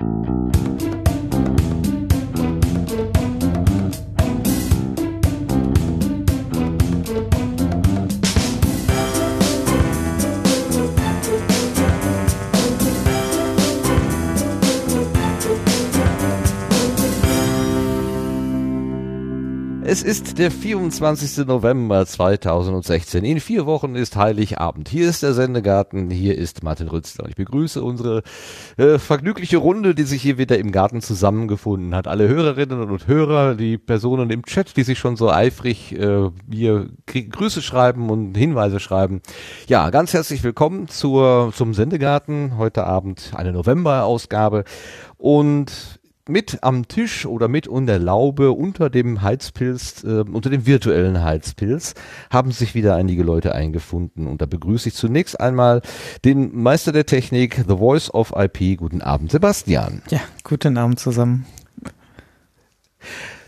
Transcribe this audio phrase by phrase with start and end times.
[0.00, 0.47] Thank you.
[19.98, 21.44] Es ist der 24.
[21.44, 23.24] November 2016.
[23.24, 24.88] In vier Wochen ist Heiligabend.
[24.88, 27.28] Hier ist der Sendegarten, hier ist Martin Rützler.
[27.28, 28.22] Ich begrüße unsere
[28.76, 32.06] äh, vergnügliche Runde, die sich hier wieder im Garten zusammengefunden hat.
[32.06, 36.90] Alle Hörerinnen und Hörer, die Personen im Chat, die sich schon so eifrig äh, mir
[37.06, 39.20] Grüße schreiben und Hinweise schreiben.
[39.66, 42.56] Ja, ganz herzlich willkommen zur, zum Sendegarten.
[42.56, 44.62] Heute Abend eine November-Ausgabe.
[45.16, 45.97] Und
[46.28, 51.94] mit am Tisch oder mit unter Laube unter dem Heizpilz, äh, unter dem virtuellen Heizpilz,
[52.30, 54.26] haben sich wieder einige Leute eingefunden.
[54.26, 55.82] Und da begrüße ich zunächst einmal
[56.24, 58.76] den Meister der Technik, The Voice of IP.
[58.76, 60.02] Guten Abend, Sebastian.
[60.10, 61.46] Ja, guten Abend zusammen.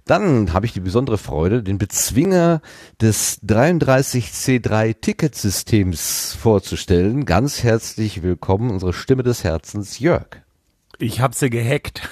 [0.07, 2.63] Dann habe ich die besondere Freude, den Bezwinger
[3.01, 7.27] des 33C3 Ticketsystems vorzustellen.
[7.27, 10.43] Ganz herzlich willkommen, unsere Stimme des Herzens, Jörg.
[11.01, 12.03] Ich habe sie gehackt.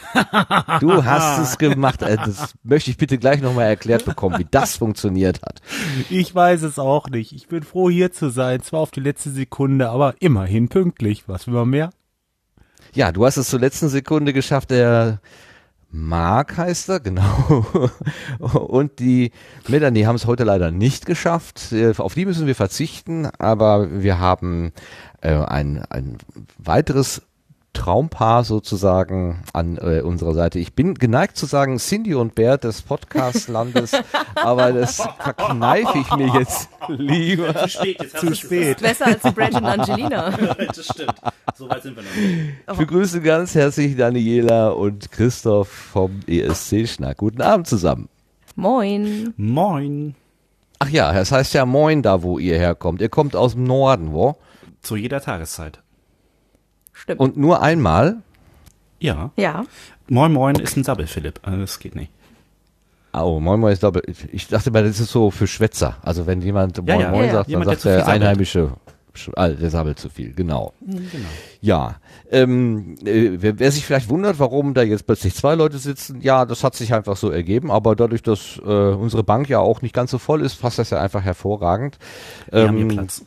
[0.81, 2.01] Du hast es gemacht.
[2.03, 5.61] Äh, das möchte ich bitte gleich nochmal erklärt bekommen, wie das funktioniert hat.
[6.09, 7.33] Ich weiß es auch nicht.
[7.33, 8.63] Ich bin froh, hier zu sein.
[8.63, 11.25] Zwar auf die letzte Sekunde, aber immerhin pünktlich.
[11.29, 11.91] Was will man mehr?
[12.95, 14.71] Ja, du hast es zur letzten Sekunde geschafft.
[14.71, 15.21] Der
[15.91, 17.67] Mark heißt er, genau.
[18.39, 19.33] Und die
[19.69, 21.73] Melanie haben es heute leider nicht geschafft.
[21.73, 24.73] Äh, auf die müssen wir verzichten, aber wir haben
[25.21, 26.19] äh, ein, ein
[26.59, 27.23] weiteres
[27.79, 30.59] Traumpaar sozusagen an äh, unserer Seite.
[30.59, 33.93] Ich bin geneigt zu sagen Cindy und Bert des Podcast-Landes,
[34.35, 37.55] aber das verkneife ich mir jetzt lieber.
[37.55, 38.83] Zu spät, jetzt Zu spät.
[38.83, 40.31] Besser als Brad und Angelina.
[40.75, 41.15] das stimmt.
[41.55, 42.55] So weit sind wir noch nicht.
[42.69, 47.17] Ich begrüße ganz herzlich Daniela und Christoph vom ESC-Schnack.
[47.17, 48.09] Guten Abend zusammen.
[48.57, 49.33] Moin.
[49.37, 50.17] Moin.
[50.81, 53.01] Ach ja, das heißt ja Moin da, wo ihr herkommt.
[53.01, 54.37] Ihr kommt aus dem Norden, wo?
[54.83, 55.81] Zu jeder Tageszeit.
[57.01, 57.21] Stimmt.
[57.21, 58.17] Und nur einmal?
[59.01, 59.31] Ja.
[59.37, 59.65] ja.
[60.09, 61.39] Moin Moin ist ein Sabbel, Philipp.
[61.43, 62.11] Also das geht nicht.
[63.13, 65.97] Oh, Moin Moin ist glaube ich, ich dachte mal, das ist so für Schwätzer.
[66.03, 67.11] Also wenn jemand Moin ja.
[67.11, 67.33] Moin Ja, ja.
[67.33, 68.23] sagt, dann Jemand, der sagt zu viel der sabbelt.
[68.23, 68.73] Einheimische,
[69.17, 70.73] Sch- ah, der sabbelt zu viel, genau.
[70.81, 71.05] Genau.
[71.61, 71.97] Ja,
[72.31, 76.45] ähm, äh, wer, wer sich vielleicht wundert, warum da jetzt plötzlich zwei Leute sitzen, ja,
[76.45, 79.95] das hat sich einfach so ergeben, aber dadurch, dass äh, unsere Bank ja auch nicht
[79.95, 81.99] ganz so voll ist, passt das ja einfach hervorragend.
[82.51, 83.25] Wir haben Ähm, hier Platz.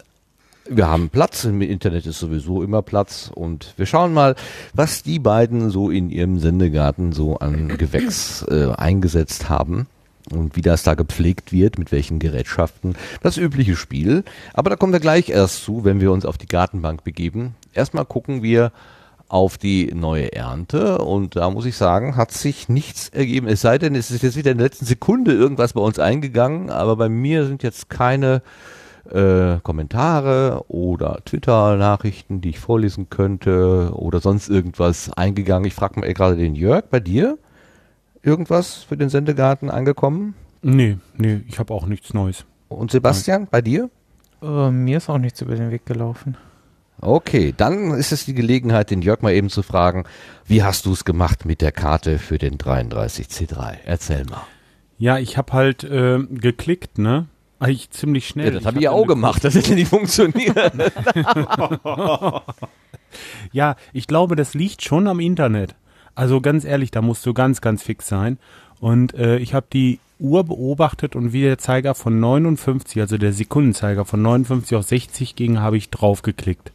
[0.74, 4.38] Wir haben Platz, im Internet ist sowieso immer Platz und wir schauen mal,
[4.74, 9.88] was die beiden so in ihrem Sendegarten so an Gewächs äh, eingesetzt haben
[10.32, 12.96] und wie das da gepflegt wird, mit welchen Gerätschaften.
[13.22, 14.24] Das übliche Spiel.
[14.54, 17.56] Aber da kommen wir gleich erst zu, wenn wir uns auf die Gartenbank begeben.
[17.74, 18.72] Erstmal gucken wir
[19.28, 23.50] auf die neue Ernte und da muss ich sagen, hat sich nichts ergeben.
[23.50, 26.70] Es sei denn, es ist jetzt wieder in der letzten Sekunde irgendwas bei uns eingegangen,
[26.70, 28.42] aber bei mir sind jetzt keine
[29.10, 35.66] äh, Kommentare oder Twitter-Nachrichten, die ich vorlesen könnte oder sonst irgendwas eingegangen.
[35.66, 37.38] Ich frage mal gerade den Jörg, bei dir
[38.24, 40.36] irgendwas für den Sendegarten angekommen?
[40.62, 42.46] Nee, nee, ich habe auch nichts Neues.
[42.68, 43.90] Und Sebastian, bei dir?
[44.42, 46.38] Äh, mir ist auch nichts über den Weg gelaufen.
[47.02, 50.04] Okay, dann ist es die Gelegenheit, den Jörg mal eben zu fragen,
[50.46, 53.78] wie hast du es gemacht mit der Karte für den 33C3?
[53.86, 54.44] Erzähl mal.
[55.00, 57.26] Ja, ich habe halt äh, geklickt, ne?
[57.62, 58.48] Eigentlich ziemlich schnell.
[58.48, 60.58] Ja, das habe ich ja hab auch gemacht, das hätte nicht funktioniert.
[63.52, 65.76] Ja, ich glaube, das liegt schon am Internet.
[66.16, 68.38] Also ganz ehrlich, da musst du ganz, ganz fix sein.
[68.80, 73.34] Und äh, ich habe die Uhr beobachtet und wie der Zeiger von 59, also der
[73.34, 76.72] Sekundenzeiger von 59 auf 60 ging, habe ich draufgeklickt.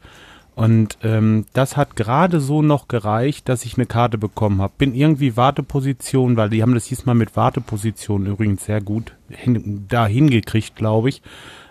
[0.57, 4.73] Und ähm, das hat gerade so noch gereicht, dass ich eine Karte bekommen habe.
[4.79, 10.07] Bin irgendwie Warteposition, weil die haben das diesmal mit Warteposition übrigens sehr gut hin, da
[10.07, 11.21] hingekriegt, glaube ich.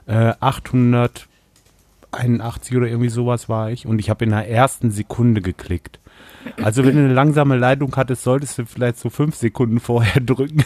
[0.05, 5.99] Äh, 881 oder irgendwie sowas war ich und ich habe in der ersten Sekunde geklickt.
[6.61, 10.63] Also wenn du eine langsame Leitung hattest, solltest du vielleicht so fünf Sekunden vorher drücken,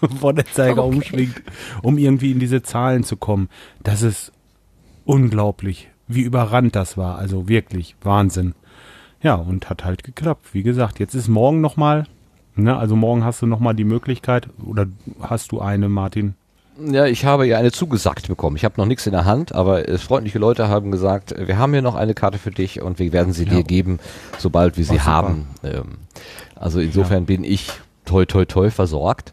[0.00, 0.96] bevor der Zeiger Okay.
[0.96, 1.42] umschwingt,
[1.82, 3.50] um irgendwie in diese Zahlen zu kommen.
[3.82, 4.32] Das ist
[5.04, 7.18] unglaublich, wie überrannt das war.
[7.18, 8.54] Also wirklich Wahnsinn.
[9.22, 10.46] Ja, und hat halt geklappt.
[10.52, 12.06] Wie gesagt, jetzt ist morgen nochmal,
[12.56, 14.86] ne, also morgen hast du nochmal die Möglichkeit, oder
[15.20, 16.34] hast du eine, Martin?
[16.80, 18.54] Ja, ich habe ja eine zugesagt bekommen.
[18.54, 21.82] Ich habe noch nichts in der Hand, aber freundliche Leute haben gesagt, wir haben hier
[21.82, 23.50] noch eine Karte für dich und wir werden sie Ja.
[23.50, 23.98] dir geben,
[24.38, 25.48] sobald wir sie Ach, haben.
[25.64, 25.96] Ähm,
[26.54, 27.68] also insofern bin ich
[28.04, 29.32] toi toi toi versorgt.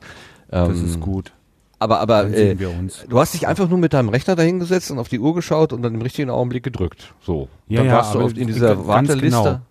[0.50, 1.34] Das Ähm, ist gut.
[1.80, 5.20] Aber aber äh, du hast dich einfach nur mit deinem Rechner dahingesetzt und auf die
[5.20, 7.14] Uhr geschaut und dann im richtigen Augenblick gedrückt.
[7.22, 7.50] So.
[7.68, 8.88] Ja, dann ja, warst du auf, in dieser genau.
[8.88, 9.62] Warteliste.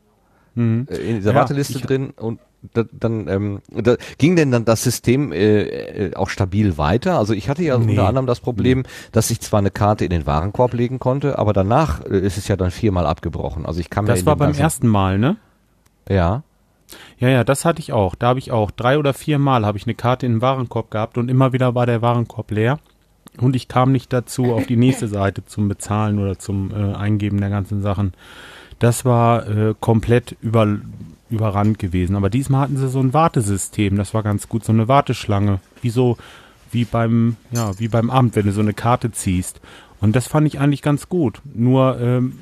[0.54, 0.86] Mhm.
[0.90, 2.38] äh, in dieser Ja, Warteliste drin und
[2.72, 7.18] da, dann ähm, da, ging denn dann das System äh, äh, auch stabil weiter?
[7.18, 7.90] Also ich hatte ja Nee.
[7.90, 11.52] unter anderem das Problem, dass ich zwar eine Karte in den Warenkorb legen konnte, aber
[11.52, 13.66] danach äh, ist es ja dann viermal abgebrochen.
[13.66, 15.36] Also ich kam ja Das in war beim ersten Mal, ne?
[16.08, 16.42] Ja.
[17.18, 18.14] Ja, ja, das hatte ich auch.
[18.14, 20.90] Da habe ich auch drei oder vier Mal habe ich eine Karte in den Warenkorb
[20.90, 22.78] gehabt und immer wieder war der Warenkorb leer
[23.38, 27.40] und ich kam nicht dazu, auf die nächste Seite zum Bezahlen oder zum äh, Eingeben
[27.40, 28.12] der ganzen Sachen.
[28.78, 30.78] Das war äh, komplett über,
[31.30, 32.16] überrannt gewesen.
[32.16, 33.96] Aber diesmal hatten sie so ein Wartesystem.
[33.96, 36.16] Das war ganz gut, so eine Warteschlange, wie so
[36.70, 39.60] wie beim ja wie beim Amt, wenn du so eine Karte ziehst.
[40.00, 41.40] Und das fand ich eigentlich ganz gut.
[41.54, 42.38] Nur ähm,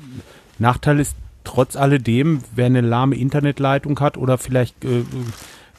[0.59, 5.03] Nachteil ist trotz alledem, wer eine lahme Internetleitung hat oder vielleicht äh,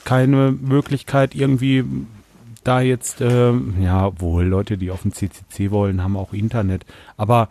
[0.05, 1.85] keine Möglichkeit irgendwie
[2.63, 6.85] da jetzt, ähm, ja, wohl Leute, die auf dem CCC wollen, haben auch Internet.
[7.17, 7.49] Aber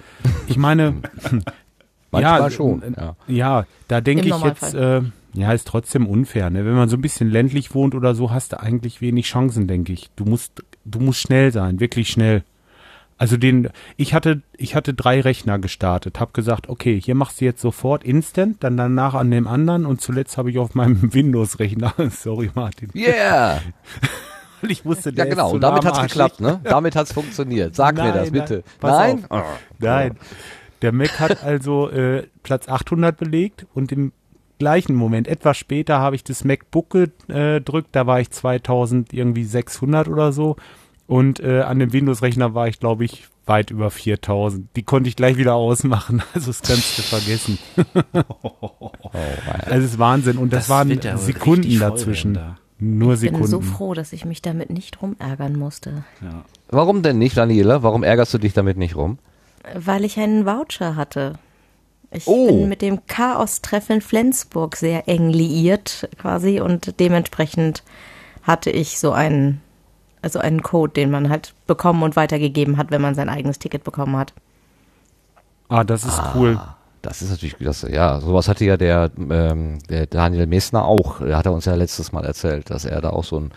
[0.48, 0.96] ich meine,
[2.12, 2.82] Manchmal ja, schon.
[2.84, 3.16] äh, Ja.
[3.28, 5.02] ja, da denke ich jetzt, äh,
[5.34, 6.50] ja, ist trotzdem unfair.
[6.52, 6.64] Ne?
[6.66, 9.94] Wenn man so ein bisschen ländlich wohnt oder so, hast du eigentlich wenig Chancen, denke
[9.94, 10.10] ich.
[10.16, 12.44] Du musst, du musst schnell sein, wirklich schnell.
[13.24, 17.46] Also den, ich hatte, ich hatte drei Rechner gestartet, habe gesagt, okay, hier machst du
[17.46, 21.94] jetzt sofort instant, dann danach an dem anderen und zuletzt habe ich auf meinem Windows-Rechner,
[22.12, 23.62] sorry Martin, Yeah!
[24.62, 26.12] weil ich wusste, Ja der genau, ist zu und damit hat's lahmarschig.
[26.12, 26.60] geklappt, ne?
[26.66, 27.74] Damit hat's funktioniert.
[27.76, 28.64] Sag mir Nein, das nein, bitte.
[28.82, 29.26] Nein?
[29.30, 29.46] auf.
[29.80, 30.18] Nein,
[30.82, 34.12] der Mac hat also äh, Platz 800 belegt und im
[34.60, 40.10] gleichen Moment, etwas später, habe ich das MacBook gedrückt, da war ich 2000 irgendwie 600
[40.10, 40.58] oder so
[41.08, 44.70] und äh, an dem Windows-Rechner war ich, glaube ich, weit über 4000.
[44.76, 47.58] Die konnte ich gleich wieder ausmachen, also das kannst du vergessen.
[48.42, 48.92] Oh,
[49.66, 52.36] Also es ist Wahnsinn und das, waren ja wohl Sekunden dazwischen.
[52.36, 53.48] werden Nur Ich bin Sekunden.
[53.48, 56.04] so froh, dass ich mich damit nicht rumärgern musste.
[56.22, 56.28] da.
[56.28, 56.46] Ja.
[56.70, 57.84] Warum denn nicht, Daniela?
[57.84, 59.20] Warum ärgerst du dich damit nicht rum?
[59.76, 61.34] Weil ich einen Voucher hatte.
[62.12, 62.48] Ich Oh.
[62.48, 67.84] bin mit dem Chaos-Treff in Flensburg sehr eng liiert quasi und dementsprechend
[68.44, 69.62] hatte ich so einen,
[70.24, 73.84] also einen Code, den man halt bekommen und weitergegeben hat, wenn man sein eigenes Ticket
[73.84, 74.34] bekommen hat.
[75.70, 76.60] Ah, das ist cool.
[77.02, 81.20] Das ist natürlich, das, ja, sowas hatte ja der, ähm, der Daniel Messner auch.
[81.20, 83.52] Der hat er uns ja letztes Mal erzählt, dass er da auch so ein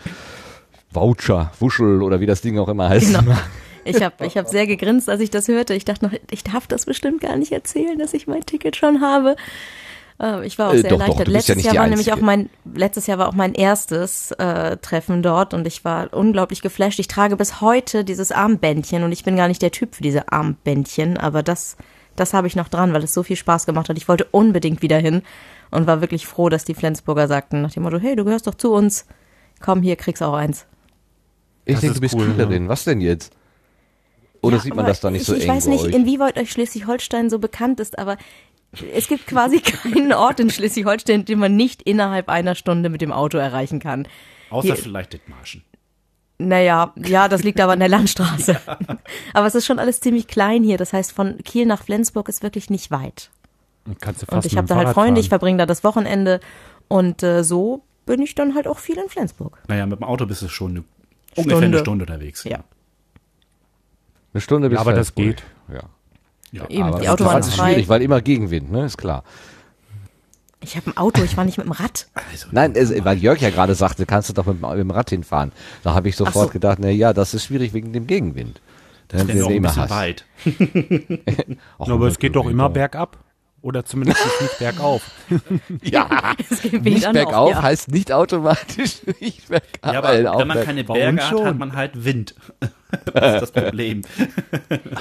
[0.90, 3.06] Voucher, Wuschel oder wie das Ding auch immer heißt.
[3.06, 3.36] Genau.
[3.88, 5.72] Ich habe ich hab sehr gegrinst, als ich das hörte.
[5.72, 9.00] Ich dachte noch, ich darf das bestimmt gar nicht erzählen, dass ich mein Ticket schon
[9.00, 9.36] habe.
[10.20, 11.28] Äh, Ich war auch Äh, sehr doch, doch, erleichtert.
[11.28, 12.16] ja letztes nicht Jahr war nämlich Einzige.
[12.16, 16.62] auch mein letztes Jahr war auch mein erstes äh, Treffen dort und ich war unglaublich
[16.62, 16.98] geflasht.
[16.98, 20.30] Ich trage bis heute dieses Armbändchen und ich bin gar nicht der Typ für diese
[20.32, 21.76] Armbändchen, aber das
[22.16, 23.98] das habe ich noch dran, weil es so viel Spaß gemacht hat.
[23.98, 25.20] Ich wollte unbedingt wieder hin
[25.70, 28.54] und war wirklich froh, dass die Flensburger sagten nach dem Motto, hey, du gehörst doch
[28.54, 29.04] zu uns.
[29.60, 30.64] Komm, hier kriegst auch eins.
[31.66, 32.68] Ich Das denke, du bist cool, Killerin.
[32.68, 33.34] Was denn jetzt?
[34.40, 35.94] Oder Ja, sieht man das da nicht ich, so ich eng weiß bei nicht, euch?
[35.94, 38.16] inwieweit euch Schleswig-Holstein so bekannt ist, aber
[38.94, 43.12] es gibt quasi keinen Ort in Schleswig-Holstein, den man nicht innerhalb einer Stunde mit dem
[43.12, 44.06] Auto erreichen kann.
[44.50, 45.62] Außer Hier- vielleicht Dithmarschen.
[46.38, 48.60] Naja, ja, das liegt aber an der Landstraße.
[49.32, 50.76] Aber es ist schon alles ziemlich klein hier.
[50.76, 53.30] Das heißt, von Kiel nach Flensburg ist wirklich nicht weit.
[54.02, 55.38] Kannst du fast Und ich habe da halt Fahrrad Freunde, ich fahren.
[55.38, 56.40] verbringe da das Wochenende.
[56.88, 59.62] Und äh, so bin ich dann halt auch viel in Flensburg.
[59.66, 60.84] Naja, mit dem Auto bist du schon eine,
[61.36, 62.04] ungefähr eine Stunde.
[62.04, 62.44] Unterwegs.
[62.44, 62.64] Ja.
[64.34, 65.40] Eine Stunde bis Ja, aber das geht.
[65.40, 65.46] Ja.
[66.56, 66.68] Ja.
[66.68, 67.72] Eben, Aber die Autobahn ist ist frei.
[67.72, 68.84] schwierig, weil immer Gegenwind, ne?
[68.84, 69.22] Ist klar.
[70.60, 72.08] Ich habe ein Auto, ich war nicht mit dem Rad.
[72.32, 74.90] Also, Nein, es, weil Jörg ja gerade sagte, kannst du doch mit, dem- mit dem
[74.90, 75.52] Rad hinfahren.
[75.84, 76.52] Da habe ich sofort so.
[76.52, 78.60] gedacht, na ja, das ist schwierig wegen dem Gegenwind.
[79.08, 79.90] Dann denn noch ein immer bisschen Hass.
[79.90, 80.24] weit.
[81.78, 83.18] Ach, Ja, aber es geht doch immer bergab.
[83.62, 85.02] Oder zumindest nicht bergauf.
[85.82, 87.62] Ja, Es geht nicht bergauf ja.
[87.62, 89.92] heißt nicht automatisch nicht bergab.
[89.92, 91.44] Ja, aber auch wenn man berg- keine Berge hat, schon?
[91.46, 92.34] hat man halt Wind.
[93.12, 94.02] das ist das Problem.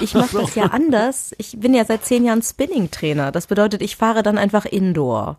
[0.00, 1.32] Ich mache das ja anders.
[1.38, 3.30] Ich bin ja seit zehn Jahren Spinning-Trainer.
[3.30, 5.38] Das bedeutet, ich fahre dann einfach Indoor.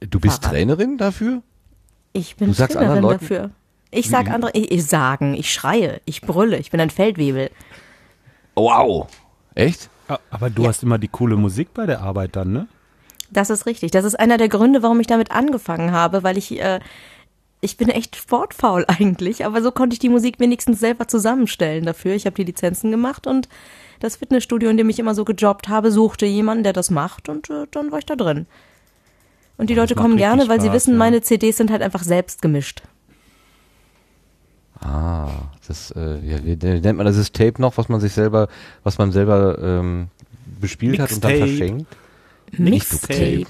[0.00, 0.52] Du bist Fahrrad.
[0.54, 1.42] Trainerin dafür?
[2.12, 3.50] Ich bin Du sagst Trainerin dafür.
[3.90, 7.50] Ich sag andere, ich, ich sagen, ich schreie, ich brülle, ich bin ein Feldwebel.
[8.54, 9.08] Wow.
[9.54, 9.88] Echt?
[10.08, 12.66] Ah, Aber du hast immer die coole Musik bei der Arbeit dann, ne?
[13.30, 13.90] Das ist richtig.
[13.90, 16.80] Das ist einer der Gründe, warum ich damit angefangen habe, weil ich, äh,
[17.60, 22.14] ich bin echt sportfaul eigentlich, aber so konnte ich die Musik wenigstens selber zusammenstellen dafür.
[22.14, 23.48] Ich habe die Lizenzen gemacht und
[24.00, 27.48] das Fitnessstudio, in dem ich immer so gejobbt habe, suchte jemanden, der das macht und
[27.50, 28.46] äh, dann war ich da drin.
[29.56, 30.98] Und die das Leute kommen gerne, weil sie Spaß, wissen, ja.
[30.98, 32.82] meine CDs sind halt einfach selbst gemischt.
[34.84, 35.30] Ah,
[35.66, 38.48] das, äh, ja, wie wie nennt man das, das Tape noch, was man sich selber,
[38.82, 40.08] was man selber ähm,
[40.60, 41.56] bespielt hat und dann Mixtape.
[41.56, 41.96] verschenkt?
[42.58, 43.46] Mixtape.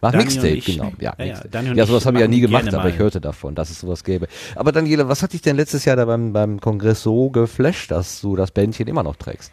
[0.00, 0.92] Ach, Daniel und Mixtape, genau.
[0.98, 1.64] Ja, ja, ja, Mixtape.
[1.76, 4.02] Ja ich sowas habe ich ja nie gemacht, aber ich hörte davon, dass es sowas
[4.02, 4.26] gäbe.
[4.56, 8.20] Aber Daniela, was hat dich denn letztes Jahr da beim, beim Kongress so geflasht, dass
[8.20, 9.52] du das Bändchen immer noch trägst?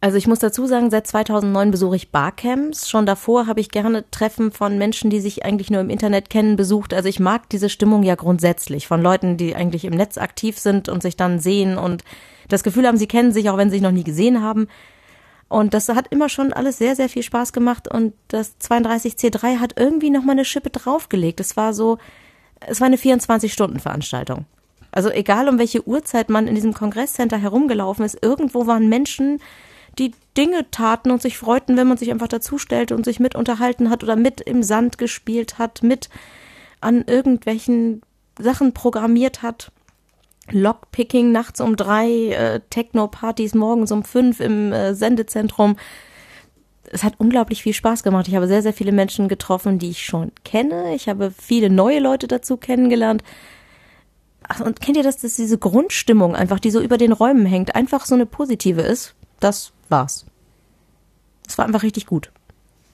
[0.00, 2.88] Also ich muss dazu sagen, seit 2009 besuche ich Barcamps.
[2.88, 6.56] Schon davor habe ich gerne Treffen von Menschen, die sich eigentlich nur im Internet kennen,
[6.56, 6.92] besucht.
[6.92, 10.88] Also ich mag diese Stimmung ja grundsätzlich von Leuten, die eigentlich im Netz aktiv sind
[10.88, 12.04] und sich dann sehen und
[12.48, 14.68] das Gefühl haben, sie kennen sich, auch wenn sie sich noch nie gesehen haben.
[15.48, 19.74] Und das hat immer schon alles sehr, sehr viel Spaß gemacht und das 32C3 hat
[19.78, 21.40] irgendwie noch mal eine Schippe draufgelegt.
[21.40, 21.98] Es war so,
[22.60, 24.44] es war eine 24-Stunden-Veranstaltung.
[24.90, 29.40] Also egal um welche Uhrzeit man in diesem Kongresscenter herumgelaufen ist, irgendwo waren Menschen,
[29.98, 33.90] die Dinge taten und sich freuten, wenn man sich einfach dazustellte und sich mit unterhalten
[33.90, 36.10] hat oder mit im Sand gespielt hat, mit
[36.80, 38.02] an irgendwelchen
[38.38, 39.72] Sachen programmiert hat.
[40.50, 45.76] Lockpicking nachts um drei, äh, Techno-Partys morgens um fünf im äh, Sendezentrum.
[46.92, 48.28] Es hat unglaublich viel Spaß gemacht.
[48.28, 50.94] Ich habe sehr, sehr viele Menschen getroffen, die ich schon kenne.
[50.94, 53.24] Ich habe viele neue Leute dazu kennengelernt.
[54.46, 57.74] Ach, und kennt ihr das, dass diese Grundstimmung einfach, die so über den Räumen hängt,
[57.74, 59.16] einfach so eine positive ist?
[59.40, 60.26] Das war's.
[61.46, 62.30] Es war einfach richtig gut.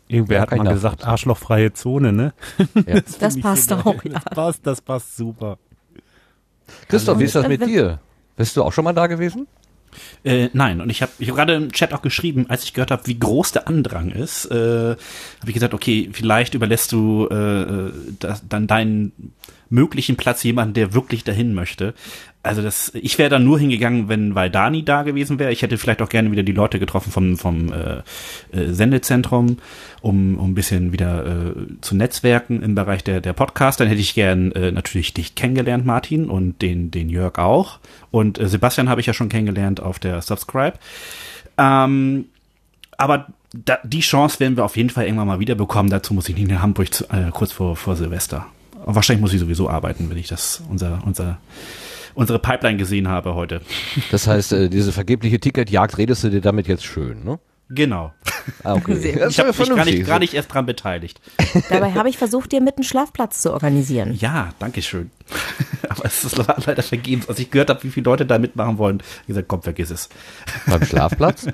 [0.09, 2.35] Irgendwer Ja, hat mal gesagt, arschlochfreie Zone, ne?
[2.87, 3.01] Ja.
[3.19, 4.13] Das ich passt so auch, ja.
[4.13, 5.59] Das passt, das passt super.
[6.89, 8.01] Christoph, wie ist das Äh, mit dir?
[8.37, 9.47] Bist du auch schon mal da gewesen?
[10.25, 12.91] Äh, nein, und ich habe ich hab gerade im Chat auch geschrieben, als ich gehört
[12.91, 14.97] habe, wie groß der Andrang ist, äh, habe
[15.47, 19.13] ich gesagt, okay, vielleicht überlässt du äh, äh, das, dann deinen
[19.73, 21.95] möglichen Platz jemanden, der wirklich dahin möchte.
[22.45, 25.53] Also das, ich wäre dann nur hingegangen, wenn Valdani da gewesen wäre.
[25.53, 28.03] Ich hätte vielleicht auch gerne wieder die Leute getroffen vom, vom äh,
[28.57, 29.59] äh, Sendezentrum,
[30.01, 33.81] um, um ein bisschen wieder äh, zu netzwerken im Bereich der, der Podcast.
[33.81, 37.79] Dann hätte ich gern äh, natürlich dich kennengelernt, Martin, und den, den Jörg auch.
[38.11, 40.79] Und äh, Sebastian habe ich ja schon kennengelernt auf der Subscribe.
[41.59, 42.27] Ähm,
[42.99, 45.91] aber da, die Chance werden wir auf jeden Fall irgendwann mal wieder bekommen.
[45.91, 48.47] Dazu muss ich nicht in Hamburg zu, äh, kurz vor, vor Silvester.
[48.85, 51.39] Und wahrscheinlich muss ich sowieso arbeiten, wenn ich das unser, unser,
[52.15, 53.61] unsere Pipeline gesehen habe heute.
[54.11, 57.39] Das heißt, äh, diese vergebliche Ticketjagd redest du dir damit jetzt schön, ne?
[57.69, 58.13] Genau.
[58.65, 58.97] Ah, okay.
[58.97, 61.21] Sehr Ich habe mich gar nicht, gar nicht erst dran beteiligt.
[61.71, 64.15] Dabei habe ich versucht, dir mit einen Schlafplatz zu organisieren.
[64.21, 65.11] Ja, danke schön.
[65.89, 67.29] Aber es ist leider vergebens.
[67.31, 70.11] Als ich gehört habe, wie viele Leute da mitmachen wollen, ich gesagt, komm, vergiss es.
[70.67, 71.47] Beim Schlafplatz?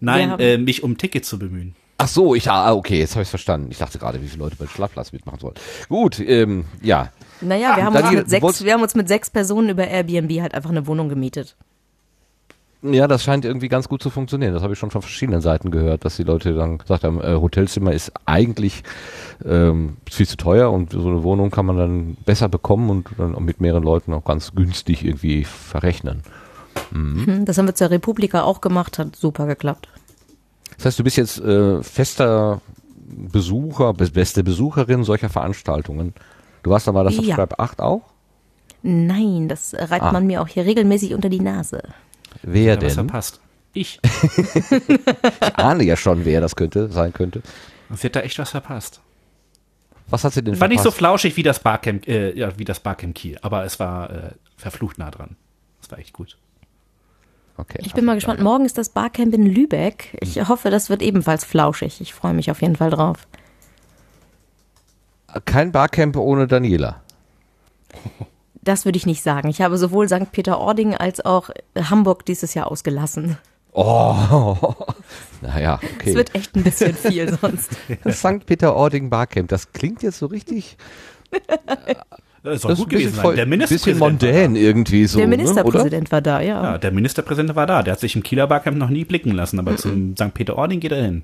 [0.00, 0.36] Nein, Ja.
[0.38, 1.74] äh, mich um Tickets zu bemühen.
[2.02, 3.68] Ach so, ich, ah, okay, jetzt habe ich verstanden.
[3.70, 5.54] Ich dachte gerade, wie viele Leute beim Schlafplatz mitmachen sollen.
[5.88, 7.10] Gut, ähm, ja.
[7.40, 10.40] Naja, wir haben, Dann uns mit sechs, wir haben uns mit sechs Personen über Airbnb
[10.40, 11.54] halt einfach eine Wohnung gemietet.
[12.82, 14.52] Ja, das scheint irgendwie ganz gut zu funktionieren.
[14.52, 17.36] Das habe ich schon von verschiedenen Seiten gehört, dass die Leute dann gesagt haben, äh,
[17.36, 18.82] Hotelzimmer ist eigentlich
[19.44, 23.44] ähm, viel zu teuer und so eine Wohnung kann man dann besser bekommen und dann
[23.44, 26.22] mit mehreren Leuten auch ganz günstig irgendwie verrechnen.
[26.90, 29.88] Hm, Das haben wir zur Republika auch gemacht, hat super geklappt.
[30.82, 32.60] Das heißt, du bist jetzt äh, fester
[32.96, 36.12] Besucher, be- beste Besucherin solcher Veranstaltungen.
[36.64, 37.16] Du warst da bei der Ja.
[37.22, 38.02] Subscribe 8 auch?
[38.82, 40.10] Nein, das reibt Ah.
[40.12, 41.82] man mir auch hier regelmäßig unter die Nase.
[42.42, 43.06] Wer Ja, was denn?
[43.06, 43.40] verpasst?
[43.74, 44.00] Ich.
[44.80, 47.42] Ich ahne ja schon, wer das könnte, sein könnte.
[47.94, 49.00] Sie hat da echt was verpasst.
[50.08, 50.98] Was hat sie denn War nicht so verpasst?
[50.98, 54.98] flauschig wie das Barcamp, äh, ja, wie das Barcamp Kiel, aber es war äh, verflucht
[54.98, 55.36] nah dran.
[55.80, 56.36] Es war echt gut.
[57.56, 57.78] Okay.
[57.82, 58.40] Ich bin mal gespannt.
[58.40, 60.16] Morgen ist das Barcamp in Lübeck.
[60.20, 62.00] Ich hoffe, das wird ebenfalls flauschig.
[62.00, 63.26] Ich freue mich auf jeden Fall drauf.
[65.44, 67.02] Kein Barcamp ohne Daniela.
[68.64, 69.48] Das würde ich nicht sagen.
[69.48, 70.30] Ich habe sowohl St.
[70.30, 73.36] Peter-Ording als auch Hamburg dieses Jahr ausgelassen.
[73.72, 74.54] Oh,
[75.40, 76.14] naja, Es okay.
[76.14, 77.70] wird echt ein bisschen viel sonst.
[78.04, 78.46] Das St.
[78.46, 80.76] Peter-Ording Barcamp, das klingt jetzt so richtig,
[82.42, 83.36] Das soll das ist gut ein bisschen, gewesen voll, sein.
[83.36, 85.36] Der Ministerpräsident war mondän irgendwie so, Der ne?
[85.36, 86.62] Ministerpräsident war da, ja.
[86.62, 87.82] Ja, der Ministerpräsident war da.
[87.82, 90.34] Der hat sich im Kieler Barcamp noch nie blicken lassen, aber zum St.
[90.34, 91.22] Peter-Ording geht er hin.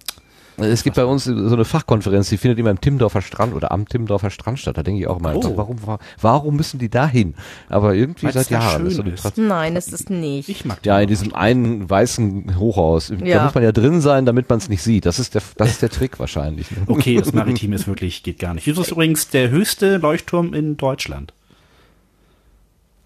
[0.61, 3.87] Es gibt bei uns so eine Fachkonferenz, die findet immer im Timmendorfer Strand oder am
[3.89, 4.77] Timmendorfer Strand statt.
[4.77, 5.57] Da denke ich auch mal, Oh.
[5.57, 5.77] warum,
[6.21, 7.35] warum müssen die da hin?
[7.69, 8.91] Aber irgendwie Weil's seit da Jahren.
[8.91, 9.39] schön ist so ist.
[9.39, 10.49] Nein, ist es nicht.
[10.49, 13.09] Ich mag ja, in diesem einen weißen Hochhaus.
[13.17, 13.45] Da Ja.
[13.45, 15.07] muss man ja drin sein, damit man es nicht sieht.
[15.07, 16.71] Das ist der, das ist der Trick wahrscheinlich.
[16.73, 16.79] ne?
[16.89, 18.67] Okay, das Maritim ist wirklich, geht gar nicht.
[18.67, 21.33] Das ist übrigens der höchste Leuchtturm in Deutschland.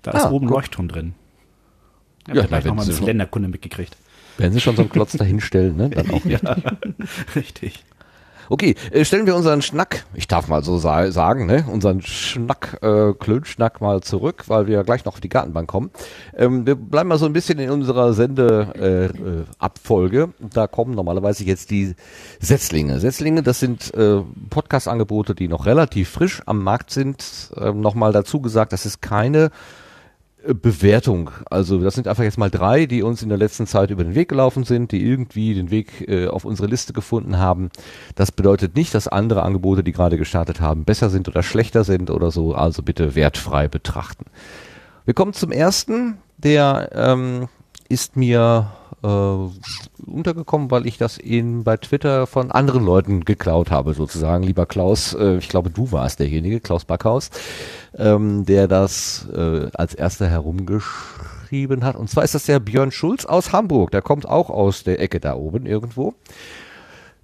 [0.03, 0.57] Da ist Ah, oben guck.
[0.57, 1.15] Leuchtturm drin.
[2.29, 3.97] Ja, Ja, ja gleich na, noch mal ein bisschen Länderkunde mitgekriegt.
[4.39, 6.43] Wenn sie schon so einen Klotz dahinstellen, ne, dann auch nicht.
[7.37, 7.85] Richtig.
[8.49, 12.79] Okay, äh, stellen wir unseren Schnack, ich darf mal so sa sagen, ne, unseren Schnack,
[12.83, 15.91] äh, Klönschnack mal zurück, weil wir gleich noch auf die Gartenbank kommen.
[16.37, 19.41] Ähm, wir bleiben mal so ein bisschen in unserer Sende-Abfolge.
[19.41, 20.29] Äh, Abfolge.
[20.39, 21.95] da kommen normalerweise jetzt die
[22.41, 23.01] Setzlinge.
[23.01, 24.21] Setzlinge, das sind äh,
[24.51, 27.25] Podcast-Angebote, die noch relativ frisch am Markt sind.
[27.57, 29.51] Ähm, Nochmal dazu gesagt, das ist keine äh,
[30.47, 31.31] Bewertung.
[31.51, 34.15] Also das sind einfach jetzt mal drei, die uns in der letzten Zeit über den
[34.15, 37.71] Weg gelaufen sind, die irgendwie den Weg äh, auf unsere Liste gefunden haben.
[38.15, 42.11] Das bedeutet nicht, dass andere Angebote, die gerade gestartet haben, besser sind oder schlechter sind
[42.11, 42.55] oder so.
[42.55, 44.27] Also bitte wertfrei betrachten.
[45.05, 47.49] Wir kommen zum ersten, der ähm,
[47.89, 48.73] ist mir
[49.03, 54.45] untergekommen, weil ich das in bei Twitter von anderen Leuten geklaut habe, sozusagen.
[54.45, 57.31] Lieber Klaus, äh, ich glaube, du warst derjenige, Klaus Backhaus,
[57.97, 61.97] ähm, der das äh, als erster herumgeschrieben hat.
[61.97, 63.91] Und zwar ist das der Björn Schulz aus Hamburg.
[63.91, 66.15] Der kommt auch aus der Ecke da oben irgendwo.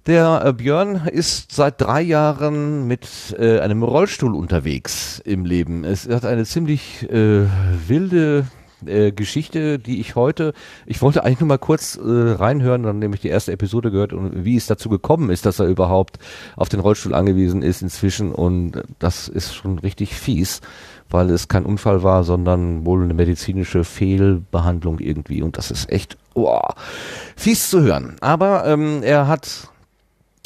[0.05, 5.83] Der äh, Björn ist seit drei Jahren mit äh, einem Rollstuhl unterwegs im Leben.
[5.83, 7.45] Es hat eine ziemlich äh,
[7.87, 8.47] wilde
[8.85, 10.53] äh, Geschichte, die ich heute,
[10.85, 14.45] ich wollte eigentlich nur mal kurz äh, reinhören, dann nämlich die erste Episode gehört und
[14.45, 16.19] wie es dazu gekommen ist, dass er überhaupt
[16.55, 20.61] auf den Rollstuhl angewiesen ist inzwischen und das ist schon richtig fies,
[21.09, 26.17] weil es kein Unfall war, sondern wohl eine medizinische Fehlbehandlung irgendwie und das ist echt
[26.33, 26.59] oh,
[27.35, 28.15] fies zu hören.
[28.21, 29.69] Aber ähm, er hat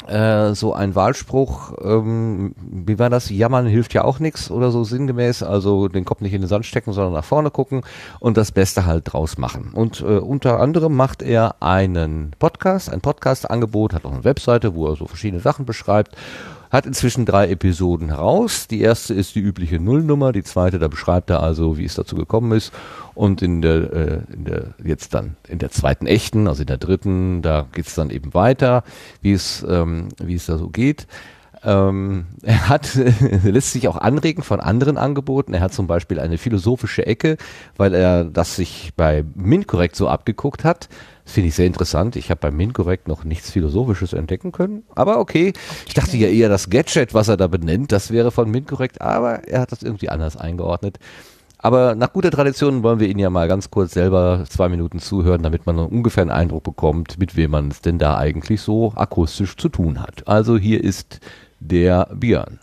[0.06, 3.30] äh, so ein Wahlspruch, ähm, wie war das?
[3.30, 5.42] Jammern hilft ja auch nichts oder so sinngemäß.
[5.42, 7.82] Also den Kopf nicht in den Sand stecken, sondern nach vorne gucken
[8.20, 9.70] und das Beste halt draus machen.
[9.72, 14.88] Und äh, unter anderem macht er einen Podcast, ein Podcast-Angebot, hat auch eine Webseite, wo
[14.88, 16.16] er so verschiedene Sachen beschreibt
[16.74, 18.66] hat inzwischen drei Episoden heraus.
[18.66, 22.16] Die erste ist die übliche Nullnummer, die zweite, da beschreibt er also, wie es dazu
[22.16, 22.72] gekommen ist.
[23.14, 26.78] Und in der, äh, in der jetzt dann in der zweiten echten, also in der
[26.78, 28.82] dritten, da geht's dann eben weiter,
[29.22, 31.06] wie es, ähm, wie es da so geht.
[31.62, 32.94] Ähm, er hat,
[33.44, 35.54] lässt sich auch anregen von anderen Angeboten.
[35.54, 37.36] Er hat zum Beispiel eine philosophische Ecke,
[37.76, 40.88] weil er das sich bei MinCorrect so abgeguckt hat.
[41.24, 42.16] Das finde ich sehr interessant.
[42.16, 44.84] Ich habe bei MinCorrect noch nichts Philosophisches entdecken können.
[44.94, 45.52] Aber okay.
[45.86, 49.48] Ich dachte ja eher das Gadget, was er da benennt, das wäre von MinCorrect, aber
[49.48, 50.98] er hat das irgendwie anders eingeordnet.
[51.64, 55.42] Aber nach guter Tradition wollen wir ihn ja mal ganz kurz selber zwei Minuten zuhören,
[55.42, 59.56] damit man ungefähr einen Eindruck bekommt, mit wem man es denn da eigentlich so akustisch
[59.56, 60.28] zu tun hat.
[60.28, 61.20] Also hier ist
[61.60, 62.60] der Björn.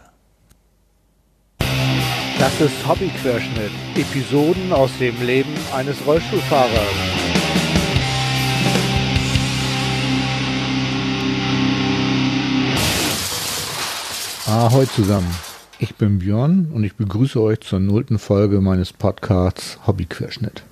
[2.38, 3.72] Das ist Hobbyquerschnitt.
[3.96, 7.21] Episoden aus dem Leben eines Rollstuhlfahrers.
[14.52, 15.34] Ahoi zusammen.
[15.80, 20.64] Ich bin Björn und ich begrüße euch zur nullten Folge meines Podcasts Hobbyquerschnitt.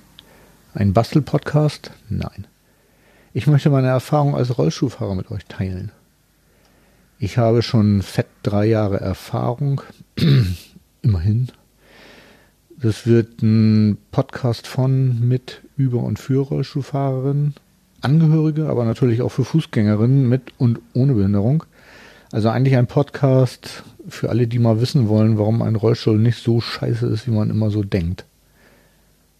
[0.74, 1.90] Ein Bastel-Podcast?
[2.10, 2.46] Nein.
[3.32, 5.92] Ich möchte meine Erfahrung als Rollstuhlfahrer mit euch teilen.
[7.18, 9.80] Ich habe schon fett drei Jahre Erfahrung.
[11.02, 11.48] Immerhin.
[12.76, 17.54] Das wird ein Podcast von, mit, über und für Rollstuhlfahrerinnen,
[18.02, 21.64] Angehörige, aber natürlich auch für Fußgängerinnen mit und ohne Behinderung.
[22.32, 26.60] Also eigentlich ein Podcast für alle, die mal wissen wollen, warum ein Rollstuhl nicht so
[26.60, 28.24] scheiße ist, wie man immer so denkt.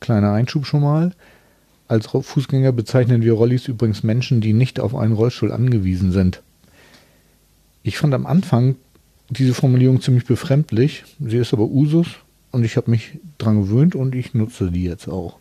[0.00, 1.12] Kleiner Einschub schon mal.
[1.86, 6.42] Als Fußgänger bezeichnen wir Rollis übrigens Menschen, die nicht auf einen Rollstuhl angewiesen sind.
[7.82, 8.76] Ich fand am Anfang
[9.28, 11.04] diese Formulierung ziemlich befremdlich.
[11.20, 12.08] Sie ist aber Usus
[12.50, 15.38] und ich habe mich dran gewöhnt und ich nutze die jetzt auch.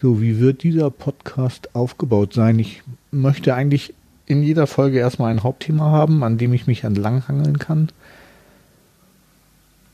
[0.00, 2.58] So, wie wird dieser Podcast aufgebaut sein?
[2.58, 3.94] Ich möchte eigentlich
[4.28, 7.90] in jeder Folge erstmal ein Hauptthema haben, an dem ich mich entlanghangeln kann.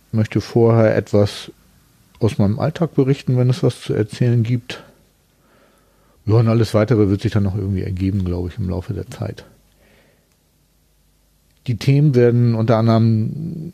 [0.08, 1.50] Ich möchte vorher etwas
[2.20, 4.82] aus meinem Alltag berichten, wenn es was zu erzählen gibt.
[6.26, 9.08] Ja, und alles weitere wird sich dann noch irgendwie ergeben, glaube ich, im Laufe der
[9.10, 9.44] Zeit.
[11.66, 13.72] Die Themen werden unter anderem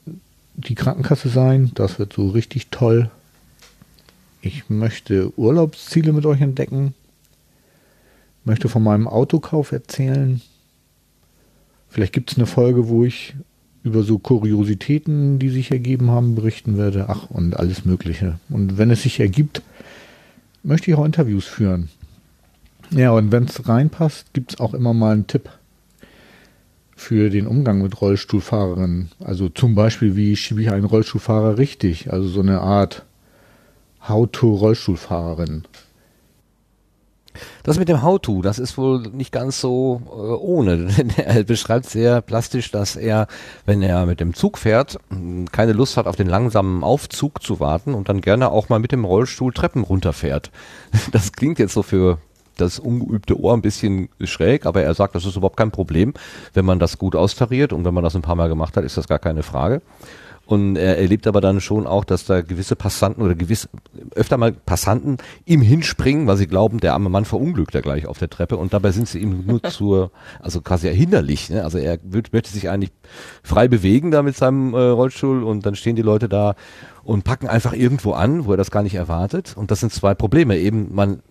[0.55, 1.73] die Krankenkasse sein.
[1.75, 3.11] Das wird so richtig toll.
[4.43, 6.95] Ich möchte Urlaubsziele mit euch entdecken.
[8.45, 10.41] Möchte von meinem Autokauf erzählen.
[11.91, 13.35] Vielleicht gibt es eine Folge, wo ich
[13.83, 17.07] über so Kuriositäten, die sich ergeben haben, berichten werde.
[17.09, 18.39] Ach, und alles Mögliche.
[18.49, 19.63] Und wenn es sich ergibt,
[20.63, 21.89] möchte ich auch Interviews führen.
[22.91, 25.49] Ja, und wenn es reinpasst, gibt es auch immer mal einen Tipp
[26.95, 29.11] für den Umgang mit Rollstuhlfahrerinnen.
[29.21, 32.13] Also zum Beispiel, wie schiebe ich einen Rollstuhlfahrer richtig?
[32.13, 33.05] Also so eine Art
[34.07, 35.65] How-to-Rollstuhlfahrerin.
[37.63, 40.89] Das mit dem How-To, das ist wohl nicht ganz so äh, ohne.
[41.17, 43.27] er beschreibt sehr plastisch, dass er,
[43.67, 44.99] wenn er mit dem Zug fährt,
[45.53, 48.93] keine Lust hat, auf den langsamen Aufzug zu warten und dann gerne auch mal mit
[48.93, 50.51] dem Rollstuhl Treppen runterfährt.
[51.13, 52.19] Das klingt jetzt so für
[52.57, 56.15] das ungeübte Ohr ein bisschen schräg, aber er sagt, das ist überhaupt kein Problem,
[56.53, 58.97] wenn man das gut austariert und wenn man das ein paar Mal gemacht hat, ist
[58.97, 59.83] das gar keine Frage.
[60.51, 63.69] Und er erlebt aber dann schon auch, dass da gewisse Passanten oder gewiss,
[64.17, 68.19] öfter mal Passanten ihm hinspringen, weil sie glauben, der arme Mann verunglückt ja gleich auf
[68.19, 70.11] der Treppe und dabei sind sie ihm nur zur,
[70.41, 71.51] also quasi hinderlich.
[71.51, 71.63] Ne?
[71.63, 72.91] Also er wird, möchte sich eigentlich
[73.45, 76.57] frei bewegen da mit seinem äh, Rollstuhl und dann stehen die Leute da
[77.05, 79.55] und packen einfach irgendwo an, wo er das gar nicht erwartet.
[79.57, 80.59] Und das sind zwei Probleme.
[80.59, 81.23] Eben, man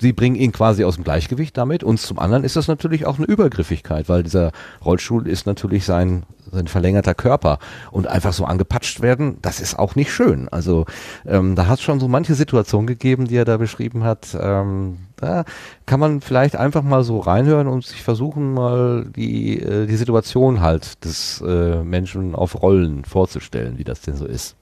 [0.00, 3.18] sie bringen ihn quasi aus dem Gleichgewicht damit und zum anderen ist das natürlich auch
[3.18, 4.52] eine Übergriffigkeit, weil dieser
[4.84, 7.58] Rollstuhl ist natürlich sein, sein verlängerter Körper
[7.90, 10.48] und einfach so angepatscht werden, das ist auch nicht schön.
[10.48, 10.86] Also
[11.26, 14.36] ähm, da hat es schon so manche Situation gegeben, die er da beschrieben hat.
[14.38, 15.44] Ähm, da
[15.86, 20.60] kann man vielleicht einfach mal so reinhören und sich versuchen, mal die, äh, die Situation
[20.60, 24.56] halt des äh, Menschen auf Rollen vorzustellen, wie das denn so ist.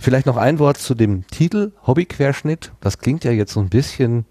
[0.00, 2.72] Vielleicht noch ein Wort zu dem Titel Hobbyquerschnitt.
[2.80, 4.26] Das klingt ja jetzt so ein bisschen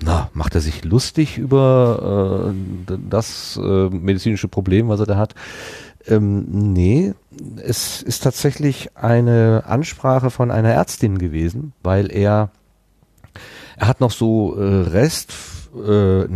[0.00, 5.34] na, macht er sich lustig über äh, das äh, medizinische Problem, was er da hat?
[6.08, 7.14] Ähm, nee,
[7.62, 12.50] es ist tatsächlich eine Ansprache von einer Ärztin gewesen, weil er
[13.76, 15.32] er hat noch so äh, Rest
[15.74, 16.26] äh.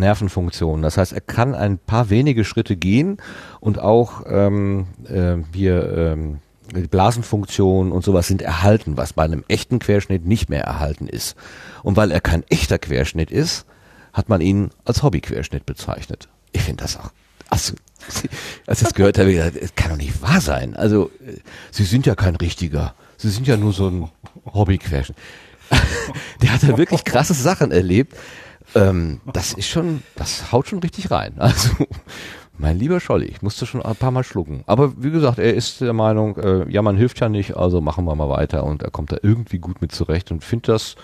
[0.83, 3.17] Das heißt, er kann ein paar wenige Schritte gehen
[3.61, 6.39] und auch ähm, äh, wir ähm,
[6.75, 11.37] die Blasenfunktion und sowas sind erhalten, was bei einem echten Querschnitt nicht mehr erhalten ist.
[11.83, 13.67] Und weil er kein echter Querschnitt ist,
[14.13, 16.29] hat man ihn als Hobbyquerschnitt bezeichnet.
[16.53, 17.11] Ich finde das auch.
[17.51, 17.75] Also,
[18.67, 20.77] als ich das gehört habe, ich gedacht, es kann doch nicht wahr sein.
[20.77, 21.39] Also, äh,
[21.71, 22.95] Sie sind ja kein richtiger.
[23.17, 24.09] Sie sind ja nur so ein
[24.53, 25.17] Hobbyquerschnitt.
[26.43, 28.17] Der hat ja wirklich krasse Sachen erlebt.
[28.75, 31.35] Ähm, das ist schon, das haut schon richtig rein.
[31.39, 31.71] Also,
[32.59, 34.63] mein lieber Scholli, ich musste schon ein paar Mal schlucken.
[34.67, 38.05] Aber wie gesagt, er ist der Meinung, äh, ja, man hilft ja nicht, also machen
[38.05, 38.65] wir mal weiter.
[38.65, 40.97] Und er kommt da irgendwie gut mit zurecht und findet das,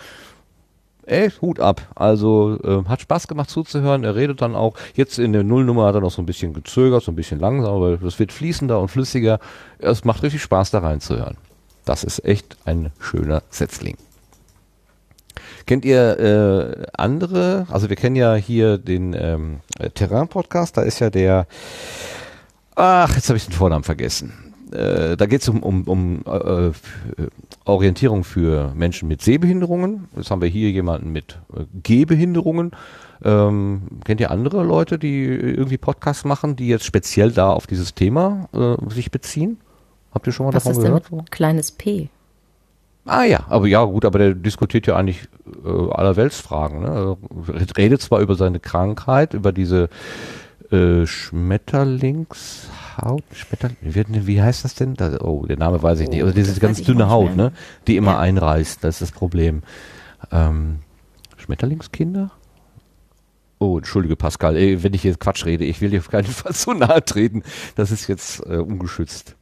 [1.08, 1.82] ey, Hut ab.
[1.94, 4.04] Also äh, hat Spaß gemacht zuzuhören.
[4.04, 4.74] Er redet dann auch.
[4.94, 7.74] Jetzt in der Nullnummer hat er noch so ein bisschen gezögert, so ein bisschen langsam,
[7.74, 9.38] aber das wird fließender und flüssiger.
[9.78, 11.36] Es macht richtig Spaß, da reinzuhören.
[11.84, 13.96] Das ist echt ein schöner Setzling.
[15.66, 17.66] Kennt ihr äh, andere?
[17.70, 19.60] Also wir kennen ja hier den ähm,
[19.94, 21.46] Terrain-Podcast, da ist ja der,
[22.74, 24.47] ach, jetzt habe ich den Vornamen vergessen.
[24.72, 26.72] Äh, da geht es um, um, um äh,
[27.64, 30.08] Orientierung für Menschen mit Sehbehinderungen.
[30.16, 32.72] Jetzt haben wir hier jemanden mit äh, Gehbehinderungen.
[33.24, 37.94] Ähm, kennt ihr andere Leute, die irgendwie Podcasts machen, die jetzt speziell da auf dieses
[37.94, 39.58] Thema äh, sich beziehen?
[40.12, 41.30] Habt ihr schon mal Was davon ist denn gehört?
[41.30, 42.08] kleines P?
[43.04, 45.28] Ah ja, aber ja gut, aber der diskutiert ja eigentlich
[45.64, 46.82] äh, allerweltsfragen.
[46.82, 46.90] Ne?
[46.90, 47.18] Also,
[47.52, 49.88] er redet zwar über seine Krankheit, über diese
[50.70, 51.06] äh,
[52.98, 54.94] Schmetterlingshaut, Schmetter, wie, wie heißt das denn?
[54.94, 56.22] Da, oh, der Name weiß ich nicht.
[56.22, 57.52] Also diese das ganz dünne Haut, ne?
[57.86, 58.18] Die immer Ja.
[58.20, 59.62] einreißt, das ist das Problem.
[60.32, 60.80] Ähm,
[61.36, 62.30] Schmetterlingskinder?
[63.60, 66.52] Oh, entschuldige Pascal, ey, wenn ich jetzt Quatsch rede, ich will dir auf keinen Fall
[66.52, 67.42] so nahe treten.
[67.74, 69.34] Das ist jetzt äh, ungeschützt.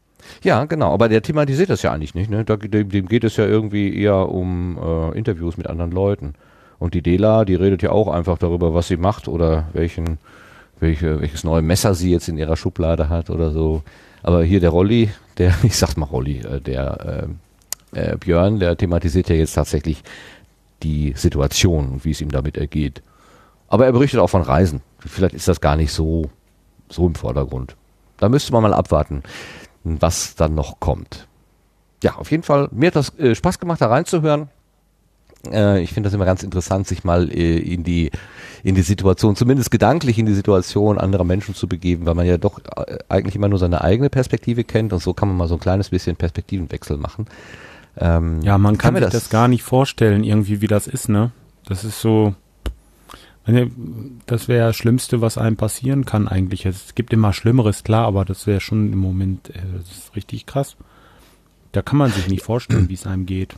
[0.42, 2.30] Ja, genau, aber der thematisiert das ja eigentlich nicht.
[2.30, 2.44] Ne?
[2.44, 6.34] Da, dem, dem geht es ja irgendwie eher um äh, Interviews mit anderen Leuten.
[6.78, 10.18] Und die Dela, die redet ja auch einfach darüber, was sie macht oder welchen,
[10.80, 13.82] welche, welches neue Messer sie jetzt in ihrer Schublade hat oder so.
[14.22, 17.28] Aber hier der Rolli, der, ich sag's mal Rolli, äh, der
[17.92, 20.02] äh, äh, Björn, der thematisiert ja jetzt tatsächlich
[20.82, 23.02] die Situation und wie es ihm damit ergeht.
[23.68, 24.82] Aber er berichtet auch von Reisen.
[24.98, 26.30] Vielleicht ist das gar nicht so,
[26.88, 27.76] so im Vordergrund.
[28.18, 29.22] Da müsste man mal abwarten,
[29.84, 31.26] was dann noch kommt.
[32.02, 34.48] Ja, auf jeden Fall, mir hat das äh, Spaß gemacht, da reinzuhören.
[35.50, 38.10] Äh, ich finde das immer ganz interessant, sich mal äh, in die
[38.66, 42.36] in die Situation, zumindest gedanklich in die Situation anderer Menschen zu begeben, weil man ja
[42.36, 45.54] doch äh, eigentlich immer nur seine eigene Perspektive kennt und so kann man mal so
[45.54, 47.26] ein kleines bisschen Perspektivenwechsel machen.
[47.96, 51.30] Ähm, Ja, man kann mir sich das, gar nicht vorstellen, irgendwie, wie das ist, ne?
[51.66, 52.34] Das ist so.
[54.26, 56.66] Das wäre das Schlimmste, was einem passieren kann, eigentlich.
[56.66, 60.46] Es gibt immer Schlimmeres, klar, aber das wäre schon im Moment äh, das ist richtig
[60.46, 60.76] krass.
[61.70, 63.54] Da kann man sich nicht vorstellen, wie es einem geht.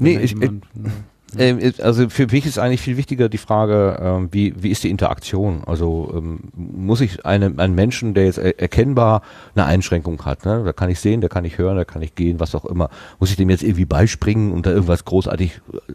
[0.00, 0.90] Nee, ich- jemand, ne,
[1.38, 4.90] Ähm, also für mich ist eigentlich viel wichtiger die Frage, ähm, wie, wie ist die
[4.90, 5.62] Interaktion?
[5.66, 9.22] Also ähm, muss ich einem, einen Menschen, der jetzt er erkennbar
[9.54, 10.62] eine Einschränkung hat, ne?
[10.64, 12.90] da kann ich sehen, da kann ich hören, da kann ich gehen, was auch immer,
[13.18, 15.92] muss ich dem jetzt irgendwie beispringen und da irgendwas großartig äh,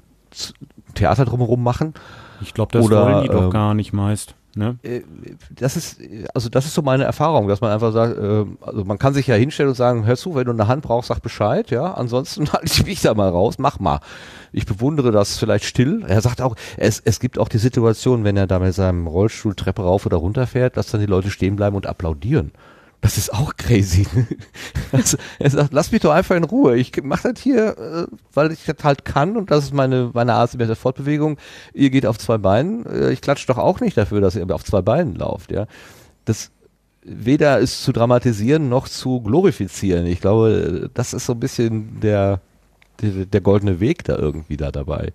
[0.96, 1.94] Theater drumherum machen?
[2.42, 4.36] ich glaube, das Oder, wollen die doch ähm, gar nicht meist.
[4.56, 4.80] Ne?
[4.82, 5.02] Äh,
[5.52, 6.00] das ist,
[6.34, 9.28] also das ist so meine Erfahrung, dass man einfach sagt, äh, also man kann sich
[9.28, 12.52] ja hinstellen und sagen, hör zu, wenn du eine Hand brauchst, sag Bescheid, ja, ansonsten
[12.54, 14.00] halte ich mich da mal raus, mach mal.
[14.52, 16.04] Ich bewundere das vielleicht still.
[16.08, 19.54] Er sagt auch, es, es gibt auch die Situation, wenn er da mit seinem Rollstuhl
[19.54, 22.52] Treppe rauf oder runter fährt, dass dann die Leute stehen bleiben und applaudieren.
[23.02, 24.06] Das ist auch crazy.
[24.92, 26.76] Also, er sagt, lass mich doch einfach in Ruhe.
[26.76, 30.34] Ich mach das hier, äh, weil ich das halt kann und das ist meine, meine
[30.34, 31.38] Art der Fortbewegung.
[31.74, 32.86] Ihr geht auf zwei Beinen.
[32.88, 35.68] Äh, Ich klatsche doch auch nicht dafür, dass ihr auf zwei Beinen lauft, ja.
[36.26, 36.52] Das
[37.04, 40.06] weder ist zu dramatisieren noch zu glorifizieren.
[40.06, 42.42] Ich glaube, das ist so ein bisschen der,
[43.02, 45.14] der, der goldene Weg da irgendwie da dabei.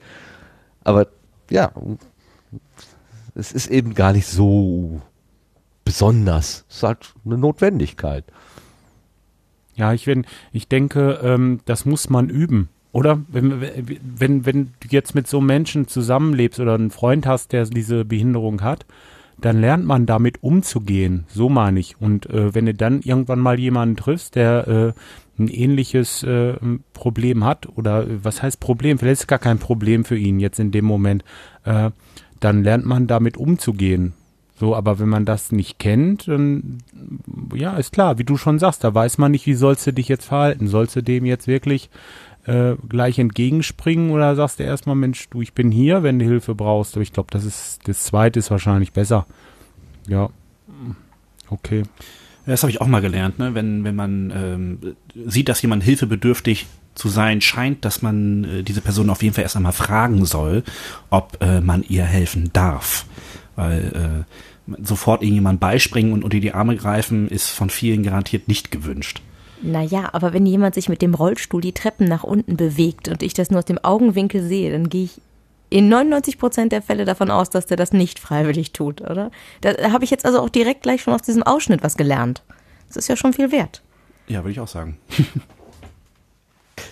[0.84, 1.08] Aber
[1.50, 1.72] ja,
[3.34, 5.00] es ist eben gar nicht so
[5.84, 6.64] besonders.
[6.68, 8.24] Es ist halt eine Notwendigkeit.
[9.76, 12.68] Ja, ich, wenn, ich denke, ähm, das muss man üben.
[12.92, 17.52] Oder wenn, wenn, wenn du jetzt mit so einem Menschen zusammenlebst oder einen Freund hast,
[17.52, 18.86] der diese Behinderung hat,
[19.36, 21.24] dann lernt man damit umzugehen.
[21.28, 22.00] So meine ich.
[22.00, 24.92] Und äh, wenn du dann irgendwann mal jemanden triffst, der äh,
[25.42, 26.54] ein ähnliches äh,
[26.92, 28.98] Problem hat, oder äh, was heißt Problem?
[28.98, 31.24] Vielleicht ist es gar kein Problem für ihn jetzt in dem Moment,
[31.64, 31.90] äh,
[32.38, 34.12] dann lernt man damit umzugehen.
[34.56, 36.78] So, aber wenn man das nicht kennt, dann
[37.54, 40.08] ja, ist klar, wie du schon sagst, da weiß man nicht, wie sollst du dich
[40.08, 40.68] jetzt verhalten.
[40.68, 41.90] Sollst du dem jetzt wirklich
[42.46, 46.54] äh, gleich entgegenspringen oder sagst du erstmal, Mensch, du, ich bin hier, wenn du Hilfe
[46.54, 46.94] brauchst.
[46.94, 49.26] Aber ich glaube, das ist das zweite ist wahrscheinlich besser.
[50.06, 50.30] Ja.
[51.50, 51.82] Okay.
[52.46, 53.54] Das habe ich auch mal gelernt, ne?
[53.54, 58.82] wenn, wenn man ähm, sieht, dass jemand hilfebedürftig zu sein scheint, dass man äh, diese
[58.82, 60.62] Person auf jeden Fall erst einmal fragen soll,
[61.10, 63.06] ob äh, man ihr helfen darf.
[63.56, 64.24] Weil
[64.68, 69.22] äh, sofort irgendjemand beispringen und unter die Arme greifen, ist von vielen garantiert nicht gewünscht.
[69.62, 73.34] Naja, aber wenn jemand sich mit dem Rollstuhl die Treppen nach unten bewegt und ich
[73.34, 75.20] das nur aus dem Augenwinkel sehe, dann gehe ich
[75.70, 79.30] in 99 Prozent der Fälle davon aus, dass der das nicht freiwillig tut, oder?
[79.60, 82.42] Da habe ich jetzt also auch direkt gleich schon aus diesem Ausschnitt was gelernt.
[82.88, 83.82] Das ist ja schon viel wert.
[84.28, 84.98] Ja, würde ich auch sagen.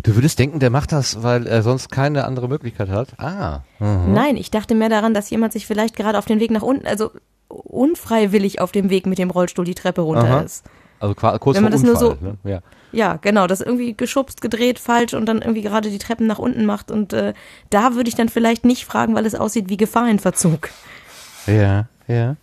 [0.03, 3.19] Du würdest denken, der macht das, weil er sonst keine andere Möglichkeit hat.
[3.21, 3.61] Ah.
[3.79, 4.13] Mhm.
[4.13, 6.87] Nein, ich dachte mehr daran, dass jemand sich vielleicht gerade auf den Weg nach unten,
[6.87, 7.11] also
[7.49, 10.41] unfreiwillig auf dem Weg mit dem Rollstuhl die Treppe runter Aha.
[10.41, 10.65] ist.
[10.99, 12.51] Also kurz Wenn man vor das nur Unfall, so- ne?
[12.53, 12.61] ja.
[12.95, 16.67] Ja, genau, das irgendwie geschubst, gedreht, falsch und dann irgendwie gerade die Treppen nach unten
[16.67, 16.91] macht.
[16.91, 17.33] Und äh,
[17.71, 20.69] da würde ich dann vielleicht nicht fragen, weil es aussieht wie Gefahr in Verzug.
[21.47, 22.37] Ja, ja.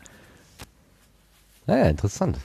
[1.68, 2.38] Naja, interessant.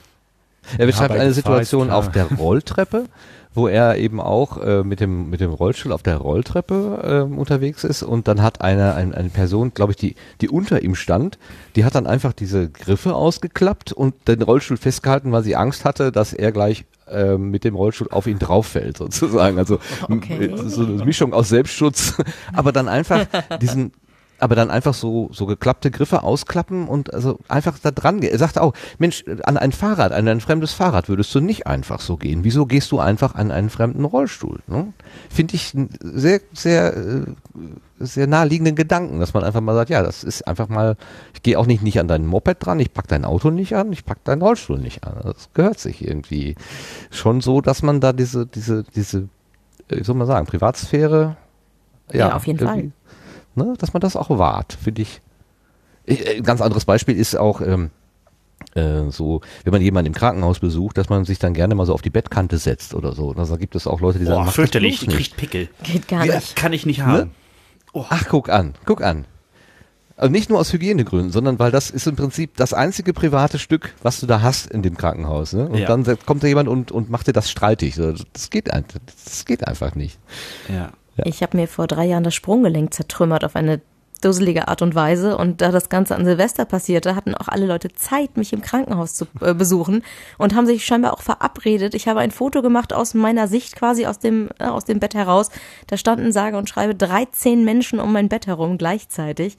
[0.76, 3.06] Er beschreibt bei eine Situation auf der Rolltreppe,
[3.54, 7.84] wo er eben auch äh, mit dem mit dem Rollstuhl auf der Rolltreppe äh, unterwegs
[7.84, 11.38] ist und dann hat eine eine, eine Person, glaube ich, die die unter ihm stand,
[11.76, 16.10] die hat dann einfach diese Griffe ausgeklappt und den Rollstuhl festgehalten, weil sie Angst hatte,
[16.12, 19.58] dass er gleich äh, mit dem Rollstuhl auf ihn drauf fällt sozusagen.
[19.58, 19.78] Also
[20.10, 20.50] Okay.
[20.66, 22.14] so eine Mischung aus Selbstschutz,
[22.52, 23.26] aber dann einfach
[23.60, 23.92] diesen
[24.44, 28.30] aber dann einfach so, so geklappte Griffe ausklappen und also einfach da dran gehen.
[28.30, 31.98] Er sagte auch, Mensch, an ein Fahrrad, an ein fremdes Fahrrad würdest du nicht einfach
[31.98, 32.44] so gehen.
[32.44, 34.58] Wieso gehst du einfach an einen fremden Rollstuhl?
[34.66, 34.92] Ne?
[35.30, 37.22] Finde ich einen sehr, sehr, äh,
[38.00, 40.98] sehr naheliegenden Gedanken, dass man einfach mal sagt, ja, das ist einfach mal,
[41.32, 43.94] ich gehe auch nicht, nicht an dein Moped dran, ich pack dein Auto nicht an,
[43.94, 45.14] ich pack deinen Rollstuhl nicht an.
[45.22, 46.54] Das gehört sich irgendwie
[47.10, 49.30] schon so, dass man da diese, diese, diese,
[49.88, 51.38] äh, wie soll man sagen, Privatsphäre,
[52.12, 52.92] Ja, auf jeden irgendwie,
[53.54, 55.20] Ne, dass man das auch wahrt, finde ich.
[56.06, 57.90] Ich- äh, Ein ganz anderes Beispiel ist auch ähm,
[58.74, 61.94] äh, so, wenn man jemanden im Krankenhaus besucht, dass man sich dann gerne mal so
[61.94, 63.32] auf die Bettkante setzt oder so.
[63.32, 65.16] Also, da gibt es auch Leute, die sagen, Boah, mach das fürchterlich, die nicht.
[65.16, 65.68] kriegt Pickel.
[65.82, 66.36] Geht gar Ja.
[66.36, 66.56] nicht.
[66.56, 67.30] Kann ich nicht haben.
[67.94, 69.24] Ach, guck an, guck an.
[70.16, 73.94] Also nicht nur aus Hygienegründen, sondern weil das ist im Prinzip das einzige private Stück,
[74.02, 75.52] was du da hast in dem Krankenhaus.
[75.52, 75.68] Ne?
[75.68, 75.88] Und Ja.
[75.88, 77.96] dann kommt da jemand und, und macht dir das streitig.
[77.96, 78.84] So, Das geht, ein-
[79.24, 80.18] das geht einfach nicht.
[80.72, 80.92] Ja.
[81.16, 83.80] Ich habe mir vor drei Jahren das Sprunggelenk zertrümmert auf eine
[84.24, 85.36] dusselige Art und Weise.
[85.36, 89.14] Und da das Ganze an Silvester passierte, hatten auch alle Leute Zeit, mich im Krankenhaus
[89.14, 90.02] zu äh, besuchen
[90.38, 91.94] und haben sich scheinbar auch verabredet.
[91.94, 95.14] Ich habe ein Foto gemacht aus meiner Sicht quasi aus dem, äh, aus dem Bett
[95.14, 95.50] heraus.
[95.86, 99.56] Da standen sage und schreibe 13 Menschen um mein Bett herum gleichzeitig.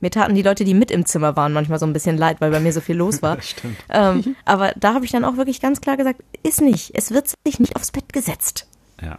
[0.00, 2.50] Mir taten die Leute, die mit im Zimmer waren, manchmal so ein bisschen leid, weil
[2.50, 3.36] bei mir so viel los war.
[3.92, 6.92] Ähm, aber da habe ich dann auch wirklich ganz klar gesagt, ist nicht.
[6.94, 8.66] Es wird sich nicht aufs Bett gesetzt.
[9.02, 9.18] Ja.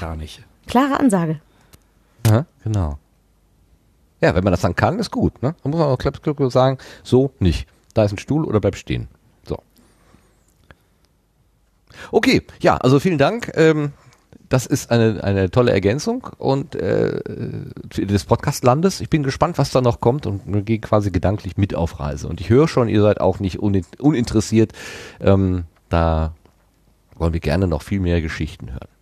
[0.00, 0.42] Gar nicht.
[0.66, 1.40] Klare Ansage.
[2.26, 2.98] Ja, genau.
[4.20, 5.42] Ja, wenn man das dann kann, ist gut.
[5.42, 5.54] Ne?
[5.62, 6.18] Dann muss man auch klipp
[6.50, 7.68] sagen, so nicht.
[7.92, 9.08] Da ist ein Stuhl oder bleib stehen.
[9.46, 9.58] So.
[12.10, 13.52] Okay, ja, also vielen Dank.
[13.54, 13.92] Ähm,
[14.48, 19.00] das ist eine, eine tolle Ergänzung und äh, des Podcastlandes.
[19.00, 22.28] Ich bin gespannt, was da noch kommt und gehe quasi gedanklich mit auf Reise.
[22.28, 24.72] Und ich höre schon, ihr seid auch nicht unin uninteressiert.
[25.20, 26.34] Ähm, da
[27.16, 28.93] wollen wir gerne noch viel mehr Geschichten hören.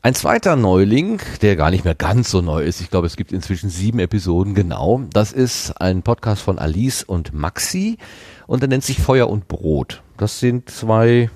[0.00, 3.32] Ein zweiter Neuling, der gar nicht mehr ganz so neu ist, ich glaube, es gibt
[3.32, 7.98] inzwischen sieben Episoden genau, das ist ein Podcast von Alice und Maxi
[8.46, 10.02] und der nennt sich Feuer und Brot.
[10.16, 11.30] Das sind zwei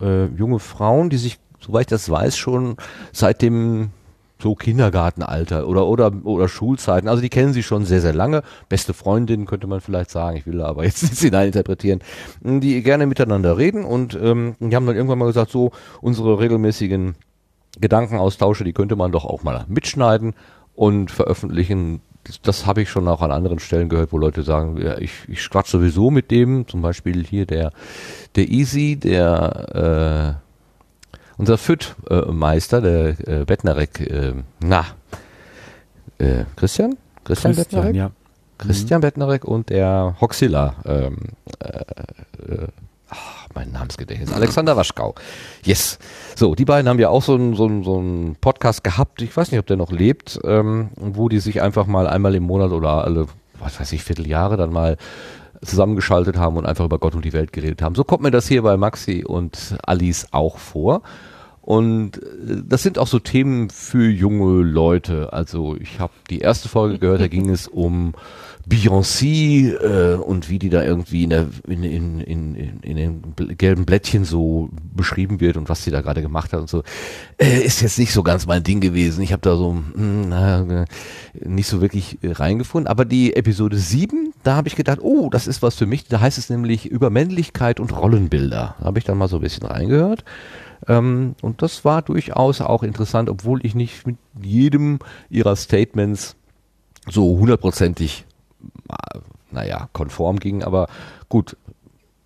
[0.00, 2.76] äh, junge Frauen, die sich, soweit ich das weiß, schon
[3.12, 3.90] seit dem
[4.40, 7.08] so Kindergartenalter oder oder oder Schulzeiten.
[7.08, 8.42] Also die kennen sie schon sehr sehr lange.
[8.70, 10.38] Beste Freundinnen könnte man vielleicht sagen.
[10.38, 12.00] Ich will aber jetzt nicht hineininterpretieren.
[12.40, 17.16] Die gerne miteinander reden und ähm, die haben dann irgendwann mal gesagt, so unsere regelmäßigen
[17.80, 20.34] Gedankenaustausche, die könnte man doch auch mal mitschneiden
[20.74, 22.00] und veröffentlichen.
[22.24, 25.12] Das, das habe ich schon auch an anderen Stellen gehört, wo Leute sagen, ja, ich,
[25.28, 27.72] ich quatsch sowieso mit dem, zum Beispiel hier der,
[28.36, 30.48] der Easy, der äh,
[31.38, 34.84] unser FIT-Meister, der äh, Bettnarek, äh, na,
[36.18, 36.96] äh, Christian?
[37.24, 37.96] Christian, Christian, Bettnarek?
[37.96, 38.10] ja.
[38.58, 41.16] Christian Bettnarek und der Hoxilla, ähm,
[41.60, 41.78] äh,
[42.52, 42.66] äh,
[43.54, 45.14] mein Namensgedächtnis, Alexander Waschkau.
[45.64, 45.98] Yes.
[46.36, 49.36] So, die beiden haben ja auch so einen so einen- so einen Podcast gehabt, ich
[49.36, 52.70] weiß nicht, ob der noch lebt, ähm, wo die sich einfach mal einmal im Monat
[52.72, 53.26] oder alle,
[53.58, 54.96] was weiß ich, Vierteljahre dann mal
[55.64, 57.94] zusammengeschaltet haben und einfach über Gott und die Welt geredet haben.
[57.96, 61.02] So kommt mir das hier bei Maxi und Alice auch vor.
[61.62, 65.32] Und äh, das sind auch so Themen für junge Leute.
[65.32, 68.14] Also ich habe die erste Folge gehört, da ging es um
[68.68, 73.22] Beyoncé äh, und wie die da irgendwie in, der, in, in, in, in den
[73.56, 76.82] gelben Blättchen so beschrieben wird und was sie da gerade gemacht hat und so.
[77.38, 79.22] Äh, ist jetzt nicht so ganz mein Ding gewesen.
[79.22, 80.84] Ich habe da so mh, hm, na,
[81.34, 82.88] nicht so wirklich äh, reingefunden.
[82.88, 86.06] Aber die Episode 7, da habe ich gedacht, oh, das ist was für mich.
[86.06, 88.76] Da heißt es nämlich über Männlichkeit und Rollenbilder.
[88.78, 90.24] Da habe ich dann mal so ein bisschen reingehört.
[90.86, 94.98] Ähm, und das war durchaus auch interessant, obwohl ich nicht mit jedem
[95.30, 96.36] ihrer Statements
[97.10, 98.27] so hundertprozentig, äh,
[99.50, 100.62] naja, konform ging.
[100.62, 100.88] Aber
[101.28, 101.56] gut,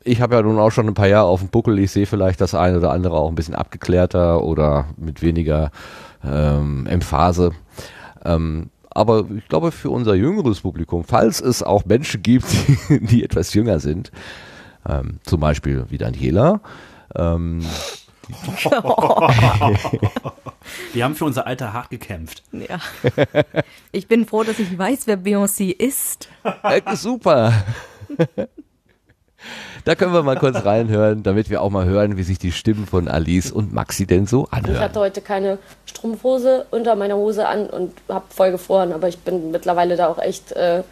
[0.05, 1.79] ich habe ja nun auch schon ein paar Jahre auf dem Buckel.
[1.79, 5.71] Ich sehe vielleicht das eine oder andere auch ein bisschen abgeklärter oder mit weniger
[6.25, 7.53] ähm, Emphase.
[8.25, 12.47] Ähm, aber ich glaube, für unser jüngeres Publikum, falls es auch Menschen gibt,
[12.89, 14.13] die, die etwas jünger sind,
[14.89, 16.61] ähm, zum Beispiel wie Daniela,
[17.15, 17.65] ähm,
[20.95, 22.43] Die haben für unser Alter hart gekämpft.
[22.53, 22.79] Ja.
[23.91, 26.29] Ich bin froh, dass ich weiß, wer Beyoncé ist.
[26.63, 27.53] Äh, super.
[29.85, 32.87] Da können wir mal kurz reinhören, damit wir auch mal hören, wie sich die Stimmen
[32.87, 34.77] von Alice und Maxi denn so anhören.
[34.77, 39.19] Ich hatte heute keine Strumpfhose unter meiner Hose an und habe voll gefroren, aber ich
[39.19, 40.85] bin mittlerweile da auch echt äh,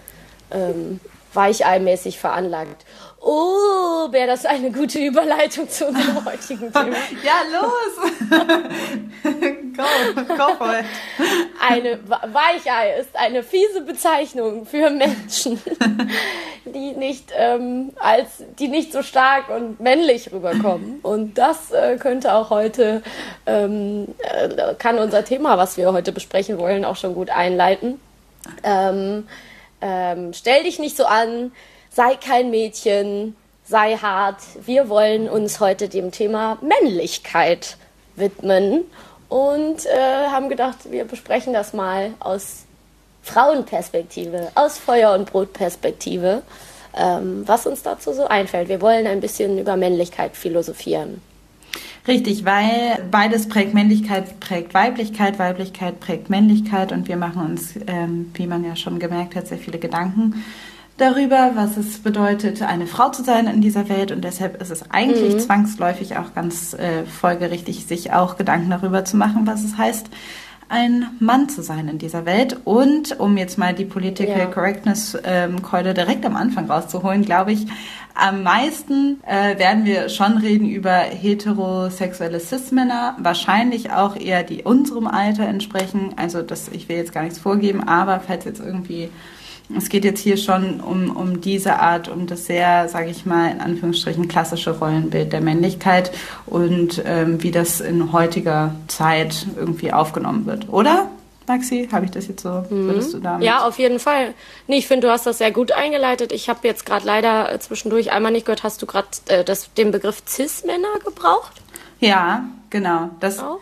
[0.50, 0.98] ähm,
[1.34, 2.84] weicheimäßig veranlagt.
[3.22, 6.96] Oh, wäre das eine gute Überleitung zu unserem heutigen Thema.
[7.22, 8.30] ja, los!
[9.76, 10.86] go, go for it.
[11.60, 15.60] Eine Weichei ist eine fiese Bezeichnung für Menschen,
[16.64, 21.00] die nicht ähm, als die nicht so stark und männlich rüberkommen.
[21.02, 23.02] Und das äh, könnte auch heute
[23.44, 28.00] ähm, äh, kann unser Thema, was wir heute besprechen wollen, auch schon gut einleiten.
[28.62, 29.28] Ähm,
[29.82, 31.52] ähm, stell dich nicht so an,
[32.00, 34.38] sei kein Mädchen, sei hart.
[34.64, 37.76] Wir wollen uns heute dem Thema Männlichkeit
[38.16, 38.84] widmen
[39.28, 42.64] und äh, haben gedacht, wir besprechen das mal aus
[43.22, 46.40] Frauenperspektive, aus Feuer- und Brotperspektive,
[46.96, 48.70] ähm, was uns dazu so einfällt.
[48.70, 51.20] Wir wollen ein bisschen über Männlichkeit philosophieren.
[52.08, 58.30] Richtig, weil beides prägt Männlichkeit, prägt Weiblichkeit, Weiblichkeit prägt Männlichkeit und wir machen uns, ähm,
[58.32, 60.42] wie man ja schon gemerkt hat, sehr viele Gedanken
[61.00, 64.90] darüber, was es bedeutet, eine Frau zu sein in dieser Welt und deshalb ist es
[64.90, 65.38] eigentlich mhm.
[65.40, 70.10] zwangsläufig auch ganz äh, folgerichtig, sich auch Gedanken darüber zu machen, was es heißt,
[70.70, 72.60] ein Mann zu sein in dieser Welt.
[72.64, 74.46] Und um jetzt mal die Political ja.
[74.46, 75.56] Correctness ähm,
[75.96, 77.66] direkt am Anfang rauszuholen, glaube ich,
[78.14, 85.08] am meisten äh, werden wir schon reden über heterosexuelle Cis-Männer, wahrscheinlich auch eher die unserem
[85.08, 86.14] Alter entsprechen.
[86.16, 89.10] Also das, ich will jetzt gar nichts vorgeben, aber falls jetzt irgendwie
[89.76, 93.50] es geht jetzt hier schon um, um diese Art, um das sehr, sage ich mal,
[93.50, 96.10] in Anführungsstrichen klassische Rollenbild der Männlichkeit
[96.46, 101.08] und ähm, wie das in heutiger Zeit irgendwie aufgenommen wird, oder?
[101.46, 102.64] Maxi, habe ich das jetzt so?
[102.70, 102.86] Mhm.
[102.86, 103.44] Würdest du damit?
[103.44, 104.34] Ja, auf jeden Fall.
[104.68, 106.30] Nee, ich finde, du hast das sehr gut eingeleitet.
[106.30, 109.44] Ich habe jetzt gerade leider zwischendurch einmal nicht gehört, hast du gerade äh,
[109.76, 111.60] den Begriff Cis-Männer gebraucht?
[112.00, 113.10] Ja, genau.
[113.20, 113.60] Das auch?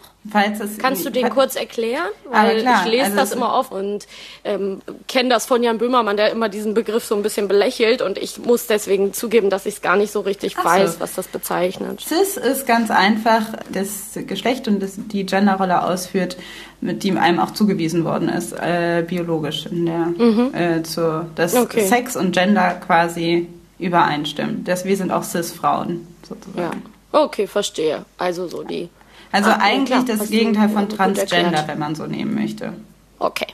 [0.78, 2.08] Kannst du den kurz erklären?
[2.30, 4.06] Weil klar, ich lese also das immer oft und
[4.44, 8.18] ähm, kenne das von Jan Böhmermann, der immer diesen Begriff so ein bisschen belächelt und
[8.18, 11.00] ich muss deswegen zugeben, dass ich es gar nicht so richtig Ach weiß, so.
[11.00, 12.00] was das bezeichnet.
[12.00, 16.36] Cis ist ganz einfach das Geschlecht und das, die Genderrolle ausführt,
[16.80, 20.54] mit dem einem auch zugewiesen worden ist, äh, biologisch in der mhm.
[20.54, 21.86] äh, zu, dass okay.
[21.86, 23.48] Sex und Gender quasi
[23.78, 24.64] übereinstimmen.
[24.64, 26.82] Das, wir sind auch Cis-Frauen sozusagen.
[26.84, 26.97] Ja.
[27.12, 28.04] Okay, verstehe.
[28.18, 28.88] Also so die.
[29.32, 32.72] Also ah, eigentlich klar, das Gegenteil von Transgender, wenn man so nehmen möchte.
[33.18, 33.46] Okay.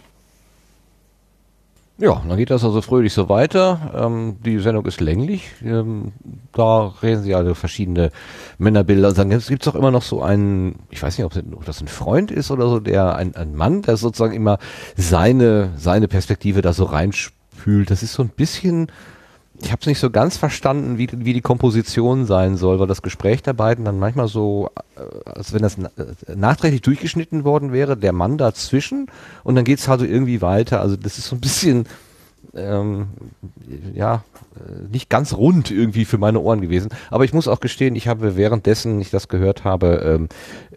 [1.96, 3.92] Ja, dann geht das also fröhlich so weiter.
[3.94, 5.44] Ähm, die Sendung ist länglich.
[5.64, 6.12] Ähm,
[6.52, 8.10] da reden sie also verschiedene
[8.58, 9.08] Männerbilder.
[9.08, 11.86] Und dann gibt es auch immer noch so einen, ich weiß nicht, ob das ein
[11.86, 14.58] Freund ist oder so, der ein, ein Mann, der sozusagen immer
[14.96, 17.92] seine, seine Perspektive da so reinspült.
[17.92, 18.90] Das ist so ein bisschen
[19.62, 23.02] ich habe es nicht so ganz verstanden, wie, wie die Komposition sein soll, weil das
[23.02, 27.96] Gespräch der beiden dann manchmal so, äh, als wenn das äh, nachträglich durchgeschnitten worden wäre,
[27.96, 29.06] der Mann dazwischen
[29.44, 30.80] und dann geht's halt so irgendwie weiter.
[30.80, 31.86] Also das ist so ein bisschen,
[32.54, 33.08] ähm,
[33.94, 34.24] ja,
[34.56, 36.90] äh, nicht ganz rund irgendwie für meine Ohren gewesen.
[37.10, 40.28] Aber ich muss auch gestehen, ich habe währenddessen ich das gehört habe,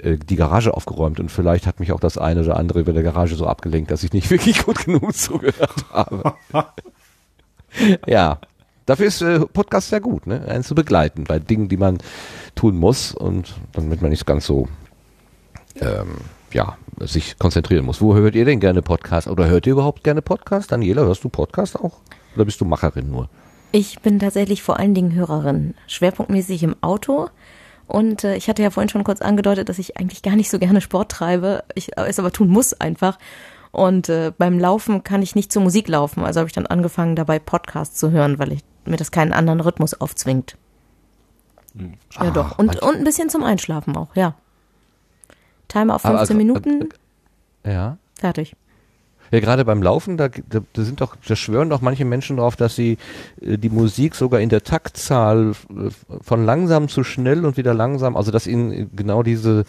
[0.04, 3.04] ähm, die Garage aufgeräumt und vielleicht hat mich auch das eine oder andere über der
[3.04, 6.36] Garage so abgelenkt, dass ich nicht wirklich gut genug zugehört habe.
[8.06, 8.40] ja.
[8.88, 10.46] Dafür ist äh, Podcast sehr gut, ne?
[10.48, 11.98] einen zu begleiten bei Dingen, die man
[12.56, 14.70] tun muss und damit man nicht ganz so
[15.82, 16.16] ähm,
[16.54, 18.02] ja, sich konzentrieren muss.
[18.02, 19.28] Wo hört ihr denn gerne Podcast?
[19.28, 20.72] Oder hört ihr überhaupt gerne Podcast?
[20.72, 21.98] Daniela, hörst du Podcast auch?
[22.36, 23.30] Oder bist du Macherin nur?
[23.74, 27.28] Ich bin tatsächlich vor allen Dingen Hörerin, schwerpunktmäßig im Auto.
[27.88, 30.60] Und äh, ich hatte ja vorhin schon kurz angedeutet, dass ich eigentlich gar nicht so
[30.60, 33.20] gerne Sport treibe, ich es aber tun muss einfach.
[33.72, 36.24] Und äh, beim Laufen kann ich nicht zur Musik laufen.
[36.24, 39.60] Also habe ich dann angefangen, dabei Podcasts zu hören, weil ich, mir das keinen anderen
[39.60, 40.58] Rhythmus aufzwingt.
[42.20, 42.58] Ja, doch.
[42.58, 44.34] Und, und ein bisschen zum Einschlafen auch, ja.
[45.68, 46.90] Timer auf 15 Aber also- Minuten,
[47.66, 47.98] Ja.
[48.20, 48.56] fertig.
[49.30, 52.56] Ja, gerade beim Laufen, da, da, da sind doch, da schwören doch manche Menschen drauf,
[52.56, 52.98] dass sie
[53.42, 55.90] äh, die Musik sogar in der Taktzahl äh,
[56.22, 59.66] von langsam zu schnell und wieder langsam, also dass ihnen genau diese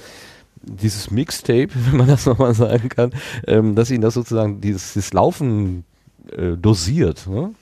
[0.63, 3.11] dieses Mixtape, wenn man das nochmal sagen kann,
[3.49, 5.85] ähm, dass ihnen das sozusagen dieses, dieses Laufen
[6.37, 7.27] äh, dosiert.
[7.27, 7.53] Ne?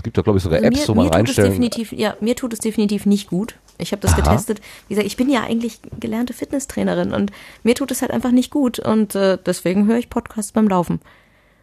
[0.00, 1.50] Es gibt doch, glaube ich, sogar Apps, wo man mir tut es reinstellen.
[1.50, 3.56] definitiv, ja, mir tut es definitiv nicht gut.
[3.76, 4.22] Ich habe das Aha.
[4.22, 4.62] getestet.
[4.88, 7.32] Wie gesagt, ich bin ja eigentlich gelernte Fitnesstrainerin und
[7.64, 11.00] mir tut es halt einfach nicht gut und äh, deswegen höre ich Podcasts beim Laufen.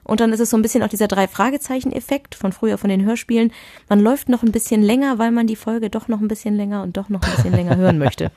[0.03, 2.91] Und dann ist es so ein bisschen auch dieser drei Fragezeichen Effekt von früher von
[2.91, 3.51] den Hörspielen.
[3.89, 6.83] Man läuft noch ein bisschen länger, weil man die Folge doch noch ein bisschen länger
[6.83, 8.31] und doch noch ein bisschen länger hören möchte.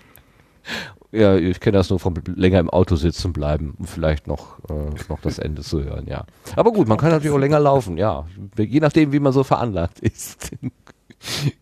[1.12, 4.90] Ja, ich kenne das nur vom länger im Auto sitzen bleiben und vielleicht noch, äh,
[5.08, 6.24] noch das Ende zu hören, ja.
[6.54, 8.26] Aber gut, man kann natürlich auch länger laufen, ja.
[8.56, 10.50] Je nachdem, wie man so veranlagt ist.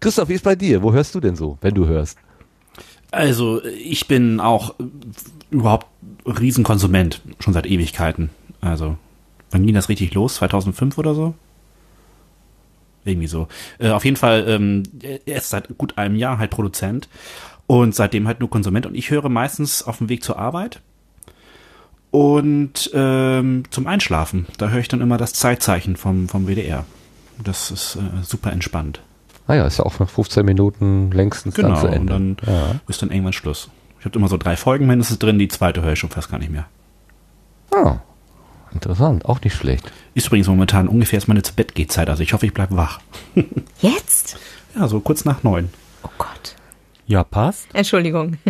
[0.01, 0.83] Christoph, wie ist bei dir?
[0.83, 2.19] Wo hörst du denn so, wenn du hörst?
[3.11, 4.75] Also, ich bin auch
[5.51, 5.87] überhaupt
[6.27, 8.29] Riesenkonsument, schon seit Ewigkeiten.
[8.61, 8.99] Also,
[9.51, 10.37] wann ging das richtig los?
[10.37, 11.35] 2005 oder so?
[13.07, 13.49] Irgendwie so.
[13.79, 17.09] Äh, auf jeden Fall, ähm, er ist seit gut einem Jahr halt Produzent
[17.69, 18.87] und seitdem halt nur Konsument.
[18.87, 20.81] Und ich höre meistens auf dem Weg zur Arbeit
[22.11, 24.47] und ähm, zum Einschlafen.
[24.57, 26.85] Da höre ich dann immer das Zeitzeichen vom, vom WDR.
[27.45, 29.01] Das ist äh, super entspannt.
[29.47, 32.13] Naja, ist ja auch nach 15 Minuten längstens dann Genau, zu und Ende.
[32.13, 32.81] dann ja.
[32.89, 33.71] ist dann irgendwann Schluss.
[34.01, 36.39] Ich habe immer so drei Folgen mindestens drin, die zweite höre ich schon fast gar
[36.39, 36.67] nicht mehr.
[37.75, 37.97] Ah,
[38.73, 39.91] interessant, auch nicht schlecht.
[40.15, 43.01] Ist übrigens momentan ungefähr meine Zu-Bett-Gehzeit, also ich hoffe, ich bleibe wach.
[43.81, 44.39] Jetzt?
[44.75, 45.71] Ja, so kurz nach neun.
[46.03, 46.55] Oh Gott.
[47.09, 47.67] Ja, passt.
[47.75, 48.39] Entschuldigung.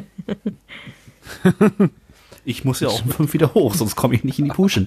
[2.45, 4.87] Ich muss ja auch um fünf wieder hoch, sonst komme ich nicht in die Puschen.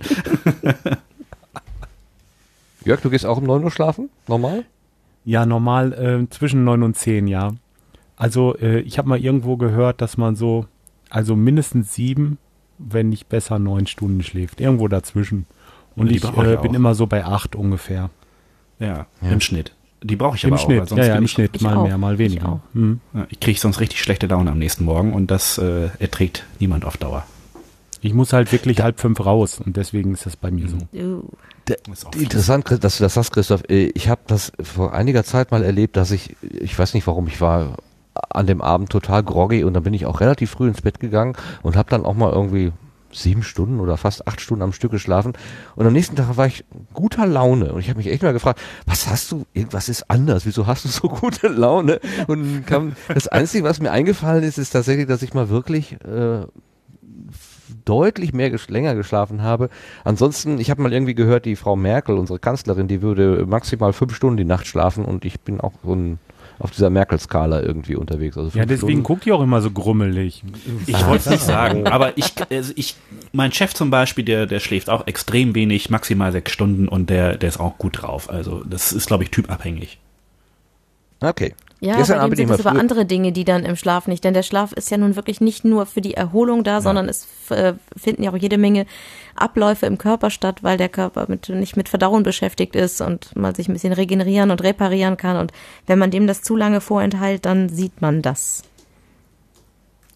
[2.84, 4.10] Jörg, du gehst auch um 9 Uhr schlafen?
[4.28, 4.66] Normal?
[5.26, 7.54] Ja, normal äh, zwischen neun und zehn, ja.
[8.16, 10.66] Also äh, ich habe mal irgendwo gehört, dass man so,
[11.12, 12.40] also mindestens sieben,
[12.80, 14.60] wenn nicht besser neun Stunden schläft.
[14.60, 15.46] Irgendwo dazwischen.
[15.96, 18.10] Und Die ich ich äh, bin immer so bei acht ungefähr.
[18.80, 19.30] Ja, Ja.
[19.30, 19.76] im Schnitt.
[20.04, 21.52] Die brauche ich Im aber auch, weil Schnitt, sonst ja, ja, im ich, Schnitt.
[21.56, 21.84] Ich Mal auch.
[21.88, 22.50] mehr, mal Ich weniger.
[22.50, 22.60] auch.
[22.74, 23.00] Hm.
[23.14, 26.86] Ja, ich kriege sonst richtig schlechte Laune am nächsten Morgen und das äh, erträgt niemand
[26.86, 27.24] auf Dauer.
[28.04, 30.78] Ich muss halt wirklich halb fünf raus und deswegen ist das bei mir so.
[30.94, 31.22] Uh.
[31.94, 33.64] Ist auch Interessant, dass du das sagst, Christoph.
[33.70, 37.28] Äh, Ich habe das vor einiger Zeit mal erlebt, dass ich, ich weiß nicht warum,
[37.28, 37.78] ich war
[38.30, 41.36] an dem Abend total groggy und dann bin ich auch relativ früh ins Bett gegangen
[41.62, 42.72] und habe dann auch mal irgendwie
[43.14, 45.34] sieben Stunden oder fast acht Stunden am Stück geschlafen
[45.76, 48.60] und am nächsten Tag war ich guter Laune und ich habe mich echt mal gefragt,
[48.86, 52.00] was hast du, irgendwas ist anders, wieso hast du so gute Laune?
[52.28, 56.46] Und kam, das Einzige, was mir eingefallen ist, ist tatsächlich, dass ich mal wirklich äh,
[57.86, 59.70] deutlich mehr ges länger geschlafen habe.
[60.04, 64.16] Ansonsten, ich habe mal irgendwie gehört, die Frau Merkel, unsere Kanzlerin, die würde maximal fünf
[64.16, 66.20] Stunden die Nacht schlafen und ich bin auch so ein,
[66.62, 68.38] auf dieser Merkel-Skala irgendwie unterwegs.
[68.38, 69.04] Also Ja, deswegen Stunden.
[69.04, 70.44] guckt ihr auch immer so grummelig.
[70.88, 72.96] Ich wollte es nicht sagen, aber ich, also ich,
[73.32, 77.38] mein Chef zum Beispiel, der, der schläft auch extrem wenig, maximal sechs Stunden und der,
[77.38, 78.30] der ist auch gut drauf.
[78.30, 80.00] Also das ist, glaube ich, typabhängig.
[81.22, 81.54] Okay.
[81.84, 84.36] Ja, Gestern bei dem sind es aber andere Dinge, die dann im Schlaf nicht, denn
[84.36, 87.74] der Schlaf ist ja nun wirklich nicht nur für die Erholung da, sondern es äh,
[87.98, 88.86] finden ja auch jede Menge
[89.36, 93.56] Abläufe im Körper statt, weil der Körper mit, nicht mit Verdauung beschäftigt ist und man
[93.56, 95.52] sich ein bisschen regenerieren und reparieren kann und
[95.88, 98.62] wenn man dem das zu lange vorenthält, dann sieht man das.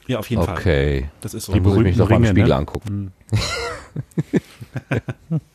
[0.06, 0.56] Ja, auf jeden Fall.
[0.56, 1.10] Okay.
[1.22, 1.54] Das ist so.
[1.54, 2.56] Die muss ich mich berühmten doch mal im Ringe, Spiegel ne?
[2.56, 3.12] angucken.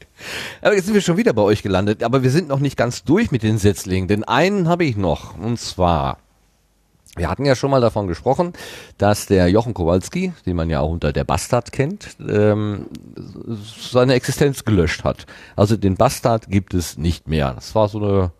[0.62, 3.04] Aber jetzt sind wir schon wieder bei euch gelandet, aber wir sind noch nicht ganz
[3.04, 6.18] durch mit den Setzlingen, denn einen habe ich noch, und zwar,
[7.16, 8.52] wir hatten ja schon mal davon gesprochen,
[8.98, 12.86] dass der Jochen Kowalski, den man ja auch unter der Bastard kennt, ähm,
[13.90, 15.26] seine Existenz gelöscht hat.
[15.56, 17.52] Also den Bastard gibt es nicht mehr.
[17.54, 18.32] Das war so eine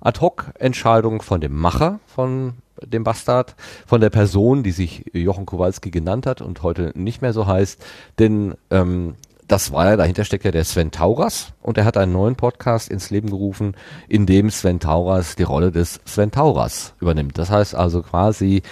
[0.00, 3.54] Ad-Hoc-Entscheidung von dem Macher von dem Bastard,
[3.86, 7.84] von der Person, die sich Jochen Kowalski genannt hat und heute nicht mehr so heißt.
[8.18, 9.14] Denn ähm,
[9.48, 12.88] das war ja, dahinter steckt ja der Sven Tauras und er hat einen neuen Podcast
[12.88, 13.76] ins Leben gerufen,
[14.08, 17.38] in dem Sven Tauras die Rolle des Sven Tauras übernimmt.
[17.38, 18.62] Das heißt also quasi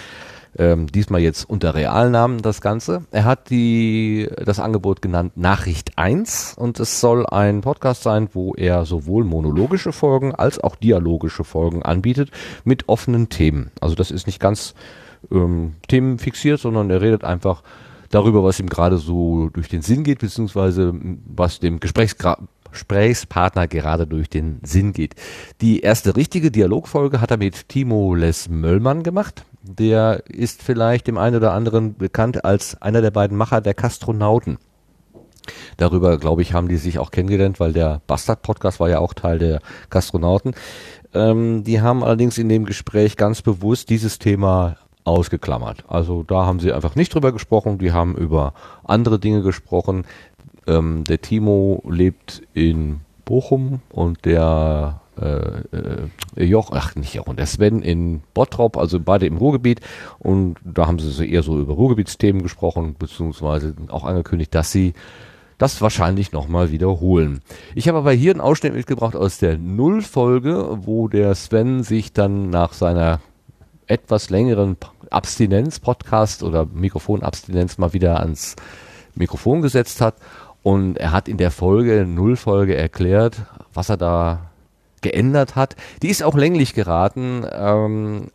[0.57, 3.05] ähm, diesmal jetzt unter Realnamen das Ganze.
[3.11, 8.53] Er hat die, das Angebot genannt Nachricht 1 und es soll ein Podcast sein, wo
[8.53, 12.31] er sowohl monologische Folgen als auch dialogische Folgen anbietet
[12.63, 13.71] mit offenen Themen.
[13.81, 14.73] Also das ist nicht ganz
[15.31, 17.63] ähm, themenfixiert, sondern er redet einfach
[18.13, 20.93] darüber, was ihm gerade so durch den Sinn geht, beziehungsweise
[21.25, 22.37] was dem Gesprächsgra
[22.71, 25.13] Gesprächspartner gerade durch den Sinn geht.
[25.61, 29.45] Die erste richtige Dialogfolge hat er mit Timo Les Möllmann gemacht.
[29.61, 34.57] Der ist vielleicht dem einen oder anderen bekannt als einer der beiden Macher der Kastronauten.
[35.77, 39.39] Darüber, glaube ich, haben die sich auch kennengelernt, weil der Bastard-Podcast war ja auch Teil
[39.39, 39.59] der
[39.89, 40.55] Gastronauten.
[41.13, 45.83] Ähm, die haben allerdings in dem Gespräch ganz bewusst dieses Thema ausgeklammert.
[45.87, 50.05] Also da haben sie einfach nicht drüber gesprochen, die haben über andere Dinge gesprochen.
[50.67, 57.37] Ähm, der Timo lebt in Bochum und der äh, äh, Joch, ach nicht Joch, und
[57.37, 59.81] der Sven in Bottrop, also beide im Ruhrgebiet
[60.19, 64.93] und da haben sie so eher so über Ruhrgebietsthemen gesprochen, beziehungsweise auch angekündigt, dass sie
[65.59, 67.41] das wahrscheinlich nochmal wiederholen.
[67.75, 72.49] Ich habe aber hier einen Ausschnitt mitgebracht aus der Nullfolge, wo der Sven sich dann
[72.49, 73.19] nach seiner
[73.87, 74.77] etwas längeren
[75.09, 78.55] Abstinenz-Podcast oder Mikrofonabstinenz mal wieder ans
[79.15, 80.15] Mikrofon gesetzt hat.
[80.63, 83.41] Und er hat in der Folge, Nullfolge, erklärt,
[83.73, 84.51] was er da
[85.01, 85.75] geändert hat.
[86.01, 87.45] Die ist auch länglich geraten.
[87.51, 88.31] Ähm,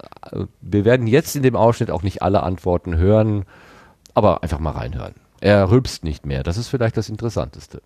[0.60, 3.44] wir werden jetzt in dem Ausschnitt auch nicht alle Antworten hören,
[4.14, 5.14] aber einfach mal reinhören.
[5.40, 6.42] Er rülpst nicht mehr.
[6.42, 7.80] Das ist vielleicht das Interessanteste.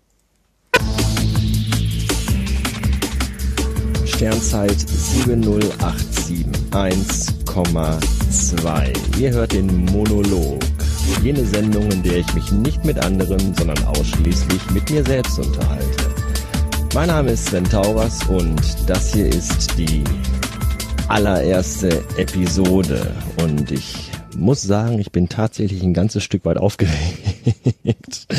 [4.23, 9.19] Sternzeit 7087 1,2.
[9.19, 10.61] Ihr hört den Monolog.
[11.21, 16.05] Jene Sendung, in der ich mich nicht mit anderen, sondern ausschließlich mit mir selbst unterhalte.
[16.93, 20.05] Mein Name ist Sven Tauras und das hier ist die
[21.09, 23.13] allererste Episode.
[23.43, 28.29] Und ich muss sagen, ich bin tatsächlich ein ganzes Stück weit aufgeregt,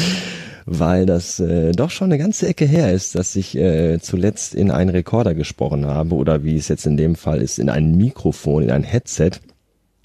[0.66, 4.70] weil das äh, doch schon eine ganze Ecke her ist, dass ich äh, zuletzt in
[4.70, 8.64] einen Rekorder gesprochen habe oder wie es jetzt in dem Fall ist, in ein Mikrofon,
[8.64, 9.32] in ein Headset.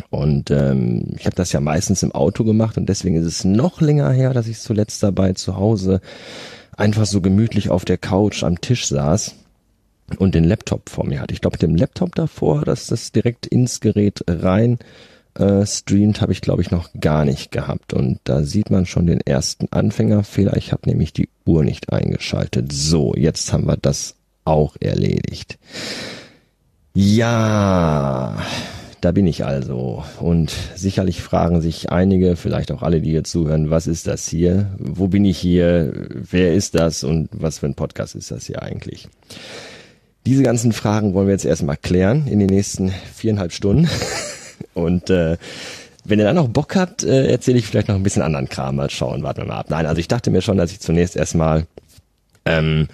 [0.10, 3.80] Und ähm, ich habe das ja meistens im Auto gemacht und deswegen ist es noch
[3.80, 6.02] länger her, dass ich zuletzt dabei zu Hause
[6.76, 9.36] einfach so gemütlich auf der Couch am Tisch saß
[10.18, 11.34] und den Laptop vor mir hatte.
[11.34, 14.80] Ich glaube, mit dem Laptop davor, dass das direkt ins Gerät rein
[15.40, 17.94] äh, streamt, habe ich glaube ich noch gar nicht gehabt.
[17.94, 20.58] Und da sieht man schon den ersten Anfängerfehler.
[20.58, 22.72] Ich habe nämlich die Uhr nicht eingeschaltet.
[22.72, 24.16] So, jetzt haben wir das
[24.46, 25.58] auch erledigt.
[26.94, 28.38] Ja,
[29.02, 30.04] da bin ich also.
[30.20, 34.76] Und sicherlich fragen sich einige, vielleicht auch alle, die hier zuhören, was ist das hier?
[34.78, 35.94] Wo bin ich hier?
[36.10, 37.04] Wer ist das?
[37.04, 39.08] Und was für ein Podcast ist das hier eigentlich?
[40.26, 43.88] Diese ganzen Fragen wollen wir jetzt erstmal klären in den nächsten viereinhalb Stunden.
[44.74, 45.38] Und äh,
[46.06, 48.76] wenn ihr dann noch Bock habt, äh, erzähle ich vielleicht noch ein bisschen anderen Kram.
[48.76, 49.68] Mal schauen, warten wir mal ab.
[49.70, 51.66] Nein, also ich dachte mir schon, dass ich zunächst erstmal
[52.46, 52.88] ähm,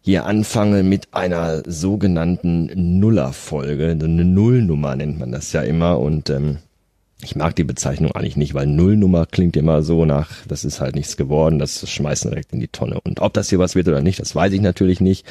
[0.00, 3.90] hier anfange mit einer sogenannten Nullerfolge.
[3.90, 6.58] Eine Nullnummer nennt man das ja immer und ähm,
[7.22, 10.94] ich mag die Bezeichnung eigentlich nicht, weil Nullnummer klingt immer so nach, das ist halt
[10.94, 13.00] nichts geworden, das schmeißen direkt in die Tonne.
[13.02, 15.26] Und ob das hier was wird oder nicht, das weiß ich natürlich nicht.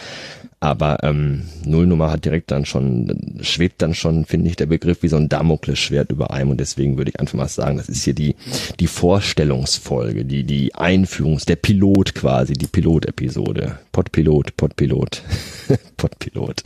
[0.59, 5.07] Aber ähm, Nullnummer hat direkt dann schon, schwebt dann schon, finde ich, der Begriff wie
[5.07, 6.49] so ein Damoklesschwert über einem.
[6.49, 8.35] Und deswegen würde ich einfach mal sagen, das ist hier die,
[8.79, 13.77] die Vorstellungsfolge, die, die Einführungs-, der Pilot quasi, die Pilotepisode.
[13.91, 15.21] Podpilot, Podpilot,
[15.97, 16.63] Podpilot.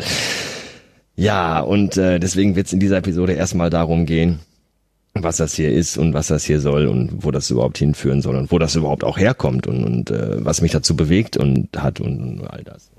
[1.17, 4.39] Ja, und äh, deswegen wird es in dieser Episode erstmal darum gehen,
[5.13, 8.37] was das hier ist und was das hier soll und wo das überhaupt hinführen soll
[8.37, 11.99] und wo das überhaupt auch herkommt und, und äh, was mich dazu bewegt und hat
[11.99, 12.89] und, und all das.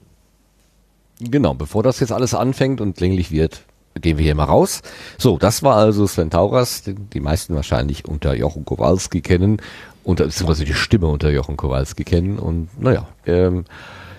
[1.21, 3.63] Genau, bevor das jetzt alles anfängt und länglich wird,
[4.01, 4.83] gehen wir hier mal raus.
[5.19, 9.59] So, das war also Sven Tauras, den die meisten wahrscheinlich unter Jochen Kowalski kennen,
[10.05, 12.39] unter, beziehungsweise die Stimme unter Jochen Kowalski kennen.
[12.39, 13.65] Und naja, ähm,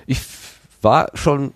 [0.05, 0.21] ich
[0.81, 1.53] war schon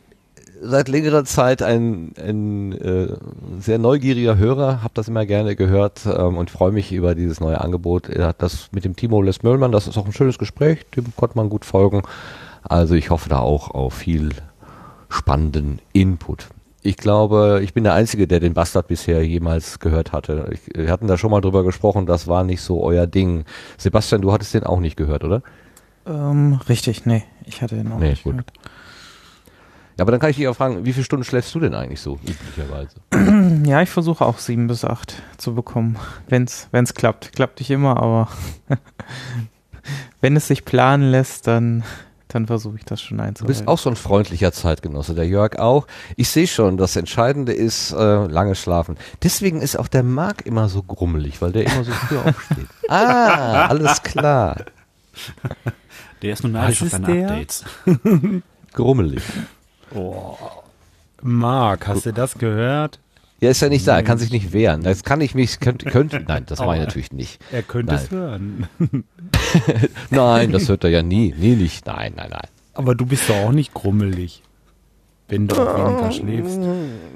[0.61, 3.15] seit längerer Zeit ein, ein äh,
[3.59, 7.61] sehr neugieriger Hörer, habe das immer gerne gehört ähm, und freue mich über dieses neue
[7.61, 8.09] Angebot.
[8.09, 11.15] Er hat das mit dem Timo Les Möllmann, das ist auch ein schönes Gespräch, dem
[11.15, 12.01] konnte man gut folgen.
[12.63, 14.31] Also ich hoffe da auch auf viel
[15.10, 16.47] spannenden Input.
[16.84, 20.49] Ich glaube, ich bin der Einzige, der den Bastard bisher jemals gehört hatte.
[20.53, 23.43] Ich, wir hatten da schon mal drüber gesprochen, das war nicht so euer Ding.
[23.78, 25.41] Sebastian, du hattest den auch nicht gehört, oder?
[26.05, 28.34] Ähm, richtig, nee, ich hatte den auch Nee, nicht gut.
[28.34, 28.51] gehört.
[29.97, 31.99] Ja, aber dann kann ich dich auch fragen, wie viele Stunden schläfst du denn eigentlich
[32.01, 32.95] so üblicherweise?
[33.68, 35.97] Ja, ich versuche auch sieben bis acht zu bekommen,
[36.30, 37.34] wenn's wenn's klappt.
[37.36, 38.30] Klappt nicht immer, aber
[40.22, 41.84] wenn es sich planen lässt, dann
[42.30, 43.47] dann versuche ich das schon Du einzuhalten.
[43.47, 45.88] bist auch so ein freundlicher Zeitgenosse, der Jörg auch.
[46.15, 48.97] Ich sehe schon, das Entscheidende ist äh, lange schlafen.
[49.23, 52.67] Deswegen ist auch der Marc immer so grummelig, weil der immer so früh aufsteht.
[52.89, 54.57] Ah, alles klar.
[56.23, 57.30] Der ist nun neidisch auf deine der?
[57.30, 57.63] Updates.
[58.73, 59.21] Grummelig.
[61.21, 62.99] Marc, hast du das gehört?
[63.39, 64.81] Er ist ja nicht da, er kann sich nicht wehren.
[64.81, 66.85] Das kann ich mich, könnte, könnte, nein, das mache ich Oh.
[66.85, 67.39] natürlich nicht.
[67.51, 68.03] Er könnte Nein.
[68.03, 68.67] es hören.
[70.09, 71.85] Nein, das hört er ja nie, nie nicht.
[71.85, 72.47] Nein, nein, nein.
[72.73, 74.41] Aber du bist doch auch nicht grummelig,
[75.27, 76.59] wenn du weniger schläfst.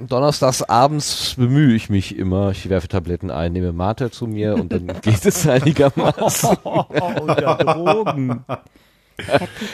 [0.08, 2.50] Donnerstags abends bemühe ich mich immer.
[2.50, 6.56] Ich werfe Tabletten ein, nehme Mate zu mir und dann geht es einigermaßen.
[6.64, 8.44] unter Drogen.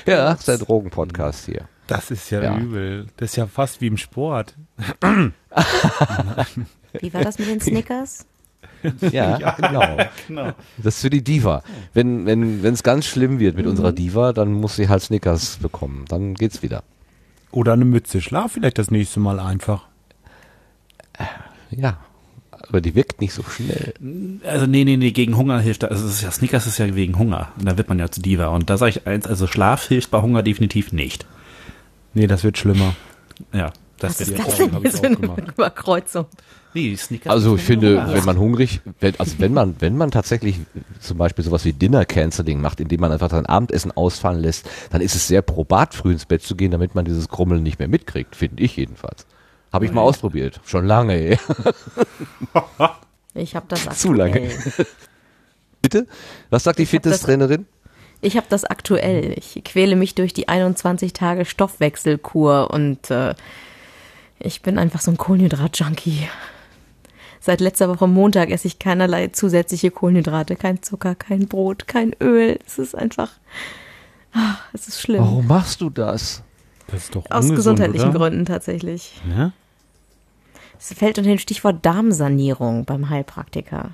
[0.07, 1.69] ja, das ist der Drogenpodcast hier.
[1.87, 2.59] Das ist ja, Ja.
[2.59, 3.07] übel.
[3.17, 4.55] Das ist ja fast wie im Sport.
[7.01, 8.27] Wie war das mit den Snickers?
[9.13, 9.97] Ja, genau.
[10.29, 10.53] Genau.
[10.77, 11.63] Das ist für die Diva.
[11.95, 15.57] Wenn wenn wenn es ganz schlimm wird mit unserer Diva, dann muss sie halt Snickers
[15.57, 16.05] bekommen.
[16.09, 16.85] Dann geht's wieder.
[17.51, 18.21] Oder eine Mütze.
[18.21, 19.87] Schlaf vielleicht das nächste Mal einfach.
[21.71, 21.99] Ja,
[22.69, 23.95] aber die wirkt nicht so schnell.
[24.45, 27.19] Also nee, nee, nee, gegen Hunger hilft Also es ist ja, Snickers ist ja wegen
[27.19, 27.49] Hunger.
[27.59, 28.49] Und da wird man ja zu Diva.
[28.49, 31.27] Und da sage ich eins, also Schlaf hilft bei Hunger definitiv nicht.
[32.15, 32.95] Nee, das wird schlimmer.
[33.53, 35.49] Ja, das ist das denn auch eine.
[35.49, 36.27] Überkreuzung?
[36.75, 37.33] Nee, Snickers.
[37.33, 38.15] Also ich finde, Hunger.
[38.15, 40.61] wenn man hungrig, wenn, also wenn man, wenn man tatsächlich
[41.01, 45.01] zum Beispiel sowas wie Dinner Canceling macht, indem man einfach sein Abendessen ausfallen lässt, dann
[45.01, 47.89] ist es sehr probat, früh ins Bett zu gehen, damit man dieses Grummeln nicht mehr
[47.89, 49.27] mitkriegt, finde ich jedenfalls.
[49.73, 50.61] Habe ich mal ausprobiert.
[50.65, 51.39] Schon lange, ey.
[53.35, 54.33] Ich habe das Zu lange.
[54.43, 54.87] aktuell.
[55.83, 56.07] Bitte?
[56.51, 57.67] Was sagt die Fitnesstrainerin?
[58.21, 59.35] Ich habe das aktuell.
[59.37, 63.35] Ich quäle mich durch die 21 Tage Stoffwechselkur und äh,
[64.39, 66.29] ich bin einfach so ein Kohlenhydrat-Junkie.
[67.41, 72.59] Seit letzter Woche Montag esse ich keinerlei zusätzliche Kohlenhydrate, kein Zucker, kein Brot, kein Öl.
[72.67, 73.31] Es ist einfach,
[74.33, 75.21] ah, es ist schlimm.
[75.21, 76.43] Warum machst du das?
[76.89, 78.19] Das ist doch Aus ungesund, gesundheitlichen oder?
[78.19, 79.21] Gründen tatsächlich.
[79.37, 79.53] Ja?
[80.79, 83.91] Es fällt unter dem Stichwort Darmsanierung beim Heilpraktiker.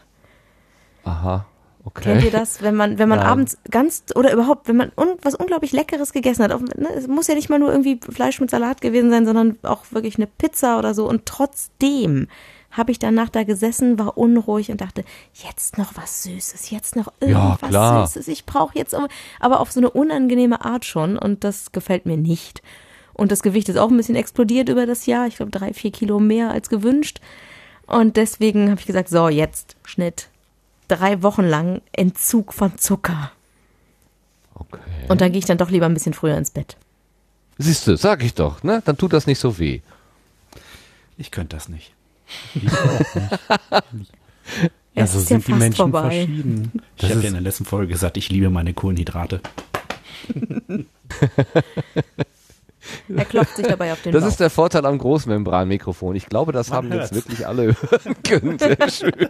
[1.04, 1.46] Aha,
[1.84, 2.02] okay.
[2.04, 3.28] Kennt ihr das, wenn man, wenn man Nein.
[3.28, 7.06] abends ganz oder überhaupt, wenn man un, was unglaublich Leckeres gegessen hat, auch, ne, es
[7.08, 10.26] muss ja nicht mal nur irgendwie Fleisch mit Salat gewesen sein, sondern auch wirklich eine
[10.26, 11.08] Pizza oder so.
[11.08, 12.28] Und trotzdem
[12.70, 15.04] habe ich danach da gesessen, war unruhig und dachte,
[15.34, 18.06] jetzt noch was Süßes, jetzt noch Ja, irgendwas klar.
[18.08, 18.26] Süßes.
[18.28, 19.06] Ich brauche jetzt, aber-
[19.38, 22.62] aber auf so eine unangenehme Art schon und das gefällt mir nicht.
[23.12, 25.28] Und das Gewicht ist auch ein bisschen explodiert über das Jahr.
[25.28, 27.20] Ich glaube drei, vier Kilo mehr als gewünscht.
[27.86, 30.28] Und deswegen habe ich gesagt, so jetzt Schnitt.
[30.88, 33.32] Drei Wochen lang Entzug von Zucker.
[34.54, 34.80] okay.
[35.08, 36.76] Und dann gehe ich dann doch lieber ein bisschen früher ins Bett.
[37.58, 38.82] Siehst du, sag ich doch, ne?
[38.84, 39.80] Dann tut das nicht so weh.
[41.16, 41.92] Ich könnte das nicht.
[44.96, 46.02] Es so ist ja sind die fast Menschen vorbei.
[46.02, 46.82] verschieden.
[46.96, 49.40] Ich habe ja in der letzten Folge gesagt, ich liebe meine Kohlenhydrate.
[53.16, 54.30] Er klopft sich dabei auf den Das Bauch.
[54.30, 56.14] ist der Vorteil am Großmembranmikrofon.
[56.16, 57.14] Ich glaube, das haben jetzt hört's.
[57.14, 58.58] wirklich alle hören können.
[58.58, 59.28] Sehr schön.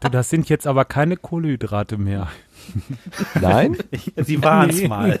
[0.00, 2.28] Du, das sind jetzt aber keine Kohlenhydrate mehr.
[3.40, 3.76] Nein,
[4.16, 4.88] Sie waren es Nee.
[4.88, 5.18] mal.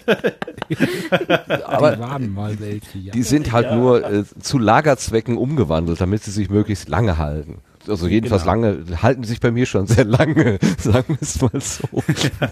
[1.66, 3.12] aber die waren mal welche, ja.
[3.12, 7.58] die sind halt nur äh, zu Lagerzwecken umgewandelt, damit sie sich möglichst lange halten.
[7.88, 8.52] Also jedenfalls Genau.
[8.54, 11.84] lange, halten sich bei mir schon sehr lange, sagen wir es mal so.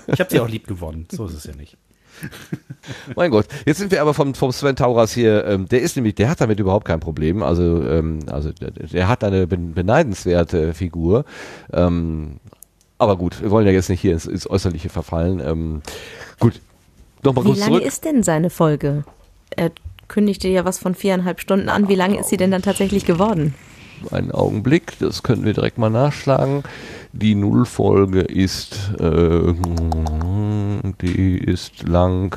[0.09, 1.07] Ich habe sie auch lieb gewonnen.
[1.11, 1.76] So ist es ja nicht.
[3.16, 6.14] Mein Gott, jetzt sind wir aber vom, vom Sven Tauras hier, ähm, der ist nämlich,
[6.14, 7.42] der hat damit überhaupt kein Problem.
[7.42, 11.24] Also, ähm, also der, der hat eine ben- beneidenswerte Figur.
[11.72, 12.36] Ähm,
[12.98, 15.40] aber gut, wir wollen ja jetzt nicht hier ins, ins Äußerliche verfallen.
[15.40, 15.82] Ähm,
[16.38, 16.60] gut,
[17.22, 17.86] nochmal Wie kurz lange zurück.
[17.86, 19.04] ist denn seine Folge?
[19.56, 19.70] Er
[20.08, 21.88] kündigte ja was von viereinhalb Stunden an.
[21.88, 23.54] Wie lange ist sie denn dann tatsächlich geworden?
[24.10, 26.62] Einen Augenblick, das können wir direkt mal nachschlagen.
[27.12, 29.54] Die Nullfolge ist, äh,
[31.02, 32.36] die ist lang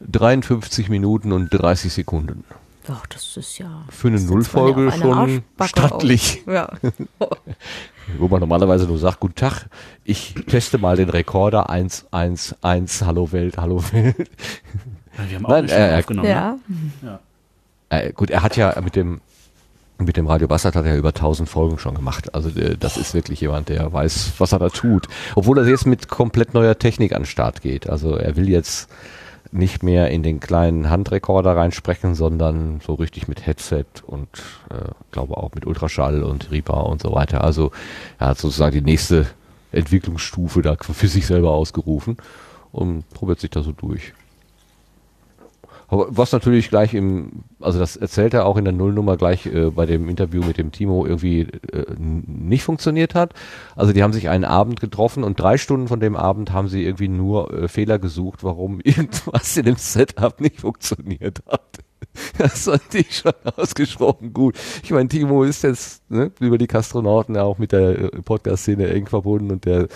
[0.00, 2.44] 53 Minuten und 30 Sekunden.
[2.86, 3.84] Doch, das ist ja.
[3.90, 6.42] Für eine Nullfolge ja schon stattlich.
[6.46, 6.54] Auf.
[6.54, 6.70] Ja.
[8.16, 9.66] Wo man normalerweise nur sagt, guten Tag,
[10.04, 14.30] ich teste mal den Rekorder 111, hallo Welt, hallo Welt.
[15.28, 16.28] Wir haben auch Nein, Stunde äh, aufgenommen.
[16.28, 16.56] ja.
[17.02, 17.18] Ne?
[17.90, 19.20] Äh, gut, er hat ja mit dem
[19.98, 22.34] mit dem Radio Bastard hat er über 1000 Folgen schon gemacht.
[22.34, 25.08] Also äh, das ist wirklich jemand, der weiß, was er da tut.
[25.34, 27.88] Obwohl er jetzt mit komplett neuer Technik an den Start geht.
[27.88, 28.88] Also er will jetzt
[29.50, 34.28] nicht mehr in den kleinen Handrekorder reinsprechen, sondern so richtig mit Headset und
[34.70, 37.42] äh, glaube auch mit Ultraschall und Reaper und so weiter.
[37.42, 37.70] Also
[38.18, 39.26] er hat sozusagen die nächste
[39.72, 42.18] Entwicklungsstufe da für sich selber ausgerufen
[42.72, 44.12] und probiert sich da so durch.
[45.90, 49.86] Was natürlich gleich im, also das erzählt er auch in der Nullnummer gleich äh, bei
[49.86, 51.40] dem Interview mit dem Timo irgendwie
[51.72, 53.32] äh, nicht funktioniert hat.
[53.74, 56.84] Also die haben sich einen Abend getroffen und drei Stunden von dem Abend haben sie
[56.84, 61.78] irgendwie nur äh, Fehler gesucht, warum irgendwas in dem Setup nicht funktioniert hat.
[62.38, 64.56] Das fand ich schon ausgesprochen gut.
[64.82, 68.88] Ich meine, Timo ist jetzt ne, über die Kastronauten ja auch mit der äh, Podcast-Szene
[68.88, 69.88] eng verbunden und der,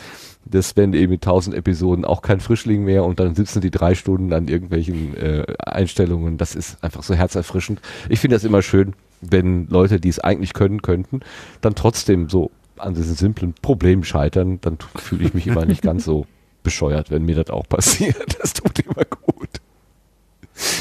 [0.44, 3.94] der Sven eben mit tausend Episoden auch kein Frischling mehr und dann sitzen die drei
[3.94, 6.38] Stunden an irgendwelchen äh, Einstellungen.
[6.38, 7.80] Das ist einfach so herzerfrischend.
[8.08, 11.20] Ich finde das immer schön, wenn Leute, die es eigentlich können könnten,
[11.60, 14.58] dann trotzdem so an diesen simplen Problemen scheitern.
[14.60, 16.26] Dann fühle ich mich immer nicht ganz so
[16.62, 18.36] bescheuert, wenn mir das auch passiert.
[18.40, 19.48] Das tut immer gut.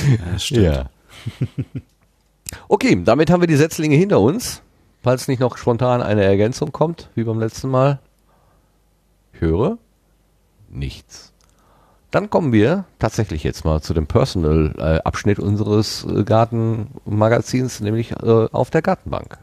[0.10, 0.64] Ja, stimmt.
[0.64, 0.90] Ja.
[2.68, 4.62] Okay, damit haben wir die Setzlinge hinter uns.
[5.04, 8.00] Falls nicht noch spontan eine Ergänzung kommt, wie beim letzten Mal.
[9.34, 9.78] Ich höre
[10.70, 11.34] nichts.
[12.12, 18.70] Dann kommen wir tatsächlich jetzt mal zu dem Personal-Abschnitt unseres äh, Gartenmagazins, nämlich äh, auf
[18.70, 19.38] der Gartenbank.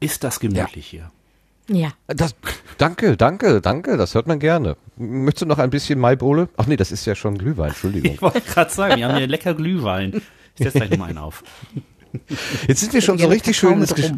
[0.00, 1.10] Ist das gemütlich hier?
[1.68, 1.90] Ja.
[2.06, 2.34] Das,
[2.78, 4.76] danke, danke, danke, das hört man gerne.
[4.96, 6.48] Möchtest du noch ein bisschen Maibohle?
[6.56, 8.14] Ach nee, das ist ja schon Glühwein, Entschuldigung.
[8.14, 10.22] Ich wollte gerade sagen, wir haben hier lecker Glühwein.
[10.54, 11.44] Ich setze gleich nochmal einen auf.
[12.66, 14.12] Jetzt sind wir schon so richtig schön ins Gesch.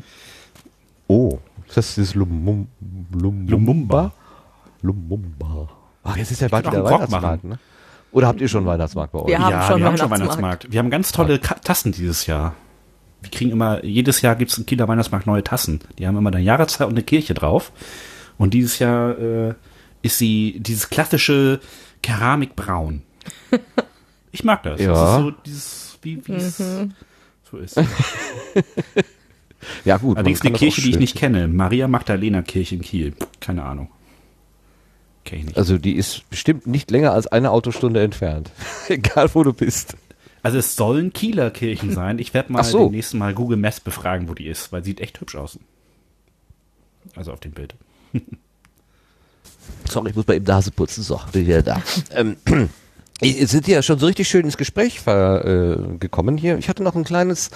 [1.09, 1.39] Oh,
[1.74, 2.68] das ist Lumum,
[3.12, 3.51] Lumumba.
[3.51, 4.12] Lumumba.
[4.83, 5.68] Lumumba.
[6.05, 7.59] Ach, jetzt ist ja bald wieder Weihnachtsmarkt, ne?
[8.12, 9.28] Oder habt ihr schon Weihnachtsmarkt bei euch?
[9.28, 10.70] Wir haben ja, schon wir haben schon Weihnachtsmarkt.
[10.70, 12.55] Wir haben ganz tolle Tassen dieses Jahr.
[13.23, 15.81] Wir kriegen immer, jedes Jahr gibt es im Kieler Weihnachtsmarkt neue Tassen.
[15.99, 17.73] Die haben immer eine Jahreszahl und eine Kirche drauf.
[18.39, 19.55] Und dieses Jahr äh,
[20.03, 21.61] ist sie dieses klassische
[22.03, 23.03] Keramikbraun.
[24.33, 24.81] Ich mag das.
[24.81, 24.93] Ja.
[24.93, 26.93] Das ist so dieses, wie es Mhm.
[27.51, 27.81] so ist.
[29.85, 30.16] Ja, gut.
[30.16, 31.49] Allerdings eine Kirche, die ich nicht kenne.
[31.49, 33.12] Maria Magdalena Kirche in Kiel.
[33.41, 33.89] Keine Ahnung.
[35.25, 35.59] Kenn ich nicht.
[35.59, 38.51] Also die ist bestimmt nicht länger als eine Autostunde entfernt.
[38.89, 39.97] Egal wo du bist.
[40.43, 42.18] Also es sollen Kieler Kirchen sein.
[42.18, 42.84] Ich werde mal so.
[42.84, 45.59] demnächst mal Google Maps befragen, wo die ist, weil sieht echt hübsch aus.
[47.16, 47.74] Also auf dem Bild.
[49.88, 51.03] Sorry, ich muss mal eben Nase putzen.
[51.03, 51.82] So, bin wieder da.
[52.12, 52.36] ähm,
[53.21, 56.57] sind ja schon so richtig schön ins Gespräch äh, gekommen hier.
[56.59, 57.51] Ich hatte noch ein kleines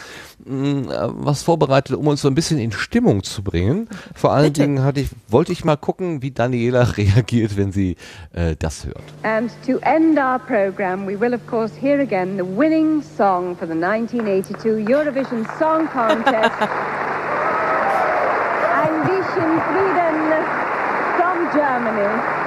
[0.45, 3.89] mh, äh, was vorbereitet, um uns so ein bisschen in Stimmung zu bringen.
[4.15, 4.63] Vor allen Bitte.
[4.63, 7.97] Dingen hatte ich, wollte ich mal gucken, wie Daniela reagiert, wenn sie
[8.33, 9.03] äh, das hört.
[9.23, 13.67] And to end our program, we will of course hear again the winning song for
[13.67, 16.51] the 1982 Eurovision Song Contest.
[18.75, 20.45] Ein bisschen Frieden
[21.17, 22.44] from Germany.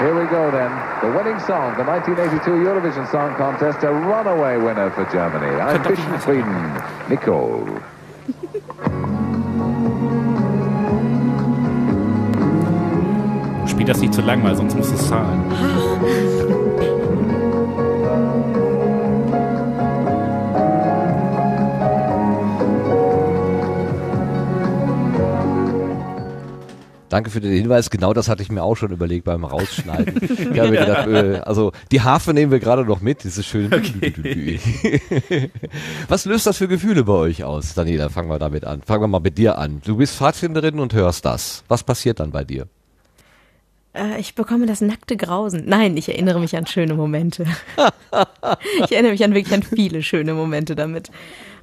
[0.00, 0.70] Here we go then.
[1.02, 5.60] The winning song, the 1982 Eurovision Song Contest, a runaway winner for Germany.
[5.60, 7.80] Ein bisschen Sweden, Nicole.
[13.66, 16.60] Spiel das nicht zu lang, weil sonst musst du es zahlen.
[27.14, 27.90] Danke für den Hinweis.
[27.90, 30.20] Genau das hatte ich mir auch schon überlegt beim Rausschneiden.
[30.20, 33.70] ich habe mir gedacht, äh, also die Harfe nehmen wir gerade noch mit, diese schönen.
[36.08, 38.08] Was löst das für Gefühle bei euch aus, Daniela?
[38.08, 38.82] Fangen wir damit an.
[38.82, 39.80] Fangen wir mal mit dir an.
[39.84, 41.62] Du bist Pfadfinderin und hörst das.
[41.68, 42.66] Was passiert dann bei dir?
[43.94, 45.64] Äh, ich bekomme das nackte Grausen.
[45.66, 47.46] Nein, ich erinnere mich an schöne Momente.
[48.84, 51.10] ich erinnere mich an wirklich an viele schöne Momente damit.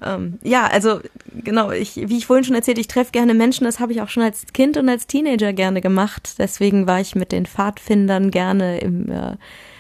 [0.03, 0.99] Ähm, ja, also
[1.43, 4.09] genau, ich, wie ich vorhin schon erzählt, ich treffe gerne Menschen, das habe ich auch
[4.09, 6.35] schon als Kind und als Teenager gerne gemacht.
[6.39, 9.35] Deswegen war ich mit den Pfadfindern gerne im äh,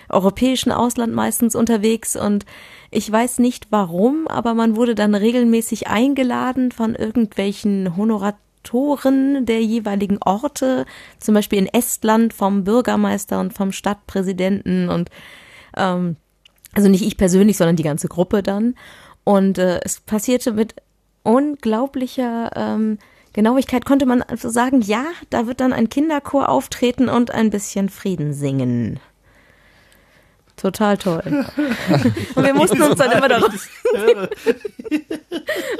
[0.09, 2.45] europäischen Ausland meistens unterwegs und
[2.91, 7.95] ich weiß nicht warum, aber man wurde dann regelmäßig eingeladen von irgendwelchen
[8.61, 10.85] Honoratoren der jeweiligen Orte,
[11.19, 15.09] zum Beispiel in Estland vom Bürgermeister und vom Stadtpräsidenten und
[15.75, 16.17] ähm,
[16.73, 18.75] also nicht ich persönlich, sondern die ganze Gruppe dann.
[19.23, 20.75] Und äh, es passierte mit
[21.23, 22.97] unglaublicher ähm,
[23.33, 27.89] Genauigkeit, konnte man also sagen, ja, da wird dann ein Kinderchor auftreten und ein bisschen
[27.89, 28.99] Frieden singen.
[30.61, 31.23] Total toll.
[32.35, 33.49] Und wir mussten uns dann immer darüber,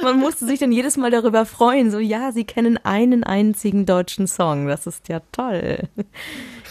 [0.01, 4.25] man musste sich dann jedes Mal darüber freuen, so, ja, sie kennen einen einzigen deutschen
[4.25, 5.87] Song, das ist ja toll.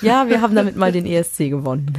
[0.03, 1.99] Ja, wir haben damit mal den ESC gewonnen.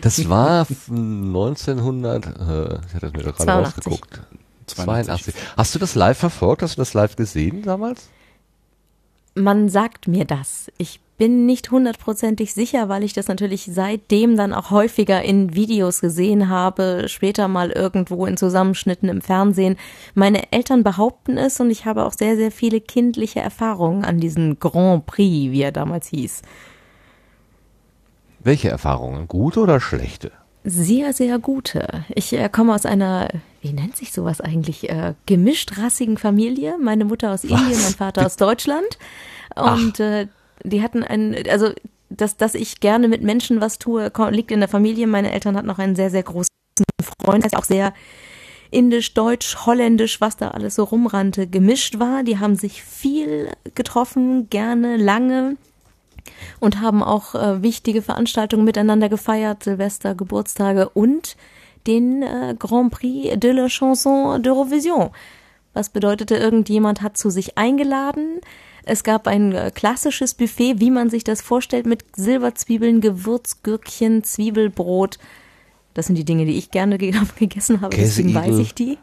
[0.00, 3.76] Das war 1900, äh, ich hatte das mir doch gerade 82.
[3.76, 4.20] rausgeguckt.
[4.66, 5.34] 82.
[5.34, 5.34] 82.
[5.58, 6.62] Hast du das live verfolgt?
[6.62, 8.08] Hast du das live gesehen damals?
[9.34, 10.70] Man sagt mir das.
[10.78, 16.00] Ich bin nicht hundertprozentig sicher, weil ich das natürlich seitdem dann auch häufiger in Videos
[16.00, 19.76] gesehen habe, später mal irgendwo in Zusammenschnitten im Fernsehen.
[20.14, 24.58] Meine Eltern behaupten es und ich habe auch sehr, sehr viele kindliche Erfahrungen an diesen
[24.60, 26.40] Grand Prix, wie er damals hieß.
[28.38, 29.28] Welche Erfahrungen?
[29.28, 30.32] Gute oder schlechte?
[30.64, 32.06] Sehr, sehr gute.
[32.14, 33.28] Ich äh, komme aus einer,
[33.60, 36.78] wie nennt sich sowas eigentlich, äh, gemischt-rassigen Familie.
[36.80, 38.98] Meine Mutter aus Indien, mein Vater aus Deutschland.
[39.54, 40.28] Und äh,
[40.64, 41.72] die hatten ein, also
[42.08, 45.06] dass, dass ich gerne mit Menschen was tue, liegt in der Familie.
[45.06, 46.50] Meine Eltern hatten noch einen sehr, sehr großen
[47.22, 47.94] Freund, der auch sehr
[48.70, 52.22] indisch, deutsch, holländisch, was da alles so rumrannte, gemischt war.
[52.22, 55.56] Die haben sich viel getroffen, gerne, lange
[56.60, 61.36] und haben auch äh, wichtige Veranstaltungen miteinander gefeiert, Silvester, Geburtstage und
[61.86, 65.10] den äh, Grand Prix de la Chanson d'Eurovision.
[65.72, 68.40] Was bedeutete, irgendjemand hat zu sich eingeladen.
[68.84, 75.18] Es gab ein äh, klassisches Buffet, wie man sich das vorstellt, mit Silberzwiebeln, Gewürzgürkchen, Zwiebelbrot.
[75.94, 78.98] Das sind die Dinge, die ich gerne ge gegessen habe, deswegen weiß ich die.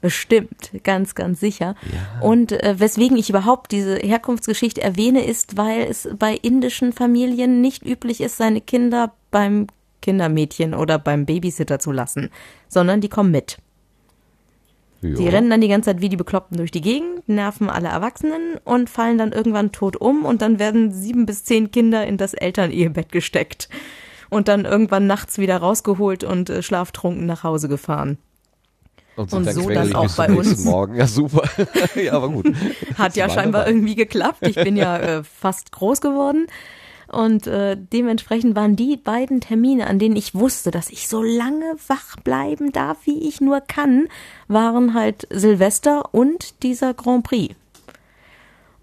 [0.00, 1.74] Bestimmt, ganz, ganz sicher.
[2.20, 7.84] Und äh, weswegen ich überhaupt diese Herkunftsgeschichte erwähne, ist, weil es bei indischen Familien nicht
[7.84, 9.68] üblich ist, seine Kinder beim
[10.02, 12.30] Kindermädchen oder beim Babysitter zu lassen,
[12.68, 13.58] sondern die kommen mit.
[15.02, 15.30] Die Ja.
[15.30, 18.88] rennen dann die ganze Zeit wie die Bekloppten durch die Gegend, nerven alle Erwachsenen und
[18.90, 23.12] fallen dann irgendwann tot um und dann werden sieben bis zehn Kinder in das Elternehebett
[23.12, 23.68] gesteckt
[24.30, 28.18] und dann irgendwann nachts wieder rausgeholt und äh, schlaftrunken nach Hause gefahren.
[29.16, 30.62] Und, Und dann so dann auch bei uns.
[30.64, 30.94] Morgen.
[30.94, 31.48] Ja, super.
[31.94, 32.52] ja, aber gut.
[32.98, 33.70] Hat ja scheinbar dabei.
[33.70, 34.46] irgendwie geklappt.
[34.46, 36.46] Ich bin ja äh, fast groß geworden.
[37.10, 41.76] Und äh, dementsprechend waren die beiden Termine, an denen ich wusste, dass ich so lange
[41.86, 44.08] wach bleiben darf, wie ich nur kann,
[44.48, 47.54] waren halt Silvester und dieser Grand Prix.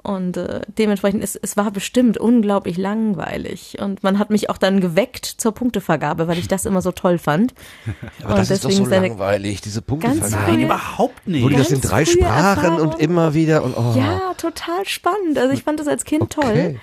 [0.04, 3.78] Und äh, dementsprechend, es, es war bestimmt unglaublich langweilig.
[3.80, 7.18] Und man hat mich auch dann geweckt zur Punktevergabe, weil ich das immer so toll
[7.18, 7.54] fand.
[8.22, 10.52] Aber und das ist doch so langweilig, diese Punktevergabe.
[10.52, 11.44] Nein, überhaupt nicht.
[11.44, 13.00] Wo die das in drei Sprachen und Erfahrung.
[13.00, 13.94] immer wieder und oh.
[13.98, 15.38] Ja, total spannend.
[15.38, 16.80] Also ich fand das als Kind toll.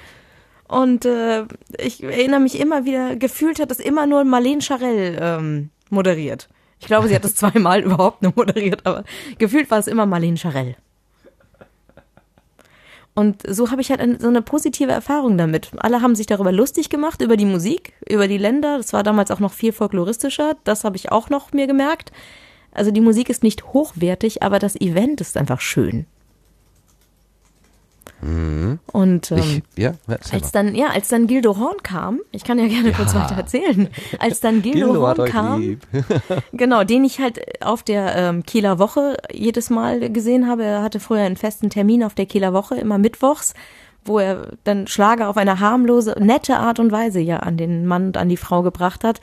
[0.70, 1.46] Und äh,
[1.78, 6.48] ich erinnere mich immer wieder, gefühlt hat das immer nur Marlene Charell ähm, moderiert.
[6.78, 9.02] Ich glaube, sie hat das zweimal überhaupt nur moderiert, aber
[9.38, 10.76] gefühlt war es immer Marlene Charell.
[13.14, 15.72] Und so habe ich halt eine, so eine positive Erfahrung damit.
[15.78, 18.76] Alle haben sich darüber lustig gemacht, über die Musik, über die Länder.
[18.76, 20.54] Das war damals auch noch viel folkloristischer.
[20.62, 22.12] Das habe ich auch noch mir gemerkt.
[22.70, 26.06] Also die Musik ist nicht hochwertig, aber das Event ist einfach schön.
[28.22, 29.92] Und ähm, Ich, ja,
[30.32, 33.22] als dann, ja, als dann Gildo Horn kam, ich kann ja gerne kurz Ja.
[33.24, 35.78] weiter erzählen, als dann Gildo, Gildo Horn kam,
[36.52, 40.64] genau, den ich halt auf der ähm, Kieler Woche jedes Mal gesehen habe.
[40.64, 43.54] Er hatte früher einen festen Termin auf der Kieler Woche, immer mittwochs,
[44.04, 48.08] wo er dann Schlager auf eine harmlose, nette Art und Weise ja an den Mann
[48.08, 49.20] und an die Frau gebracht hat,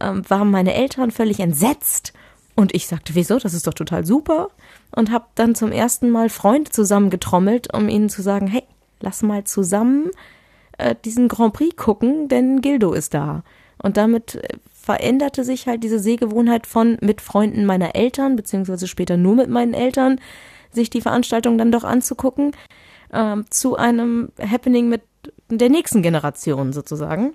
[0.00, 2.12] ähm, waren meine Eltern völlig entsetzt.
[2.54, 3.38] Und ich sagte, wieso?
[3.38, 4.50] Das ist doch total super.
[4.94, 8.64] Und habe dann zum ersten Mal Freunde zusammengetrommelt, um ihnen zu sagen, hey,
[9.00, 10.10] lass mal zusammen
[10.78, 13.42] äh, diesen Grand Prix gucken, denn Gildo ist da.
[13.82, 19.16] Und damit äh, veränderte sich halt diese Sehgewohnheit von mit Freunden meiner Eltern, beziehungsweise später
[19.16, 20.20] nur mit meinen Eltern,
[20.72, 22.52] sich die Veranstaltung dann doch anzugucken,
[23.12, 25.02] ähm, zu einem Happening mit
[25.48, 27.34] der nächsten Generation sozusagen.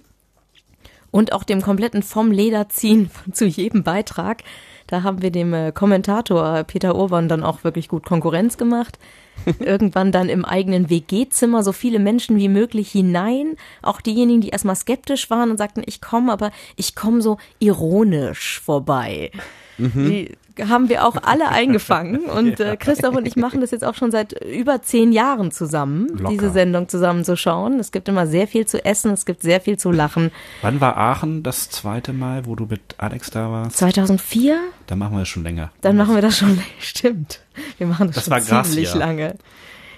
[1.11, 4.43] Und auch dem kompletten vom Leder ziehen zu jedem Beitrag.
[4.87, 8.99] Da haben wir dem äh, Kommentator Peter Urban dann auch wirklich gut Konkurrenz gemacht.
[9.59, 13.55] Irgendwann dann im eigenen WG-Zimmer so viele Menschen wie möglich hinein.
[13.81, 18.61] Auch diejenigen, die erstmal skeptisch waren und sagten, ich komme, aber ich komme so ironisch
[18.61, 19.31] vorbei.
[19.77, 20.31] Die
[20.69, 24.11] haben wir auch alle eingefangen und äh, Christoph und ich machen das jetzt auch schon
[24.11, 26.29] seit über zehn Jahren zusammen, Locker.
[26.29, 27.79] diese Sendung zusammen zu schauen.
[27.79, 30.31] Es gibt immer sehr viel zu essen, es gibt sehr viel zu lachen.
[30.61, 33.77] Wann war Aachen das zweite Mal, wo du mit Alex da warst?
[33.77, 35.71] 2004, Da machen wir das schon länger.
[35.81, 37.41] dann machen wir das schon, stimmt.
[37.77, 38.97] Wir machen das, Das schon war krass, ziemlich ja.
[38.97, 39.35] lange.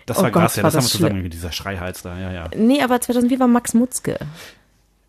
[0.05, 2.01] Das Oh war Gott, krass, ja, war das, haben das wir zusammen mit dieser Schreihals
[2.01, 2.49] da, ja, ja.
[2.55, 4.18] Nee, aber 2004 war Max Mutzke.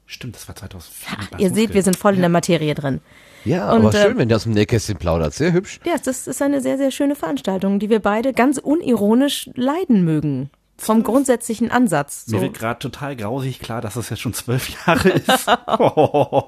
[0.07, 1.39] Stimmt, das war 2004.
[1.39, 3.01] Ihr seht, wir sind voll in der Materie drin.
[3.49, 5.35] Ja, Und, aber äh, schön, wenn ihr aus dem Nähkästchen plaudert.
[5.35, 5.81] Sehr hübsch.
[5.85, 10.51] Ja, das ist eine sehr, sehr schöne Veranstaltung, die wir beide ganz unironisch leiden mögen.
[10.77, 12.27] Vom grundsätzlichen Ansatz.
[12.29, 12.43] Mir So.
[12.43, 15.47] wird gerade total grausig klar, dass das jetzt schon zwölf Jahre ist.
[15.67, 16.45] oh.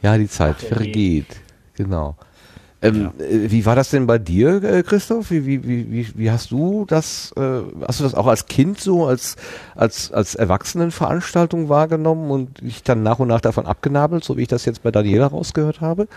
[0.00, 1.26] Ja, die Zeit vergeht.
[1.74, 2.16] Genau.
[2.84, 5.30] Ähm, äh, Wie war das denn bei dir, äh, Christoph?
[5.30, 8.78] Wie, wie, wie, wie, wie hast du das, äh, hast du das auch als Kind
[8.78, 9.36] so, als,
[9.74, 14.48] als, als Erwachsenenveranstaltung wahrgenommen und dich dann nach und nach davon abgenabelt, so wie ich
[14.48, 16.08] das jetzt bei Daniela rausgehört habe?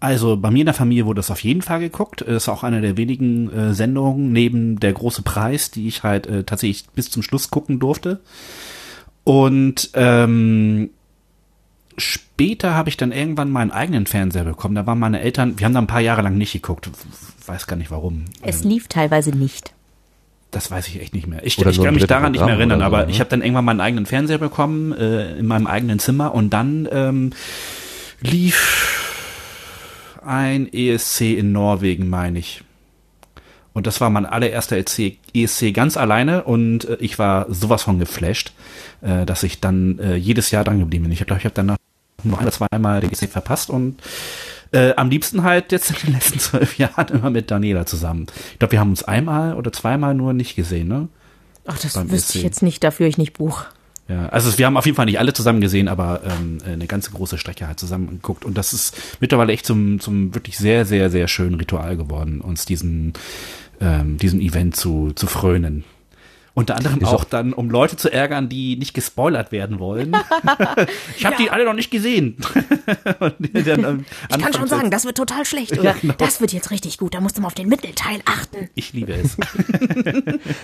[0.00, 2.20] Also bei mir in der Familie wurde das auf jeden Fall geguckt.
[2.22, 6.44] Ist auch eine der wenigen äh, Sendungen neben der große Preis, die ich halt äh,
[6.44, 8.20] tatsächlich bis zum Schluss gucken durfte.
[9.22, 10.90] Und ähm,
[11.96, 14.74] später habe ich dann irgendwann meinen eigenen Fernseher bekommen.
[14.74, 16.90] Da waren meine Eltern, wir haben da ein paar Jahre lang nicht geguckt.
[17.46, 18.24] Weiß gar nicht warum.
[18.42, 19.72] Es Ähm, lief teilweise nicht.
[20.50, 21.44] das weiß ich echt nicht mehr.
[21.44, 23.10] Ich, ich kann mich daran nicht mehr erinnern, so, aber ne?
[23.10, 26.88] ich habe dann irgendwann meinen eigenen Fernseher bekommen, äh, in meinem eigenen Zimmer und dann
[26.92, 27.30] ähm,
[28.20, 29.00] lief
[30.24, 32.62] ein ESC in Norwegen, meine ich.
[33.72, 37.98] Und das war mein allererster ESC, ESC ganz alleine und äh, ich war sowas von
[37.98, 38.52] geflasht,
[39.02, 41.12] äh, dass ich dann äh, jedes Jahr dran geblieben bin.
[41.12, 41.76] Ich glaube, ich habe danach
[42.22, 44.00] nur ein oder zweimal den ESC verpasst und
[44.72, 48.26] äh, am liebsten halt jetzt in den letzten zwölf Jahren immer mit Daniela zusammen.
[48.52, 51.08] Ich glaube, wir haben uns einmal oder zweimal nur nicht gesehen, ne?
[51.66, 52.44] Ach, das Beim wüsste ich ESC.
[52.44, 53.64] jetzt nicht, dafür ich nicht buch.
[54.08, 57.10] Ja, also wir haben auf jeden Fall nicht alle zusammen gesehen, aber ähm, eine ganze
[57.10, 58.44] große Strecke halt zusammen geguckt.
[58.44, 62.66] Und das ist mittlerweile echt zum, zum wirklich sehr, sehr, sehr schönen Ritual geworden, uns
[62.66, 63.14] diesen,
[63.80, 65.84] ähm, diesem Event zu, zu frönen.
[66.56, 70.16] Unter anderem Ist auch auch- dann, um Leute zu ärgern, die nicht gespoilert werden wollen.
[71.18, 72.36] ich habe die alle noch nicht gesehen.
[73.18, 75.94] Und die dann, ähm, Ich kann schon sagen, das wird total schlecht, oder?
[76.00, 76.14] genau.
[76.18, 78.68] Das wird jetzt richtig gut, da musst du mal auf den Mittelteil achten.
[78.74, 79.36] Ich liebe es.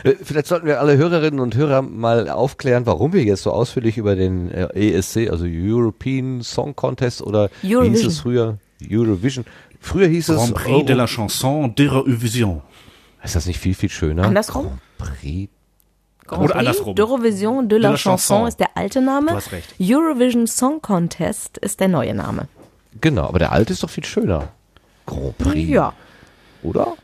[0.05, 3.97] Äh, Vielleicht sollten wir alle Hörerinnen und Hörer mal aufklären, warum wir jetzt so ausführlich
[3.99, 8.09] über den äh, ESC, also European Song Contest oder wie hieß Eurovision.
[8.09, 8.59] es früher?
[8.91, 9.45] Eurovision.
[9.81, 12.61] Früher hieß es Grand Prix de la Chanson d'Eurovision.
[13.23, 14.25] Ist das nicht viel, viel schöner?
[14.25, 14.67] Andersrum?
[14.99, 15.49] Grand Prix.
[16.31, 16.95] Grand Oder andersrum.
[16.95, 19.31] d'Eurovision de la, Chanson ist der alte Name.
[19.31, 19.75] Du hast recht.
[19.81, 22.47] Eurovision Song Contest ist der neue Name.
[23.01, 24.49] Genau, aber der alte ist doch viel schöner.
[25.07, 25.69] Grand Prix.
[25.69, 25.93] Ja,
[26.63, 26.95] Oder?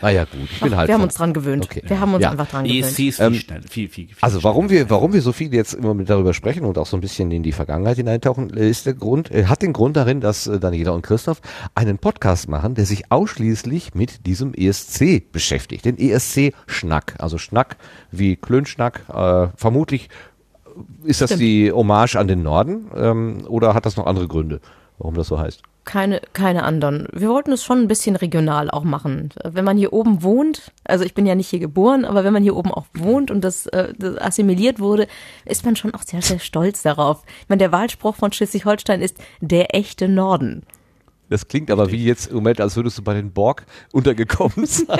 [0.00, 0.48] Naja, gut.
[0.52, 1.64] Ich bin Ach, halt wir haben uns dran gewöhnt.
[1.64, 1.82] Okay.
[1.86, 2.30] Wir haben uns Ja.
[2.30, 2.84] einfach dran gewöhnt.
[2.84, 5.52] ESC ist viel Ähm, schnell, viel, viel, viel Also warum wir, warum wir so viel
[5.52, 8.68] jetzt immer mit darüber sprechen und auch so ein bisschen in die Vergangenheit hineintauchen, äh,
[8.68, 11.40] ist der Grund, äh, hat den Grund darin, dass äh, Daniela und Christoph
[11.74, 15.84] einen Podcast machen, der sich ausschließlich mit diesem ESC beschäftigt.
[15.84, 17.14] Den ESC-Schnack.
[17.18, 17.76] Also Schnack
[18.10, 19.02] wie Klönschnack.
[19.12, 20.08] Äh, vermutlich
[21.02, 21.42] ist das Stimmt.
[21.42, 24.60] die Hommage an den Norden ähm, oder hat das noch andere Gründe,
[24.98, 25.62] warum das so heißt?
[25.88, 27.08] Keine, keine anderen.
[27.14, 29.30] Wir wollten es schon ein bisschen regional auch machen.
[29.42, 32.42] Wenn man hier oben wohnt, also ich bin ja nicht hier geboren, aber wenn man
[32.42, 35.06] hier oben auch wohnt und das, äh, das assimiliert wurde,
[35.46, 37.22] ist man schon auch sehr, sehr stolz darauf.
[37.40, 40.62] Ich meine, der Wahlspruch von Schleswig-Holstein ist der echte Norden.
[41.30, 44.98] Das klingt aber wie jetzt im Moment, als würdest du bei den Borg untergekommen sein.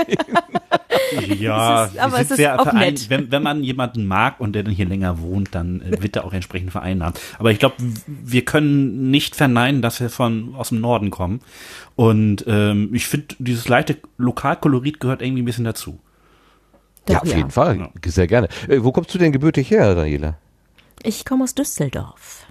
[1.38, 3.08] Ja, Es ist- aber wir es sind ist sehr auch nett.
[3.08, 6.24] Wenn, wenn man jemanden mag und der dann hier länger wohnt, dann äh, wird er
[6.26, 7.18] auch entsprechend vereinnahmt.
[7.38, 7.76] Aber ich glaube,
[8.06, 11.40] wir können nicht verneinen, dass wir von aus dem Norden kommen.
[11.96, 15.98] Und ähm, ich finde, dieses leichte Lokalkolorit gehört irgendwie ein bisschen dazu.
[17.08, 17.78] ja, Doch, auf jeden Fall.
[17.78, 17.90] Ja.
[18.06, 18.48] Sehr gerne.
[18.68, 20.36] Äh, wo kommst du denn gebürtig her, Daniela?
[21.02, 22.44] Ich komme aus Düsseldorf.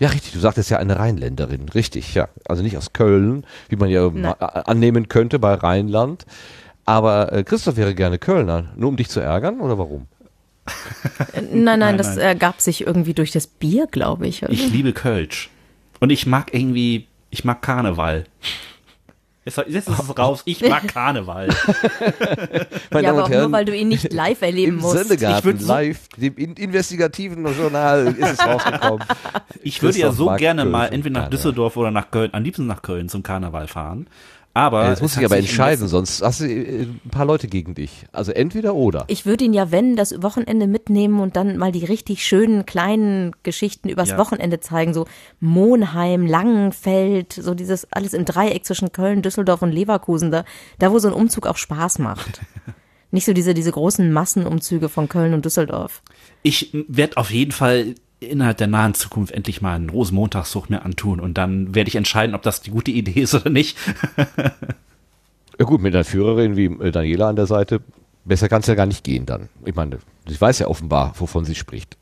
[0.00, 0.32] Ja, richtig.
[0.32, 1.68] Du sagtest ja eine Rheinländerin.
[1.68, 2.28] Richtig, ja.
[2.48, 4.34] Also nicht aus Köln, wie man ja Nein.
[4.40, 6.26] annehmen könnte bei Rheinland.
[6.86, 8.72] Aber äh, Christoph wäre gerne Kölner.
[8.76, 10.06] Nur um dich zu ärgern oder warum?
[11.32, 12.18] Äh, Nein, nein, Nein, das nein.
[12.24, 14.42] ergab sich irgendwie durch das Bier, glaube ich.
[14.42, 14.52] oder?
[14.52, 15.50] Ich liebe Kölsch.
[16.00, 18.24] Und ich mag irgendwie, ich mag Karneval.
[19.44, 21.48] Jetzt, jetzt ist es raus, ich mag Karneval.
[22.90, 24.78] Meine ja, Damen aber auch und nur, Herren, weil du ihn nicht live erleben im
[24.80, 24.96] musst.
[25.00, 29.04] Ich Sendegarten so- live, dem in investigativen Journal ist es rausgekommen.
[29.62, 31.30] Ich würde ja so gerne mal entweder nach.
[31.30, 34.08] Düsseldorf oder nach Köln, am liebsten nach Köln zum Karneval fahren.
[34.52, 37.24] Aber Jetzt musst es du dich hat aber entscheiden, sonst hast du äh, ein paar
[37.24, 38.06] Leute gegen dich.
[38.10, 39.04] Also entweder oder.
[39.06, 43.32] Ich würde ihn ja, wenn, das Wochenende mitnehmen und dann mal die richtig schönen kleinen
[43.44, 44.18] Geschichten übers Ja.
[44.18, 44.92] Wochenende zeigen.
[44.92, 45.06] So
[45.38, 50.44] Monheim, Langenfeld, so dieses alles im Dreieck zwischen Köln, Düsseldorf und Leverkusen, da,
[50.80, 52.40] da wo so ein Umzug auch Spaß macht.
[53.12, 56.02] Nicht so diese, diese großen Massenumzüge von Köln und Düsseldorf.
[56.42, 61.20] Ich werde auf jeden Fall innerhalb der nahen Zukunft endlich mal einen Rosenmontagszug mir antun
[61.20, 63.76] und dann werde ich entscheiden, ob das die gute Idee ist oder nicht.
[65.58, 67.82] Ja gut, mit einer Führerin wie äh, Daniela an der Seite,
[68.24, 69.50] besser kann es ja gar nicht gehen dann.
[69.66, 71.98] Ich meine, sie weiß ja offenbar, wovon sie spricht.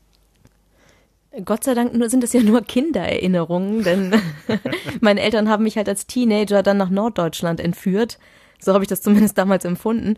[1.43, 4.13] Gott sei Dank nur, sind es ja nur Kindererinnerungen, denn
[5.01, 8.17] meine Eltern haben mich halt als Teenager dann nach Norddeutschland entführt.
[8.59, 10.15] So habe ich das zumindest damals empfunden.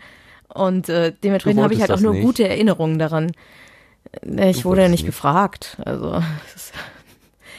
[0.54, 2.24] Und äh, dementsprechend habe ich halt auch nur nicht.
[2.24, 3.32] gute Erinnerungen daran.
[4.24, 5.06] Äh, Ich wurde ja nicht nicht.
[5.08, 5.78] gefragt.
[5.86, 6.14] Also
[6.56, 6.72] es,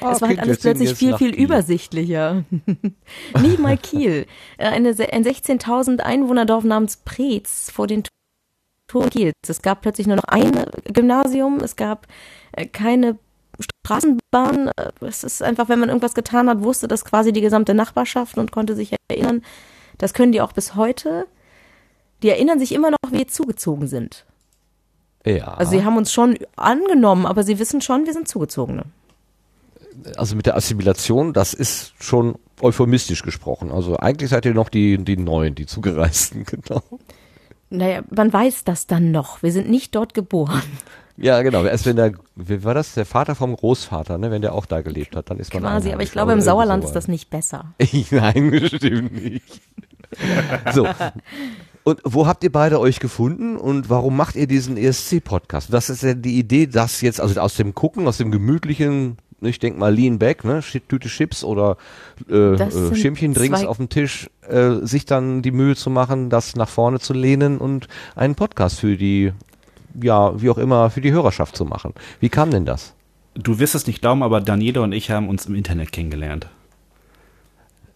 [0.00, 1.44] Ah, es war halt alles plötzlich viel, viel Kiel.
[1.44, 2.44] übersichtlicher.
[3.40, 4.26] nicht mal Kiel.
[4.58, 8.02] Äh, Eine, ein 16.000 Einwohnerdorf namens Preetz vor den
[8.88, 9.32] Toren Kiels.
[9.46, 10.50] Es gab plötzlich nur noch ein
[10.92, 11.58] Gymnasium.
[11.60, 12.08] Es gab
[12.52, 13.16] äh, keine
[13.86, 14.68] Straßenbahn.
[14.76, 18.38] Äh, Es ist einfach, wenn man irgendwas getan hat, wusste das quasi die gesamte Nachbarschaft
[18.38, 19.42] und konnte sich erinnern.
[19.98, 21.26] Das können die auch bis heute.
[22.24, 24.26] Die erinnern sich immer noch, wie wir zugezogen sind.
[25.24, 25.54] Ja.
[25.54, 28.84] Also sie haben uns schon angenommen, aber sie wissen schon, wir sind Zugezogene.
[30.16, 33.70] also mit der Assimilation, das ist schon euphemistisch gesprochen.
[33.70, 36.82] Also eigentlich seid ihr noch die, die Neuen, die Zugereisten, genau.
[37.70, 39.42] Naja, man weiß das dann noch.
[39.42, 40.62] Wir sind nicht dort geboren.
[41.16, 41.64] Ja, genau.
[41.64, 44.82] Erst wenn der, wie war das, der Vater vom Großvater, ne, wenn der auch da
[44.82, 47.08] gelebt hat, dann ist man Quasi, aber ich glaube, im oder Sauerland irgendwie ist das
[47.08, 47.74] nicht besser.
[48.10, 49.60] Nein, stimmt nicht.
[50.74, 50.86] So.
[51.84, 55.72] Und wo habt ihr beide euch gefunden und warum macht ihr diesen ESC-Podcast?
[55.72, 59.58] Was ist denn die Idee, dass jetzt, also aus dem Gucken, aus dem gemütlichen, ich
[59.58, 61.76] denke mal Lean Back, ne, Tüte Chips oder
[62.28, 66.54] äh, Das äh, Schirmchen-Drinks auf dem Tisch, äh, sich dann die Mühe zu machen, das
[66.54, 69.32] nach vorne zu lehnen und einen Podcast für die,
[70.00, 71.94] ja, wie auch immer, für die Hörerschaft zu machen.
[72.20, 72.94] Wie kam denn das?
[73.34, 76.46] Du wirst es nicht glauben, aber Daniela und ich haben uns im Internet kennengelernt.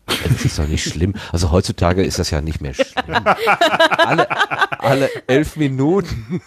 [0.07, 1.15] Das ist doch nicht schlimm.
[1.33, 3.25] Also heutzutage ist das ja nicht mehr schlimm.
[3.99, 4.29] alle,
[4.79, 6.41] alle elf Minuten.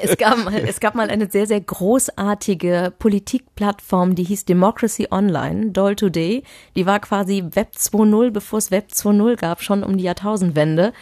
[0.00, 5.96] Es gab, es gab mal eine sehr, sehr großartige Politikplattform, die hieß Democracy Online, Doll
[5.96, 6.42] Today.
[6.74, 10.92] Die war quasi Web 2.0, bevor es Web 2.0 gab, schon um die Jahrtausendwende.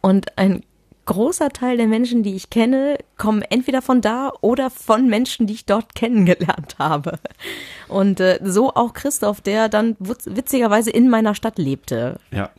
[0.00, 0.62] Und ein
[1.06, 5.54] großer Teil der Menschen, die ich kenne, kommen entweder von da oder von Menschen, die
[5.54, 7.18] ich dort kennengelernt habe.
[7.88, 12.18] Und äh, so auch Christoph, der dann witz- witzigerweise in meiner Stadt lebte.
[12.30, 12.50] Ja.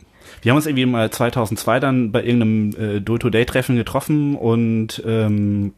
[0.42, 5.72] Wir haben uns irgendwie mal 2002 dann bei irgendeinem äh, Do-to-Day-Treffen getroffen und, ähm,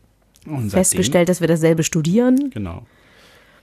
[0.47, 2.51] und Festgestellt, dass wir dasselbe studieren.
[2.51, 2.83] Genau.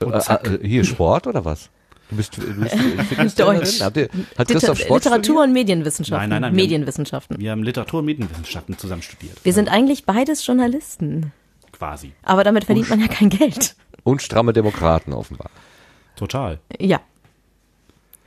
[0.00, 1.70] Äh, äh, hier Sport oder was?
[2.10, 3.38] Du bist, du bist?
[3.40, 3.80] Deutsch.
[3.82, 4.04] Habt ihr,
[4.38, 6.28] hat Liter Christoph Sport Literatur und Medienwissenschaften.
[6.28, 7.38] Nein, nein, nein, wir haben- Medienwissenschaften.
[7.40, 9.36] Wir haben Literatur und Medienwissenschaften zusammen studiert.
[9.42, 11.32] Wir sind eigentlich beides Journalisten.
[11.72, 12.12] Quasi.
[12.22, 13.74] Aber damit verdient man ja kein Geld.
[14.04, 15.50] Und stramme Demokraten offenbar.
[16.14, 16.60] Total.
[16.78, 17.00] Ja.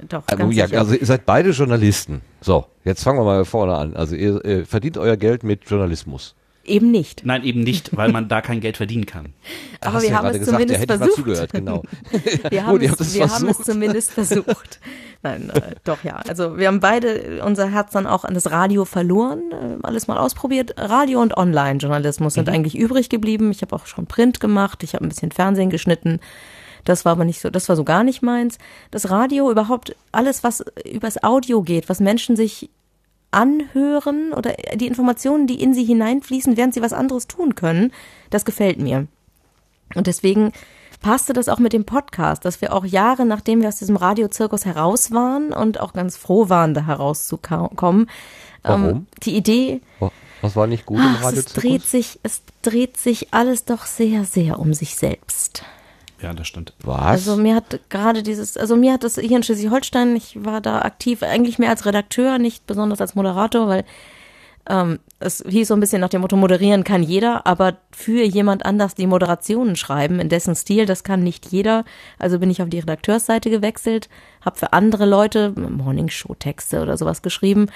[0.07, 2.21] Doch, Also, ganz ja, also ihr seid beide Journalisten.
[2.41, 3.95] So, jetzt fangen wir mal vorne an.
[3.95, 6.35] Also ihr, ihr verdient euer Geld mit Journalismus.
[6.69, 7.25] Eben nicht.
[7.25, 9.33] Nein, eben nicht, weil man da kein Geld verdienen kann.
[9.81, 11.15] Aber Hast wir ja haben gerade es gesagt, zumindest ja, versucht.
[11.15, 11.83] zugehört, genau.
[12.49, 14.79] Wir, haben, es, haben es zumindest versucht.
[15.21, 16.15] Nein, äh, doch ja.
[16.27, 20.17] Also wir haben beide unser Herz dann auch an das Radio verloren, äh, alles mal
[20.17, 20.75] ausprobiert.
[20.77, 22.35] Radio und Online-Journalismus Mhm.
[22.35, 23.51] sind eigentlich übrig geblieben.
[23.51, 26.19] Ich habe auch schon Print gemacht, ich habe ein bisschen Fernsehen geschnitten.
[26.85, 28.57] Das war aber nicht so, das war so gar nicht meins.
[28.91, 32.69] Das Radio, überhaupt alles, was übers Audio geht, was Menschen sich
[33.31, 37.91] anhören oder die Informationen, die in sie hineinfließen, während sie was anderes tun können,
[38.29, 39.07] das gefällt mir.
[39.95, 40.51] Und deswegen
[41.01, 44.65] passte das auch mit dem Podcast, dass wir auch Jahre nachdem wir aus diesem Radiozirkus
[44.65, 48.09] heraus waren und auch ganz froh waren, da herauszukommen,
[48.63, 48.85] Warum?
[48.85, 49.81] ähm, die Idee,
[50.41, 53.85] Was war nicht gut im ach, Radio es dreht sich, es dreht sich alles doch
[53.85, 55.63] sehr, sehr um sich selbst.
[56.21, 56.73] Ja, das stimmt.
[56.83, 56.99] Was?
[56.99, 60.81] Also mir hat gerade dieses, also mir hat das hier in Schleswig-Holstein, ich war da
[60.81, 63.85] aktiv, eigentlich mehr als Redakteur, nicht besonders als Moderator, weil
[64.69, 68.65] ähm, es hieß so ein bisschen nach dem Motto, moderieren kann jeder, aber für jemand
[68.65, 71.85] anders die Moderationen schreiben, in dessen Stil, das kann nicht jeder.
[72.19, 74.09] Also bin ich auf die Redakteursseite gewechselt,
[74.45, 77.67] habe für andere Leute Morningshow-Texte oder sowas geschrieben.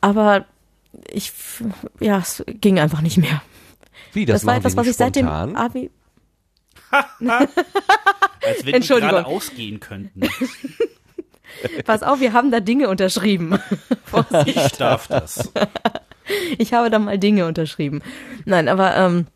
[0.00, 0.46] Aber
[1.10, 1.32] ich,
[2.00, 3.42] ja, es ging einfach nicht mehr.
[4.12, 5.28] Wie, das, Das, war etwas, was ich seit dem?
[5.28, 5.90] Abi,
[7.20, 9.10] Als wenn die Entschuldigung.
[9.10, 10.22] gerade ausgehen könnten.
[11.84, 13.58] pass auf, wir haben da Dinge unterschrieben.
[14.46, 15.52] Ich darf das.
[16.56, 18.00] Ich habe da mal Dinge unterschrieben.
[18.44, 19.26] Nein, aber ähm,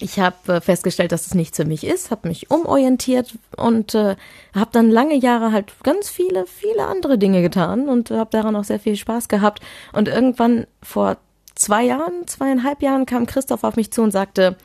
[0.00, 4.16] ich habe äh, festgestellt, dass es nichts für mich ist, habe mich umorientiert und äh,
[4.54, 8.64] habe dann lange Jahre halt ganz viele, viele andere Dinge getan und habe daran auch
[8.64, 9.60] sehr viel Spaß gehabt.
[9.92, 11.18] Und irgendwann vor
[11.54, 14.56] zwei Jahren, zweieinhalb Jahren kam Christoph auf mich zu und sagte,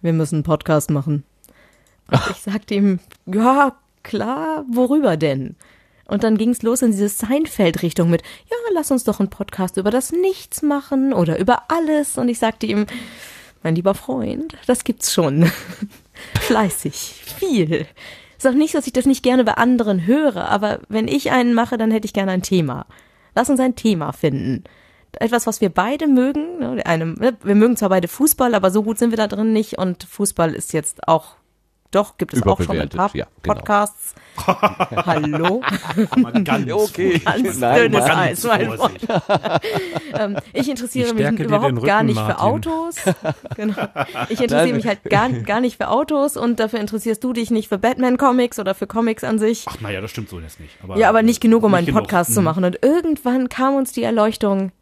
[0.00, 1.24] wir müssen einen Podcast machen.
[2.10, 5.56] Und ich sagte ihm, ja, klar, worüber denn?
[6.06, 9.76] Und dann ging es los in diese Seinfeld-Richtung mit, ja, lass uns doch einen Podcast
[9.78, 12.18] über das Nichts machen oder über alles.
[12.18, 12.86] Und ich sagte ihm,
[13.62, 15.50] mein lieber Freund, das gibt's schon.
[16.40, 17.86] Fleißig, viel.
[18.36, 21.54] Ist auch nicht dass ich das nicht gerne bei anderen höre, aber wenn ich einen
[21.54, 22.86] mache, dann hätte ich gerne ein Thema.
[23.34, 24.64] Lass uns ein Thema finden.
[25.12, 26.58] Etwas, was wir beide mögen.
[26.58, 29.28] ne, der eine- ne, Wir mögen zwar beide Fußball, aber so gut sind wir da
[29.28, 29.78] drin nicht.
[29.78, 31.36] Und Fußball ist jetzt auch,
[31.92, 33.54] doch, gibt es auch schon ein paar ja, genau.
[33.54, 34.14] Podcasts.
[34.46, 35.60] Hallo?
[36.44, 37.18] Ganz Okay.
[37.24, 38.04] Ganz Nein, dünnes.
[38.04, 38.98] Eis, mein Freund.
[40.14, 42.42] Ähm, ich interessiere Ich mich überhaupt den gar Rücken, nicht für Martin.
[42.44, 42.96] Autos.
[43.56, 43.74] genau.
[44.28, 44.76] Ich interessiere Nein.
[44.76, 48.58] mich halt gar, gar nicht für Autos und dafür interessierst du dich nicht für Batman-Comics
[48.58, 49.64] oder für Comics an sich.
[49.68, 50.74] Ach, naja, das stimmt so jetzt nicht.
[50.82, 52.02] Aber, ja, aber nicht genug, um nicht einen genug.
[52.02, 52.44] Podcast zu Mhm.
[52.44, 52.64] machen.
[52.64, 54.72] Und irgendwann kam uns die Erleuchtung,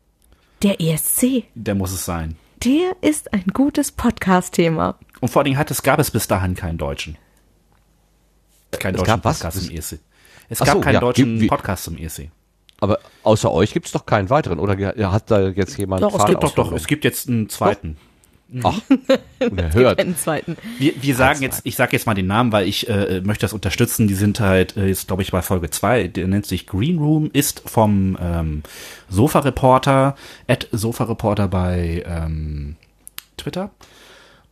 [0.62, 2.36] der ESC, Der muss es sein.
[2.64, 4.96] der ist ein gutes Podcast-Thema.
[5.20, 7.16] Und vor allen Dingen hat es, gab es bis dahin keinen Deutschen.
[8.72, 9.38] Keinen Es deutschen gab was?
[9.40, 9.98] Podcast im ESC.
[10.48, 12.30] Es Ach gab so, keinen ja, deutschen wie- Podcast zum ESC.
[12.80, 14.58] Aber außer euch gibt's doch keinen weiteren.
[14.58, 14.74] Oder
[15.12, 17.98] hat da jetzt jemand Doch, es Gibt doch, doch, es gibt jetzt einen zweiten.
[18.64, 18.80] Ach,
[19.40, 20.00] unerhört.
[20.00, 20.56] Einen zweiten.
[20.78, 23.52] Wir, wir sagen jetzt, ich sage jetzt mal den Namen, weil ich äh, möchte das
[23.52, 24.08] unterstützen.
[24.08, 26.08] Die sind halt äh, jetzt, glaube ich, bei Folge zwei.
[26.08, 28.62] Der nennt sich Green Room, ist vom ähm,
[29.08, 30.16] Sofa Reporter,
[30.48, 32.76] at Sofa Reporter bei ähm,
[33.36, 33.70] Twitter.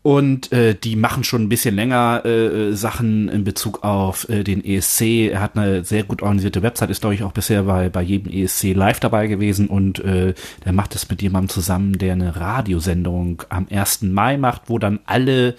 [0.02, 4.64] Und äh, die machen schon ein bisschen länger äh, Sachen in Bezug auf äh, den
[4.64, 5.30] ESC.
[5.32, 8.32] Er hat eine sehr gut organisierte Website, ist glaube ich auch bisher bei, bei jedem
[8.32, 10.34] ESC live dabei gewesen und äh,
[10.64, 14.02] der macht es mit jemandem zusammen, der eine Radiosendung am 1.
[14.02, 15.56] Mai macht, wo dann alle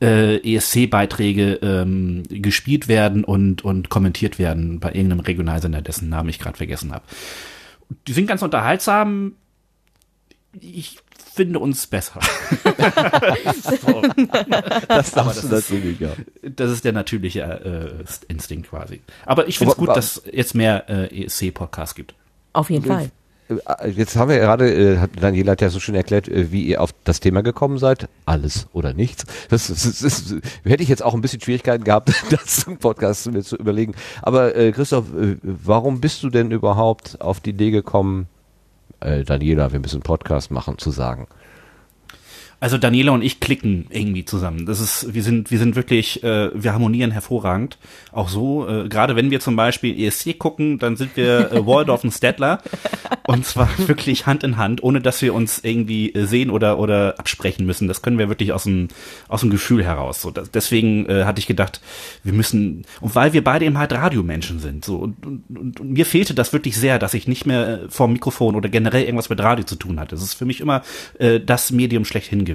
[0.00, 6.38] äh, ESC-Beiträge ähm, gespielt werden und, und kommentiert werden bei irgendeinem Regionalsender, dessen Namen ich
[6.38, 7.04] gerade vergessen habe.
[8.08, 9.32] Die sind ganz unterhaltsam.
[10.60, 10.98] Ich
[11.34, 12.20] finde uns besser.
[14.88, 16.10] Das darfst du das ist- natürlich, ja.
[16.42, 19.00] Das ist der natürliche äh, Instinkt quasi.
[19.26, 22.14] Aber ich finde es gut, dass jetzt mehr äh, ESC-Podcasts gibt.
[22.52, 23.04] Auf jeden Fall.
[23.04, 23.10] Äh,
[23.90, 26.80] Jetzt haben wir gerade, äh, hat Daniela hat ja so schön erklärt, äh, wie ihr
[26.80, 28.08] auf das Thema gekommen seid.
[28.24, 29.24] Alles oder nichts.
[29.50, 30.34] Das, das, das, das
[30.64, 33.94] hätte ich jetzt auch ein bisschen Schwierigkeiten gehabt, das im Podcast mir zu überlegen.
[34.22, 38.28] Aber äh, Christoph, äh, warum bist du denn überhaupt auf die Idee gekommen,
[39.04, 41.28] äh, Daniela, wir müssen einen Podcast machen, zu sagen?
[42.64, 44.64] Also Daniela und ich klicken irgendwie zusammen.
[44.64, 47.76] Das ist, wir sind, wir sind wirklich, äh, wir harmonieren hervorragend.
[48.10, 52.04] Auch so, äh, gerade wenn wir zum Beispiel ESC gucken, dann sind wir äh, Waldorf
[52.04, 52.62] und Stedtler.
[53.26, 57.18] Und zwar wirklich Hand in Hand, ohne dass wir uns irgendwie äh, sehen oder, oder
[57.18, 57.86] absprechen müssen.
[57.86, 58.88] Das können wir wirklich aus dem,
[59.28, 60.22] aus dem Gefühl heraus.
[60.22, 61.82] So, das, deswegen äh, hatte ich gedacht,
[62.22, 66.06] wir müssen, und weil wir beide eben halt Radiomenschen sind, so, und, und, und, mir
[66.06, 69.40] fehlte das wirklich sehr, dass ich nicht mehr äh, vor Mikrofon oder generell irgendwas mit
[69.40, 70.14] Radio zu tun hatte.
[70.14, 70.82] Das ist für mich immer
[71.18, 72.53] äh, das Medium schlechthin gewesen.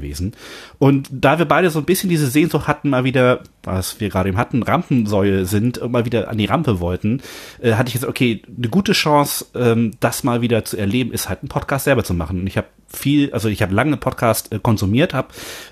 [0.78, 4.30] Und da wir beide so ein bisschen diese Sehnsucht hatten, mal wieder, was wir gerade
[4.30, 7.22] eben hatten, Rampensäule sind, und mal wieder an die Rampe wollten,
[7.62, 11.30] äh, hatte ich jetzt, okay, eine gute Chance, ähm, das mal wieder zu erleben, ist
[11.30, 12.42] halt einen Podcast selber zu machen.
[12.42, 15.30] Und ich habe viel, also ich habe lange Podcast äh, konsumiert, habe,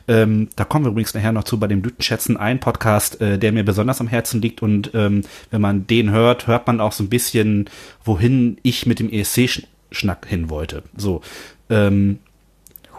[0.07, 3.51] ähm, da kommen wir übrigens nachher noch zu bei dem Blütenschätzen, ein Podcast, äh, der
[3.51, 7.03] mir besonders am Herzen liegt und ähm, wenn man den hört, hört man auch so
[7.03, 7.69] ein bisschen,
[8.05, 10.83] wohin ich mit dem ESC-Schnack hin wollte.
[10.95, 11.21] So,
[11.69, 12.19] ähm,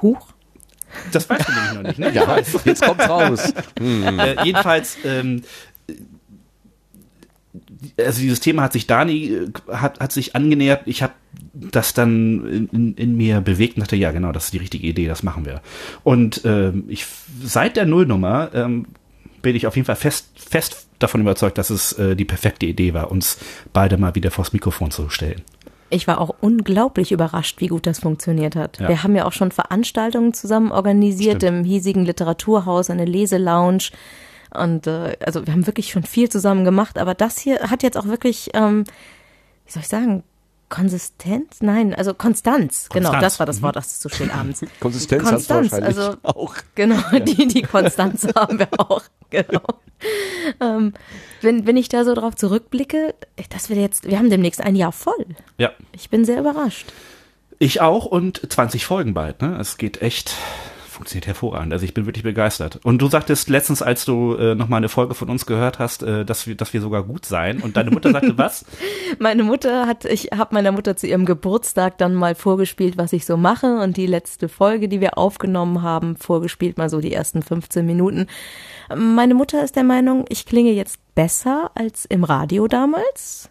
[0.02, 0.32] Huch.
[1.12, 2.12] Das weißt du nämlich noch nicht, ne?
[2.12, 3.52] Ja, jetzt kommt's raus.
[3.78, 4.18] Hm.
[4.18, 5.42] äh, jedenfalls, ähm,
[7.98, 10.82] also dieses Thema hat sich Dani, äh, hat, hat sich angenähert.
[10.86, 11.12] Ich habe
[11.52, 14.86] das dann in, in, in mir bewegt und dachte, ja genau, das ist die richtige
[14.86, 15.60] Idee, das machen wir.
[16.04, 17.06] Und ähm, ich
[17.42, 18.86] seit der Nullnummer ähm,
[19.42, 22.94] bin ich auf jeden Fall fest, fest davon überzeugt, dass es äh, die perfekte Idee
[22.94, 23.38] war, uns
[23.72, 25.42] beide mal wieder vors Mikrofon zu stellen.
[25.90, 28.78] Ich war auch unglaublich überrascht, wie gut das funktioniert hat.
[28.78, 28.88] Ja.
[28.88, 31.58] Wir haben ja auch schon Veranstaltungen zusammen organisiert Stimmt.
[31.60, 33.90] im hiesigen Literaturhaus, eine Leselounge.
[34.54, 37.96] Und äh, also wir haben wirklich schon viel zusammen gemacht, aber das hier hat jetzt
[37.96, 38.84] auch wirklich, ähm,
[39.66, 40.24] wie soll ich sagen,
[40.68, 41.58] Konsistenz?
[41.60, 42.88] Nein, also Konstanz.
[42.92, 43.22] Genau, Konstanz.
[43.22, 43.62] das war das Mhm.
[43.62, 44.60] Wort, das ist so schön abends.
[44.80, 46.54] Konsistenz hast du Konstanz, wahrscheinlich also auch.
[46.74, 49.02] Genau, die, die Konstanz haben wir auch.
[49.30, 49.62] Genau.
[50.60, 50.94] Ähm,
[51.42, 53.14] wenn, wenn ich da so drauf zurückblicke,
[53.50, 55.26] dass wir jetzt, wir haben demnächst ein Jahr voll.
[55.58, 55.72] Ja.
[55.92, 56.86] Ich bin sehr überrascht.
[57.58, 59.58] Ich auch und 20 Folgen bald, ne?
[59.60, 60.34] Es geht echt,
[60.98, 61.72] funktioniert hervorragend.
[61.72, 62.80] Also ich bin wirklich begeistert.
[62.82, 66.02] Und du sagtest letztens, als du äh, noch mal eine Folge von uns gehört hast,
[66.02, 67.62] äh, dass wir, dass wir sogar gut seien.
[67.62, 68.64] Und deine Mutter sagte was?
[69.20, 73.26] Meine Mutter hat, ich habe meiner Mutter zu ihrem Geburtstag dann mal vorgespielt, was ich
[73.26, 77.42] so mache und die letzte Folge, die wir aufgenommen haben, vorgespielt, mal so die ersten
[77.42, 78.26] 15 Minuten.
[78.94, 83.50] Meine Mutter ist der Meinung, ich klinge jetzt besser als im Radio damals,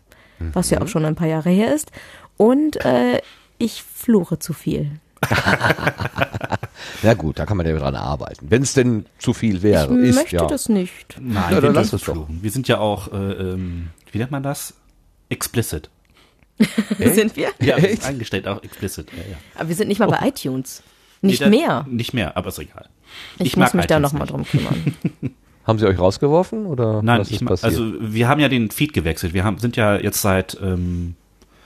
[0.53, 1.91] was ja auch schon ein paar Jahre her ist.
[2.36, 3.22] Und äh,
[3.57, 4.99] ich fluche zu viel.
[7.03, 8.48] Na gut, da kann man ja dran arbeiten.
[8.49, 10.45] Wenn es denn zu viel wäre, ich ist möchte ja.
[10.48, 11.18] das nicht.
[11.19, 12.27] Nein, Ja, wir dann lass es doch.
[12.30, 14.73] Wir sind ja auch, äh, ähm, wie nennt man das?
[15.30, 15.89] Explicit.
[16.98, 17.49] Sind wir?
[17.60, 18.02] Ja, wir Echt?
[18.02, 19.10] sind eingestellt auch explicit.
[19.11, 19.38] Ja, ja.
[19.56, 20.81] Aber wir sind nicht mal bei iTunes.
[21.22, 21.85] Nicht Nee, da- mehr.
[21.88, 22.88] Nicht mehr, aber ist egal.
[23.38, 24.34] Ich, mag muss mich da iTunes nochmal nicht.
[24.34, 24.95] drum kümmern.
[25.65, 27.65] Haben sie euch rausgeworfen oder Nein, was ich, ist passiert?
[27.73, 29.34] also wir haben ja den Feed gewechselt.
[29.34, 31.15] Wir haben, sind ja jetzt seit ähm,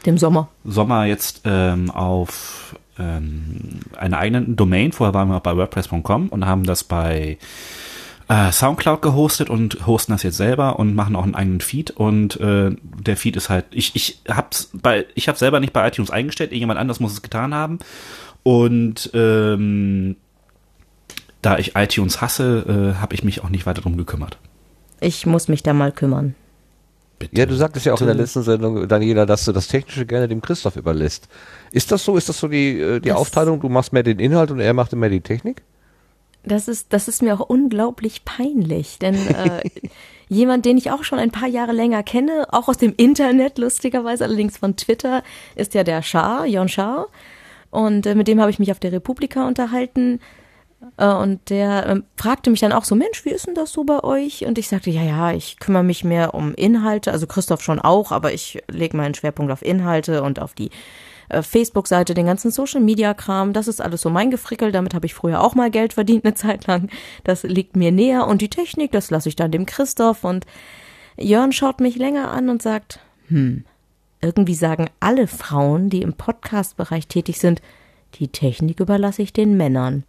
[0.06, 0.50] Dem Sommer.
[0.66, 4.92] Sommer jetzt ähm, auf ähm, einer eigenen Domain.
[4.92, 7.38] Vorher waren wir bei WordPress.com und haben das bei
[8.32, 12.40] äh, Soundcloud gehostet und hosten das jetzt selber und machen auch einen eigenen Feed und
[12.40, 16.12] äh, der Feed ist halt ich ich hab's bei ich habe selber nicht bei iTunes
[16.12, 17.80] eingestellt irgendjemand anders muss es getan haben
[18.44, 20.16] und ähm,
[21.42, 24.38] da ich iTunes hasse äh, habe ich mich auch nicht weiter drum gekümmert
[25.02, 26.36] Ich muss mich da mal kümmern.
[27.22, 27.38] Bitte.
[27.40, 30.28] ja, du sagtest ja auch in der letzten Sendung, Daniela, dass du das Technische gerne
[30.28, 31.28] dem Christoph überlässt.
[31.72, 32.18] Ist das so?
[32.18, 33.60] Ist das so die, äh, die Das- Aufteilung?
[33.62, 35.62] Du machst mehr den Inhalt und er macht mehr die Technik?
[36.44, 39.62] Das ist, das ist mir auch unglaublich peinlich, denn äh,
[40.28, 44.24] jemand, den ich auch schon ein paar Jahre länger kenne, auch aus dem Internet lustigerweise,
[44.24, 45.22] allerdings von Twitter,
[45.56, 47.08] ist ja der Schar, Jon Schar.
[47.70, 50.20] Und äh, mit dem habe ich mich auf der Republika unterhalten.
[50.98, 53.84] Äh, und der ähm, fragte mich dann auch so, Mensch, wie ist denn das so
[53.84, 54.46] bei euch?
[54.46, 58.12] Und ich sagte, ja, ja, ich kümmere mich mehr um Inhalte, also Christoph schon auch,
[58.12, 60.70] aber ich lege meinen Schwerpunkt auf Inhalte und auf die
[61.30, 65.42] äh, Facebook-Seite, den ganzen Social-Media-Kram, das ist alles so mein Gefrickel, damit habe ich früher
[65.42, 66.90] auch mal Geld verdient eine Zeit lang.
[67.24, 70.46] Das liegt mir näher und die Technik, das lasse ich dann dem Christoph und
[71.18, 73.66] Jörn schaut mich länger an und sagt, hm,
[74.22, 77.62] irgendwie sagen alle Frauen, die im Podcast-Bereich tätig sind,
[78.16, 80.04] die Technik überlasse ich den Männern.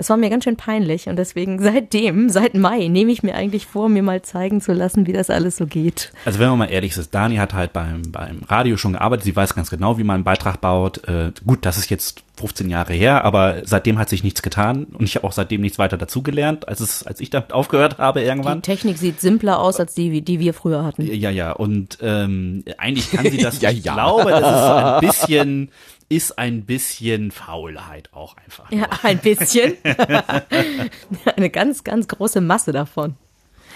[0.00, 3.66] Das war mir ganz schön peinlich und deswegen seitdem, seit Mai, nehme ich mir eigentlich
[3.66, 6.10] vor, mir mal zeigen zu lassen, wie das alles so geht.
[6.24, 9.36] Also wenn man mal ehrlich ist, Dani hat halt beim, beim Radio schon gearbeitet, sie
[9.36, 11.06] weiß ganz genau, wie man einen Beitrag baut.
[11.06, 15.04] Äh, gut, das ist jetzt 15 Jahre her, aber seitdem hat sich nichts getan und
[15.04, 18.62] ich habe auch seitdem nichts weiter dazugelernt, als es, als ich damit aufgehört habe irgendwann.
[18.62, 21.02] Die Technik sieht simpler aus als die, die wir früher hatten.
[21.02, 23.60] Ja, ja, und ähm, eigentlich kann sie das.
[23.60, 23.92] ja, ich ja.
[23.92, 25.70] glaube, das ist so ein bisschen,
[26.10, 28.70] ist ein bisschen Faulheit auch einfach.
[28.70, 29.74] Ja, ein bisschen.
[31.36, 33.14] Eine ganz, ganz große Masse davon.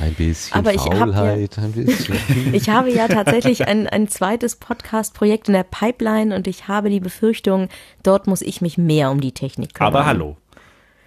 [0.01, 2.53] Ein bisschen Aber ich Faulheit, hab ja, ein bisschen.
[2.53, 6.99] Ich habe ja tatsächlich ein, ein zweites Podcast-Projekt in der Pipeline und ich habe die
[6.99, 7.69] Befürchtung,
[8.03, 9.95] dort muss ich mich mehr um die Technik kümmern.
[9.95, 10.37] Aber hallo.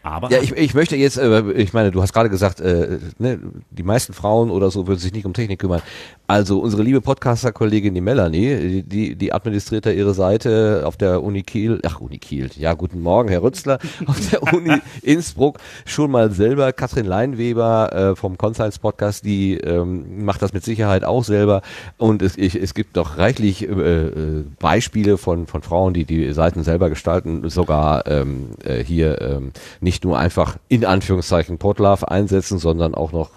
[0.07, 3.39] Aber Ja, ich, ich möchte jetzt, äh, ich meine, du hast gerade gesagt, äh, ne,
[3.69, 5.81] die meisten Frauen oder so würden sich nicht um Technik kümmern.
[6.27, 11.43] Also unsere liebe Podcaster-Kollegin, die Melanie, die, die administriert da ihre Seite auf der Uni
[11.43, 16.31] Kiel, ach Uni Kiel, ja guten Morgen, Herr Rützler, auf der Uni Innsbruck schon mal
[16.31, 16.73] selber.
[16.73, 21.61] Katrin Leinweber äh, vom Conscience Podcast, die ähm, macht das mit Sicherheit auch selber.
[21.97, 26.33] Und es, ich, es gibt doch reichlich äh, äh, Beispiele von, von Frauen, die die
[26.33, 32.57] Seiten selber gestalten, sogar ähm, äh, hier ähm, nicht nur einfach in Anführungszeichen Podlove einsetzen,
[32.59, 33.29] sondern auch noch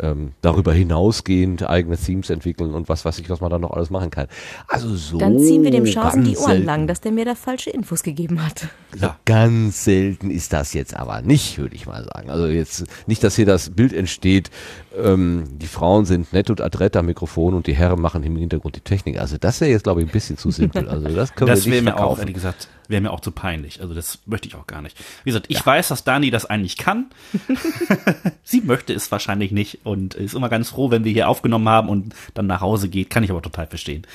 [0.00, 3.90] ähm, darüber hinausgehend eigene Themes entwickeln und was weiß ich, was man da noch alles
[3.90, 4.26] machen kann.
[4.66, 6.66] Also so Dann ziehen wir dem Schasen die Ohren selten.
[6.66, 8.68] lang, dass der mir da falsche Infos gegeben hat.
[8.96, 12.30] So ganz selten ist das jetzt aber nicht, würde ich mal sagen.
[12.30, 14.50] Also jetzt nicht, dass hier das Bild entsteht,
[14.96, 18.76] ähm, die Frauen sind nett und adrett am Mikrofon und die Herren machen im Hintergrund
[18.76, 19.18] die Technik.
[19.18, 20.88] Also das wäre jetzt, glaube ich, ein bisschen zu simpel.
[20.88, 23.30] Also das können das wir wäre nicht mir auch, ehrlich gesagt, wäre mir auch zu
[23.30, 23.80] peinlich.
[23.80, 24.96] Also das möchte ich auch gar nicht.
[25.24, 27.06] Wie gesagt, ich weiß, dass Dani das eigentlich kann.
[28.44, 31.88] Sie möchte es wahrscheinlich nicht und ist immer ganz froh, wenn wir hier aufgenommen haben
[31.88, 33.10] und dann nach Hause geht.
[33.10, 34.06] Kann ich aber total verstehen.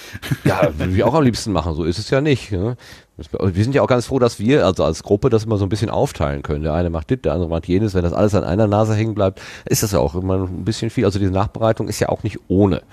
[0.43, 1.73] Ja, würde ich auch am liebsten machen.
[1.75, 2.51] So ist es ja nicht.
[2.51, 2.77] Ne?
[3.17, 5.69] Wir sind ja auch ganz froh, dass wir, also als Gruppe, das immer so ein
[5.69, 6.63] bisschen aufteilen können.
[6.63, 7.95] Der eine macht dit, der andere macht jenes.
[7.95, 10.91] Wenn das alles an einer Nase hängen bleibt, ist das ja auch immer ein bisschen
[10.91, 11.03] viel.
[11.05, 12.83] Also diese Nachbereitung ist ja auch nicht ohne.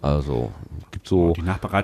[0.00, 0.50] Also
[0.92, 1.34] gibt so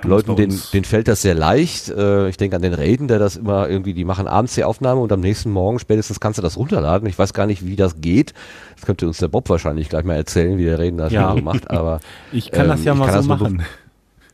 [0.03, 1.89] Leuten, denen, denen fällt das sehr leicht.
[1.89, 5.01] Äh, Ich denke an den Reden, der das immer irgendwie, die machen abends die Aufnahme
[5.01, 7.07] und am nächsten Morgen spätestens kannst du das runterladen.
[7.07, 8.33] Ich weiß gar nicht, wie das geht.
[8.75, 11.31] Das könnte uns der Bob wahrscheinlich gleich mal erzählen, wie der Reden das Ja.
[11.35, 11.69] so macht.
[11.69, 11.99] Aber
[12.31, 13.63] Ich kann das ähm, ja ich mal so das machen.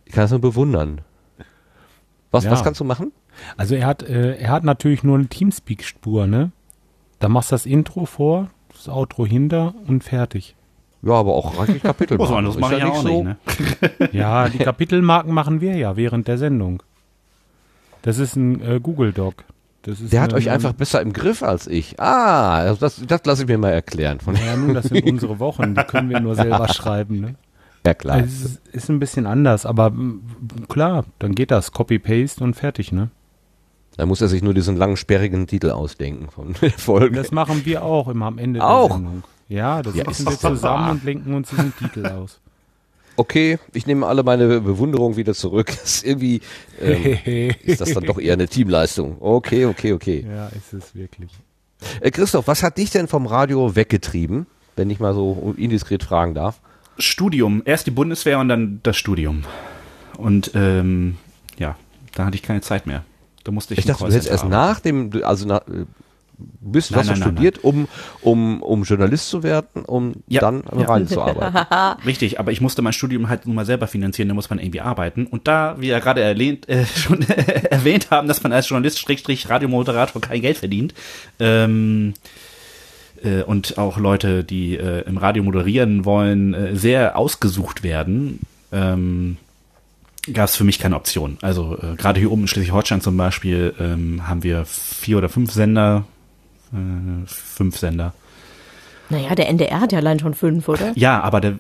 [0.06, 1.02] Ich kann das nur bewundern.
[2.32, 2.52] Was, Ja.
[2.52, 3.12] was kannst du machen?
[3.58, 6.52] Also er hat, äh, er hat natürlich nur eine Teamspeak-Spur, ne?
[7.20, 10.56] Da machst du das Intro vor, das Outro hinter und fertig.
[11.02, 12.20] Ja, aber auch reichlich Kapitel.
[12.20, 13.24] Was anderes mache ich ja auch so.
[13.24, 14.10] nicht, ne?
[14.12, 16.84] Ja, die Kapitelmarken machen wir ja während der Sendung.
[18.02, 19.44] Das ist ein äh, Google Doc.
[19.84, 22.00] Das ist Der hat eine- euch einfach besser im Griff als ich.
[22.00, 24.20] Ah, also das, das lasse ich mir mal erklären.
[24.20, 27.36] Von Ja, nun, das sind unsere Wochen, die können wir nur selber schreiben, ne?
[27.86, 28.18] ja klar.
[28.18, 29.94] Also es ist, ist ein bisschen anders, aber
[30.68, 31.72] klar, dann geht das.
[31.72, 33.10] Copy-Paste und fertig, ne?
[34.00, 37.18] Da muss er sich nur diesen langen, sperrigen Titel ausdenken von der Folge.
[37.18, 38.88] Das machen wir auch immer am Ende Auch?
[38.88, 39.24] der Sendung.
[39.50, 40.52] Ja, das Ja, machen wir doch wahr.
[40.54, 42.40] zusammen und lenken uns diesen Titel aus.
[43.18, 45.68] Okay, ich nehme alle meine Bewunderung wieder zurück.
[45.82, 46.40] Das ist irgendwie
[46.80, 47.18] ähm,
[47.66, 49.18] ist das dann doch eher eine Teamleistung.
[49.20, 50.26] Okay, okay, okay.
[50.26, 51.32] Ja, ist es wirklich.
[52.00, 54.48] Äh, Christoph, was hat dich denn vom Radio weggetrieben,
[54.78, 56.62] wenn ich mal so indiskret fragen darf?
[57.00, 57.64] Studium.
[57.66, 59.44] Erst die Bundeswehr und dann das Studium.
[60.16, 61.18] Und ähm,
[61.58, 61.76] ja,
[62.16, 63.04] da hatte ich keine Zeit mehr.
[63.44, 65.86] Da musste ich Ich dachte, du hättest erst nach dem, also nach, äh,
[66.62, 67.88] bist, Nein, hast du nein, nein, studiert, um,
[68.22, 70.86] um, um Journalist zu werden, um Ja, dann ja.
[70.86, 71.58] Radio zu arbeiten.
[71.58, 72.02] arbeiten.
[72.06, 74.82] Richtig, aber ich musste mein Studium halt nun mal selber finanzieren, da muss man irgendwie
[74.82, 75.26] arbeiten.
[75.26, 79.50] Und da wir ja gerade erwähnt, äh, schon erwähnt haben, dass man als Journalist, Schrägstrich,
[79.50, 80.94] Radiomoderator kein Geld verdient,
[81.40, 82.14] ähm,
[83.24, 88.40] äh, und auch Leute, die äh, im Radio moderieren wollen, äh, sehr ausgesucht werden,
[88.72, 89.38] ähm,
[90.34, 91.38] gab es für mich keine Option.
[91.42, 95.52] Also äh, gerade hier oben in Schleswig-Holstein zum Beispiel ähm, haben wir vier oder fünf
[95.52, 96.06] Sender,
[96.74, 98.14] äh, fünf Sender.
[99.10, 100.92] Naja, der NDR hat ja allein schon fünf, oder?
[100.96, 101.54] Ja, aber da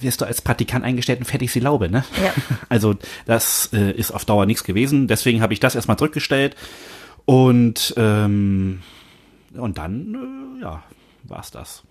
[0.00, 2.04] wirst du als Praktikant eingestellt und fertig ist die Laube, ne?
[2.22, 2.32] Ja.
[2.68, 2.96] Also
[3.26, 5.06] das äh, ist auf Dauer nichts gewesen.
[5.06, 6.56] Deswegen habe ich das erstmal zurückgestellt
[7.24, 8.82] und ähm,
[9.54, 10.82] und dann äh, ja
[11.22, 11.84] war's das.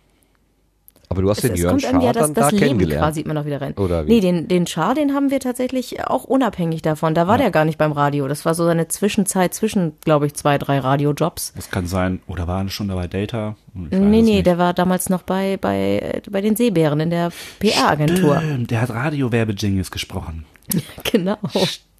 [1.09, 2.59] Aber du hast Es, den Jörn kommt einem ja Schaar das, dann das da Leben
[2.67, 3.03] kennengelernt.
[3.03, 3.73] quasi immer noch wieder rein.
[3.77, 4.09] Oder wie?
[4.09, 7.13] Nee, den, den Char, den haben wir tatsächlich auch unabhängig davon.
[7.13, 8.27] Da war der gar nicht beim Radio.
[8.27, 11.53] Das war so eine Zwischenzeit zwischen, glaube ich, zwei, drei Radiojobs.
[11.55, 12.21] Das kann sein.
[12.27, 13.55] Oder war er schon dabei Delta?
[13.73, 14.45] Hm, Ich Nee, nee, nicht.
[14.47, 18.37] der war damals noch bei, bei, bei den Seebären in der PR-Agentur.
[18.37, 20.45] Stimmt, der hat Radio-Werbejingles gesprochen.
[21.11, 21.37] Genau.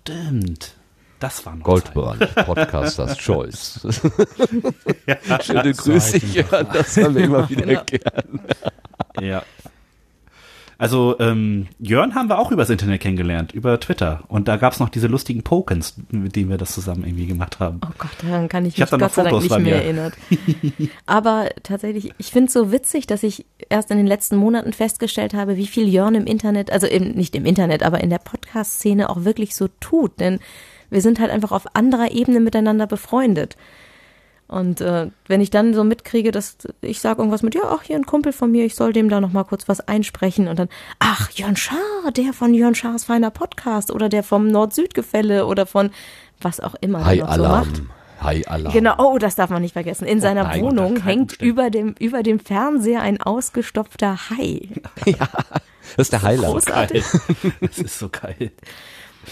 [0.03, 0.73] Stimmt.
[1.19, 3.79] Das war noch Goldbrand, Podcasters Choice.
[5.41, 6.31] Schöne Grüße, Zeiten.
[6.33, 7.83] Jörn, das haben wir immer wieder Genau.
[7.85, 8.39] gern.
[9.21, 9.43] Ja.
[10.77, 14.23] Also ähm, Jörn haben wir auch übers Internet kennengelernt, über Twitter.
[14.27, 17.79] Und da gab's noch diese lustigen Pokens, mit denen wir das zusammen irgendwie gemacht haben.
[17.85, 19.49] Oh Gott, daran kann ich Ich mich hab da noch Gott sei Dank Fotos nicht
[19.51, 19.83] bei mehr mir.
[19.83, 20.13] erinnert.
[21.05, 25.33] Aber tatsächlich, ich finde es so witzig, dass ich erst in den letzten Monaten festgestellt
[25.33, 29.09] habe, wie viel Jörn im Internet, also im, nicht im Internet, aber in der Podcast-Szene
[29.09, 30.19] auch wirklich so tut.
[30.19, 30.39] Denn
[30.89, 33.57] wir sind halt einfach auf anderer Ebene miteinander befreundet.
[34.47, 37.95] Und äh, wenn ich dann so mitkriege, dass ich sage irgendwas mit, ja, ach, hier
[37.95, 40.69] ein Kumpel von mir, ich soll dem da noch mal kurz was einsprechen und dann,
[40.99, 45.89] ach, Jörn Schaar, der von Jörn Schaars feiner Podcast oder der vom Nord-Süd-Gefälle oder von
[46.41, 47.41] was auch immer Hi noch so macht.
[47.41, 47.89] Alarm.
[48.21, 48.73] Hi Alarm.
[48.73, 50.05] Genau, oh, das darf man nicht vergessen.
[50.05, 51.45] In seiner nein, Wohnung hängt Umständen.
[51.45, 54.69] über dem, über dem Fernseher ein ausgestopfter Hai.
[55.97, 56.51] Das ist der Highlight.
[56.51, 57.05] Großartig.
[57.61, 58.51] Das ist so geil.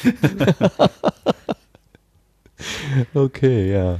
[3.13, 3.99] Okay, ja.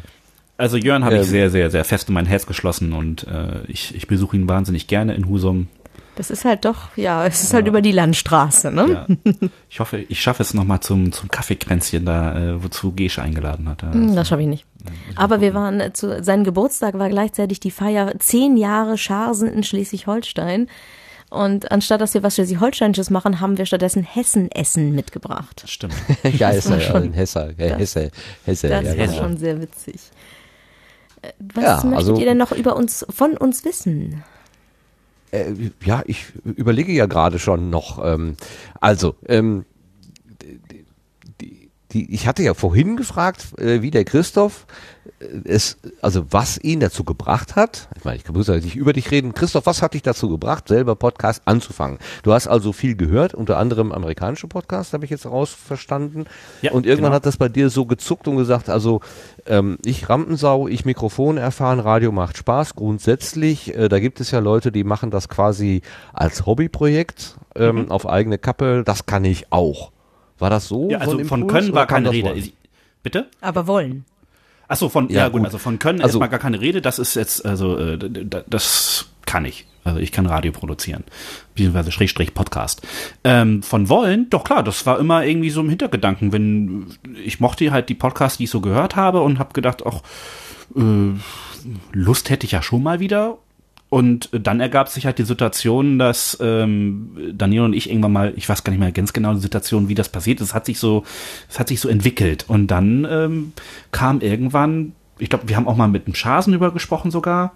[0.58, 1.22] Also Jörn habe Ähm.
[1.24, 4.48] ich sehr, sehr, sehr fest in mein Herz geschlossen und äh, ich, ich besuche ihn
[4.48, 5.68] wahnsinnig gerne in Husum.
[6.16, 9.08] Das ist halt doch, ja, es ist halt über die Landstraße, ne?
[9.24, 9.34] Ja.
[9.68, 13.82] Ich hoffe, ich schaffe es nochmal zum, zum Kaffeekränzchen da, äh, wozu Gesche eingeladen hat.
[13.82, 14.64] Hm, Das schaffe ich nicht.
[15.16, 19.64] Aber wir waren äh, zu, sein Geburtstag war gleichzeitig die Feier zehn Jahre Scharsen in
[19.64, 20.68] Schleswig-Holstein.
[21.34, 25.64] Und anstatt dass wir was Schleswig-Holsteinisches machen, haben wir stattdessen Hessen-Essen mitgebracht.
[25.68, 25.96] Stimmt.
[26.38, 28.12] Ja, ist war er, schon- Hesse, äh, das- Hesse,
[28.46, 29.18] Hesse, Das ja, war genau.
[29.18, 29.96] schon sehr witzig.
[31.24, 34.24] Äh, Was Ja, möchtet also- ihr denn noch über uns, von uns wissen?
[35.32, 35.54] Äh,
[35.84, 38.04] ja, ich überlege ja gerade schon noch.
[38.06, 38.36] Ähm,
[38.80, 39.66] also, ähm,
[41.94, 44.66] die, ich hatte ja vorhin gefragt, äh, wie der Christoph
[45.20, 47.88] äh, es, also was ihn dazu gebracht hat.
[47.96, 49.34] Ich meine, ich muss ja nicht über dich reden.
[49.34, 52.00] Christoph, was hat dich dazu gebracht, selber Podcast anzufangen?
[52.24, 56.26] Du hast also viel gehört, unter anderem amerikanische Podcasts, habe ich jetzt rausverstanden.
[56.62, 57.16] Ja, und irgendwann genau.
[57.18, 59.02] hat das bei dir so gezuckt und gesagt, also
[59.46, 63.76] ähm, ich Rampensau, ich Mikrofon erfahren, Radio macht Spaß grundsätzlich.
[63.76, 65.82] Äh, da gibt es ja Leute, die machen das quasi
[66.14, 67.92] als Hobbyprojekt ähm, Mhm.
[67.92, 68.84] auf eigene Kappe.
[68.86, 69.93] Das kann ich auch.
[70.40, 70.90] War das so?
[70.90, 72.34] Ja, also so von Können war keine Rede.
[72.34, 72.54] Ich-
[73.04, 73.28] Bitte?
[73.42, 74.06] Aber wollen.
[74.68, 75.46] Ach so, von, Ja, ja, gut, gut.
[75.46, 76.82] also von Können Also- erstmal gar keine Rede.
[76.82, 77.98] Das ist jetzt, also, äh,
[78.50, 79.66] das kann ich.
[79.84, 81.04] Also ich kann Radio produzieren.
[81.54, 82.82] Beziehungsweise Schrägstrich Podcast.
[83.26, 86.32] Ähm, von Wollen, doch klar, das war immer irgendwie so im Hintergedanken.
[86.32, 86.88] Wenn,
[87.24, 90.02] ich mochte halt die Podcasts, die ich so gehört habe und habe gedacht, auch,
[90.78, 90.82] äh,
[91.92, 93.38] Lust hätte ich ja schon mal wieder.
[93.94, 98.50] Und dann ergab sich halt die Situation, dass ähm, Daniel und ich irgendwann mal, ich
[98.50, 100.80] weiß gar nicht mehr ganz genau die Situation, wie das passiert ist, es hat sich
[100.80, 101.04] so,
[101.48, 102.46] es hat sich so entwickelt.
[102.48, 103.54] Und dann ähm,
[103.92, 107.54] kam irgendwann, ich glaube, wir haben auch mal mit dem Schasen über gesprochen sogar,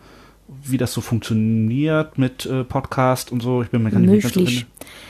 [0.63, 3.63] wie das so funktioniert mit äh, Podcast und so.
[3.63, 4.57] Ich bin mir gar nicht mehr ganz Möglich.
[4.57, 4.67] sicher.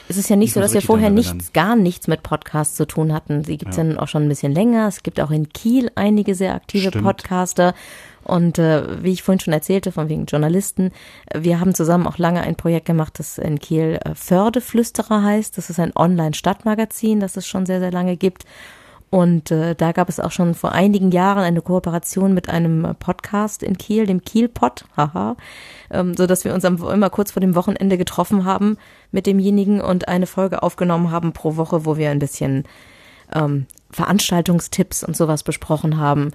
[0.08, 2.76] Es ist ja nicht Nicht so, dass so wir vorher nichts, gar nichts mit Podcasts
[2.78, 3.44] zu tun hatten.
[3.44, 3.84] Sie gibt es ja.
[3.84, 4.88] nun auch schon ein bisschen länger.
[4.88, 7.04] Es gibt auch in Kiel einige sehr aktive Stimmt.
[7.04, 7.74] Podcaster.
[8.28, 10.92] Und äh, wie ich vorhin schon erzählte, von wegen Journalisten,
[11.28, 15.58] äh, wir haben zusammen auch lange ein Projekt gemacht, das in Kiel äh, Fördeflüsterer heißt.
[15.58, 18.44] Das ist ein Online-Stadtmagazin, das es schon sehr, sehr lange gibt.
[19.10, 23.64] Und äh, da gab es auch schon vor einigen Jahren eine Kooperation mit einem Podcast
[23.64, 25.38] in Kiel, dem Kielpod, haha,
[25.90, 28.78] ähm, so dass wir uns am, immer kurz vor dem Wochenende getroffen haben
[29.14, 32.66] mit demjenigen und eine Folge aufgenommen haben pro Woche, wo wir ein bisschen
[33.34, 36.32] ähm, Veranstaltungstipps und sowas besprochen haben.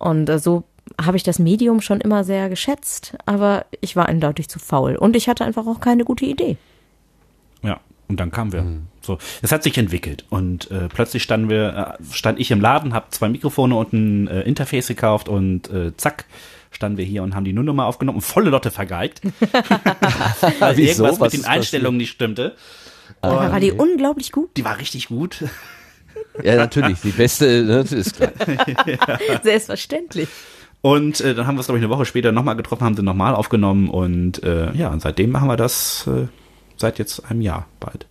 [0.00, 0.64] Und äh, so
[1.00, 5.16] habe ich das Medium schon immer sehr geschätzt, aber ich war eindeutig zu faul und
[5.16, 6.56] ich hatte einfach auch keine gute Idee.
[7.62, 8.66] Ja, und dann kamen wir.
[9.02, 12.92] So, es hat sich entwickelt und äh, plötzlich standen wir, äh, stand ich im Laden,
[12.92, 16.26] habe zwei Mikrofone und ein äh, Interface gekauft und äh, zack
[16.70, 19.22] standen wir hier und haben die Nullnummer aufgenommen und volle Lotte vergeigt.
[20.60, 21.04] Weil Wieso?
[21.04, 22.54] irgendwas Was mit den Einstellungen nicht stimmte.
[23.22, 25.44] Da war die unglaublich gut, Die war richtig gut.
[26.42, 27.00] Ja, natürlich.
[27.00, 28.32] Die beste, ne, das ist klar.
[29.42, 30.28] selbstverständlich.
[30.82, 33.02] Und äh, dann haben wir es, glaube ich, eine Woche später nochmal getroffen, haben sie
[33.02, 36.26] nochmal aufgenommen und äh, ja, und seitdem machen wir das äh,
[36.76, 38.06] seit jetzt einem Jahr bald.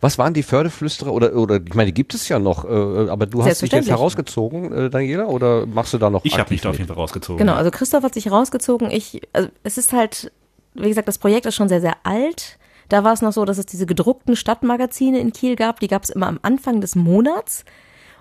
[0.00, 3.26] Was waren die Fördeflüsterer oder oder ich meine, die gibt es ja noch, äh, aber
[3.26, 6.60] du hast dich jetzt herausgezogen, äh, Daniela, oder machst du da noch Ich habe mich
[6.60, 7.38] da auf jeden Fall rausgezogen.
[7.38, 8.90] Genau, also Christoph hat sich rausgezogen.
[8.90, 10.32] Ich, also es ist halt,
[10.74, 12.58] wie gesagt, das Projekt ist schon sehr, sehr alt.
[12.88, 15.80] Da war es noch so, dass es diese gedruckten Stadtmagazine in Kiel gab.
[15.80, 17.64] Die gab es immer am Anfang des Monats.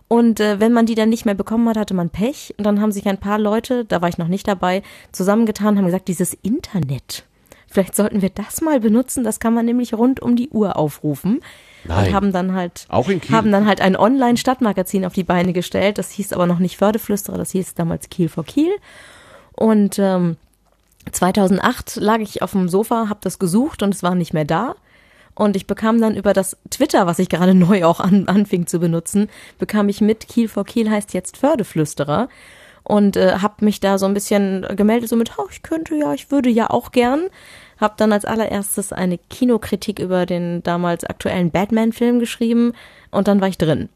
[0.08, 2.54] Und äh, wenn man die dann nicht mehr bekommen hat, hatte man Pech.
[2.58, 5.86] Und dann haben sich ein paar Leute, da war ich noch nicht dabei, zusammengetan, haben
[5.86, 7.26] gesagt, dieses Internet.
[7.68, 9.24] Vielleicht sollten wir das mal benutzen.
[9.24, 11.42] Das kann man nämlich rund um die Uhr aufrufen.
[11.84, 12.08] Nein.
[12.08, 13.36] Und haben dann halt Auch in Kiel?
[13.36, 15.98] haben dann halt ein Online-Stadtmagazin auf die Beine gestellt.
[15.98, 18.72] Das hieß aber noch nicht Fördeflüsterer, das hieß damals Kiel for Kiel.
[19.54, 20.38] Und ähm,
[21.12, 24.76] 2008 lag ich auf dem Sofa, habe das gesucht und es war nicht mehr da.
[25.36, 28.80] Und ich bekam dann über das Twitter, was ich gerade neu auch an, anfing zu
[28.80, 29.30] benutzen,
[29.60, 32.30] bekam ich mit, Kiel for Kiel heißt jetzt Fördeflüsterer.
[32.84, 36.14] Und äh, habe mich da so ein bisschen gemeldet, so mit, oh, ich könnte ja,
[36.14, 37.30] ich würde ja auch gern.
[37.78, 42.74] habe dann als allererstes eine Kinokritik über den damals aktuellen Batman-Film geschrieben
[43.10, 43.90] und dann war ich drin.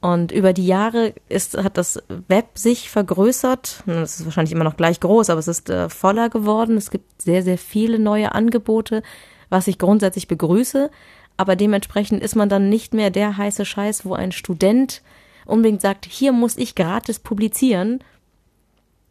[0.00, 3.82] Und über die Jahre ist, hat das Web sich vergrößert.
[3.86, 6.76] Es ist wahrscheinlich immer noch gleich groß, aber es ist äh, voller geworden.
[6.76, 9.02] Es gibt sehr, sehr viele neue Angebote,
[9.48, 10.90] was ich grundsätzlich begrüße.
[11.36, 15.02] Aber dementsprechend ist man dann nicht mehr der heiße Scheiß, wo ein Student
[15.44, 18.00] unbedingt sagt, hier muss ich gratis publizieren,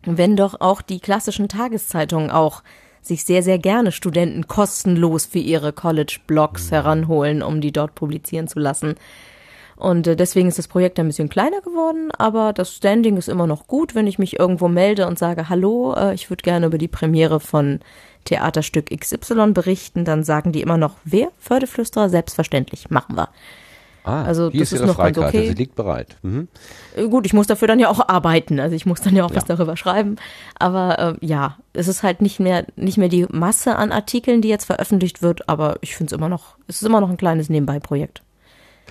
[0.04, 2.64] wenn doch auch die klassischen Tageszeitungen auch
[3.02, 8.60] sich sehr, sehr gerne Studenten kostenlos für ihre College-Blogs heranholen, um die dort publizieren zu
[8.60, 8.96] lassen.
[9.78, 13.46] Und äh, deswegen ist das Projekt ein bisschen kleiner geworden, aber das Standing ist immer
[13.48, 16.78] noch gut, wenn ich mich irgendwo melde und sage, hallo, äh, ich würde gerne über
[16.78, 17.80] die Premiere von
[18.24, 21.28] Theaterstück XY berichten, dann sagen die immer noch, wer?
[21.40, 22.10] Fördeflüsterer?
[22.10, 23.30] Selbstverständlich, machen wir.
[24.06, 25.48] Ah, Also, hier das ist ist noch ganz okay.
[25.48, 26.16] sie liegt bereit.
[26.22, 26.48] Mhm.
[26.96, 29.32] Äh, Gut, ich muss dafür dann ja auch arbeiten, also ich muss dann ja auch
[29.34, 29.56] was Ja.
[29.56, 30.16] darüber schreiben.
[30.60, 34.48] Aber äh, ja, es ist halt nicht mehr nicht mehr die Masse an Artikeln, die
[34.50, 37.50] jetzt veröffentlicht wird, aber ich finde es immer noch, es ist immer noch ein kleines
[37.50, 38.22] Nebenbei-Projekt.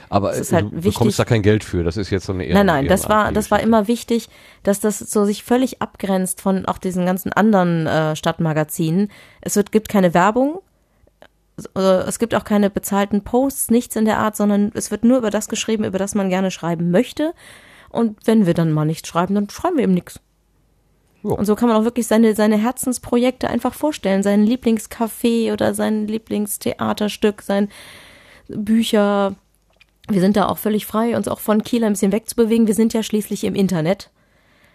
[0.08, 2.26] Aber Es ist äh, halt du wichtig- bekommst da kein Geld für, das ist jetzt
[2.26, 3.68] so eine Ehren Nein, nein, das war, das war Geschichte.
[3.68, 4.28] immer wichtig,
[4.62, 9.10] dass das so sich völlig abgrenzt von auch diesen ganzen anderen äh, Stadtmagazinen.
[9.40, 10.60] Es wird, gibt keine Werbung,
[11.74, 15.30] es gibt auch keine bezahlten Posts, nichts in der Art, sondern es wird nur über
[15.30, 17.32] das geschrieben, über das man gerne schreiben möchte.
[17.90, 20.18] Und wenn wir dann mal nichts schreiben, dann schreiben wir eben nichts.
[21.22, 21.30] Ja.
[21.30, 24.24] Und so kann man auch wirklich seine, seine Herzensprojekte einfach vorstellen.
[24.24, 27.68] Sein Lieblingscafé oder sein Lieblingstheaterstück, sein
[28.48, 29.36] Bücher.
[30.08, 32.66] Wir sind da auch völlig frei, uns auch von Kiel ein bisschen wegzubewegen.
[32.66, 34.10] Wir sind ja schließlich im Internet.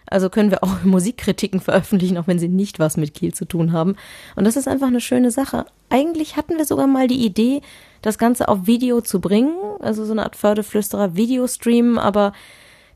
[0.06, 3.72] Also können wir auch Musikkritiken veröffentlichen, auch wenn sie nicht was mit Kiel zu tun
[3.72, 3.96] haben.
[4.36, 5.66] Und das ist einfach eine schöne Sache.
[5.88, 7.62] Eigentlich hatten wir sogar mal die Idee,
[8.02, 12.32] das Ganze auf Video zu bringen, also so eine Art Fördeflüsterer Videostream, aber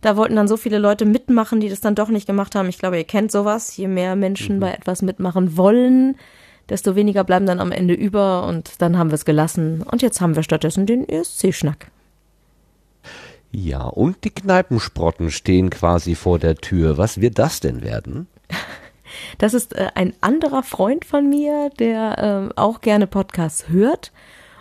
[0.00, 2.68] da wollten dann so viele Leute mitmachen, die das dann doch nicht gemacht haben.
[2.68, 3.74] Ich glaube, ihr kennt sowas.
[3.76, 6.16] Je mehr Menschen bei etwas mitmachen wollen,
[6.68, 9.82] desto weniger bleiben dann am Ende über und dann haben wir es gelassen.
[9.82, 11.86] Und jetzt haben wir stattdessen den ESC-Schnack.
[13.56, 16.98] Ja, und die Kneipensprotten stehen quasi vor der Tür.
[16.98, 18.26] Was wird das denn werden?
[19.38, 24.10] Das ist äh, ein anderer Freund von mir, der ähm, auch gerne Podcasts hört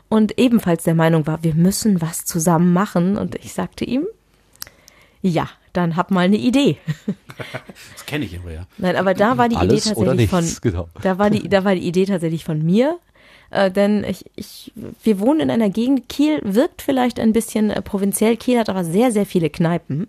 [0.10, 3.18] und ebenfalls der Meinung war, wir müssen was zusammen machen.
[3.18, 4.06] Und ich sagte ihm,
[5.24, 6.78] ja, dann hab mal eine Idee.
[7.94, 8.68] Das kenne ich aber ja.
[8.78, 10.88] Nein, aber da war die Alles Idee tatsächlich von, nichts, genau.
[11.02, 13.00] da war die, da war die Idee tatsächlich von mir.
[13.54, 14.72] Äh, denn ich, ich,
[15.04, 18.84] wir wohnen in einer Gegend, Kiel wirkt vielleicht ein bisschen äh, provinziell, Kiel hat aber
[18.84, 20.08] sehr, sehr viele Kneipen.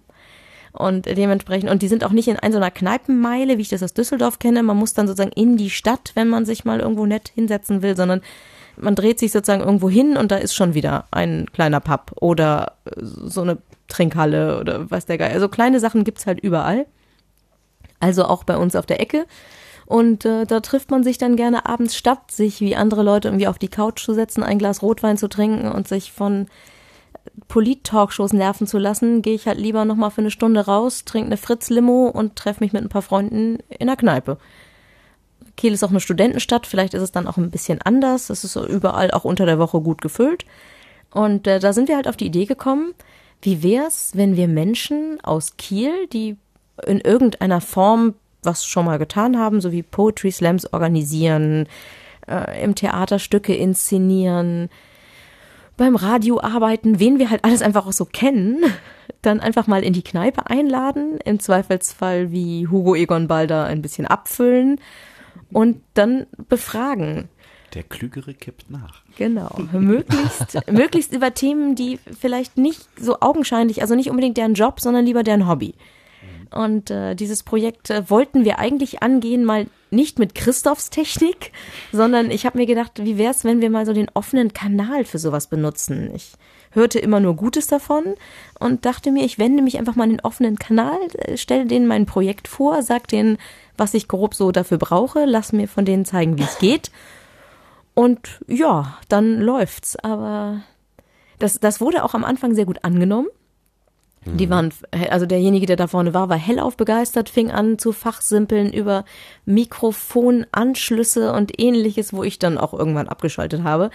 [0.72, 3.82] Und dementsprechend, und die sind auch nicht in einer so einer Kneipenmeile, wie ich das
[3.82, 4.62] aus Düsseldorf kenne.
[4.64, 7.96] Man muss dann sozusagen in die Stadt, wenn man sich mal irgendwo nett hinsetzen will,
[7.96, 8.22] sondern
[8.76, 12.72] man dreht sich sozusagen irgendwo hin und da ist schon wieder ein kleiner Pub oder
[12.86, 13.58] äh, so eine
[13.88, 15.32] Trinkhalle oder was der Geil.
[15.32, 16.86] Also kleine Sachen gibt's halt überall.
[18.00, 19.26] Also auch bei uns auf der Ecke.
[19.86, 23.48] Und äh, da trifft man sich dann gerne abends statt, sich wie andere Leute irgendwie
[23.48, 26.46] auf die Couch zu setzen, ein Glas Rotwein zu trinken und sich von
[27.48, 31.36] Polit-Talkshows nerven zu lassen, gehe ich halt lieber nochmal für eine Stunde raus, trinke eine
[31.36, 34.38] Fritz-Limo und treffe mich mit ein paar Freunden in der Kneipe.
[35.56, 38.30] Kiel ist auch eine Studentenstadt, vielleicht ist es dann auch ein bisschen anders.
[38.30, 40.44] Es ist überall auch unter der Woche gut gefüllt.
[41.12, 42.92] Und äh, da sind wir halt auf die Idee gekommen,
[43.40, 46.36] wie wär's, wenn wir Menschen aus Kiel, die
[46.86, 51.66] in irgendeiner Form was schon mal getan haben, so wie Poetry Slams organisieren,
[52.28, 54.68] äh, im Theater Stücke inszenieren,
[55.76, 58.62] beim Radio arbeiten, wen wir halt alles einfach auch so kennen,
[59.22, 64.06] dann einfach mal in die Kneipe einladen, im Zweifelsfall wie Hugo Egon Balder ein bisschen
[64.06, 64.80] abfüllen
[65.52, 67.28] und dann befragen.
[67.74, 69.02] Der Klügere kippt nach.
[69.16, 74.80] Genau, möglichst, möglichst über Themen, die vielleicht nicht so augenscheinlich, also nicht unbedingt deren Job,
[74.80, 75.74] sondern lieber deren Hobby.
[76.54, 81.52] Und äh, dieses Projekt äh, wollten wir eigentlich angehen, mal nicht mit Christophs Technik,
[81.92, 85.18] sondern ich habe mir gedacht, wie wär's, wenn wir mal so den offenen Kanal für
[85.18, 86.12] sowas benutzen?
[86.14, 86.32] Ich
[86.70, 88.14] hörte immer nur Gutes davon
[88.58, 91.86] und dachte mir, ich wende mich einfach mal an den offenen Kanal, äh, stelle denen
[91.86, 93.38] mein Projekt vor, sag denen,
[93.76, 96.90] was ich grob so dafür brauche, lass mir von denen zeigen, wie es geht.
[97.94, 99.96] Und ja, dann läuft's.
[99.96, 100.62] Aber
[101.38, 103.28] das, das wurde auch am Anfang sehr gut angenommen.
[104.26, 104.72] Die waren,
[105.10, 109.04] also derjenige, der da vorne war, war hellauf begeistert, fing an zu fachsimpeln über
[109.44, 113.90] Mikrofonanschlüsse und ähnliches, wo ich dann auch irgendwann abgeschaltet habe.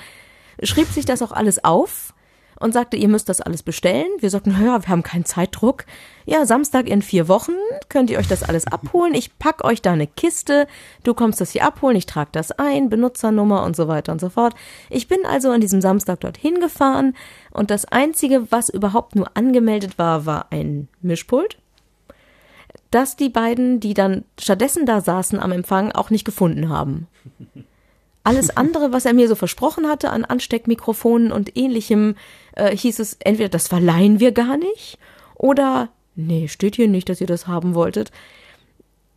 [0.61, 2.13] Schrieb sich das auch alles auf
[2.59, 4.07] und sagte, ihr müsst das alles bestellen.
[4.19, 5.85] Wir sagten, ja, wir haben keinen Zeitdruck.
[6.25, 7.53] Ja, Samstag in vier Wochen
[7.87, 9.13] könnt ihr euch das alles abholen.
[9.13, 10.67] Ich pack euch da eine Kiste.
[11.03, 11.95] Du kommst das hier abholen.
[11.95, 14.53] Ich trage das ein, Benutzernummer und so weiter und so fort.
[14.89, 17.15] Ich bin also an diesem Samstag dorthin gefahren
[17.51, 21.57] und das einzige, was überhaupt nur angemeldet war, war ein Mischpult.
[22.91, 27.07] Das die beiden, die dann stattdessen da saßen am Empfang, auch nicht gefunden haben.
[28.23, 32.15] Alles andere, was er mir so versprochen hatte an Ansteckmikrofonen und ähnlichem,
[32.59, 34.97] äh, hieß es entweder, das verleihen wir gar nicht
[35.35, 38.11] oder, nee, steht hier nicht, dass ihr das haben wolltet.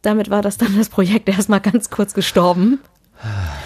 [0.02, 2.80] Damit war das dann das Projekt erstmal ganz kurz gestorben.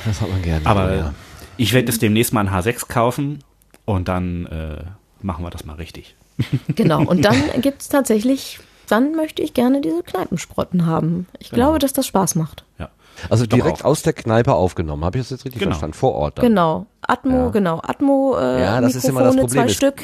[0.05, 0.66] Das hat man gerne.
[0.66, 1.15] Aber ja.
[1.57, 3.43] ich werde es demnächst mal ein H6 kaufen
[3.86, 4.85] und dann äh,
[5.23, 6.15] machen wir das mal richtig.
[6.74, 11.27] Genau, und dann gibt's tatsächlich, dann möchte ich gerne diese Kneipensprotten haben.
[11.39, 11.62] Ich Genau.
[11.69, 12.65] glaube, dass das Spaß macht.
[12.78, 12.90] Ja.
[13.30, 13.84] Also direkt auf.
[13.84, 15.05] aus der Kneipe aufgenommen.
[15.05, 15.72] Habe ich das jetzt richtig Genau.
[15.72, 15.94] verstanden?
[15.94, 16.47] Vor Ort dann.
[16.47, 16.86] Genau.
[17.02, 17.48] Atmo, Ja.
[17.51, 17.80] genau.
[17.82, 19.68] Atmo, äh, Ja, das ist immer Mikrofone, das Problem.
[19.68, 20.02] zwei Stück.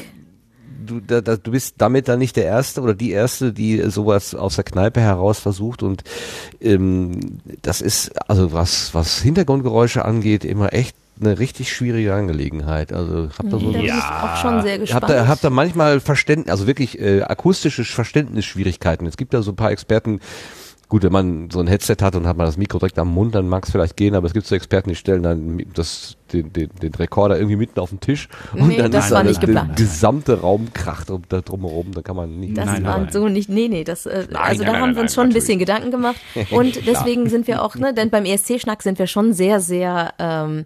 [0.85, 4.35] Du, da, da, du bist damit dann nicht der Erste oder die Erste, die sowas
[4.35, 6.03] aus der Kneipe heraus versucht und
[6.59, 12.91] ähm, das ist, also was, was Hintergrundgeräusche angeht, immer echt eine richtig schwierige Angelegenheit.
[12.91, 15.03] Also habt ihr so Da bin ich auch schon sehr gespannt.
[15.03, 19.07] Habt ihr, habt ihr manchmal Verständnis, also wirklich äh, akustische Verständnisschwierigkeiten.
[19.07, 20.19] Es gibt da so ein paar Experten,
[20.93, 23.33] gut, wenn man so ein Headset hat und hat man das Mikro direkt am Mund,
[23.33, 26.53] dann mag es vielleicht gehen, aber es gibt so Experten, die stellen dann das, den,
[26.53, 29.29] den, den Rekorder irgendwie mitten auf den Tisch und Nee, dann das ist war da
[29.29, 32.55] nicht der gesamte Raum kracht um, da drumherum, da kann man nicht.
[32.55, 33.11] Das Nein, war nein.
[33.11, 35.23] so nicht, nee, nee, das, äh, also nein, da nein, haben nein, wir uns nein,
[35.23, 36.17] schon ein bisschen Gedanken gemacht
[36.51, 40.63] und deswegen sind wir auch, ne, denn beim ESC-Schnack sind wir schon sehr, sehr, ähm,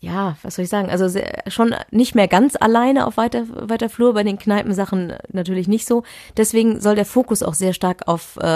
[0.00, 3.88] ja, was soll ich sagen, also sehr, schon nicht mehr ganz alleine auf weiter, weiter
[3.88, 6.04] Flur, bei den Kneipensachen natürlich nicht so.
[6.36, 8.46] Deswegen soll der Fokus auch sehr stark auf äh,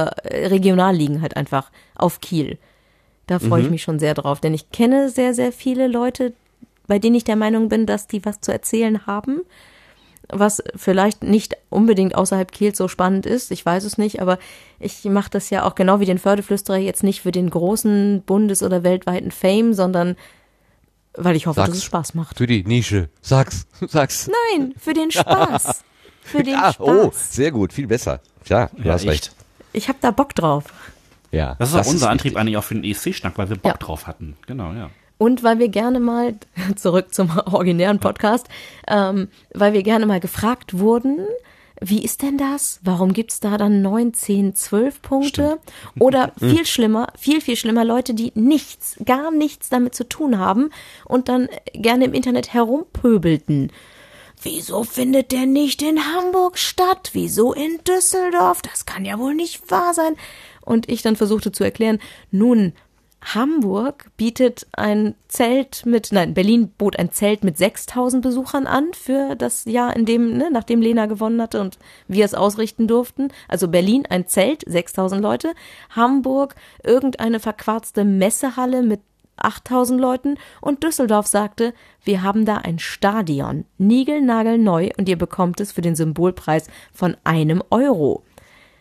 [0.47, 2.59] regional liegen, halt einfach auf Kiel.
[3.27, 6.33] Da freue ich mich schon sehr drauf, denn ich kenne sehr, sehr viele Leute,
[6.87, 9.43] bei denen ich der Meinung bin, dass die was zu erzählen haben
[10.29, 14.39] was vielleicht nicht unbedingt außerhalb Kiels so spannend ist, ich weiß es nicht, aber
[14.81, 18.63] ich mache das ja auch genau wie den Fördeflüsterer jetzt nicht für den großen bundes-
[18.63, 20.17] oder weltweiten Fame, sondern
[21.17, 22.39] weil ich hoffe, dass es Spaß macht.
[22.39, 23.09] Für die Nische.
[23.21, 24.29] Sag's, sag's.
[24.57, 25.83] Nein, für den Spaß.
[26.23, 26.87] Für den ah, Spaß.
[26.89, 28.21] oh, sehr gut, viel besser.
[28.47, 29.35] Ja, du Ja, hast recht.
[29.73, 30.65] Ich habe da Bock drauf.
[31.31, 32.41] Ja, Das ist auch unser Antrieb wichtig.
[32.41, 33.79] eigentlich auch für den ESC-Schnack, weil wir Bock Ja.
[33.79, 34.37] drauf hatten.
[34.47, 34.91] Genau, ja.
[35.19, 36.35] Und weil wir gerne mal,
[36.77, 38.49] zurück zum originären Podcast,
[38.89, 41.21] ähm, weil wir gerne mal gefragt wurden,
[41.85, 42.81] wie ist denn das?
[42.83, 45.59] Warum gibt's da dann neun, zehn, zwölf Punkte?
[45.99, 50.71] Oder viel schlimmer, viel, viel schlimmer, Leute, die nichts, gar nichts damit zu tun haben
[51.05, 53.73] und dann gerne im Internet herumpöbelten.
[54.43, 57.11] Wieso findet der nicht in Hamburg statt?
[57.13, 58.63] Wieso in Düsseldorf?
[58.63, 60.17] Das kann ja wohl nicht wahr sein.
[60.61, 62.01] Und ich dann versuchte zu erklären,
[62.31, 62.73] nun,
[63.25, 69.37] Hamburg bietet ein Zelt mit, nein, Berlin bot ein Zelt mit 6000 Besuchern an für
[69.37, 71.79] das Jahr, in dem, ne, nachdem Lena gewonnen hatte und
[72.09, 73.29] wir es ausrichten durften.
[73.49, 75.53] Also Berlin ein Zelt, 6000 Leute.
[75.91, 79.01] Hamburg irgendeine verquarzte Messehalle mit
[79.37, 81.75] 8000 Leuten und Düsseldorf sagte,
[82.05, 87.63] wir haben da ein Stadion, niegelnagelneu und ihr bekommt es für den Symbolpreis von einem
[87.71, 88.25] Euro.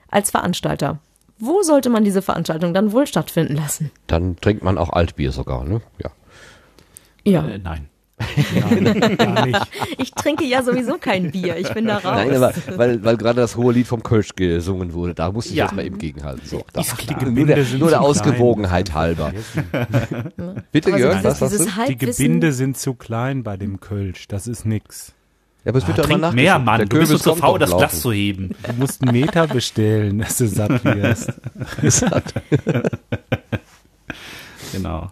[0.10, 1.00] Als Veranstalter.
[1.42, 3.92] Wo sollte man diese Veranstaltung dann wohl stattfinden lassen?
[4.08, 5.82] Dann trinkt man auch Altbier sogar, ne?
[6.02, 6.12] Ja.
[7.24, 7.48] Ja.
[7.48, 7.88] Äh, nein.
[9.26, 9.60] Gar nicht.
[9.98, 11.58] Ich trinke ja sowieso kein Bier.
[11.58, 12.04] Ich bin da raus.
[12.04, 15.56] Nein, aber weil, weil gerade das hohe Lied vom Kölsch gesungen wurde, da musste ich
[15.58, 15.66] Ja.
[15.66, 16.42] jetzt mal eben gegenhalten.
[16.46, 16.58] So,
[17.26, 18.10] nur der, sind nur der zu klein.
[18.10, 19.34] Ausgewogenheit halber.
[20.72, 21.86] Bitte, Aber Jörg, dieses- was sagst du?
[21.88, 24.28] Die Gebinde sind zu klein bei dem Kölsch.
[24.28, 25.14] Das ist nix.
[25.64, 26.58] Ja, aber es wird doch immer Trink mehr.
[26.60, 26.80] Mann.
[26.80, 27.78] Der Du bist Kürbis so zu faul, doch das.
[27.78, 28.56] Glas zu heben.
[28.68, 31.32] Du musst einen Meter bestellen, dass du satt wirst.
[34.72, 35.12] Genau.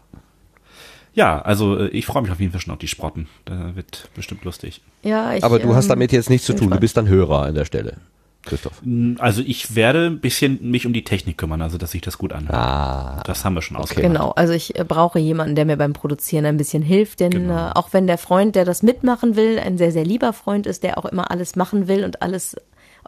[1.14, 3.28] Ja, also äh, ich freue mich auf jeden Fall schon auf die Sprotten.
[3.46, 4.82] Da wird bestimmt lustig.
[5.04, 6.70] Ja, ich, Aber du hast ähm, damit jetzt nichts zu tun.
[6.70, 7.98] Du bist dann Hörer an der Stelle,
[8.46, 8.82] Christoph.
[9.20, 12.32] Also ich werde ein bisschen mich um die Technik kümmern, also dass sich das gut
[12.34, 12.56] anhört.
[12.56, 14.02] Ah, Das haben wir schon ausgemacht.
[14.08, 17.70] Genau, also ich äh, brauche jemanden, der mir beim Produzieren ein bisschen hilft, denn Genau.
[17.70, 20.84] äh, auch wenn der Freund, der das mitmachen will, ein sehr, sehr lieber Freund ist,
[20.84, 22.56] der auch immer alles machen will und alles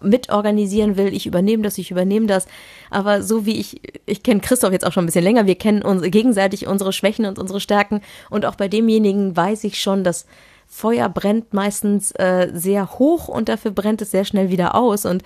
[0.01, 2.47] mitorganisieren will, ich übernehme das, ich übernehme das,
[2.89, 5.81] aber so wie ich, ich kenne Christoph jetzt auch schon ein bisschen länger, wir kennen
[5.83, 10.25] uns gegenseitig unsere Schwächen und unsere Stärken und auch bei demjenigen weiß ich schon, dass
[10.71, 15.21] Feuer brennt meistens äh, sehr hoch und dafür brennt es sehr schnell wieder aus und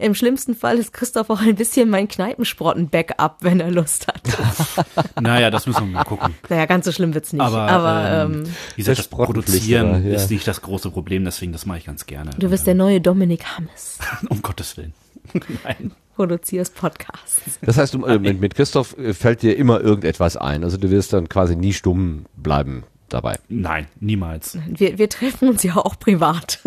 [0.00, 4.22] im schlimmsten Fall ist Christoph auch ein bisschen mein Kneipensprotten-Backup, wenn er Lust hat.
[5.20, 6.34] Naja, das müssen wir mal gucken.
[6.48, 7.42] Naja, ganz so schlimm wird's nicht.
[7.42, 10.14] Aber, Aber, ähm, ähm, wie gesagt, das Produzieren ja.
[10.14, 12.30] ist nicht das große Problem, deswegen das mache ich ganz gerne.
[12.38, 13.98] du wirst der neue Dominik Hammes.
[14.28, 14.94] um Gottes Willen.
[15.64, 15.92] Nein.
[16.16, 17.42] Produzierst Podcasts.
[17.62, 20.64] Das heißt, äh, mit, mit Christoph äh, fällt dir immer irgendetwas ein.
[20.64, 23.38] Also du wirst dann quasi nie stumm bleiben dabei.
[23.48, 24.58] Nein, niemals.
[24.68, 26.60] Wir, wir treffen uns ja auch privat.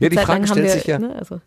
[0.00, 0.98] Ja, die Zeit Frage stellt wir, sich ja.
[0.98, 1.40] Ne, also,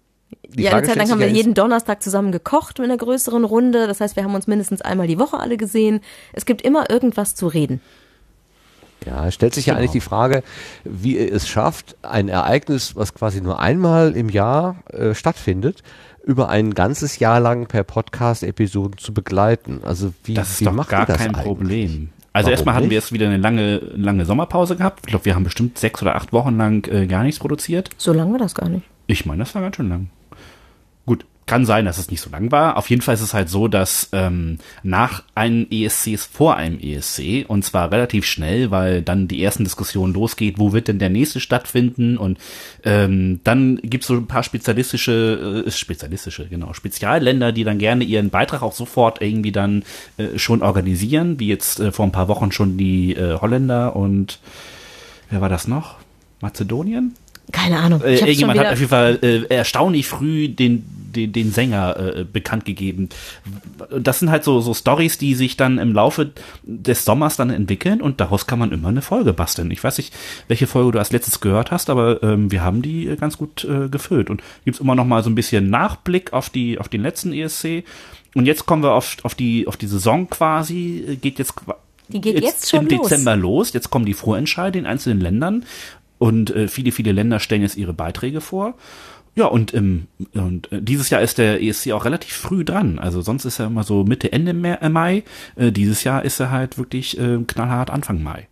[0.47, 2.97] Die ja, Frage eine Zeit lang haben wir ja, jeden Donnerstag zusammen gekocht mit einer
[2.97, 3.87] größeren Runde.
[3.87, 6.01] Das heißt, wir haben uns mindestens einmal die Woche alle gesehen.
[6.33, 7.81] Es gibt immer irgendwas zu reden.
[9.05, 10.43] Ja, es stellt sich ja eigentlich die Frage,
[10.83, 15.81] wie ihr es schafft, ein Ereignis, was quasi nur einmal im Jahr äh, stattfindet,
[16.23, 19.81] über ein ganzes Jahr lang per Podcast-Episoden zu begleiten.
[19.83, 21.45] Also wie, Das ist wie doch macht gar ihr das kein eigentlich?
[21.45, 22.09] Problem.
[22.33, 23.03] Also Warum erstmal hatten wir nicht?
[23.05, 25.01] jetzt wieder eine lange, lange Sommerpause gehabt.
[25.03, 27.89] Ich glaube, wir haben bestimmt sechs oder acht Wochen lang äh, gar nichts produziert.
[27.97, 28.85] So lange war das gar nicht.
[29.07, 30.09] Ich meine, das war ganz schön lang.
[31.51, 32.77] Kann sein, dass es nicht so lang war.
[32.77, 36.79] Auf jeden Fall ist es halt so, dass ähm, nach einem ESC ist vor einem
[36.79, 41.09] ESC und zwar relativ schnell, weil dann die ersten Diskussionen losgeht, wo wird denn der
[41.09, 42.37] nächste stattfinden und
[42.85, 48.29] ähm, dann gibt's so ein paar spezialistische, äh, spezialistische, genau, Spezialländer, die dann gerne ihren
[48.29, 49.83] Beitrag auch sofort irgendwie dann
[50.15, 54.39] äh, schon organisieren, wie jetzt äh, vor ein paar Wochen schon die äh, Holländer und
[55.29, 55.97] wer war das noch?
[56.39, 57.13] Mazedonien?
[57.51, 58.01] Keine Ahnung.
[58.01, 62.65] Äh, irgendjemand hat auf jeden Fall äh, erstaunlich früh den, den, den Sänger äh, bekannt
[62.65, 63.09] gegeben.
[63.97, 66.31] Das sind halt so, so Stories, die sich dann im Laufe
[66.63, 69.71] des Sommers dann entwickeln und daraus kann man immer eine Folge basteln.
[69.71, 70.13] Ich weiß nicht,
[70.47, 73.63] welche Folge du als letztes gehört hast, aber ähm, wir haben die äh, ganz gut
[73.63, 77.01] äh, gefüllt und gibt's immer noch mal so ein bisschen Nachblick auf die auf den
[77.01, 77.83] letzten ESC.
[78.33, 81.55] Und jetzt kommen wir auf, auf die auf die Saison quasi, äh, geht jetzt
[82.07, 83.09] Die geht jetzt schon im los.
[83.09, 83.73] Dezember los.
[83.73, 85.65] Jetzt kommen die Vorentscheide in einzelnen Ländern
[86.21, 88.75] und äh, viele, viele Länder stellen jetzt ihre Beiträge vor.
[89.35, 92.99] Ja, und, ähm, und äh, dieses Jahr ist der ESC auch relativ früh dran.
[92.99, 95.23] Also sonst ist er immer so Mitte, Ende äh, Mai.
[95.55, 98.47] Äh, dieses Jahr ist er halt wirklich äh, knallhart Anfang Mai.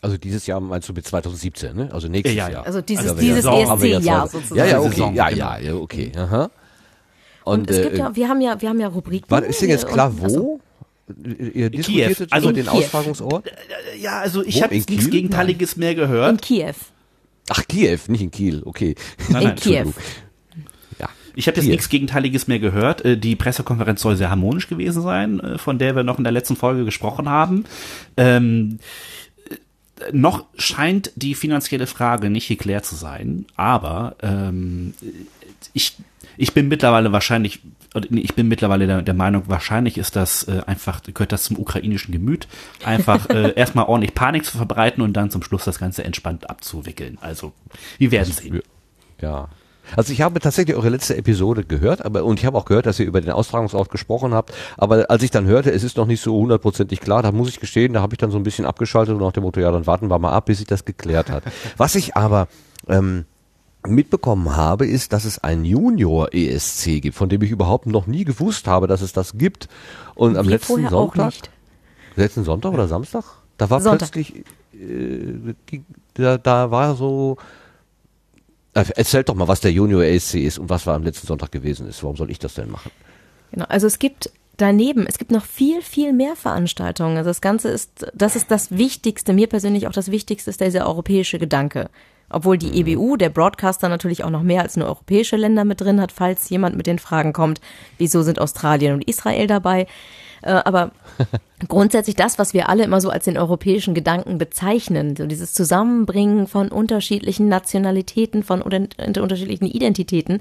[0.00, 1.88] Also dieses Jahr meinst du mit 2017, ne?
[1.92, 2.52] Also nächstes Ja, ja.
[2.54, 2.66] Jahr.
[2.66, 4.58] Also dieses, Also dieses ESC-Jahr sozusagen.
[4.58, 4.90] Ja, ja, okay.
[4.90, 5.38] Saison, ja, genau.
[5.44, 6.12] ja, ja, okay.
[6.16, 6.50] Aha.
[7.44, 9.26] Und, es gibt äh, ja, wir haben ja, wir haben ja Rubriken.
[9.30, 10.60] Warte, ist denn jetzt äh, klar, und- wo?
[11.54, 12.70] Ihr diskutiertet Also den Kiew.
[12.72, 13.50] Austragungsort?
[13.98, 15.08] Ja, also ich habe nichts?
[15.10, 16.30] Gegenteiliges mehr gehört.
[16.32, 16.74] In Kiew.
[17.48, 18.94] Ach, Kiew, nicht in Kiel, okay.
[19.28, 19.72] Nein, In nein, Kiew.
[19.76, 19.94] Entschuldigung.
[20.98, 21.08] Ja.
[21.34, 21.72] Ich habe jetzt Kiew.
[21.72, 23.04] nichts Gegenteiliges mehr gehört.
[23.04, 26.32] Äh, Die Pressekonferenz soll sehr harmonisch gewesen sein, äh, von der wir noch in der
[26.32, 27.64] letzten Folge gesprochen haben.
[28.16, 28.78] Ähm,
[29.48, 29.56] äh,
[30.12, 34.94] noch scheint die finanzielle Frage nicht geklärt zu sein, aber ähm,
[35.72, 35.96] ich,
[36.36, 37.60] ich bin mittlerweile wahrscheinlich,
[37.94, 42.12] ich bin mittlerweile der, der Meinung, wahrscheinlich ist das äh, einfach, gehört das zum ukrainischen
[42.12, 42.48] Gemüt,
[42.84, 47.18] einfach äh, erstmal ordentlich Panik zu verbreiten und dann zum Schluss das Ganze entspannt abzuwickeln.
[47.20, 47.52] Also,
[47.98, 48.60] wir werden sehen.
[49.20, 49.48] Ja.
[49.96, 53.00] Also ich habe tatsächlich eure letzte Episode gehört, aber und ich habe auch gehört, dass
[53.00, 54.52] ihr über den Austragungsort gesprochen habt.
[54.76, 57.60] Aber als ich dann hörte, es ist noch nicht so hundertprozentig klar, da muss ich
[57.60, 59.86] gestehen, da habe ich dann so ein bisschen abgeschaltet und nach dem Motto, ja, dann
[59.86, 61.42] warten wir mal ab, bis sich das geklärt hat.
[61.76, 62.48] Was ich aber
[62.86, 63.24] ähm,
[63.90, 68.24] mitbekommen habe, ist, dass es ein Junior ESC gibt, von dem ich überhaupt noch nie
[68.24, 69.68] gewusst habe, dass es das gibt.
[70.14, 71.34] Und am letzten Sonntag,
[72.16, 73.24] letzten Sonntag oder Samstag,
[73.56, 74.12] da war Sonntag.
[74.12, 74.44] plötzlich,
[74.74, 75.80] äh,
[76.14, 77.36] da, da war so,
[78.74, 81.52] äh, erzählt doch mal, was der Junior ESC ist und was war am letzten Sonntag
[81.52, 82.02] gewesen ist.
[82.02, 82.90] Warum soll ich das denn machen?
[83.50, 87.16] Genau, also es gibt daneben, es gibt noch viel, viel mehr Veranstaltungen.
[87.16, 90.86] Also das Ganze ist, das ist das Wichtigste, mir persönlich auch das Wichtigste ist dieser
[90.86, 91.88] europäische Gedanke.
[92.30, 96.00] Obwohl die EBU, der Broadcaster, natürlich auch noch mehr als nur europäische Länder mit drin
[96.00, 97.60] hat, falls jemand mit den Fragen kommt,
[97.96, 99.86] wieso sind Australien und Israel dabei.
[100.42, 100.92] Äh, aber
[101.68, 106.46] grundsätzlich das, was wir alle immer so als den europäischen Gedanken bezeichnen, so dieses Zusammenbringen
[106.46, 108.88] von unterschiedlichen Nationalitäten, von unter-
[109.22, 110.40] unterschiedlichen Identitäten,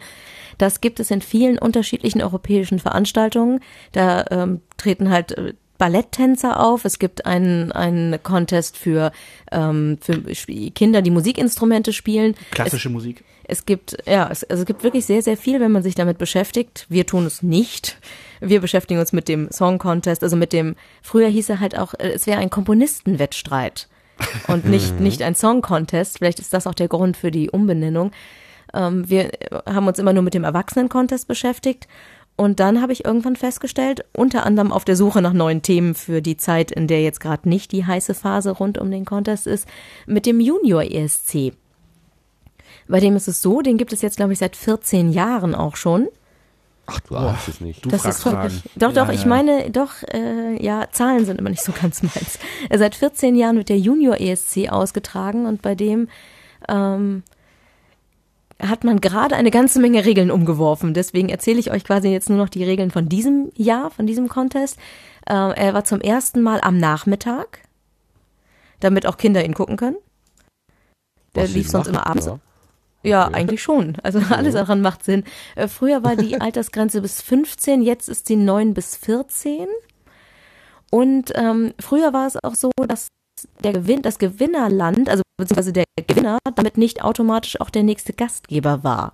[0.57, 3.59] das gibt es in vielen unterschiedlichen europäischen Veranstaltungen.
[3.91, 6.85] Da ähm, treten halt äh, Balletttänzer auf.
[6.85, 9.11] Es gibt einen, einen Contest für,
[9.51, 10.21] ähm, für
[10.71, 12.35] Kinder, die Musikinstrumente spielen.
[12.51, 13.23] Klassische Musik.
[13.43, 16.17] Es gibt, ja, es, also es gibt wirklich sehr, sehr viel, wenn man sich damit
[16.17, 16.85] beschäftigt.
[16.89, 17.97] Wir tun es nicht.
[18.41, 21.93] Wir beschäftigen uns mit dem Song Contest, also mit dem, früher hieß er halt auch,
[21.93, 23.87] äh, es wäre ein Komponistenwettstreit
[24.47, 26.17] und nicht, nicht ein Song Contest.
[26.17, 28.11] Vielleicht ist das auch der Grund für die Umbenennung.
[28.73, 29.31] Ähm, wir
[29.65, 31.87] haben uns immer nur mit dem Erwachsenen-Contest beschäftigt.
[32.37, 36.21] Und dann habe ich irgendwann festgestellt, unter anderem auf der Suche nach neuen Themen für
[36.21, 39.67] die Zeit, in der jetzt gerade nicht die heiße Phase rund um den Contest ist,
[40.05, 41.53] mit dem Junior ESC.
[42.87, 45.75] Bei dem ist es so, den gibt es jetzt, glaube ich, seit 14 Jahren auch
[45.75, 46.07] schon.
[46.85, 47.83] Ach, du ahnst es nicht.
[47.83, 48.23] Du Das fragst ist.
[48.23, 48.61] Fragen.
[48.75, 49.27] Doch, Ja, doch, ich ja.
[49.27, 52.37] meine, doch, äh, ja, Zahlen sind immer nicht so ganz meins.
[52.71, 56.07] Seit 14 Jahren wird der Junior ESC ausgetragen und bei dem
[56.69, 57.23] ähm,
[58.61, 60.93] hat man gerade eine ganze Menge Regeln umgeworfen.
[60.93, 64.29] Deswegen erzähle ich euch quasi jetzt nur noch die Regeln von diesem Jahr, von diesem
[64.29, 64.77] Contest.
[65.27, 67.59] Äh, er war zum ersten Mal am Nachmittag,
[68.79, 69.97] damit auch Kinder ihn gucken können.
[71.35, 72.25] Der Was lief sonst macht, immer abends.
[72.25, 72.39] ja.
[73.03, 73.95] Ja, eigentlich schon.
[74.03, 75.23] Also alles daran macht Sinn.
[75.55, 79.67] Äh, Früher war die Altersgrenze bis 15, jetzt ist sie 9 bis 14.
[80.89, 83.07] Und ähm, früher war es auch so, dass
[83.63, 88.83] der Gewinn, das Gewinnerland, also beziehungsweise der Gewinner, damit nicht automatisch auch der nächste Gastgeber
[88.83, 89.13] war.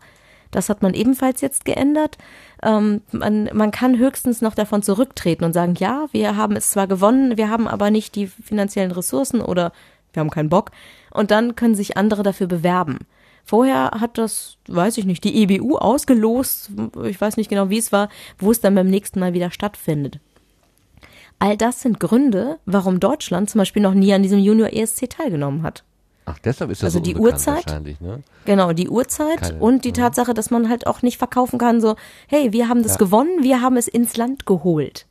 [0.52, 2.18] Das hat man ebenfalls jetzt geändert.
[2.62, 6.88] Ähm, man, man kann höchstens noch davon zurücktreten und sagen, ja, wir haben es zwar
[6.88, 9.72] gewonnen, wir haben aber nicht die finanziellen Ressourcen oder
[10.14, 10.72] wir haben keinen Bock.
[11.12, 13.00] Und dann können sich andere dafür bewerben.
[13.44, 16.72] Vorher hat das, weiß ich nicht, die EBU ausgelost,
[17.04, 20.20] ich weiß nicht genau, wie es war, wo es dann beim nächsten Mal wieder stattfindet.
[21.44, 25.64] All das sind Gründe, warum Deutschland zum Beispiel noch nie an diesem Junior ESC teilgenommen
[25.64, 25.84] hat.
[26.26, 27.66] Ach, deshalb ist das Also so die Uhrzeit?
[27.68, 28.24] wahrscheinlich, ne?
[28.46, 31.98] Genau, die Uhrzeit Keine- und die Tatsache, dass man halt auch nicht verkaufen kann, so,
[32.28, 32.98] hey, wir haben das Ja.
[33.00, 35.06] gewonnen, wir haben es ins Land geholt.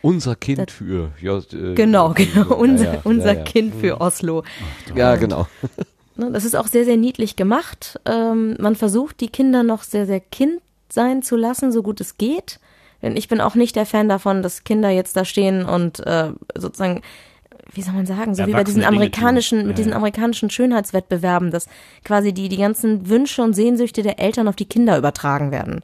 [0.00, 1.10] Unser Kind für.
[1.20, 3.44] Ja, äh, Genau, ja, genau, ja, unser, ja, unser ja, ja.
[3.44, 4.44] Kind für Oslo.
[4.96, 5.46] Ja, genau.
[6.16, 8.00] Ne, Das ist auch sehr, sehr niedlich gemacht.
[8.04, 12.16] Ähm, man versucht, die Kinder noch sehr, sehr Kind sein zu lassen, so gut es
[12.18, 12.58] geht.
[13.02, 16.32] Denn ich bin auch nicht der Fan davon, dass Kinder jetzt da stehen und äh,
[16.56, 17.02] sozusagen,
[17.72, 21.68] wie soll man sagen, so wie bei diesen amerikanischen, mit Ja, diesen amerikanischen Schönheitswettbewerben, dass
[22.04, 25.82] quasi die, die ganzen Wünsche und Sehnsüchte der Eltern auf die Kinder übertragen werden.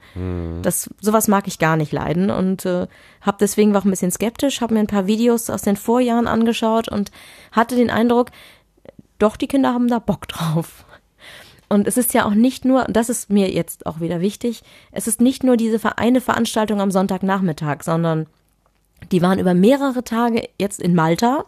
[0.63, 2.87] Das, sowas mag ich gar nicht leiden und äh,
[3.21, 6.27] habe deswegen war auch ein bisschen skeptisch, habe mir ein paar Videos aus den Vorjahren
[6.27, 7.11] angeschaut und
[7.53, 8.31] hatte den Eindruck,
[9.19, 10.84] doch, die Kinder haben da Bock drauf.
[11.75, 15.09] Und es ist ja auch nicht nur, das ist mir jetzt auch wieder wichtig, es
[15.09, 18.27] ist nicht nur diese eine Veranstaltung am Sonntagnachmittag, sondern
[19.11, 21.45] die waren über mehrere Tage jetzt in Malta,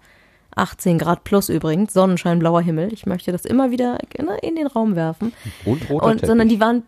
[0.57, 2.93] 18 Grad plus übrigens, Sonnenschein, blauer Himmel.
[2.93, 5.32] Ich möchte das immer wieder ne, in den Raum werfen.
[5.65, 6.82] Und roter Und, sondern die waren,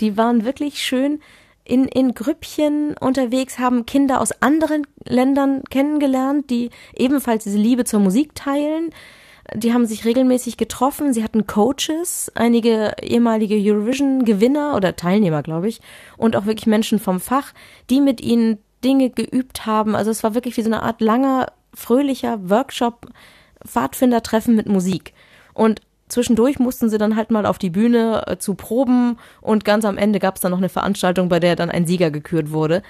[0.00, 1.20] die waren wirklich schön
[1.64, 8.00] in, in Grüppchen unterwegs, haben Kinder aus anderen Ländern kennengelernt, die ebenfalls diese Liebe zur
[8.00, 8.90] Musik teilen.
[9.54, 11.12] Die haben sich regelmäßig getroffen.
[11.12, 15.80] Sie hatten Coaches, einige ehemalige Eurovision-Gewinner oder Teilnehmer, glaube ich,
[16.16, 17.52] und auch wirklich Menschen vom Fach,
[17.88, 19.94] die mit ihnen Dinge geübt haben.
[19.94, 23.06] Also es war wirklich wie so eine Art langer, fröhlicher Workshop,
[23.66, 25.12] Pfadfindertreffen mit Musik.
[25.52, 29.84] Und zwischendurch mussten sie dann halt mal auf die Bühne äh, zu proben und ganz
[29.84, 32.82] am Ende gab es dann noch eine Veranstaltung, bei der dann ein Sieger gekürt wurde.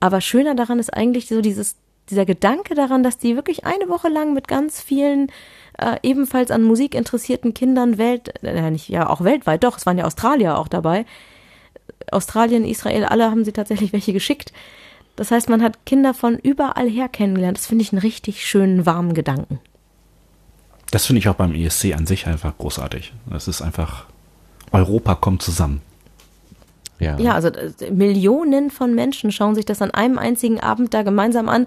[0.00, 1.76] Aber schöner daran ist eigentlich so dieses,
[2.08, 5.30] dieser Gedanke daran, dass die wirklich eine Woche lang mit ganz vielen
[5.78, 9.98] äh, ebenfalls an Musik interessierten Kindern welt, äh, nicht, ja auch weltweit, doch, es waren
[9.98, 11.06] ja Australier auch dabei.
[12.10, 14.52] Australien, Israel, alle haben sie tatsächlich welche geschickt.
[15.16, 17.58] Das heißt, man hat Kinder von überall her kennengelernt.
[17.58, 19.60] Das finde ich einen richtig schönen, warmen Gedanken.
[20.90, 23.12] Das finde ich auch beim ESC an sich einfach großartig.
[23.28, 24.06] Das ist einfach,
[24.72, 25.82] Europa kommt zusammen.
[26.98, 27.18] ja.
[27.18, 31.48] Ja, also äh, Millionen von Menschen schauen sich das an einem einzigen Abend da gemeinsam
[31.48, 31.66] an,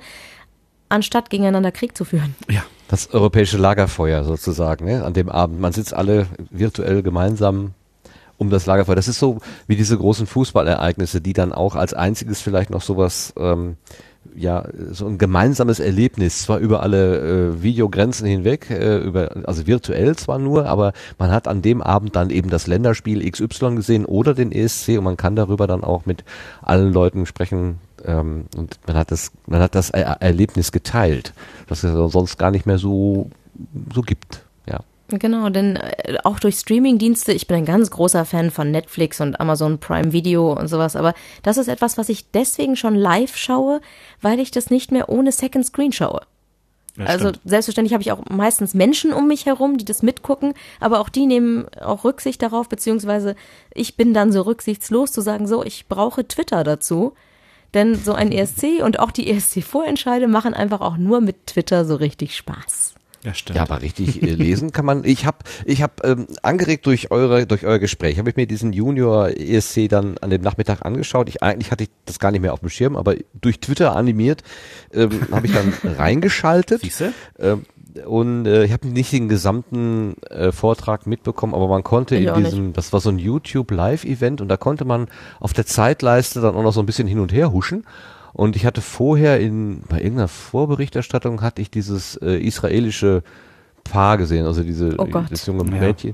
[0.93, 2.35] anstatt gegeneinander Krieg zu führen.
[2.49, 2.63] Ja.
[2.87, 5.03] Das europäische Lagerfeuer sozusagen, ne?
[5.03, 5.59] an dem Abend.
[5.59, 7.73] Man sitzt alle virtuell gemeinsam
[8.37, 8.95] um das Lagerfeuer.
[8.95, 13.33] Das ist so wie diese großen Fußballereignisse, die dann auch als einziges vielleicht noch sowas,
[13.37, 13.77] ähm,
[14.35, 20.15] ja, so ein gemeinsames Erlebnis, zwar über alle äh, Videogrenzen hinweg, äh, über, also virtuell
[20.15, 24.33] zwar nur, aber man hat an dem Abend dann eben das Länderspiel XY gesehen oder
[24.33, 26.23] den ESC und man kann darüber dann auch mit
[26.61, 31.34] allen Leuten sprechen, ähm, und man hat das, man hat das er Erlebnis geteilt,
[31.67, 33.30] das es sonst gar nicht mehr so,
[33.93, 34.43] so gibt.
[34.67, 34.81] Ja.
[35.09, 39.39] Genau, denn äh, auch durch Streamingdienste, ich bin ein ganz großer Fan von Netflix und
[39.39, 41.13] Amazon Prime Video und sowas, aber
[41.43, 43.81] das ist etwas, was ich deswegen schon live schaue,
[44.21, 46.21] weil ich das nicht mehr ohne Second Screen schaue.
[46.97, 47.41] Ja, also stimmt.
[47.45, 51.25] selbstverständlich habe ich auch meistens Menschen um mich herum, die das mitgucken, aber auch die
[51.25, 53.35] nehmen auch Rücksicht darauf, beziehungsweise
[53.73, 57.13] ich bin dann so rücksichtslos zu sagen, so, ich brauche Twitter dazu.
[57.73, 61.95] Denn so ein ESC und auch die ESC-Vorentscheide machen einfach auch nur mit Twitter so
[61.95, 62.93] richtig Spaß.
[63.23, 63.55] Ja, stimmt.
[63.55, 65.05] Ja, aber richtig äh, lesen kann man.
[65.05, 68.73] Ich habe, ich habe ähm, angeregt durch eure, durch euer Gespräch, habe ich mir diesen
[68.73, 71.29] Junior ESC dann an dem Nachmittag angeschaut.
[71.29, 74.43] Ich eigentlich hatte ich das gar nicht mehr auf dem Schirm, aber durch Twitter animiert
[74.93, 76.81] ähm, habe ich dann reingeschaltet.
[76.81, 77.13] Siehste?
[77.39, 77.65] Ähm,
[78.05, 82.29] und äh, ich habe nicht den gesamten äh, Vortrag mitbekommen, aber man konnte Ich in
[82.29, 82.47] auch nicht.
[82.51, 85.07] diesem, das war so ein YouTube Live-Event und da konnte man
[85.39, 87.85] auf der Zeitleiste dann auch noch so ein bisschen hin und her huschen.
[88.33, 93.21] Und ich hatte vorher in bei irgendeiner Vorberichterstattung hatte ich dieses äh, israelische
[93.83, 96.13] Paar gesehen, also diese Oh das junge Ja.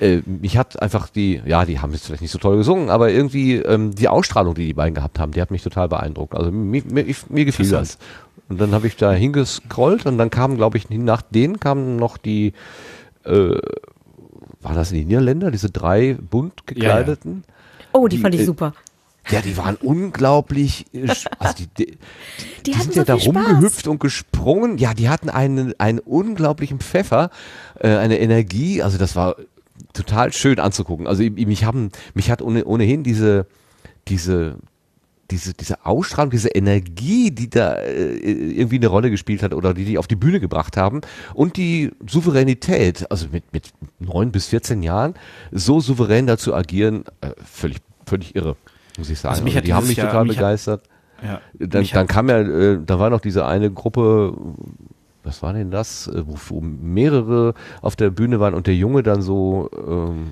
[0.00, 3.10] Äh, mich hat einfach die, ja, die haben jetzt vielleicht nicht so toll gesungen, aber
[3.10, 6.34] irgendwie ähm, die Ausstrahlung, die die beiden gehabt haben, die hat mich total beeindruckt.
[6.34, 7.98] Also mir, mir, ich, mir gefiel das.
[8.48, 12.16] Und dann habe ich da hingescrollt und dann kamen, glaube ich, nach denen kamen noch
[12.16, 12.54] die,
[13.24, 13.58] äh,
[14.62, 17.44] war das die Niederländer, diese drei bunt gekleideten?
[17.92, 18.72] Oh, die, Die, fand ich äh, super.
[19.28, 20.86] Ja, die waren unglaublich,
[21.38, 21.98] also die, die,
[22.66, 23.46] die, hatten sind so ja da viel Spaß.
[23.48, 24.78] rumgehüpft und gesprungen.
[24.78, 27.30] Ja, die hatten einen, einen unglaublichen Pfeffer,
[27.78, 28.82] äh, eine Energie.
[28.82, 29.36] Also das war
[29.92, 31.06] total schön anzugucken.
[31.06, 33.46] Also ich- mich haben, mich hat ohne, ohnehin diese,
[34.08, 34.56] diese,
[35.30, 39.84] diese, diese Ausstrahlung, diese Energie, die da äh, irgendwie eine Rolle gespielt hat oder die
[39.84, 41.02] die auf die Bühne gebracht haben
[41.34, 43.70] und die Souveränität, also mit, mit
[44.00, 45.14] neun bis 14 Jahren
[45.52, 48.56] so souverän dazu agieren, äh, völlig, völlig irre,
[48.98, 49.32] muss ich sagen.
[49.34, 50.82] Also mich Also hat die haben mich Jahr- total mich hat- begeistert.
[51.22, 51.40] Ja.
[51.58, 54.34] Dann, dann hat- kam ja, äh, da war noch diese eine Gruppe,
[55.30, 59.04] was war denn das, äh, wo, wo mehrere auf der Bühne waren und der Junge
[59.04, 60.30] dann so ähm,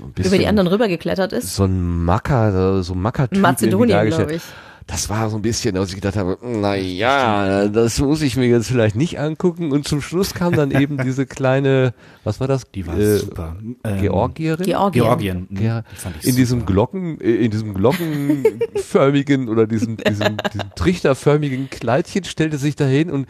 [0.00, 1.54] ein bisschen Über die anderen rübergeklettert ist.
[1.54, 4.42] so ein Macker, so ein Macker-Typ Mazedonien, glaube ich.
[4.86, 8.46] das war so ein bisschen, dass ich gedacht habe, na ja, das muss ich mir
[8.46, 9.70] jetzt vielleicht nicht angucken.
[9.70, 11.92] Und zum Schluss kam dann eben diese kleine,
[12.24, 12.70] was war das?
[12.70, 13.56] Die war Äh, super.
[13.84, 14.64] Ähm, Georgierin?
[14.64, 15.02] Georgien.
[15.04, 15.48] Georgien.
[15.60, 16.72] Ja, Die fand ich in diesem super.
[16.72, 23.26] Glocken, äh, in diesem glockenförmigen oder diesem, diesem, diesem trichterförmigen Kleidchen stellte sich dahin und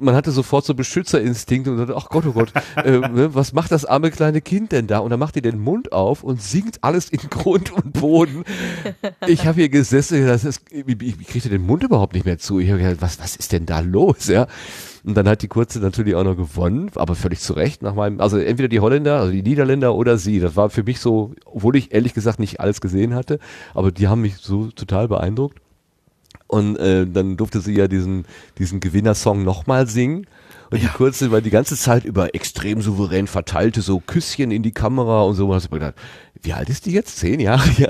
[0.00, 3.72] man hatte sofort so Beschützerinstinkte und dachte, ach Gott, oh Gott, äh, ne, was macht
[3.72, 4.98] das arme kleine Kind denn da?
[4.98, 8.44] Und dann macht ihr den Mund auf und singt alles in Grund und Boden.
[9.26, 12.58] Ich habe hier gesessen, das ist, ich, ich kriegte den Mund überhaupt nicht mehr zu.
[12.58, 14.28] Ich habe gedacht, was, was ist denn da los?
[14.28, 14.46] Ja.
[15.04, 18.20] Und dann hat die Kurze natürlich auch noch gewonnen, aber völlig zu Recht nach meinem,
[18.20, 20.40] also entweder die Holländer, also die Niederländer oder sie.
[20.40, 23.38] Das war für mich so, obwohl ich ehrlich gesagt nicht alles gesehen hatte,
[23.74, 25.60] aber die haben mich so total beeindruckt.
[26.48, 28.24] Und äh, dann durfte sie ja diesen,
[28.58, 30.26] diesen Gewinnersong nochmal singen.
[30.70, 34.72] Und die Kurze war die ganze Zeit über extrem souverän verteilte so Küsschen in die
[34.72, 35.48] Kamera und so.
[35.48, 35.94] Und hast du mir gedacht,
[36.42, 37.18] wie alt ist die jetzt?
[37.18, 37.68] Zehn Jahre?
[37.78, 37.88] Ja.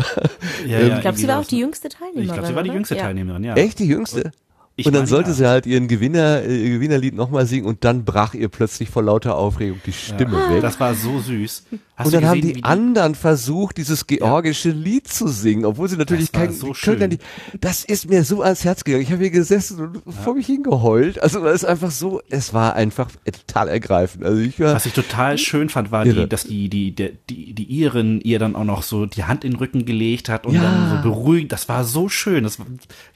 [0.66, 2.26] Ja, Ähm, ja, Ich glaube, sie war auch die jüngste Teilnehmerin.
[2.26, 2.76] Ich glaube, sie war die oder?
[2.76, 3.02] jüngste Ja.
[3.02, 3.55] Teilnehmerin, ja.
[3.55, 4.32] Echt die jüngste?
[4.76, 5.35] Ich und dann sollte ja.
[5.35, 9.02] sie halt ihren Gewinner, äh, ihr Gewinnerlied nochmal singen und dann brach ihr plötzlich vor
[9.02, 10.62] lauter Aufregung die Stimme weg.
[10.62, 11.64] Das war so süß.
[11.99, 15.89] Hast und dann haben gesehen, die wie anderen versucht, dieses georgische Lied zu singen, obwohl
[15.89, 17.23] sie natürlich kein, so die können ja nicht,
[17.61, 19.03] das ist mir so ans Herz gegangen.
[19.03, 21.20] Ich habe hier gesessen und vor mich hingeheult.
[21.20, 24.25] Also das ist einfach so, es war einfach total ergreifend.
[24.25, 26.23] Also ich war, Was ich total schön fand, war Irre.
[26.23, 29.43] die, dass die, die, der, die, die Iren ihr dann auch noch so die Hand
[29.45, 30.62] in den Rücken gelegt hat und Ja.
[30.62, 31.51] dann so beruhigt.
[31.51, 32.45] Das war so schön.
[32.45, 32.66] Das, war-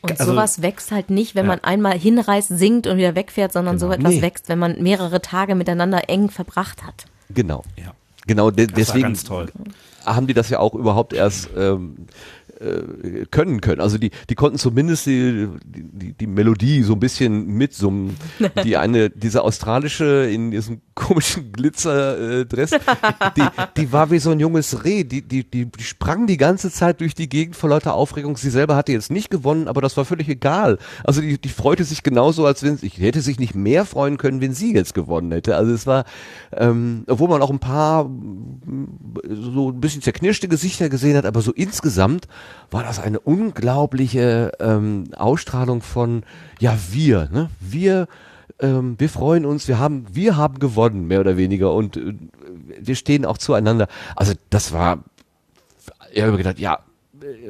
[0.00, 1.52] Und also, sowas wächst halt nicht, wenn Ja.
[1.52, 4.22] man einmal hinreist, singt und wieder wegfährt, sondern so etwas Nee.
[4.22, 7.04] wächst, wenn man mehrere Tage miteinander eng verbracht hat.
[7.32, 7.62] genau.
[7.76, 7.92] Ja.
[8.26, 9.16] Genau, de Das deswegen
[10.04, 12.06] haben die das ja auch überhaupt erst ähm,
[12.62, 13.80] äh, können können.
[13.80, 18.16] Also die, die konnten zumindest die, die, die Melodie so ein bisschen mitsummen.
[18.64, 22.70] Die eine, diese australische in diesem komischen Glitzerdress,
[23.36, 23.42] die,
[23.76, 25.04] die war wie so ein junges Reh.
[25.04, 28.36] Die, die, die, die sprang die ganze Zeit durch die Gegend vor lauter Aufregung.
[28.36, 30.78] Sie selber hatte jetzt nicht gewonnen, aber das war völlig egal.
[31.04, 34.40] Also die, die freute sich genauso, als wenn ich hätte sich nicht mehr freuen können,
[34.40, 35.56] wenn sie jetzt gewonnen hätte.
[35.56, 36.04] Also es war,
[36.52, 38.04] ähm, obwohl man auch ein paar
[39.28, 42.26] so ein bisschen zerknirschte Gesichter gesehen hat, aber so insgesamt
[42.70, 46.22] war das eine unglaubliche ähm, Ausstrahlung von
[46.60, 47.50] ja wir, ne?
[47.60, 48.08] Wir
[48.60, 52.14] ähm, wir freuen uns, wir haben wir haben gewonnen mehr oder weniger und äh,
[52.80, 53.88] wir stehen auch zueinander.
[54.16, 55.04] Also das war
[56.12, 56.80] ich habe gedacht, ja,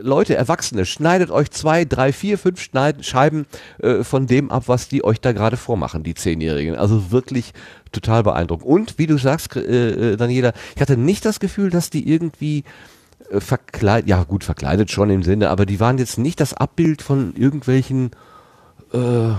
[0.01, 3.47] Leute, Erwachsene, schneidet euch zwei, drei, vier, fünf Schneid Scheiben
[3.79, 6.77] äh, von dem ab, was die euch da gerade vormachen, die Zehnjährigen.
[6.77, 7.53] Also wirklich
[7.91, 8.67] total beeindruckend.
[8.67, 12.65] Und wie du sagst, äh, äh, Daniela, ich hatte nicht das Gefühl, dass die irgendwie
[13.31, 17.03] äh, verkleidet, ja gut, verkleidet schon im Sinne, aber die waren jetzt nicht das Abbild
[17.03, 18.11] von irgendwelchen
[18.93, 19.33] äh,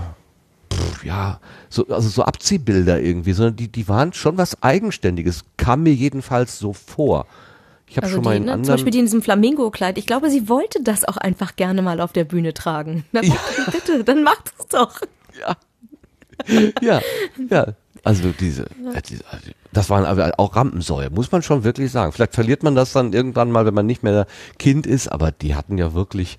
[0.72, 5.82] pff, ja, so, also so Abziehbilder irgendwie, sondern die, die waren schon was Eigenständiges, kam
[5.82, 7.26] mir jedenfalls so vor.
[7.86, 8.74] Ich habe Also schon mal in ne, zum anderen.
[8.74, 9.98] Beispiel die in diesem Flamingo-Kleid.
[9.98, 13.04] Ich glaube, sie wollte das auch einfach gerne mal auf der Bühne tragen.
[13.12, 13.36] Na bitte,
[13.70, 15.00] bitte dann macht es doch.
[16.80, 17.00] ja,
[17.50, 17.66] ja.
[18.02, 22.12] Also diese, äh, diese also das waren aber auch Rampensäue, muss man schon wirklich sagen.
[22.12, 24.26] Vielleicht verliert man das dann irgendwann mal, wenn man nicht mehr
[24.58, 26.38] Kind ist, aber die hatten ja wirklich,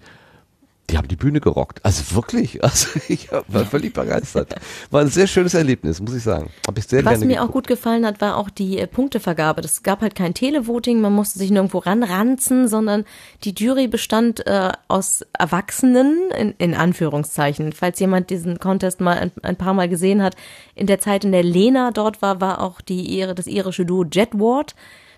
[0.90, 1.84] die haben die Bühne gerockt.
[1.84, 4.56] Also wirklich, also ich war völlig begeistert.
[4.92, 6.50] War ein sehr schönes Erlebnis, muss ich sagen.
[6.68, 7.68] Habe ich sehr Was mir auch geguckt.
[7.68, 9.62] gut gefallen hat, war auch die äh, Punktevergabe.
[9.62, 13.06] Das gab halt kein Televoting, man musste sich nirgendwo ranranzen, sondern
[13.44, 17.74] die Jury bestand äh, aus Erwachsenen, in, in Anführungszeichen.
[17.74, 20.36] Falls jemand diesen Contest mal ein, ein paar Mal gesehen hat,
[20.76, 24.34] in der Zeit, in der Lena dort war, war auch die das irische Duo Jet
[24.34, 24.76] Ward.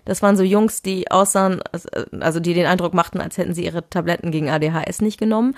[0.08, 1.60] Das waren so Jungs, die aussahen,
[2.18, 5.54] also die den Eindruck machten, als hätten sie ihre Tabletten gegen ADHS nicht genommen,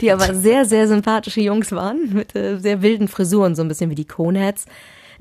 [0.00, 3.90] die aber sehr, sehr sympathische Jungs waren, mit äh, sehr wilden Frisuren, so ein bisschen
[3.90, 4.66] wie die Coneheads.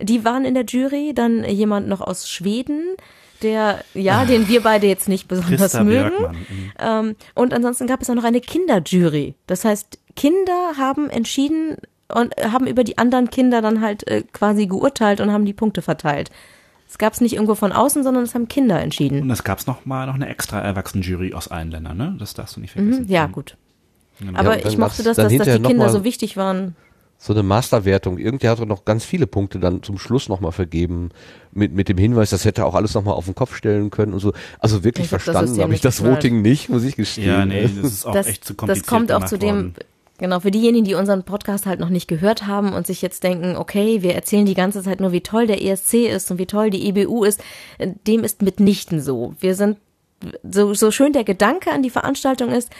[0.01, 2.95] Die waren in der Jury, dann jemand noch aus Schweden,
[3.43, 6.15] der, ja, den wir beide jetzt nicht besonders Christa mögen.
[6.19, 6.71] Mhm.
[6.79, 9.35] Ähm, und ansonsten gab es auch noch eine Kinderjury.
[9.45, 11.77] Das heißt, Kinder haben entschieden
[12.13, 15.81] und haben über die anderen Kinder dann halt äh, quasi geurteilt und haben die Punkte
[15.81, 16.31] verteilt.
[16.91, 19.21] Es gab es nicht irgendwo von außen, sondern es haben Kinder entschieden.
[19.21, 22.17] Und es gab noch mal noch eine extra Erwachsenenjury aus allen Ländern, ne?
[22.19, 23.05] Das darfst du nicht vergessen.
[23.05, 23.55] Mhm, ja, gut.
[24.19, 24.37] Genau.
[24.37, 26.75] Aber dann ich mochte das, dass, dass die Kinder so wichtig waren.
[27.17, 28.17] so eine Masterwertung.
[28.17, 31.11] Irgendwer hat doch noch ganz viele Punkte dann zum Schluss nochmal vergeben,
[31.53, 34.19] mit, mit dem Hinweis, das hätte auch alles nochmal auf den Kopf stellen können und
[34.19, 34.33] so.
[34.59, 36.03] Also wirklich das verstanden habe ich das.
[36.03, 37.27] Voting nicht, muss ich gestehen.
[37.27, 39.75] Ja, nee, das ist auch das, echt zu kompliziert das kommt auch zu dem, worden.
[40.21, 43.57] Genau, für diejenigen, die unseren Podcast halt noch nicht gehört haben und sich jetzt denken,
[43.57, 46.69] okay, wir erzählen die ganze Zeit nur, wie toll der ESC ist und wie toll
[46.69, 47.43] die EBU ist,
[47.79, 49.33] äh, dem ist mitnichten so.
[49.39, 49.77] Wir sind,
[50.49, 52.71] so, so schön der Gedanke an die Veranstaltung ist,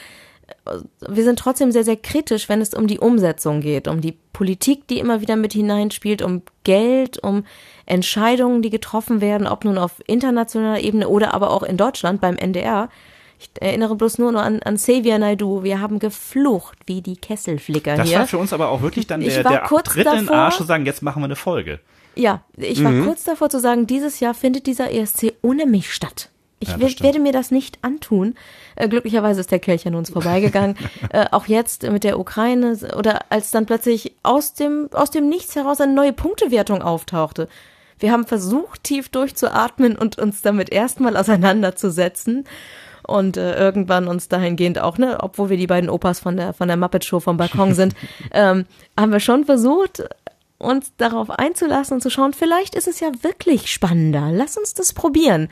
[0.66, 4.16] äh, wir sind trotzdem sehr, sehr kritisch, wenn es um die Umsetzung geht, um die
[4.32, 7.44] Politik, die immer wieder mit hineinspielt, um Geld, um
[7.86, 12.36] Entscheidungen, die getroffen werden, ob nun auf internationaler Ebene oder aber auch in Deutschland beim
[12.36, 12.88] NDR.
[13.42, 15.62] Ich erinnere bloß nur noch an, an Xavier Naidoo.
[15.62, 18.20] Wir haben geflucht wie die Kesselflicker Das hier.
[18.20, 20.26] war für uns aber auch wirklich dann Ich der, war der kurz Tritt in den
[20.26, 21.80] davor- Arsch zu sagen, jetzt machen wir eine Folge.
[22.14, 26.28] Ja, ich war kurz davor zu sagen, dieses Jahr findet dieser ESC ohne mich statt.
[26.60, 28.34] Ich Ja, das werde mir das nicht antun.
[28.76, 30.76] Äh, glücklicherweise ist der Kelch an uns vorbeigegangen.
[31.10, 35.56] äh, auch jetzt mit der Ukraine oder als dann plötzlich aus dem, aus dem Nichts
[35.56, 37.48] heraus eine neue Punktewertung auftauchte.
[37.98, 42.44] Wir haben versucht, tief durchzuatmen und uns damit erstmal auseinanderzusetzen.
[43.06, 46.68] Und äh, irgendwann uns dahingehend auch, ne, obwohl wir die beiden Opas von der, von
[46.68, 47.94] der Muppet Show vom Balkon sind,
[48.32, 48.66] ähm,
[48.98, 50.04] haben wir schon versucht,
[50.58, 54.30] uns darauf einzulassen und zu schauen, vielleicht ist es ja wirklich spannender.
[54.30, 55.48] Lass uns das probieren.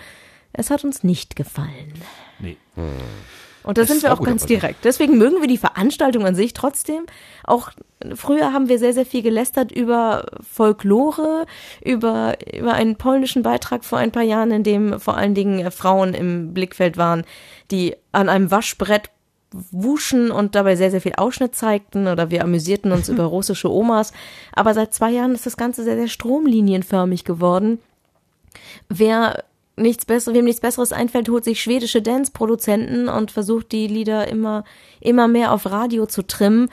[0.53, 1.95] Es hat uns nicht gefallen.
[2.39, 2.57] Nee.
[3.71, 4.85] Und da sind wir auch ganz direkt.
[4.85, 7.07] Deswegen mögen wir die Veranstaltung an sich trotzdem.
[7.45, 7.71] Auch
[8.17, 11.47] früher haben wir sehr, sehr viel gelästert über Folklore,
[11.81, 15.71] über, über einen polnischen Beitrag vor ein paar Jahren, in dem vor allen Dingen äh,
[15.71, 17.23] Frauen im Blickfeld waren,
[17.71, 19.11] die an einem Waschbrett
[19.53, 24.13] wuschen und dabei sehr, sehr viel Ausschnitt zeigten oder wir amüsierten uns über russische Omas.
[24.53, 27.79] Aber seit zwei Jahren ist das Ganze sehr, sehr stromlinienförmig geworden.
[28.89, 29.45] Wer
[29.81, 34.65] nichts besseres, wem nichts Besseres einfällt, holt sich schwedische Dance-Produzenten und versucht die Lieder immer,
[35.01, 36.69] immer mehr auf Radio zu trimmen.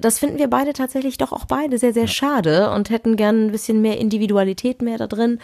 [0.00, 3.52] Das finden wir beide tatsächlich doch auch beide sehr, sehr schade und hätten gern ein
[3.52, 5.40] bisschen mehr Individualität mehr da drin.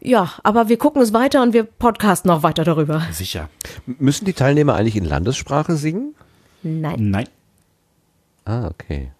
[0.00, 3.02] Ja, aber wir gucken es weiter und wir podcasten auch weiter darüber.
[3.10, 3.48] Sicher.
[3.86, 6.14] Müssen die Teilnehmer eigentlich in Landessprache singen?
[6.62, 7.10] Nein.
[7.10, 7.28] Nein.
[8.44, 9.10] Ah, okay.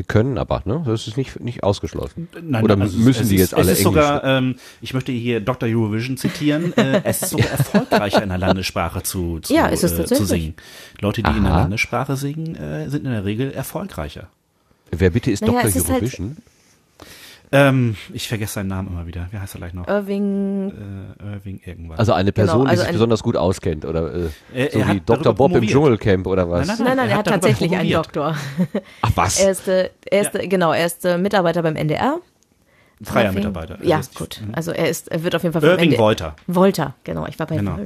[0.00, 0.82] Sie können aber, ne?
[0.86, 2.26] Das ist nicht, nicht ausgeschlossen.
[2.42, 4.02] Nein, Oder also müssen es die ist, jetzt alle Es ist Englisch?
[4.02, 5.68] sogar, ähm, ich möchte hier Dr.
[5.68, 9.92] Eurovision zitieren, äh, es ist sogar erfolgreicher in der Landessprache zu, zu, Ja, ist es
[9.98, 10.54] äh, zu singen.
[11.02, 11.60] Leute, die in der Aha.
[11.60, 14.28] Landessprache singen, äh, sind in der Regel erfolgreicher.
[14.90, 15.68] Wer bitte ist Naja, Dr.
[15.68, 16.36] ist halt- Eurovision?
[17.52, 19.26] Ähm, ich vergesse seinen Namen immer wieder.
[19.32, 19.88] Wie heißt er gleich noch?
[19.88, 20.70] Irving,
[21.20, 21.98] Äh, Irving irgendwas.
[21.98, 24.78] also eine Genau, Person, also die sich ein- besonders gut auskennt oder äh, Er- so
[24.78, 25.34] er wie Dr.
[25.34, 25.72] Bob im promoviert.
[25.72, 26.68] Dschungelcamp oder was?
[26.68, 28.06] Nein, nein, nein, er er hat tatsächlich einen promoviert.
[28.06, 28.36] Doktor.
[29.02, 29.40] Ach was?
[29.40, 32.18] Er ist, äh, er ist, äh, genau, er ist äh, Mitarbeiter beim NDR.
[33.02, 33.78] Freier Irving- Mitarbeiter.
[33.82, 34.42] Ja, Also gut.
[34.52, 36.36] Also er ist, er wird auf jeden Fall Irving Wolter.
[36.46, 37.26] Wolter, genau.
[37.26, 37.78] Ich war bei Genau.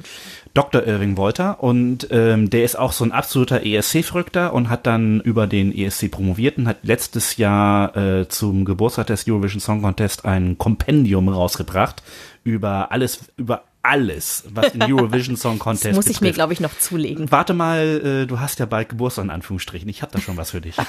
[0.55, 0.87] Dr.
[0.87, 5.47] Irving Wolter und ähm, der ist auch so ein absoluter ESC-Verrückter und hat dann über
[5.47, 10.59] den ESC promoviert und hat letztes Jahr äh, zum Geburtstag des Eurovision Song Contest ein
[10.59, 12.03] Kompendium rausgebracht
[12.43, 16.35] über alles, über alles, was den Eurovision Song Contest Das muss ich mir, betrifft.
[16.37, 17.31] glaube ich, noch zulegen.
[17.31, 19.89] Warte mal, äh, du hast ja bald Geburtstag in Anführungsstrichen.
[19.89, 20.77] Ich habe da schon was für dich.
[20.79, 20.85] Ah,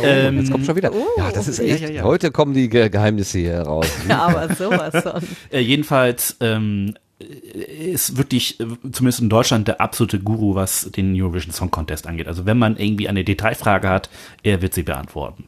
[0.00, 0.92] oh, Ähm, jetzt kommt schon wieder.
[1.16, 1.80] ja, das ist ja, echt.
[1.82, 2.02] ja, ja.
[2.02, 3.86] Heute kommen die Ge Geheimnisse hier heraus.
[4.08, 5.22] Ja, aber sowas von.
[5.50, 11.52] Äh, jedenfalls ähm, ist wirklich, äh, zumindest in Deutschland, der absolute Guru, was den Eurovision
[11.52, 12.28] Song Contest angeht.
[12.28, 14.08] Also wenn man irgendwie eine Detailfrage hat,
[14.42, 15.44] er wird sie beantworten.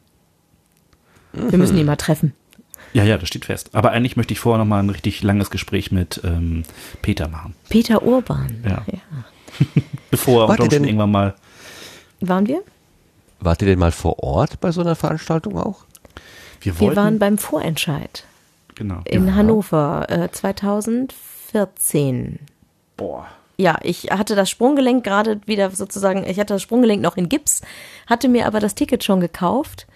[1.33, 2.33] Wir müssen ihn mal treffen.
[2.93, 3.69] Ja, ja, das steht fest.
[3.73, 6.63] Aber eigentlich möchte ich vorher noch mal ein richtig langes Gespräch mit ähm,
[7.01, 7.55] Peter machen.
[7.69, 8.63] Peter Urban.
[8.67, 8.83] Ja.
[10.11, 11.35] Bevor er denn- irgendwann mal.
[12.19, 12.61] Waren wir?
[13.39, 15.85] Wart ihr denn mal vor Ort bei so einer Veranstaltung auch?
[16.59, 16.95] Wir Wir wollten.
[16.97, 18.23] waren beim Vorentscheid
[18.75, 19.01] genau.
[19.05, 22.39] in Hannover äh, 2014.
[22.97, 23.27] Boah.
[23.57, 27.61] Ja, ich hatte das Sprunggelenk gerade wieder sozusagen, ich hatte das Sprunggelenk noch in Gips,
[28.07, 29.87] hatte mir aber das Ticket schon gekauft.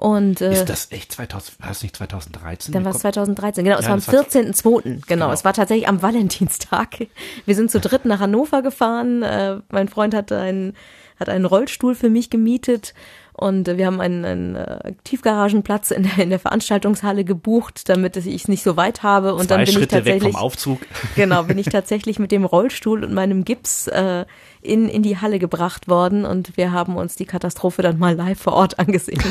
[0.00, 2.72] Und äh, Ist das echt 2000, war das nicht 2013?
[2.72, 5.32] Dann war es 2013, genau, es Ja, war am das war- 14.02., genau, Genau.
[5.32, 7.08] es war tatsächlich am Valentinstag.
[7.46, 10.74] Wir sind zu dritt nach Hannover gefahren, äh, mein Freund hatte einen,
[11.18, 12.94] hat einen Rollstuhl für mich gemietet
[13.32, 18.26] und wir haben einen, einen äh, Tiefgaragenplatz in der, in der Veranstaltungshalle gebucht, damit ich
[18.42, 20.80] es nicht so weit habe und Zwei dann bin Schritte ich weg tatsächlich vom Aufzug.
[21.16, 24.26] Genau, bin ich tatsächlich mit dem Rollstuhl und meinem Gips äh,
[24.62, 28.40] in, in die Halle gebracht worden und wir haben uns die Katastrophe dann mal live
[28.40, 29.22] vor Ort angesehen.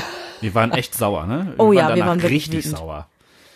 [0.42, 1.54] Wir waren echt sauer, ne?
[1.58, 2.78] Oh ja, wir waren wirklich richtig wütend.
[2.78, 3.08] sauer.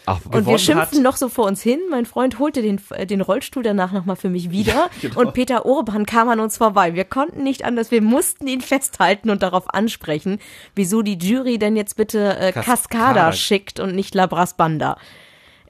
[0.08, 1.80] Ach, Und wir schimpften hat- noch so vor uns hin.
[1.92, 4.90] Mein Freund holte den, äh, den Rollstuhl danach nochmal für mich wieder.
[5.02, 5.20] genau.
[5.20, 6.96] Und Peter Urban kam an uns vorbei.
[6.96, 7.92] Wir konnten nicht anders.
[7.92, 10.40] Wir mussten ihn festhalten und darauf ansprechen,
[10.74, 13.32] wieso die Jury denn jetzt bitte äh, Kas- Cascada Kader.
[13.34, 14.98] schickt und nicht Labras Banda.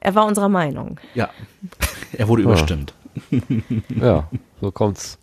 [0.00, 0.98] Er war unserer Meinung.
[1.14, 1.28] Ja.
[2.14, 2.94] Er wurde überstimmt.
[4.00, 4.28] Ja,
[4.62, 5.18] so kommt's.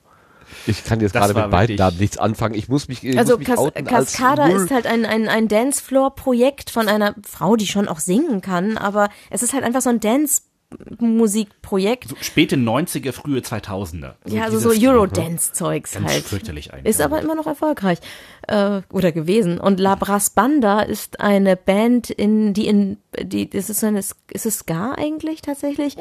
[0.68, 2.56] Ich kann jetzt gerade mit beiden Namen nichts anfangen.
[2.56, 6.70] Ich muss mich, ich Also muss mich als Cascada ist halt ein, ein, ein Dancefloor-Projekt
[6.70, 10.00] von einer Frau, die schon auch singen kann, aber es ist halt einfach so ein
[10.00, 12.10] Dance-Musikprojekt.
[12.10, 14.14] So späte 90er, frühe 2000er.
[14.28, 14.70] ja, also so.
[14.70, 16.24] Eurodance-Zeugs halt.
[16.24, 16.90] fürchterlich eigentlich.
[16.90, 18.00] Ist aber immer noch erfolgreich
[18.48, 19.60] äh, oder gewesen.
[19.60, 24.46] Und La Brass Banda ist eine Band, in, die in die, ist es eine, ist
[24.46, 25.98] es Ska eigentlich tatsächlich?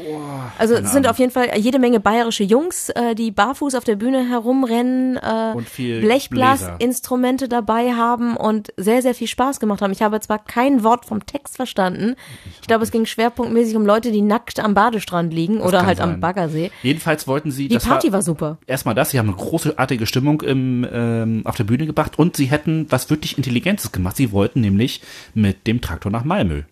[0.59, 3.97] also es sind auf jeden Fall jede Menge bayerische Jungs, äh, die barfuß auf der
[3.97, 5.55] Bühne herumrennen, äh,
[6.01, 9.93] Blechblasinstrumente dabei haben und sehr, sehr viel Spaß gemacht haben.
[9.93, 12.15] Ich habe zwar kein Wort vom Text verstanden.
[12.61, 15.99] Ich glaube, es ging schwerpunktmäßig um Leute, die nackt am Badestrand liegen oder kann halt
[15.99, 16.15] sein.
[16.15, 16.71] am Baggersee.
[16.83, 17.69] Jedenfalls wollten sie.
[17.69, 18.59] Die das Party war super.
[18.67, 22.47] Erstmal das, sie haben eine großartige Stimmung im, ähm, auf der Bühne gebracht und sie
[22.47, 24.17] hätten was wirklich Intelligentes gemacht.
[24.17, 25.01] Sie wollten nämlich
[25.33, 26.63] mit dem Traktor nach Malmö.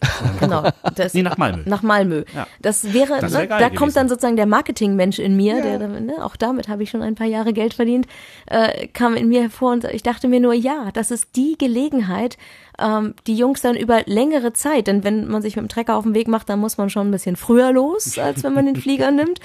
[0.40, 0.64] Genau.
[0.96, 1.62] Das, Nee, nach Malmö.
[1.66, 2.24] Nach Malmö.
[2.34, 2.46] Ja.
[2.60, 3.74] Das wäre, Das wär ne, da gewesen.
[3.76, 7.14] kommt dann sozusagen der Marketingmensch in mir, der, ne, auch damit habe ich schon ein
[7.14, 8.06] paar Jahre Geld verdient,
[8.46, 12.38] äh, kam in mir hervor und ich dachte mir nur, ja, das ist die Gelegenheit,
[12.78, 16.04] ähm, die Jungs dann über längere Zeit, denn wenn man sich mit dem Trecker auf
[16.04, 18.76] den Weg macht, dann muss man schon ein bisschen früher los, als wenn man den
[18.80, 19.40] Flieger nimmt.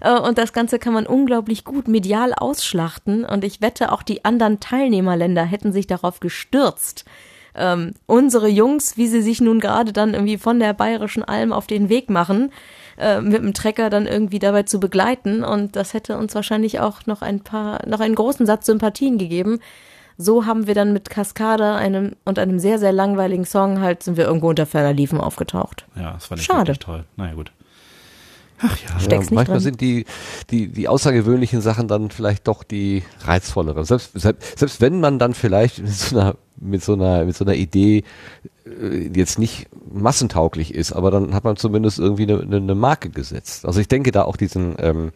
[0.00, 3.24] Äh, Und das Ganze kann man unglaublich gut medial ausschlachten.
[3.24, 7.04] Und ich wette, auch die anderen Teilnehmerländer hätten sich darauf gestürzt,
[7.54, 11.66] ähm, unsere Jungs, wie sie sich nun gerade dann irgendwie von der bayerischen Alm auf
[11.66, 12.52] den Weg machen,
[12.98, 15.42] äh, mit dem Trecker dann irgendwie dabei zu begleiten.
[15.44, 19.60] Und das hätte uns wahrscheinlich auch noch ein paar, noch einen großen Satz Sympathien gegeben.
[20.16, 24.18] So haben wir dann mit Kaskade einem und einem sehr, sehr langweiligen Song halt sind
[24.18, 25.86] wir irgendwo unter ferner Liefen aufgetaucht.
[25.96, 26.78] Ja, das war nicht Schade.
[26.78, 27.04] toll.
[27.16, 27.52] Naja, gut.
[28.62, 29.10] Ach ja.
[29.10, 29.60] Ja, manchmal drin.
[29.60, 30.04] sind die,
[30.50, 33.84] die, die außergewöhnlichen Sachen dann vielleicht doch die reizvolleren.
[33.84, 37.44] Selbst, selbst, selbst wenn man dann vielleicht mit so einer, mit so einer, mit so
[37.44, 38.04] einer Idee
[38.66, 43.08] äh, jetzt nicht massentauglich ist, aber dann hat man zumindest irgendwie eine, eine, eine Marke
[43.10, 43.64] gesetzt.
[43.64, 45.12] Also ich denke da auch diesen, ähm,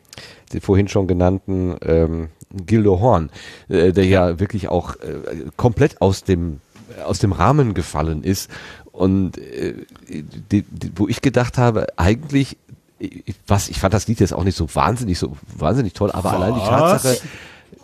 [0.53, 3.31] den vorhin schon genannten ähm, Gildo Horn,
[3.69, 6.61] äh, der ja wirklich auch äh, komplett aus dem
[7.05, 8.51] aus dem Rahmen gefallen ist
[8.93, 9.75] und äh,
[10.09, 12.57] die, die, wo ich gedacht habe, eigentlich
[13.05, 16.33] ich- was ich fand das Lied jetzt auch nicht so wahnsinnig so wahnsinnig toll, aber
[16.33, 17.19] allein die Tatsache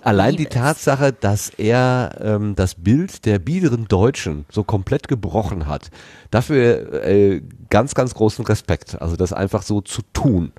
[0.03, 0.47] allein die.
[0.47, 5.91] Tatsache, dass er ähm, das Bild der biederen Deutschen so komplett gebrochen hat,
[6.31, 10.53] dafür äh, ganz ganz großen Respekt, also das einfach so zu tun.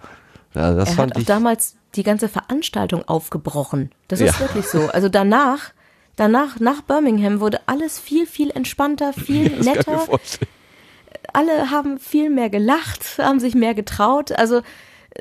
[0.54, 3.92] Ja, das er fand hat auch ich damals die ganze Veranstaltung aufgebrochen.
[4.10, 4.28] Das Ja.
[4.28, 4.90] ist wirklich so.
[4.90, 5.72] Also danach,
[6.18, 10.20] danach, nach Birmingham wurde alles viel, viel entspannter, viel Das kann ich mir netter.
[11.34, 14.32] Alle haben viel mehr gelacht, haben sich mehr getraut.
[14.32, 14.62] Also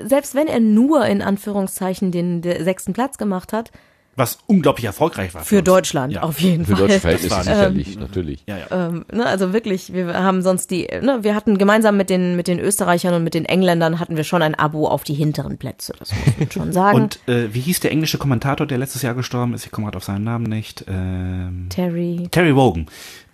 [0.01, 3.73] selbst wenn er nur in Anführungszeichen den, den sechsten Platz gemacht hat,
[4.16, 5.43] Was unglaublich erfolgreich war.
[5.45, 5.65] für uns.
[5.65, 6.23] Deutschland Ja.
[6.23, 6.87] auf jeden für Fall.
[6.89, 8.45] deutsche Verhältnisse war- sicherlich, natürlich.
[8.47, 8.66] Ja, ja.
[8.89, 12.47] Ähm, ne, also wirklich, wir haben sonst die, ne, wir hatten gemeinsam mit den, mit
[12.47, 15.93] den Österreichern und mit den Engländern hatten wir schon ein Abo auf die hinteren Plätze,
[15.99, 16.97] das muss man schon sagen.
[16.97, 19.65] Und äh, wie hieß der englische Kommentator, der letztes Jahr gestorben ist?
[19.65, 20.85] Ich komme gerade auf seinen Namen nicht.
[20.89, 22.87] Ähm, Terry, Terry Wogan.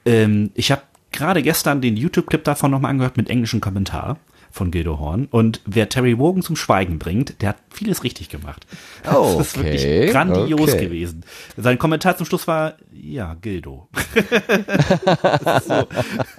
[0.06, 0.82] Ähm, ich habe
[1.16, 4.18] gerade gestern den YouTube-Clip davon nochmal angehört mit englischem Kommentar
[4.50, 5.26] von Gildo Horn.
[5.30, 8.66] Und wer Terry Wogan zum Schweigen bringt, der hat vieles richtig gemacht.
[9.12, 10.86] Oh, das ist okay, wirklich grandios okay.
[10.86, 11.24] gewesen.
[11.56, 13.88] Sein Kommentar zum Schluss war, ja, Gildo.
[15.66, 15.88] so.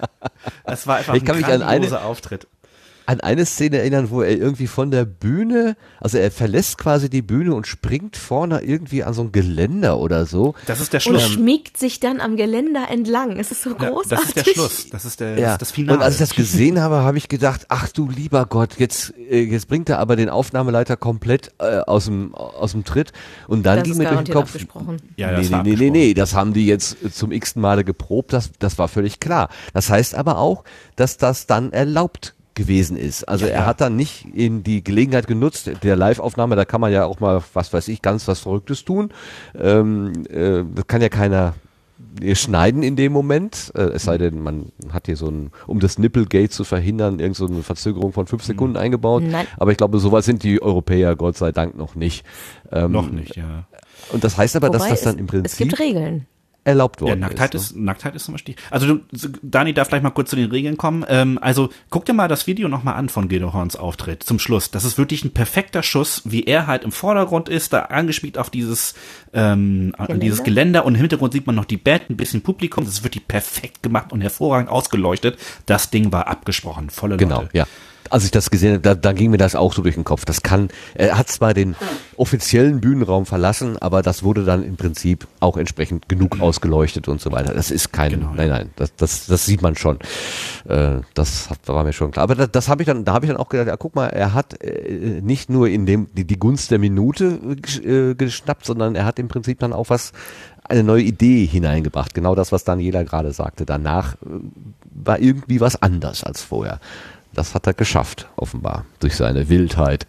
[0.64, 2.46] das war einfach Ich kann ein mich an eine- grandioser Auftritt.
[3.08, 7.22] An eine Szene erinnern, wo er irgendwie von der Bühne, also er verlässt quasi die
[7.22, 10.52] Bühne und springt vorne irgendwie an so ein Geländer oder so.
[10.66, 11.22] Das ist der und Schluss.
[11.30, 13.38] schmiegt sich dann am Geländer entlang.
[13.38, 14.10] Es ist so Ja, großartig.
[14.10, 14.86] das ist der Schluss.
[14.90, 15.96] Das ist, der, das, Ja, ist das Finale.
[15.98, 19.40] und als ich das gesehen habe, habe ich gedacht, ach du lieber Gott, jetzt, äh,
[19.42, 23.12] jetzt bringt er aber den Aufnahmeleiter komplett äh, aus dem aus dem Tritt
[23.46, 24.54] und dann Das ging mir durch den Kopf.
[25.16, 27.84] Ja, nee, das nee, nee, nee, nee, das haben die jetzt äh, zum x-ten Male
[27.84, 29.48] geprobt, das, das war völlig klar.
[29.72, 30.64] Das heißt aber auch,
[30.96, 33.24] dass das dann erlaubt gewesen ist.
[33.24, 36.92] Also Ja, er hat dann nicht in die Gelegenheit genutzt, der Live-Aufnahme, da kann man
[36.92, 39.10] ja auch mal, was weiß ich, ganz was Verrücktes tun.
[39.58, 41.54] Ähm, äh, das kann ja keiner
[42.34, 45.98] schneiden in dem Moment, äh, es sei denn, man hat hier so ein, um das
[45.98, 49.22] Nipplegate zu verhindern, irgend so eine Verzögerung von fünf Sekunden eingebaut.
[49.24, 49.46] Nein.
[49.56, 52.24] Aber ich glaube, soweit sind die Europäer Gott sei Dank noch nicht.
[52.70, 53.66] Ähm, Noch nicht, ja.
[54.12, 56.26] Und das heißt aber, dass Wobei das dann es, im es Prinzip gibt Regeln.
[56.68, 57.70] Erlaubt Ja, worden Nacktheit ist.
[57.70, 58.54] ist, Nacktheit ist zum Beispiel.
[58.70, 59.00] Also du,
[59.42, 61.04] Dani darf vielleicht mal kurz zu den Regeln kommen.
[61.08, 64.70] Ähm, also guck dir mal das Video nochmal an von Guido Horns Auftritt zum Schluss.
[64.70, 68.50] Das ist wirklich ein perfekter Schuss, wie er halt im Vordergrund ist, da angespielt auf
[68.50, 68.94] dieses,
[69.32, 70.24] ähm, an Geländer?
[70.24, 72.84] dieses Geländer und im Hintergrund sieht man noch die Band, ein bisschen Publikum.
[72.84, 75.38] Das ist wirklich perfekt gemacht und hervorragend ausgeleuchtet.
[75.66, 77.56] Das Ding war abgesprochen, volle Genau, Leute.
[77.56, 77.66] ja.
[78.10, 80.24] Als ich das gesehen habe, da, da ging mir das auch so durch den Kopf.
[80.24, 81.76] Das kann, er hat zwar den
[82.16, 87.32] offiziellen Bühnenraum verlassen, aber das wurde dann im Prinzip auch entsprechend genug ausgeleuchtet und so
[87.32, 87.54] weiter.
[87.54, 89.98] Das ist kein, Genau, nein, nein, das, das, das sieht man schon.
[90.66, 92.24] Äh, das hat, war mir schon klar.
[92.24, 94.08] Aber das, das habe ich dann, da habe ich dann auch gedacht, ja, guck mal,
[94.08, 97.38] er hat äh, nicht nur in dem die, die Gunst der Minute
[97.84, 100.12] äh, geschnappt, sondern er hat im Prinzip dann auch was
[100.64, 102.14] eine neue Idee hineingebracht.
[102.14, 103.64] Genau das, was Daniela gerade sagte.
[103.64, 104.16] Danach äh,
[104.84, 106.80] war irgendwie was anders als vorher.
[107.38, 110.08] Das hat er geschafft, offenbar, durch seine Wildheit.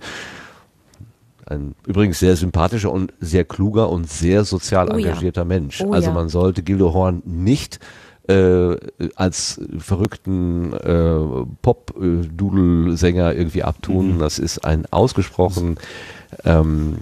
[1.45, 5.09] Ein übrigens sehr sympathischer und sehr kluger und sehr sozial Oh ja.
[5.09, 5.79] engagierter Mensch.
[5.81, 6.13] Oh also ja.
[6.15, 7.79] man sollte Gildo Horn nicht
[8.27, 8.77] äh,
[9.15, 14.15] als verrückten äh, Pop-Dudel-Sänger irgendwie abtun.
[14.15, 14.19] Mhm.
[14.19, 15.77] Das ist ein ausgesprochen
[16.45, 16.99] ähm,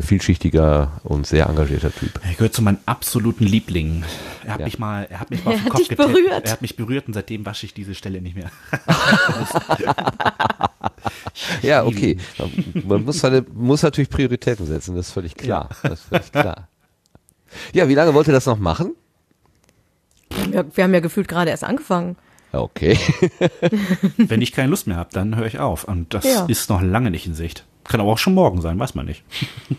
[0.00, 2.20] vielschichtiger und sehr engagierter Typ.
[2.24, 4.04] Er gehört zu meinen absoluten Lieblingen.
[4.44, 4.66] Er hat Ja.
[4.66, 6.44] mich mal, er hat mich mal auf den hat Kopf berührt.
[6.46, 8.50] Er hat mich berührt und seitdem wasche ich diese Stelle nicht mehr.
[11.62, 12.18] Ja, okay.
[12.84, 15.68] Man muss, seine, muss natürlich Prioritäten setzen, das ist völlig klar.
[15.82, 16.68] Das ist völlig klar.
[17.72, 18.94] Ja, wie lange wollt ihr das noch machen?
[20.52, 22.16] Ja, wir haben ja gefühlt gerade erst angefangen.
[22.52, 22.98] Ja, Okay.
[24.16, 25.84] Wenn ich keine Lust mehr habe, dann höre ich auf.
[25.84, 26.46] Und das Ja.
[26.46, 27.64] ist noch lange nicht in Sicht.
[27.88, 29.24] Kann aber auch schon morgen sein, weiß man nicht.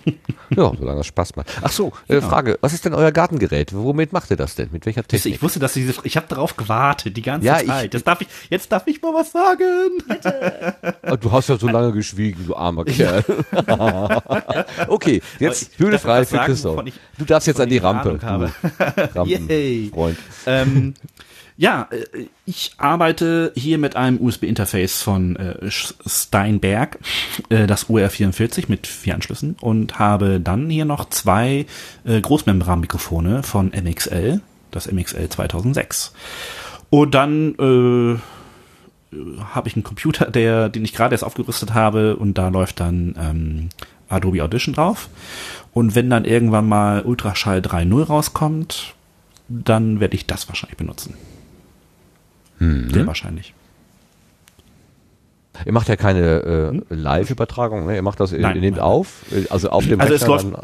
[0.56, 1.48] Ja, solange es Spaß macht.
[1.62, 3.72] Ach so, äh, Frage, was ist denn euer Gartengerät?
[3.72, 4.70] Womit macht ihr das denn?
[4.72, 5.36] Mit welcher du, Technik?
[5.36, 7.94] Ich wusste, dass diese, ich habe darauf gewartet die ganze Ja, ich- Zeit.
[7.94, 9.92] Jetzt darf ich, jetzt darf ich mal was sagen.
[11.04, 13.24] Ah, Du hast ja so lange geschwiegen, du armer Kerl.
[14.88, 16.82] okay, jetzt Ich Bühne frei für sagen, Christoph.
[16.88, 18.20] ich- Du darfst jetzt an die ich Rampe,
[19.26, 19.92] Yay.
[19.94, 20.18] Rampenfreund.
[20.48, 20.94] ähm,
[21.60, 27.00] ja, äh, ich arbeite hier mit einem USB-Interface von äh, Steinberg,
[27.50, 31.66] äh, das UR44 mit vier Anschlüssen und habe dann hier noch zwei
[32.06, 34.40] Großmembranmikrofone von MXL,
[34.72, 36.14] das MXL 2006.
[36.90, 38.18] Und dann äh,
[39.44, 43.16] habe ich einen Computer, der, den ich gerade erst aufgerüstet habe und da läuft dann
[43.20, 43.70] ähm,
[44.08, 45.10] Adobe Audition drauf.
[45.74, 48.96] Und wenn dann irgendwann mal Ultraschall 3.0 rauskommt,
[49.50, 51.16] dann werde ich das wahrscheinlich benutzen.
[52.60, 53.54] Sehr wahrscheinlich.
[55.66, 57.96] Ihr macht ja keine äh, Live-Übertragung, ne?
[57.96, 58.42] Ihr macht das, ihr, Hm?
[58.44, 58.86] Nein, ihr nehmt nein.
[58.86, 60.56] auf, äh, also auf dem Also es läuft- dann,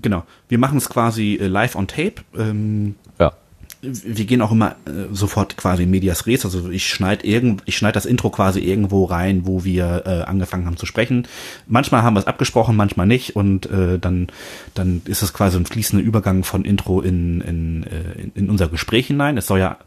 [0.00, 0.24] Genau.
[0.48, 2.22] Wir machen es quasi äh, live on tape.
[2.36, 3.32] Ähm, ja.
[3.80, 6.44] wir gehen auch immer äh, sofort quasi in medias res.
[6.44, 10.66] Also ich schneide irgend, ich schneide das Intro quasi irgendwo rein, wo wir äh, angefangen
[10.66, 11.26] haben zu sprechen.
[11.66, 13.34] Manchmal haben wir es abgesprochen, manchmal nicht.
[13.34, 14.28] Und äh, dann,
[14.74, 18.68] dann ist es quasi ein fließender Übergang von Intro in, in, äh, in, in unser
[18.68, 19.36] Gespräch hinein.
[19.36, 19.78] Es soll ja,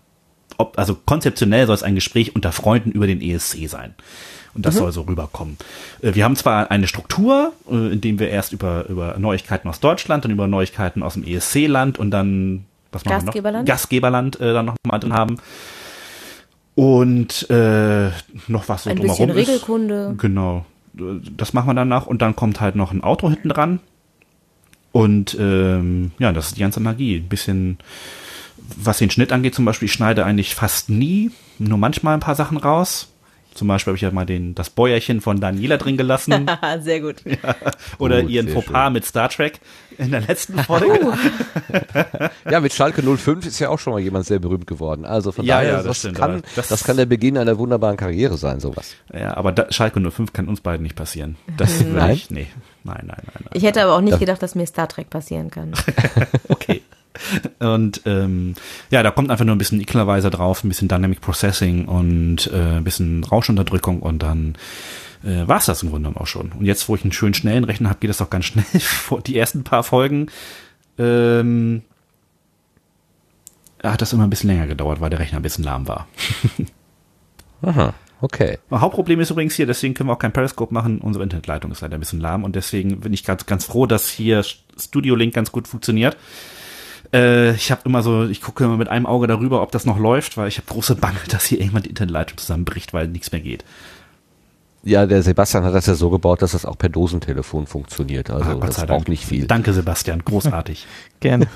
[0.62, 3.96] ob, also konzeptionell soll es ein Gespräch unter Freunden über den ESC sein.
[4.54, 5.58] Und das soll so rüberkommen.
[6.02, 9.80] Äh, Wir haben zwar eine Struktur, äh, in dem wir erst über, über Neuigkeiten aus
[9.80, 13.04] Deutschland, dann über Neuigkeiten aus dem ESC-Land und dann was?
[13.04, 13.68] Gastgeberland?
[13.68, 15.38] Gastgeberland äh, dann noch mal drin haben.
[16.76, 18.10] Und äh,
[18.48, 19.50] noch was so Ein drumherum bisschen ist.
[19.50, 20.16] Regelkunde.
[20.18, 20.66] Genau.
[20.94, 23.80] Das machen wir danach und dann kommt halt noch ein Auto hinten dran.
[24.92, 27.18] Und ähm, ja, das ist die ganze Magie.
[27.18, 27.78] Ein bisschen,
[28.76, 32.36] was den Schnitt angeht, zum Beispiel, ich schneide eigentlich fast nie, nur manchmal ein paar
[32.36, 33.08] Sachen raus.
[33.54, 36.50] Zum Beispiel habe ich ja mal den, das Bäuerchen von Daniela drin gelassen.
[36.80, 37.18] Sehr gut.
[37.98, 39.60] oder Gut, ihren Fauxpas mit Star Trek
[39.98, 41.12] in der letzten Folge.
[42.50, 45.04] Ja, mit Schalke 05 ist ja auch schon mal jemand sehr berühmt geworden.
[45.04, 47.58] Also von Ja, daher, ja, das das, stimmt, kann, das, das- kann der Beginn einer
[47.58, 48.96] wunderbaren Karriere sein, sowas.
[49.14, 51.36] Ja, aber da, Schalke 05 kann uns beiden nicht passieren.
[51.58, 52.12] Das Nein?
[52.12, 52.48] ich, nee.
[52.86, 53.50] Nein, nein, nein, nein.
[53.54, 55.74] Ich hätte aber auch nicht gedacht, dass mir Star Trek passieren kann.
[56.48, 56.82] Okay.
[57.60, 58.56] Und ähm,
[58.90, 62.78] ja, da kommt einfach nur ein bisschen Equalizer drauf, ein bisschen Dynamic Processing und äh,
[62.78, 64.56] ein bisschen Rauschunterdrückung und dann
[65.24, 66.52] äh, war es das im Grunde genommen auch schon.
[66.54, 68.64] Und jetzt, wo ich einen schönen schnellen Rechner habe, geht das auch ganz schnell.
[68.80, 70.28] Vor- Die ersten paar Folgen
[70.98, 71.82] ähm,
[73.84, 76.08] hat das immer ein bisschen länger gedauert, weil der Rechner ein bisschen lahm war.
[77.62, 78.58] Aha, okay.
[78.72, 81.00] Hauptproblem ist übrigens hier, deswegen können wir auch kein Periscope machen.
[81.00, 84.10] Unsere Internetleitung ist leider ein bisschen lahm und deswegen bin ich ganz, ganz froh, dass
[84.10, 84.44] hier
[84.78, 86.18] Studio Link ganz gut funktioniert.
[87.14, 90.00] Äh, ich habe immer so, ich gucke immer mit einem Auge darüber, ob das noch
[90.00, 93.42] läuft, weil ich habe große Bange, dass hier irgendwann die Internetleitung zusammenbricht, weil nichts mehr
[93.42, 93.66] geht.
[94.84, 98.32] Ja, der Sebastian hat das ja so gebaut, dass das auch per Dosentelefon funktioniert.
[98.32, 99.08] Also Ah, das braucht Dank.
[99.10, 99.46] nicht viel.
[99.46, 100.88] Danke, Sebastian, großartig.
[101.20, 101.48] Gerne.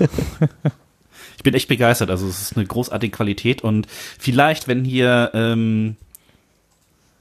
[1.36, 2.10] ich bin echt begeistert.
[2.10, 3.88] Also es ist eine großartige Qualität und
[4.18, 5.96] vielleicht, wenn hier ähm,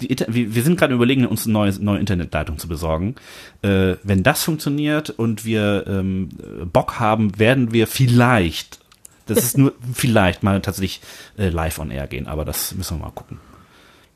[0.02, 3.16] die, wir, sind gerade überlegen, uns eine neue, neue Internetleitung zu besorgen.
[3.62, 6.30] Äh, wenn das funktioniert und wir ähm,
[6.72, 8.80] Bock haben, werden wir vielleicht,
[9.26, 11.02] das ist nur vielleicht mal tatsächlich
[11.38, 13.40] äh, live on air gehen, aber das müssen wir mal gucken.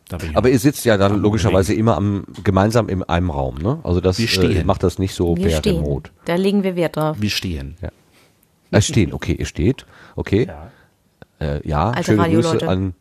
[0.10, 3.56] Da bin ich Aber ihr sitzt ja dann logischerweise immer am, gemeinsam in einem Raum,
[3.60, 3.80] ne?
[3.84, 5.78] Also das Wir äh, macht das nicht so per stehen.
[5.78, 6.10] Remote.
[6.26, 7.18] Da legen wir Wert drauf.
[7.20, 7.78] wir stehen.
[8.72, 9.86] Äh, stehen, okay, ihr steht,
[10.16, 10.48] okay.
[10.48, 10.72] Ja.
[11.40, 12.96] Äh, ja, Alte schöne Grüße an,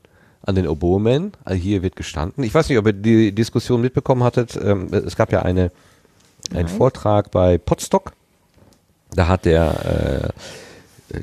[0.48, 1.32] an den Oboeman.
[1.44, 2.42] Also hier wird gestanden.
[2.42, 4.58] Ich weiß nicht, ob ihr die Diskussion mitbekommen hattet.
[4.60, 5.70] Ähm, es gab ja eine,
[6.54, 8.12] einen Vortrag bei Potsdok.
[9.10, 10.32] Da hat der
[11.12, 11.22] äh, äh,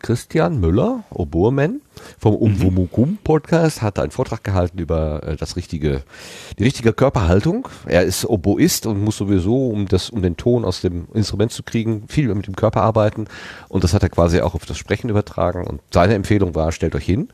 [0.00, 1.80] Christian Müller, Oboeman,
[2.18, 6.02] vom Umwumukum Podcast, hat einen Vortrag gehalten über äh, das richtige,
[6.58, 7.68] die richtige Körperhaltung.
[7.86, 11.62] Er ist Oboist und muss sowieso, um das, um den Ton aus dem Instrument zu
[11.62, 13.26] kriegen, viel mit dem Körper arbeiten.
[13.68, 15.66] Und das hat er quasi auch auf das Sprechen übertragen.
[15.66, 17.30] Und seine Empfehlung war, stellt euch hin.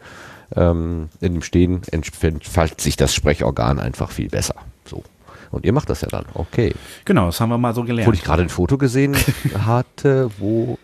[0.57, 4.55] Ähm, in dem Stehen entfaltet sich das Sprechorgan einfach viel besser.
[4.85, 5.03] So.
[5.51, 6.25] Und ihr macht das ja dann.
[6.35, 6.75] Okay.
[7.05, 8.07] Genau, das haben wir mal so gelernt.
[8.09, 9.17] Obwohl ich gerade ein Foto gesehen
[9.67, 10.79] hatte, wo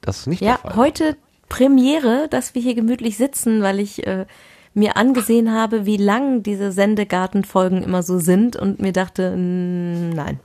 [0.00, 0.76] das nicht Ja, der Fall war.
[0.76, 1.16] heute
[1.48, 4.26] Premiere, dass wir hier gemütlich sitzen, weil ich äh,
[4.74, 10.40] mir angesehen habe, wie lang diese Sendegartenfolgen immer so sind und mir dachte, nein.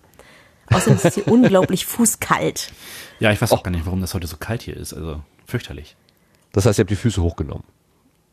[0.69, 2.71] Außerdem ist es hier unglaublich fußkalt.
[3.19, 4.93] Ja, ich weiß auch gar nicht, warum das heute so kalt hier ist.
[4.93, 5.95] Also fürchterlich.
[6.51, 7.63] Das heißt, ihr habt die Füße hochgenommen.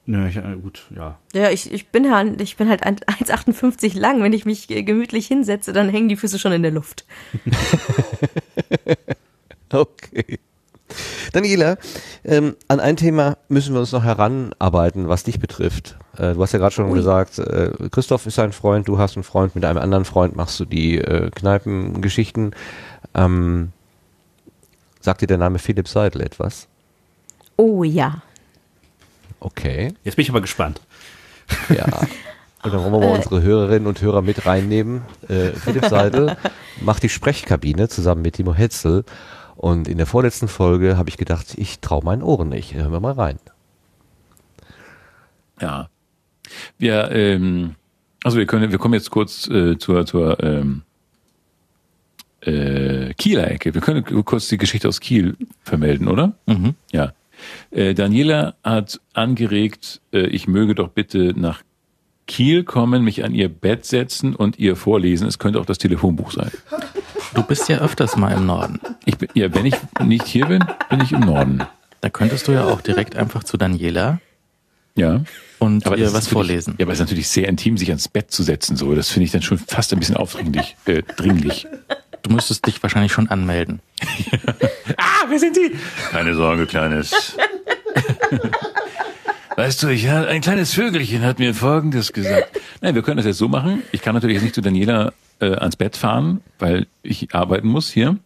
[0.07, 1.19] Nö, ich, äh, gut, ja.
[1.33, 4.23] Ja, ich, ich bin halt, ich bin halt 1,58 lang.
[4.23, 7.07] Wenn ich mich gemütlich hinsetze, dann hängen die Füße schon in der Luft.
[9.75, 10.39] Okay.
[11.33, 11.77] Daniela,
[12.25, 15.97] ähm, an ein Thema müssen wir uns noch heranarbeiten, was dich betrifft.
[16.17, 16.95] Äh, du hast ja gerade schon Ui.
[16.95, 20.61] gesagt, äh, Christoph ist ein Freund, du hast einen Freund, mit einem anderen Freund machst
[20.61, 22.55] du die äh, Kneipengeschichten.
[23.15, 23.73] Ähm,
[25.01, 26.69] sagt dir der Name Philipp Seidel etwas?
[27.57, 28.23] Oh ja.
[29.45, 29.93] Okay.
[30.05, 30.81] Jetzt bin ich aber gespannt.
[31.69, 31.85] Ja.
[32.63, 33.17] Und dann wollen wir mal Äh.
[33.19, 35.03] unsere Hörerinnen und Hörer mit reinnehmen.
[35.29, 36.37] Äh, Philipp Seidel
[36.81, 39.05] macht die Sprechkabine zusammen mit Timo Hetzel.
[39.57, 42.73] Und in der vorletzten Folge habe ich gedacht, ich traue meinen Ohren nicht.
[42.73, 43.39] Hören wir mal rein.
[45.61, 45.91] Ja.
[46.79, 47.75] Wir, ähm,
[48.25, 50.83] also wir können, wir kommen jetzt kurz äh, zur, zur ähm,
[52.41, 53.75] äh, Kieler Ecke.
[53.75, 56.33] Wir können kurz die Geschichte aus Kiel vermelden, oder?
[56.47, 56.75] Mhm.
[56.93, 57.13] Ja.
[57.71, 61.63] Äh, Daniela hat angeregt, äh, ich möge doch bitte nach
[62.27, 65.27] Kiel kommen, mich an ihr Bett setzen und ihr vorlesen.
[65.29, 66.51] Es könnte auch das Telefonbuch sein.
[67.35, 68.81] Du bist ja öfters mal im Norden.
[69.05, 71.63] Ich bin, ja, wenn ich nicht hier bin, bin ich im Norden.
[72.01, 74.21] Da könntest du ja auch direkt einfach zu Daniela
[74.95, 75.23] Ja.
[75.59, 76.77] und Aber ihr was vorlesen.
[76.79, 78.77] Ja, aber es ist natürlich sehr intim, sich ans Bett zu setzen.
[78.77, 81.67] So, das finde ich dann schon fast ein bisschen aufdringlich, äh, dringlich.
[82.25, 83.81] Du müsstest dich wahrscheinlich schon anmelden.
[84.97, 85.73] Ah, wer sind Sie?
[86.11, 87.37] Keine Sorge, Kleines.
[89.57, 92.61] Weißt du, ich ein kleines Vögelchen hat mir Folgendes gesagt.
[92.83, 93.83] Nein, wir können das jetzt so machen.
[93.93, 97.91] Ich kann natürlich jetzt nicht zu Daniela äh, ans Bett fahren, weil ich arbeiten muss
[97.91, 98.19] hier.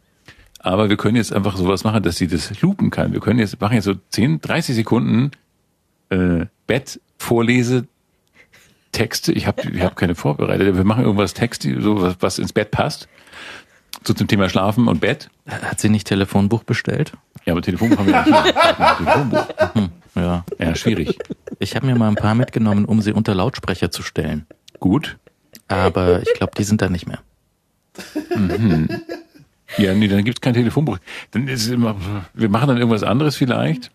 [0.58, 3.12] Aber wir können jetzt einfach sowas machen, dass sie das loopen kann.
[3.12, 5.30] Wir können jetzt machen jetzt so 10, 30 Sekunden
[6.10, 7.86] äh, Bett vorlese
[8.92, 9.32] Texte.
[9.32, 10.76] Ich habe ich hab keine vorbereitet.
[10.76, 13.08] Wir machen irgendwas Texte, so was, was ins Bett passt.
[14.04, 15.28] So zum Thema Schlafen und Bett.
[15.48, 17.12] Hat sie nicht Telefonbuch bestellt?
[17.44, 18.56] Ja, aber Telefonbuch haben wir nicht.
[18.98, 19.48] Telefonbuch.
[19.74, 20.44] Hm, ja.
[20.58, 21.18] Ja, schwierig.
[21.58, 24.46] Ich habe mir mal ein paar mitgenommen, um sie unter Lautsprecher zu stellen.
[24.80, 25.18] Gut.
[25.66, 27.18] Aber ich glaube, die sind da nicht mehr.
[28.34, 28.88] Mhm.
[29.76, 30.98] Ja, nee, dann gibt's kein Telefonbuch.
[31.32, 31.96] Dann ist es immer,
[32.32, 33.90] wir machen dann irgendwas anderes vielleicht.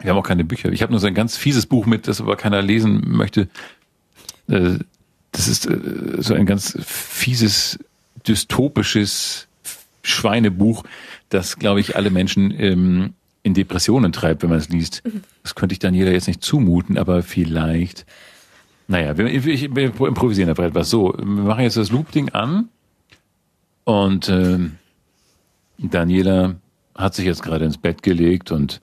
[0.00, 0.70] Wir haben auch keine Bücher.
[0.72, 3.48] Ich habe nur so ein ganz fieses Buch mit, das aber keiner lesen möchte.
[4.48, 4.78] Äh,
[5.30, 5.78] Das ist äh,
[6.18, 7.78] so ein ganz fieses,
[8.28, 9.48] dystopisches
[10.02, 10.84] Schweinebuch,
[11.28, 15.02] das, glaube ich, alle Menschen ähm, in Depressionen treibt, wenn man es liest.
[15.42, 18.06] Das könnte ich Daniela jetzt nicht zumuten, aber vielleicht.
[18.88, 20.90] Naja, wir, ich, wir improvisieren einfach etwas.
[20.90, 22.68] So, wir machen jetzt das Loop-Ding an
[23.84, 24.76] und ähm,
[25.78, 26.56] Daniela
[26.94, 28.80] hat sich jetzt gerade ins Bett gelegt und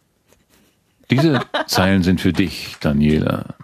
[1.11, 3.55] diese Zeilen sind für dich, Daniela.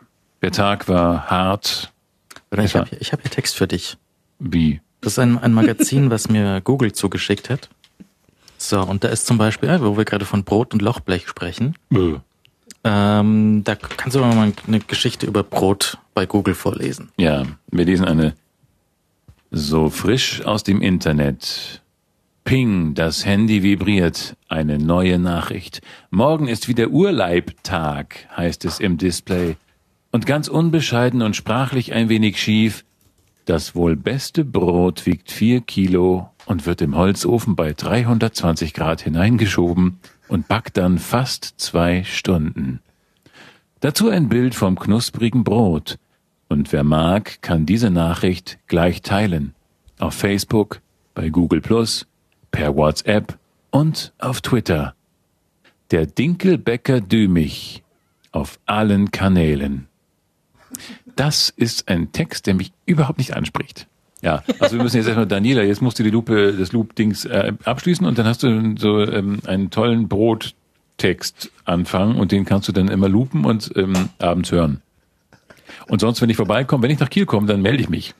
[0.42, 1.92] Der Tag war hart.
[2.52, 3.98] Ich habe hab hier Text für dich.
[4.40, 4.80] Wie?
[5.06, 7.70] Das ist ein, ein Magazin, was mir Google zugeschickt hat.
[8.58, 11.76] So, und da ist zum Beispiel, ja, wo wir gerade von Brot und Lochblech sprechen.
[11.90, 12.18] Bö.
[12.84, 17.10] Ähm, da kannst du mal eine Geschichte über Brot bei Google vorlesen.
[17.18, 18.34] Ja, wir lesen eine
[19.52, 21.84] so frisch aus dem Internet.
[22.44, 24.36] Ping, das Handy vibriert.
[24.50, 25.82] Eine neue Nachricht.
[26.10, 29.56] Morgen ist wieder Urleibtag, heißt es im Display.
[30.12, 32.84] Und ganz unbescheiden und sprachlich ein wenig schief.
[33.46, 40.00] Das wohl beste Brot wiegt vier Kilo und wird im Holzofen bei 320 Grad hineingeschoben
[40.28, 42.80] und backt dann fast zwei Stunden.
[43.82, 46.00] Dazu ein Bild vom knusprigen Brot.
[46.50, 49.54] Und wer mag, kann diese Nachricht gleich teilen.
[50.00, 50.82] Auf Facebook,
[51.14, 52.08] bei Google Plus,
[52.52, 53.38] per WhatsApp
[53.70, 54.96] und auf Twitter.
[55.92, 57.84] Der Dinkelbäcker Dümich
[58.32, 59.88] auf allen Kanälen.
[61.16, 63.88] Das ist ein Text, der mich überhaupt nicht anspricht.
[64.22, 67.54] Ja, also wir müssen jetzt erstmal, Daniela, jetzt musst du die Lupe, das Loop-Dings äh,
[67.64, 72.72] abschließen und dann hast du so ähm, einen tollen Brottext anfangen und den kannst du
[72.72, 74.82] dann immer loopen und ähm, abends hören.
[75.88, 78.16] Und sonst, wenn ich vorbeikomme, wenn ich nach Kiel komme, dann melde ich mich.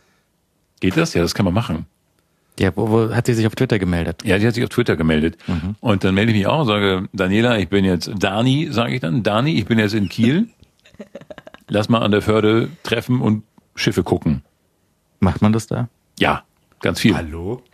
[0.80, 1.14] Geht das?
[1.14, 1.88] Ja, das kann man machen.
[2.60, 4.24] Ja, wo, wo hat sie sich auf Twitter gemeldet?
[4.24, 5.38] Ja, die hat sich auf Twitter gemeldet.
[5.82, 9.02] Und dann melde ich mich auch und sage, Daniela, ich bin jetzt, Dani, sage ich
[9.02, 10.50] dann, Dani, ich bin jetzt in Kiel.
[11.68, 13.44] Lass mal an der Förde treffen und
[13.76, 14.44] Schiffe gucken.
[15.20, 15.90] Macht man das da?
[16.20, 16.44] Ja,
[16.82, 17.16] ganz viel.
[17.16, 17.62] Hallo?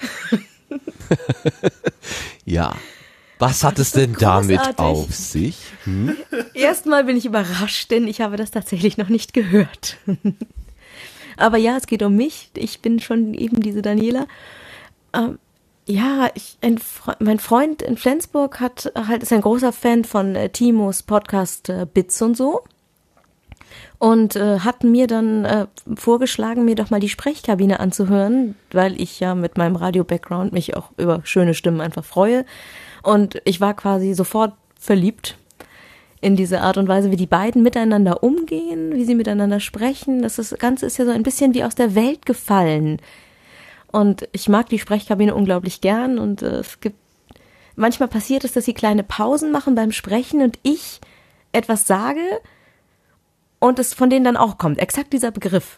[2.45, 2.75] Ja.
[3.39, 4.79] Was hat es denn damit Großartig.
[4.79, 5.57] auf sich?
[5.85, 6.15] Hm?
[6.53, 9.97] Erstmal bin ich überrascht, denn ich habe das tatsächlich noch nicht gehört.
[11.37, 12.51] Aber ja, es geht um mich.
[12.55, 14.27] Ich bin schon eben diese Daniela.
[15.13, 15.39] Ähm,
[15.87, 20.35] Ja, ich, ein, Fre- mein Freund in Flensburg hat halt ist ein großer Fan von
[20.35, 22.63] äh, Timos Podcast äh, Bits und so
[24.01, 29.19] und äh, hat mir dann äh, vorgeschlagen, mir doch mal die Sprechkabine anzuhören, weil ich
[29.19, 32.43] ja mit meinem Radio-Background mich auch über schöne Stimmen einfach freue
[33.03, 35.37] und ich war quasi sofort verliebt
[36.19, 40.23] in diese Art und Weise, wie die beiden miteinander umgehen, wie sie miteinander sprechen.
[40.23, 42.97] Das ist, Ganze ist ja so ein bisschen wie aus der Welt gefallen.
[43.91, 46.97] Und ich mag die Sprechkabine unglaublich gern und äh, es gibt
[47.75, 51.01] manchmal passiert es, dass sie kleine Pausen machen beim Sprechen und ich
[51.51, 52.21] etwas sage
[53.61, 55.77] und es von denen dann auch kommt, exakt dieser Begriff.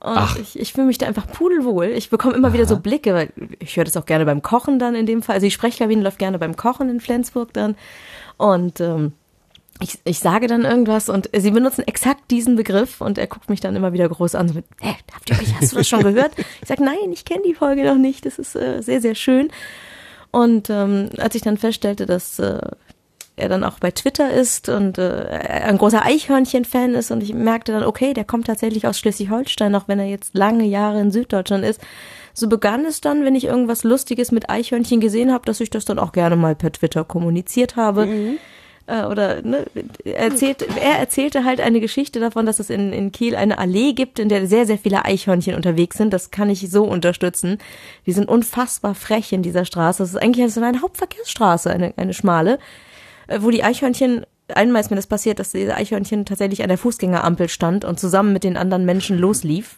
[0.00, 0.36] Und Ach.
[0.36, 1.86] ich, ich fühle mich da einfach pudelwohl.
[1.86, 4.94] Ich bekomme immer wieder so Blicke, weil ich höre das auch gerne beim Kochen dann
[4.94, 5.36] in dem Fall.
[5.36, 7.76] Also die Sprechkabine läuft gerne beim Kochen in Flensburg dann.
[8.36, 9.12] Und ähm,
[9.80, 13.60] ich, ich sage dann irgendwas und sie benutzen exakt diesen Begriff und er guckt mich
[13.60, 14.48] dann immer wieder groß an.
[14.48, 16.32] So mit, Hä, habt ihr, hast du das schon gehört?
[16.60, 18.26] Ich sage, nein, ich kenne die Folge noch nicht.
[18.26, 19.50] Das ist äh, sehr, sehr schön.
[20.32, 22.58] Und ähm, als ich dann feststellte, dass äh,
[23.36, 25.26] er dann auch bei Twitter ist und äh,
[25.64, 29.88] ein großer Eichhörnchen-Fan ist und ich merkte dann, okay, der kommt tatsächlich aus Schleswig-Holstein, auch
[29.88, 31.80] wenn er jetzt lange Jahre in Süddeutschland ist.
[32.34, 35.84] So begann es dann, wenn ich irgendwas Lustiges mit Eichhörnchen gesehen habe, dass ich das
[35.84, 38.06] dann auch gerne mal per Twitter kommuniziert habe.
[38.86, 39.64] Äh, oder ne,
[40.04, 43.92] er, erzählt, er erzählte halt eine Geschichte davon, dass es in, in Kiel eine Allee
[43.92, 46.12] gibt, in der sehr, sehr viele Eichhörnchen unterwegs sind.
[46.12, 47.58] Das kann ich so unterstützen.
[48.06, 50.02] Die sind unfassbar frech in dieser Straße.
[50.02, 52.58] Das ist eigentlich eine Hauptverkehrsstraße, eine, eine schmale,
[53.40, 57.48] wo die Eichhörnchen, einmal ist mir das passiert, dass diese Eichhörnchen tatsächlich an der Fußgängerampel
[57.48, 59.76] stand und zusammen mit den anderen Menschen loslief.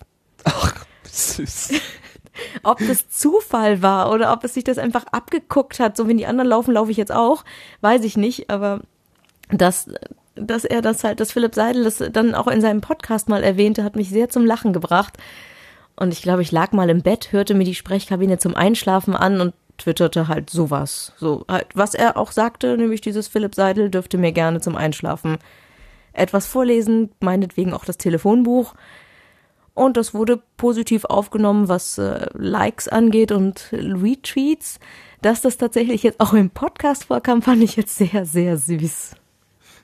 [1.11, 1.73] Süß.
[2.65, 6.27] Ob das Zufall war oder ob es sich das einfach abgeguckt hat, so wenn die
[6.27, 7.45] anderen laufen, laufe ich jetzt auch,
[7.81, 8.81] weiß ich nicht, aber
[9.51, 9.89] dass,
[10.35, 13.85] dass er das halt, dass Philipp Seidel das dann auch in seinem Podcast mal erwähnte,
[13.85, 15.17] hat mich sehr zum Lachen gebracht.
[15.95, 19.41] Und ich glaube, ich lag mal im Bett, hörte mir die Sprechkabine zum Einschlafen an
[19.41, 21.13] und twitterte halt sowas.
[21.17, 25.39] So, halt, was er auch sagte, nämlich dieses Philipp Seidel dürfte mir gerne zum Einschlafen
[26.13, 28.75] etwas vorlesen, meinetwegen auch das Telefonbuch.
[29.75, 34.79] Und das wurde positiv aufgenommen, was äh, Likes angeht und Retweets.
[35.21, 39.17] Dass das tatsächlich jetzt auch im Podcast vorkam, fand ich jetzt sehr, sehr süß.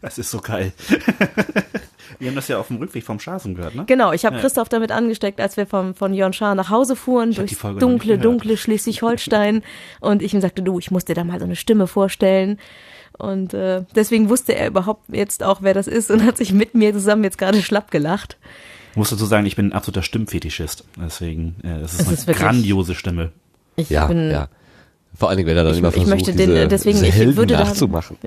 [0.01, 0.73] Das ist so geil.
[2.21, 3.85] wir haben das ja auf dem Rückweg vom Schafen gehört, ne?
[3.87, 4.43] Genau, ich habe Ja.
[4.43, 8.57] Christoph damit angesteckt, als wir vom, von Jörn Schaar nach Hause fuhren, nicht dunkle, dunkle
[8.57, 9.63] Schleswig-Holstein.
[10.01, 12.59] und ich ihm sagte, du, ich muss dir da mal so eine Stimme vorstellen.
[13.19, 16.75] Und äh, deswegen wusste er überhaupt jetzt auch, wer das ist und hat sich mit
[16.75, 18.37] mir zusammen jetzt gerade schlapp gelacht.
[18.93, 20.85] Ich muss dazu sagen, ich bin ein absoluter Stimmfetischist.
[20.97, 23.33] Deswegen, äh, das ist Es eine ist wirklich- grandiose Stimme.
[23.77, 24.49] Ich Ja, bin, ja.
[25.21, 27.07] Vor allen Dingen, wenn er dann Ich- immer ich versucht, möchte den- diese, deswegen, diese
[27.09, 28.17] ich Helden würde da- nachzumachen.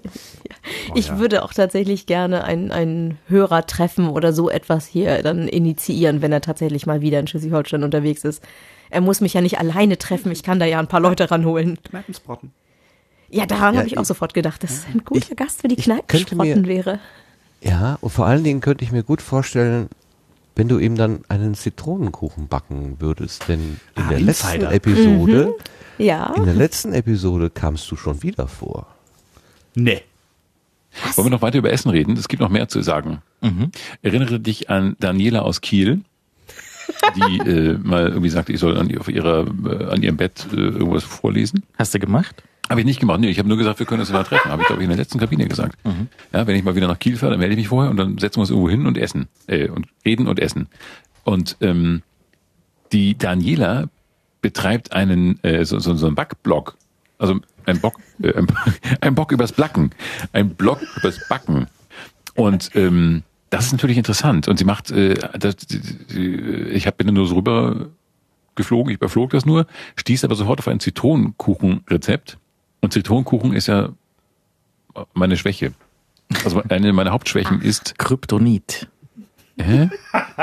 [0.95, 6.21] Ich würde auch tatsächlich gerne einen, einen Hörer treffen oder so etwas hier dann initiieren,
[6.21, 8.41] wenn er tatsächlich mal wieder in Schleswig-Holstein unterwegs ist.
[8.89, 11.79] Er muss mich ja nicht alleine treffen, ich kann da ja ein paar Leute ranholen.
[11.83, 12.51] Kneipensprotten.
[13.29, 15.61] Ja, daran Ja, habe ich auch ich- sofort gedacht, dass es ein guter ich- Gast
[15.61, 16.99] für die ich Kneipensprotten wäre.
[17.61, 19.89] Ja, und vor allen Dingen könnte ich mir gut vorstellen,
[20.55, 23.47] wenn du ihm dann einen Zitronenkuchen backen würdest.
[23.49, 24.69] Denn in Ah, der Insider.
[24.69, 25.55] letzten Episode,
[25.97, 26.33] Ja.
[26.35, 28.87] in der letzten Episode kamst du schon wieder vor.
[29.75, 30.01] Nee.
[31.15, 32.15] Wollen wir noch weiter über Essen reden?
[32.17, 33.21] Es gibt noch mehr zu sagen.
[34.01, 36.01] Erinnere dich an Daniela aus Kiel,
[37.15, 40.55] die äh, mal irgendwie sagte, ich soll an, auf ihrer, äh, an ihrem Bett äh,
[40.55, 41.63] irgendwas vorlesen.
[41.77, 42.43] Hast du gemacht?
[42.69, 43.19] Habe ich nicht gemacht.
[43.19, 44.49] Nee, ich habe nur gesagt, wir können uns mal treffen.
[44.49, 45.77] Habe ich, glaube ich, in der letzten Kabine gesagt.
[46.31, 48.17] Ja, wenn ich mal wieder nach Kiel fahre, dann melde ich mich vorher und dann
[48.17, 49.27] setzen wir uns irgendwo hin und essen.
[49.47, 50.67] Äh, und reden und essen.
[51.25, 52.03] Und ähm,
[52.93, 53.89] die Daniela
[54.43, 56.75] betreibt einen äh, so, so, so einen Backblog.
[57.17, 58.33] Also ein Bock, äh,
[59.01, 59.89] ein, Bock übers Blacken.
[60.33, 61.65] Ein Blog übers Backen.
[62.35, 64.47] Und ähm, das ist natürlich interessant.
[64.47, 65.79] Und sie macht, äh, das, die,
[66.71, 67.87] ich hab, bin nur so rüber
[68.55, 69.65] geflogen, ich überflog das nur,
[69.95, 72.37] stieß aber sofort auf ein Zitronenkuchenrezept.
[72.81, 73.89] Und Zitronenkuchen ist ja
[75.13, 75.73] meine Schwäche.
[76.43, 77.97] Also eine meiner Hauptschwächen ist.
[77.97, 78.87] Kryptonit.
[79.57, 79.89] Hä?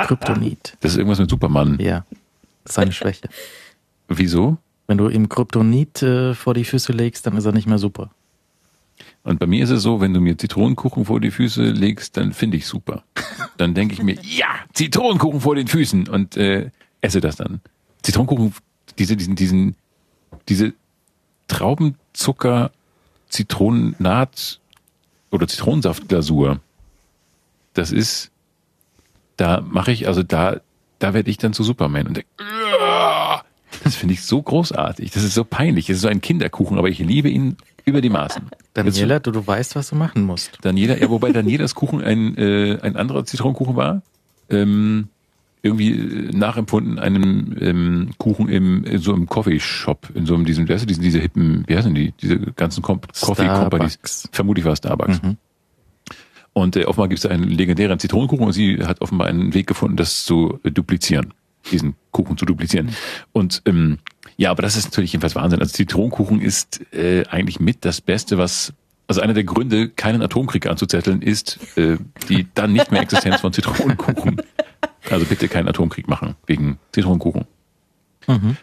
[0.06, 0.76] Kryptonit.
[0.80, 1.78] Das ist irgendwas mit Superman.
[1.80, 2.04] Ja.
[2.64, 3.28] Seine Schwäche.
[4.10, 4.58] Wieso?
[4.88, 8.10] Wenn du ihm Kryptonit äh, vor die Füße legst, dann ist er nicht mehr super.
[9.22, 12.32] Und bei mir ist es so, wenn du mir Zitronenkuchen vor die Füße legst, dann
[12.32, 13.04] finde ich super.
[13.56, 16.70] Dann denke ich mir, ja, Zitronenkuchen vor den Füßen und äh,
[17.02, 17.60] esse das dann.
[18.02, 18.54] Zitronenkuchen,
[18.98, 19.76] diese, diesen, diesen,
[20.48, 20.72] diese
[21.46, 22.70] Traubenzucker,
[23.28, 24.60] Zitronennaht
[25.30, 26.60] oder Zitronensaftglasur,
[27.74, 28.30] das ist,
[29.36, 30.62] da mache ich, also da,
[30.98, 32.30] da werde ich dann zu Superman und denke,
[33.82, 35.10] das finde ich so großartig.
[35.10, 35.88] Das ist so peinlich.
[35.90, 38.50] Es ist so ein Kinderkuchen, aber ich liebe ihn über die Maßen.
[38.74, 40.58] Daniela, du, du weißt, was du machen musst.
[40.62, 44.02] Daniela, ja, wobei Danielas Kuchen ein, äh, ein anderer Zitronenkuchen war.
[44.48, 45.08] Ähm,
[45.62, 50.68] irgendwie äh, nachempfunden einem ähm, Kuchen im in so einem Coffeeshop, in so einem diesem,
[50.68, 54.28] wie heißt diese, diese hippen, wie heißen die, diese ganzen Com Coffee Companies.
[54.32, 55.22] Vermutlich war es Starbucks.
[55.22, 55.36] Mhm.
[56.52, 59.96] Und äh, offenbar gibt es einen legendären Zitronenkuchen und sie hat offenbar einen Weg gefunden,
[59.96, 61.32] das zu äh, duplizieren,
[61.70, 62.94] diesen Kuchen zu duplizieren.
[63.32, 63.98] Und ähm,
[64.36, 65.60] ja, aber das ist natürlich jedenfalls Wahnsinn.
[65.60, 68.72] Also Zitronenkuchen ist äh, eigentlich mit das Beste, was
[69.06, 71.96] also einer der Gründe, keinen Atomkrieg anzuzetteln, ist äh,
[72.28, 74.40] die dann nicht mehr Existenz von Zitronenkuchen.
[75.10, 77.44] Also bitte keinen Atomkrieg machen wegen Zitronenkuchen.
[78.28, 78.56] Mhm.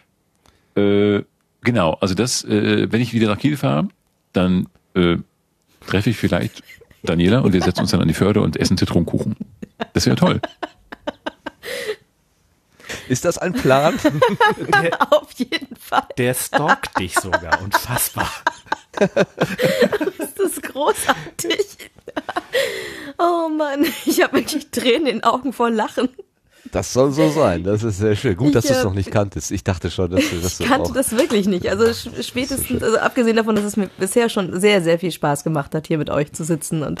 [0.74, 1.22] Äh,
[1.60, 3.88] genau, also das, äh, wenn ich wieder nach Kiel fahre,
[4.32, 5.18] dann äh,
[5.86, 6.62] treffe ich vielleicht
[7.02, 9.36] Daniela und wir setzen uns dann an die Förde und essen Zitronenkuchen.
[9.92, 10.40] Das wäre toll.
[13.08, 13.98] Ist das ein Plan?
[15.10, 16.06] Auf jeden Fall.
[16.16, 17.60] Der stalkt dich sogar.
[17.62, 18.30] Unfassbar.
[20.18, 21.66] Das ist großartig.
[23.18, 26.08] Oh Mann, ich habe wirklich Tränen in den Augen vor Lachen.
[26.72, 27.64] Das soll so sein.
[27.64, 28.36] Das ist sehr schön.
[28.36, 29.50] Gut, Ich, dass du es äh, noch nicht kanntest.
[29.52, 30.94] Ich dachte schon, dass du das Ich kannte auch.
[30.94, 31.68] das wirklich nicht.
[31.68, 31.92] Also
[32.22, 35.86] spätestens, also abgesehen davon, dass es mir bisher schon sehr, sehr viel Spaß gemacht hat,
[35.86, 37.00] hier mit euch zu sitzen und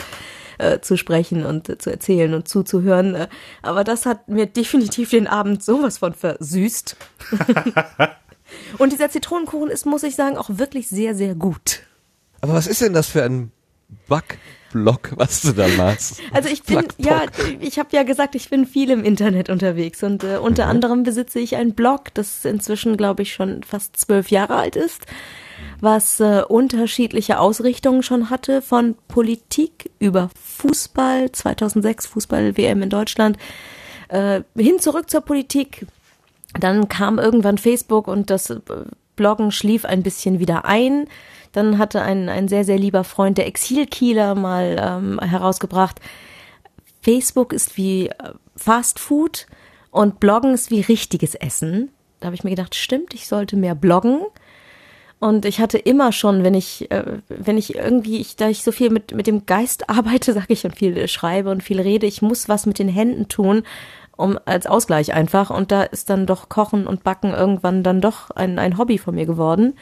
[0.58, 3.14] äh, zu sprechen und äh, zu erzählen und zuzuhören.
[3.14, 3.28] Äh,
[3.62, 6.96] aber das hat mir definitiv den Abend sowas von versüßt.
[8.78, 11.80] und dieser Zitronenkuchen ist, muss ich sagen, auch wirklich sehr, sehr gut.
[12.40, 13.52] Aber was ist denn das für ein
[14.06, 16.20] Backblock, was du da machst?
[16.32, 17.22] Also ich bin, ja,
[17.60, 21.40] ich habe ja gesagt, ich bin viel im Internet unterwegs und äh, unter anderem besitze
[21.40, 25.06] ich einen Blog, das inzwischen, glaube ich, schon fast zwölf Jahre alt ist,
[25.80, 33.36] was äh, unterschiedliche Ausrichtungen schon hatte, von Politik über Fußball, 2006 Fußball-WM in Deutschland,
[34.08, 35.86] äh, hin zurück zur Politik.
[36.58, 38.60] Dann kam irgendwann Facebook und das äh,
[39.16, 41.06] Bloggen schlief ein bisschen wieder ein.
[41.52, 46.00] Dann hatte ein, ein sehr, sehr lieber Freund, der Exilkieler, mal ähm, herausgebracht,
[47.00, 49.46] Facebook ist wie äh, Fast Food
[49.90, 51.90] und Bloggen ist wie richtiges Essen.
[52.20, 54.20] Da habe ich mir gedacht, stimmt, ich sollte mehr bloggen.
[55.20, 58.70] Und ich hatte immer schon, wenn ich, äh, wenn ich irgendwie, ich, da ich so
[58.70, 62.22] viel mit, mit dem Geist arbeite, sage ich und viel schreibe und viel rede, ich
[62.22, 63.64] muss was mit den Händen tun,
[64.16, 65.50] um als Ausgleich einfach.
[65.50, 69.14] Und da ist dann doch Kochen und Backen irgendwann dann doch ein, ein Hobby von
[69.14, 69.74] mir geworden.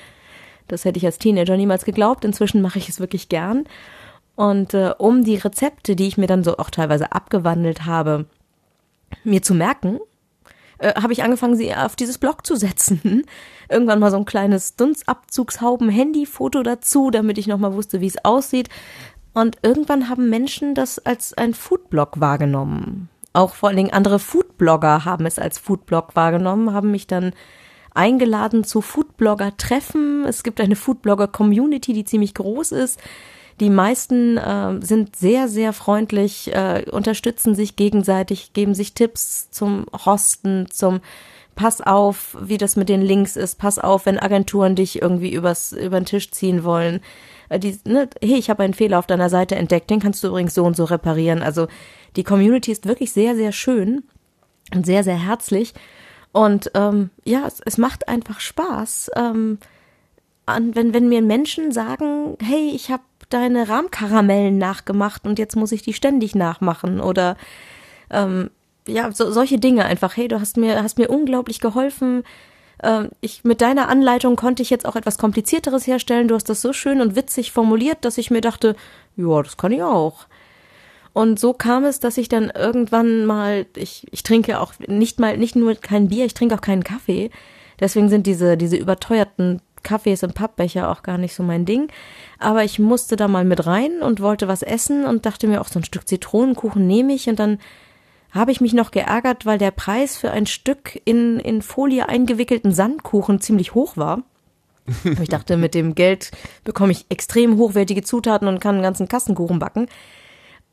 [0.69, 2.25] Das hätte ich als Teenager niemals geglaubt.
[2.25, 3.65] Inzwischen mache ich es wirklich gern.
[4.37, 8.27] Und äh, um die Rezepte, die ich mir dann so auch teilweise abgewandelt habe,
[9.25, 9.99] mir zu merken,
[10.79, 13.25] äh, habe ich angefangen, sie auf dieses Blog zu setzen.
[13.69, 18.69] Irgendwann mal so ein kleines Dunstabzugshauben-Handy-Foto dazu, damit ich nochmal wusste, wie es aussieht.
[19.35, 23.11] Und irgendwann haben Menschen das als ein Foodblog wahrgenommen.
[23.33, 27.33] Auch vor allen Dingen andere Foodblogger haben es als Foodblog wahrgenommen, haben mich dann
[27.93, 30.25] eingeladen zu Foodblogger-Treffen.
[30.25, 33.01] Es gibt eine Foodblogger-Community, die ziemlich groß ist.
[33.61, 39.87] Die meisten äh, sind sehr, sehr freundlich, äh, unterstützen sich gegenseitig, geben sich Tipps zum
[40.05, 41.01] Hosten, zum
[41.55, 43.59] Pass auf, wie das mit den Links ist.
[43.59, 47.01] Pass auf, wenn Agenturen dich irgendwie übers, über den Tisch ziehen wollen.
[47.49, 50.29] Äh, die, ne, hey, ich habe einen Fehler auf deiner Seite entdeckt, den kannst du
[50.29, 51.43] übrigens so und so reparieren.
[51.43, 51.67] Also
[52.17, 54.05] die Community ist wirklich sehr, sehr schön
[54.75, 55.73] und sehr, sehr herzlich.
[56.33, 59.59] Und ähm, ja, es, es macht einfach Spaß, ähm,
[60.45, 65.73] an, wenn, wenn mir Menschen sagen, hey, ich habe deine Rahmkaramellen nachgemacht und jetzt muss
[65.73, 67.37] ich die ständig nachmachen oder
[68.11, 68.51] ähm,
[68.87, 72.23] ja, so, solche Dinge einfach, hey, du hast mir, hast mir unglaublich geholfen.
[72.83, 76.29] Ähm, ich, mit deiner Anleitung konnte ich jetzt auch etwas Komplizierteres herstellen.
[76.29, 78.77] Du hast das so schön und witzig formuliert, dass ich mir dachte,
[79.17, 80.27] ja, das kann ich auch.
[81.13, 85.39] Und so kam es, dass ich dann irgendwann mal, ich, ich trinke auch nicht mal,
[85.39, 87.31] nicht nur kein Bier, ich trinke auch keinen Kaffee.
[87.81, 91.89] Deswegen sind diese, diese überteuerten Kaffees im Pappbecher auch gar nicht so mein Ding.
[92.39, 95.69] Aber ich musste da mal mit rein und wollte was essen und dachte mir auch
[95.69, 97.59] so ein Stück Zitronenkuchen nehme ich und dann
[98.33, 102.73] habe ich mich noch geärgert, weil der Preis für ein Stück in, in Folie eingewickelten
[102.73, 104.23] Sandkuchen ziemlich hoch war.
[105.23, 106.33] ich dachte, mit dem Geld
[106.65, 109.87] bekomme ich extrem hochwertige Zutaten und kann einen ganzen Kassenkuchen backen.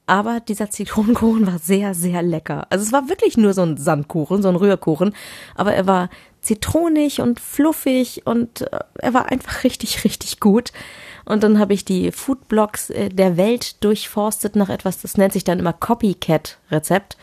[0.05, 2.67] Aber dieser Zitronenkuchen war sehr, sehr lecker.
[2.69, 5.15] Also es war wirklich nur so ein Sandkuchen, so ein Rührkuchen.
[5.55, 6.09] Aber er war
[6.43, 10.71] zitronig und fluffig und äh, er war einfach richtig, richtig gut.
[11.25, 15.43] Und dann habe ich die Foodblogs äh, der Welt durchforstet nach etwas, das nennt sich
[15.43, 17.17] dann immer Copycat-Rezept.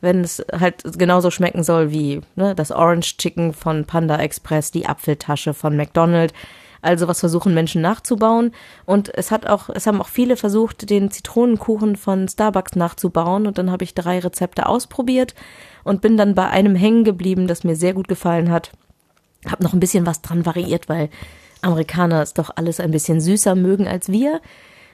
[0.00, 4.86] Wenn es halt genauso schmecken soll wie ne, das Orange Chicken von Panda Express, die
[4.86, 6.34] Apfeltasche von McDonald's.
[6.82, 8.52] Also was versuchen Menschen nachzubauen.
[8.84, 13.46] Und es hat auch, es haben auch viele versucht, den Zitronenkuchen von Starbucks nachzubauen.
[13.46, 15.34] Und dann habe ich drei Rezepte ausprobiert
[15.84, 18.72] und bin dann bei einem hängen geblieben, das mir sehr gut gefallen hat.
[19.48, 21.08] Hab noch ein bisschen was dran variiert, weil
[21.62, 24.40] Amerikaner es doch alles ein bisschen süßer mögen als wir.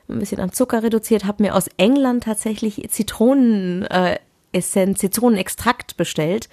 [0.08, 4.18] Ein bisschen am Zucker reduziert, habe mir aus England tatsächlich Zitronen äh,
[4.52, 6.48] Zitronenextrakt bestellt,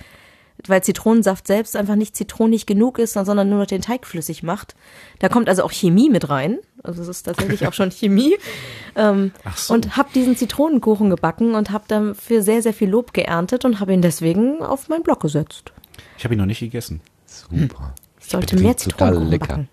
[0.68, 4.76] weil Zitronensaft selbst einfach nicht zitronig genug ist, sondern nur noch den Teig flüssig macht.
[5.20, 6.60] Da kommt also auch Chemie mit rein.
[6.84, 8.36] Also es ist tatsächlich auch schon Chemie.
[8.98, 9.74] Ähm, Ach so.
[9.74, 13.92] Und habe diesen Zitronenkuchen gebacken und habe dafür sehr, sehr viel Lob geerntet und habe
[13.94, 15.74] ihn deswegen auf meinen Blog gesetzt.
[16.18, 17.02] Ich habe ihn noch nicht gegessen.
[17.26, 17.94] Super.
[18.22, 18.78] Ich sollte mehr total
[19.12, 19.48] Zitronenkuchen lecker.
[19.48, 19.70] backen.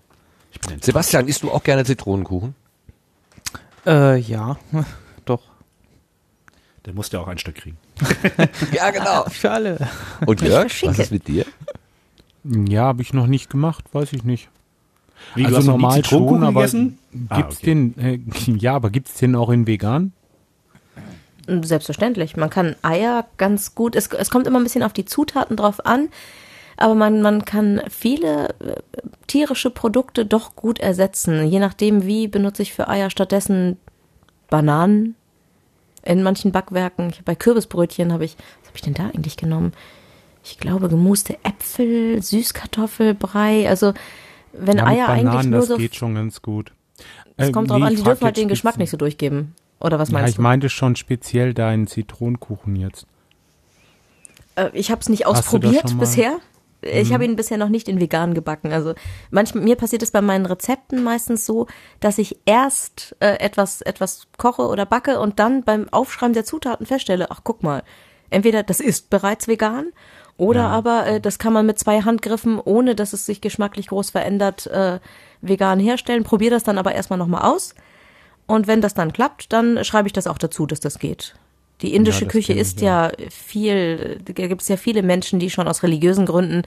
[0.51, 0.85] Ich bin enttäuscht.
[0.87, 2.53] Sebastian, isst du auch gerne Zitronenkuchen?
[3.85, 4.57] Äh, ja,
[5.25, 5.43] doch.
[6.85, 7.77] Der musste auch ein Stück kriegen.
[8.73, 9.25] Ja, genau.
[9.29, 9.89] Für alle.
[10.25, 11.45] Und Ich Jörg, was ist mit dir?
[12.43, 14.49] Ja, habe ich noch nicht gemacht, weiß ich nicht.
[15.35, 16.99] Wie, du also hast noch nie normal schon, aber gegessen?
[17.29, 17.65] Ah, gibt's okay.
[17.65, 18.19] den, äh,
[18.57, 20.11] ja, aber gibt's den auch in vegan?
[21.47, 22.37] Selbstverständlich.
[22.37, 25.85] Man kann Eier ganz gut, es, es kommt immer ein bisschen auf die Zutaten drauf
[25.85, 26.09] an,
[26.77, 28.75] aber man, man kann viele äh,
[29.27, 31.47] tierische Produkte doch gut ersetzen.
[31.47, 33.77] Je nachdem, wie benutze ich für Eier stattdessen
[34.49, 35.15] Bananen
[36.03, 37.09] in manchen Backwerken.
[37.09, 39.73] Ich, bei Kürbisbrötchen habe ich, was habe ich denn da eigentlich genommen?
[40.43, 43.67] Ich glaube, gemuste Äpfel, Süßkartoffelbrei.
[43.69, 43.93] Also,
[44.51, 45.77] wenn ja, Eier Bananen, eigentlich nur das so.
[45.77, 46.73] geht schon ganz gut.
[47.37, 49.55] Es Äh, kommt drauf nee, an, ich die dürfen halt den Geschmack nicht so durchgeben.
[49.79, 50.41] Oder was Ja, meinst ich du?
[50.41, 53.07] meinte schon speziell deinen Zitronenkuchen jetzt.
[54.55, 56.37] Äh, ich habe es nicht Hast das ausprobiert bisher.
[56.83, 57.13] Ich Mhm.
[57.13, 58.71] habe ihn bisher noch nicht in vegan gebacken.
[58.73, 58.93] Also
[59.31, 61.67] manchmal mir passiert es bei meinen Rezepten meistens so,
[61.99, 66.85] dass ich erst äh, etwas etwas koche oder backe und dann beim Aufschreiben der Zutaten
[66.85, 67.83] feststelle, ach guck mal,
[68.29, 69.87] entweder das ist bereits vegan
[70.37, 74.09] oder aber äh, das kann man mit zwei Handgriffen, ohne dass es sich geschmacklich groß
[74.09, 74.99] verändert, äh,
[75.41, 76.23] vegan herstellen.
[76.23, 77.75] Probier das dann aber erstmal nochmal aus.
[78.47, 81.35] Und wenn das dann klappt, dann schreibe ich das auch dazu, dass das geht.
[81.83, 85.67] Die indische Ja, Küche ist ja viel, da gibt es ja viele Menschen, die schon
[85.67, 86.63] aus religiösen Gründen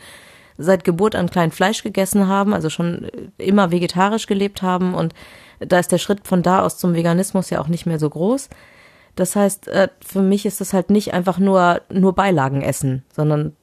[0.59, 5.15] seit Geburt an klein Fleisch gegessen haben, also schon immer vegetarisch gelebt haben und
[5.59, 8.51] da ist der Schritt von da aus zum Veganismus ja auch nicht mehr so groß.
[9.15, 13.57] Das heißt, äh, für mich ist das halt nicht einfach nur, nur Beilagen essen, sondern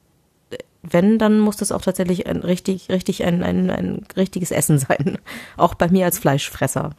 [0.50, 4.78] äh, wenn, dann muss das auch tatsächlich ein richtig, richtig ein, ein, ein richtiges Essen
[4.80, 5.18] sein.
[5.56, 6.90] Auch bei mir als Fleischfresser.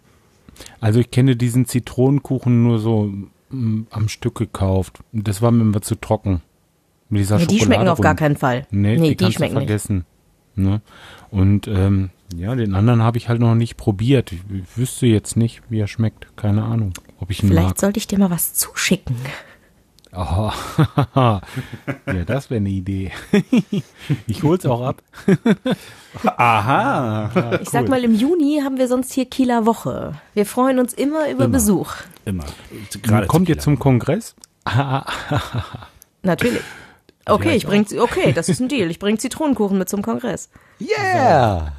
[0.79, 3.11] Also ich kenne diesen Zitronenkuchen nur so
[3.49, 4.99] am Stück gekauft.
[5.11, 6.41] Das war mir immer zu trocken.
[7.09, 8.65] Mit dieser Nee, die Schokolade schmecken auf gar keinen Fall.
[8.71, 9.67] Nee, Nee, die, die schmecken du nicht.
[9.69, 10.05] vergessen.
[10.55, 10.81] Ne?
[11.31, 14.31] Und ähm, ja, den anderen habe ich halt noch nicht probiert.
[14.31, 16.35] Ich, ich wüsste jetzt nicht, wie er schmeckt.
[16.37, 17.79] Keine Ahnung, ob ich ihn Vielleicht mag.
[17.79, 19.15] sollte ich dir mal was zuschicken.
[20.15, 20.53] Aha.
[22.07, 23.11] ja, das wäre eine Idee.
[24.27, 25.01] ich hol's auch ab.
[26.37, 27.59] Aha.
[27.61, 30.13] Ich sag mal, im Juni haben wir sonst hier Kieler Woche.
[30.33, 31.53] Wir freuen uns immer über Immer.
[31.53, 31.93] Besuch.
[32.25, 32.45] Immer.
[33.01, 34.35] Gerade Kommt ihr zum Kongress?
[36.23, 36.61] Natürlich.
[37.27, 38.89] Okay, Ja, ich bring, okay, das ist ein Deal.
[38.91, 40.49] Ich bring Zitronenkuchen mit zum Kongress.
[40.79, 41.71] Yeah!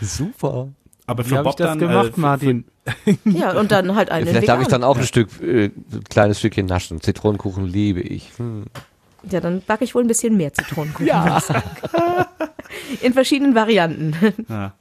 [0.00, 0.68] Super.
[1.06, 2.64] Aber Wie für ich Bob das dann, gemacht, äh, für- Martin?
[3.24, 6.38] Ja, und dann halt einen Vielleicht darf ich dann auch ein Stück, äh, ein kleines
[6.38, 7.00] Stückchen naschen.
[7.00, 8.30] Zitronenkuchen liebe ich.
[8.38, 8.64] Hm.
[9.30, 11.06] Ja, dann backe ich wohl ein bisschen mehr Zitronenkuchen.
[11.06, 11.40] Ja.
[13.02, 14.14] In verschiedenen Varianten.
[14.48, 14.72] Ja.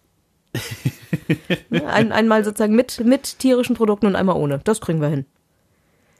[1.88, 4.59] Ein, einmal sozusagen mit, mit tierischen Produkten und einmal ohne.
[4.64, 5.25] Das kriegen wir hin.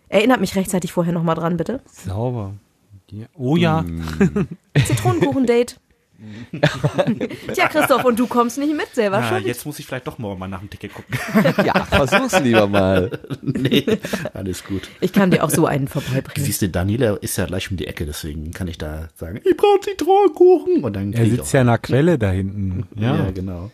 [0.10, 1.82] Erinnert mich rechtzeitig vorher nochmal dran, bitte.
[1.86, 2.54] Sauber.
[3.10, 3.26] Ja.
[3.38, 3.84] Oh ja.
[4.86, 5.80] Zitronenkuchen-Date.
[7.54, 9.46] Tja, Christoph, und du kommst nicht mit, selber Ah, schon.
[9.46, 11.16] jetzt muss ich vielleicht doch morgen mal nach dem Ticket gucken.
[11.66, 13.20] Ja, versuch's lieber mal.
[13.42, 13.86] nee,
[14.34, 14.84] alles gut.
[15.00, 16.46] Ich kann dir auch so einen vorbeibringen.
[16.46, 19.56] Siehst du, Daniela ist ja gleich um die Ecke, deswegen kann ich da sagen, ich
[19.58, 20.84] brauche Zitronenkuchen.
[20.84, 22.88] Und dann Er sitzt ja in der Quelle da hinten.
[22.96, 23.32] Ja, Ja.
[23.32, 23.72] genau.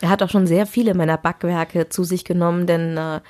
[0.00, 3.20] Er hat auch schon sehr viele meiner Backwerke zu sich genommen, denn äh,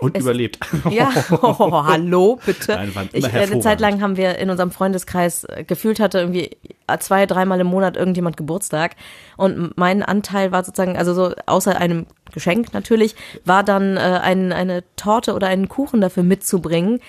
[0.00, 0.58] Und Es- überlebt.
[0.90, 1.10] ja,
[1.42, 2.72] oh, hallo, bitte.
[2.72, 3.60] Nein, ich, äh, eine.
[3.60, 6.56] Zeit lang haben wir in unserem Freundeskreis äh, gefühlt hatte irgendwie
[7.00, 8.96] zwei, dreimal im Monat irgendjemand Geburtstag
[9.36, 14.52] und mein Anteil war sozusagen, also so außer einem Geschenk natürlich, war dann äh, ein,
[14.52, 17.00] eine Torte oder einen Kuchen dafür mitzubringen,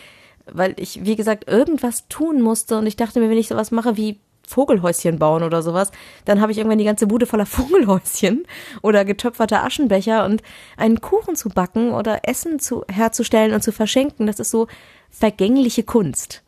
[0.52, 3.96] weil ich, wie gesagt, irgendwas tun musste und ich dachte mir, wenn ich sowas mache
[3.98, 4.20] wie
[4.50, 5.92] Vogelhäuschen bauen oder sowas,
[6.26, 8.48] dann habe ich irgendwann die ganze Bude voller Vogelhäuschen
[8.82, 10.42] oder getöpferte Aschenbecher und
[10.76, 14.68] einen Kuchen zu backen oder Essen zu, herzustellen und zu verschenken, das ist so
[15.12, 16.44] vergängliche Kunst.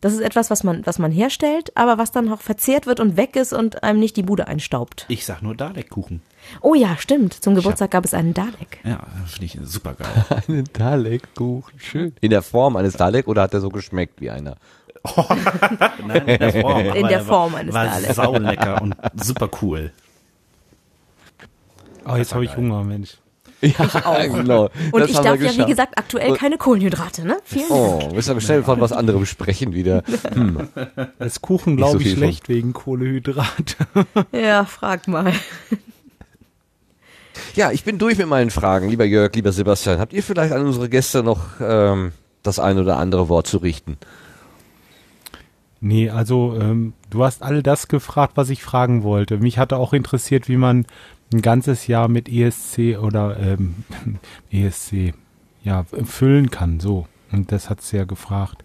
[0.00, 3.18] Das ist etwas, was man, was man herstellt, aber was dann auch verzehrt wird und
[3.18, 5.04] weg ist und einem nicht die Bude einstaubt.
[5.08, 6.22] Ich sag nur Dalek-Kuchen.
[6.62, 7.34] Oh ja, stimmt.
[7.34, 8.80] Zum Geburtstag gab es einen Dalek.
[8.82, 10.24] Ja, finde ich super geil.
[10.48, 12.14] Einen Dalek-Kuchen, schön.
[12.22, 14.56] In der Form eines Dalek oder hat er so geschmeckt wie einer?
[16.06, 16.80] Nein, in der Form.
[16.80, 18.14] In der er Form war, eines war Dalek.
[18.14, 19.92] saulecker und super cool.
[22.06, 23.16] Oh, jetzt habe ich Hunger, Mensch.
[23.62, 24.70] Ja, genau.
[24.90, 27.36] Und Das ich darf ja, wie gesagt, aktuell keine Kohlenhydrate, ne?
[27.44, 27.80] Vielen Dank.
[28.10, 30.02] Oh, müssen wir schnell von was anderem sprechen wieder.
[30.32, 30.68] Hm.
[31.18, 32.22] Das Kuchen, Nicht glaube so ich, viel von.
[32.22, 33.76] schlecht wegen Kohlehydrat.
[34.32, 35.32] Ja, frag mal.
[37.54, 39.98] Ja, ich bin durch mit meinen Fragen, lieber Jörg, lieber Sebastian.
[39.98, 42.12] Habt ihr vielleicht an unsere Gäste noch ähm,
[42.42, 43.98] das ein oder andere Wort zu richten.
[45.80, 49.38] Nee, also ähm, du hast all das gefragt, was ich fragen wollte.
[49.38, 50.86] Mich hatte auch interessiert, wie man
[51.32, 53.84] ein ganzes Jahr mit ESC oder ähm,
[54.50, 55.14] ESC
[55.62, 56.80] ja füllen kann.
[56.80, 58.62] So und das hat's ja gefragt.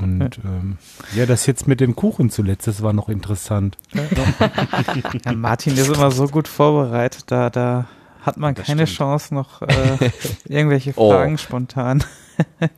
[0.00, 0.28] Und ja.
[0.44, 0.78] Ähm,
[1.14, 3.76] ja, das jetzt mit dem Kuchen zuletzt, das war noch interessant.
[3.94, 7.86] Ja, Martin ist immer so gut vorbereitet, da, da
[8.20, 8.98] hat man das keine stimmt.
[8.98, 10.10] Chance, noch äh,
[10.48, 11.10] irgendwelche oh.
[11.10, 11.38] Fragen oh.
[11.38, 12.04] spontan.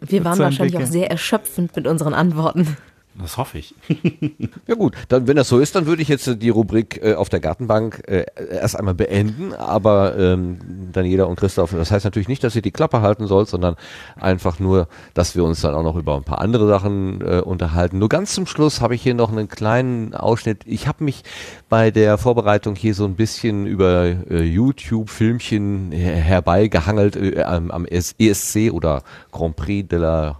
[0.01, 2.77] Wir waren wahrscheinlich auch sehr erschöpfend mit unseren Antworten.
[3.21, 3.75] Das hoffe ich.
[4.67, 7.29] ja gut, dann wenn das so ist, dann würde ich jetzt die Rubrik äh, auf
[7.29, 9.53] der Gartenbank äh, erst einmal beenden.
[9.55, 10.59] Aber ähm,
[10.93, 13.77] Daniela und Christoph, das heißt natürlich nicht, dass ihr die Klappe halten sollt, sondern
[14.17, 17.99] einfach nur, dass wir uns dann auch noch über ein paar andere Sachen äh, unterhalten.
[17.99, 20.63] Nur ganz zum Schluss habe ich hier noch einen kleinen Ausschnitt.
[20.67, 21.23] Ich habe mich
[21.69, 27.87] bei der Vorbereitung hier so ein bisschen über äh, YouTube-Filmchen her herbeigehangelt äh, am, am
[27.87, 30.40] ESC oder Grand Prix de la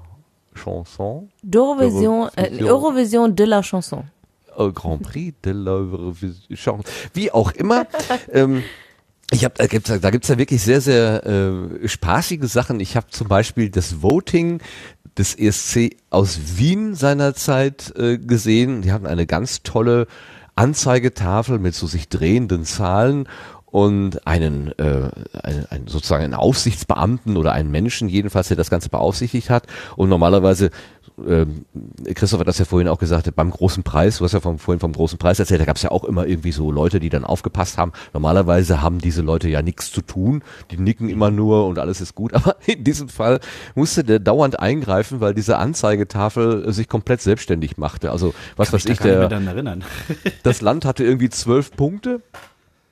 [0.63, 1.29] chanson.
[1.43, 4.05] D'Eurovision, äh, Eurovision de la chanson.
[4.75, 6.83] Grand Prix de l'Eurovision.
[7.15, 7.87] Wie auch immer.
[8.33, 8.63] ähm,
[9.31, 12.81] ich hab, da gibt's da gibt's ja wirklich sehr sehr äh, spaßige Sachen.
[12.81, 14.61] Ich habe zum Beispiel das Voting
[15.17, 18.83] des ESC aus Wien seinerzeit äh, gesehen.
[18.83, 20.07] Die hatten eine ganz tolle
[20.57, 23.29] Anzeigetafel mit so sich drehenden Zahlen
[23.71, 25.11] und einen, äh,
[25.43, 29.67] einen, einen sozusagen einen Aufsichtsbeamten oder einen Menschen jedenfalls, der das Ganze beaufsichtigt hat.
[29.97, 30.71] Und normalerweise,
[31.27, 31.47] äh,
[32.15, 34.81] Christoph hat das ja vorhin auch gesagt, beim großen Preis, du hast ja vom, vorhin
[34.81, 37.25] vom großen Preis erzählt, da gab es ja auch immer irgendwie so Leute, die dann
[37.25, 37.93] aufgepasst haben.
[38.13, 42.15] Normalerweise haben diese Leute ja nichts zu tun, die nicken immer nur und alles ist
[42.15, 42.35] gut.
[42.41, 43.41] Aber in diesem Fall
[43.75, 48.11] musste der dauernd eingreifen, weil diese Anzeigetafel sich komplett selbstständig machte.
[48.11, 49.29] Also was weiß ich, der,
[50.43, 52.21] das Land hatte irgendwie zwölf Punkte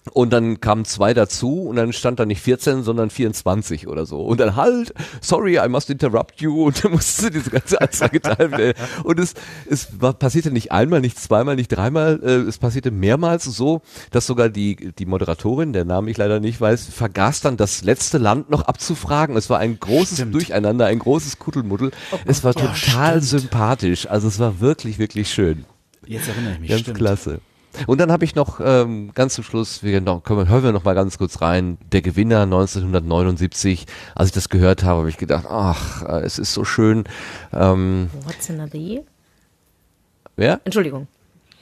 [0.09, 4.23] und dann kamen zwei dazu und dann stand da nicht 14, sondern 24 oder so.
[4.23, 6.67] Und dann halt, sorry, I must interrupt you.
[6.67, 8.75] Und dann musste sie diese ganze Anzeige teilen.
[9.05, 9.35] Und es,
[9.69, 12.20] es war, passierte nicht einmal, nicht zweimal, nicht dreimal.
[12.23, 16.61] Äh, es passierte mehrmals so, dass sogar die, die Moderatorin, der Name ich leider nicht
[16.61, 19.37] weiß, vergaß dann das letzte Land noch abzufragen.
[19.37, 20.35] Es war ein großes stimmt.
[20.35, 21.91] Durcheinander, ein großes Kuddelmuddel.
[22.12, 23.43] Oh es war ja, total stimmt.
[23.43, 24.07] sympathisch.
[24.09, 25.65] Also es war wirklich, wirklich schön.
[26.07, 26.70] Jetzt erinnere ich mich.
[26.70, 26.99] Ganz stimmt.
[26.99, 27.41] klasse.
[27.86, 30.84] Und dann habe ich noch ähm, ganz zum Schluss, wir noch, können hören wir noch
[30.84, 33.86] mal ganz kurz rein, der Gewinner 1979.
[34.15, 37.05] Als ich das gehört habe, habe ich gedacht, ach, äh, es ist so schön.
[37.52, 39.02] Ähm, What's another year?
[40.36, 40.60] Wer?
[40.65, 41.07] Entschuldigung.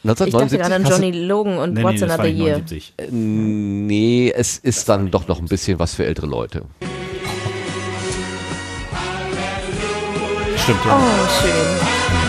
[0.04, 0.26] 1979?
[0.26, 2.62] Ich dachte gerade an Johnny Logan und nee, What's nee, Another Year.
[2.96, 6.62] Äh, nee, es ist dann doch noch ein bisschen was für ältere Leute.
[10.56, 10.98] Stimmt, ja.
[10.98, 12.25] Oh, schön.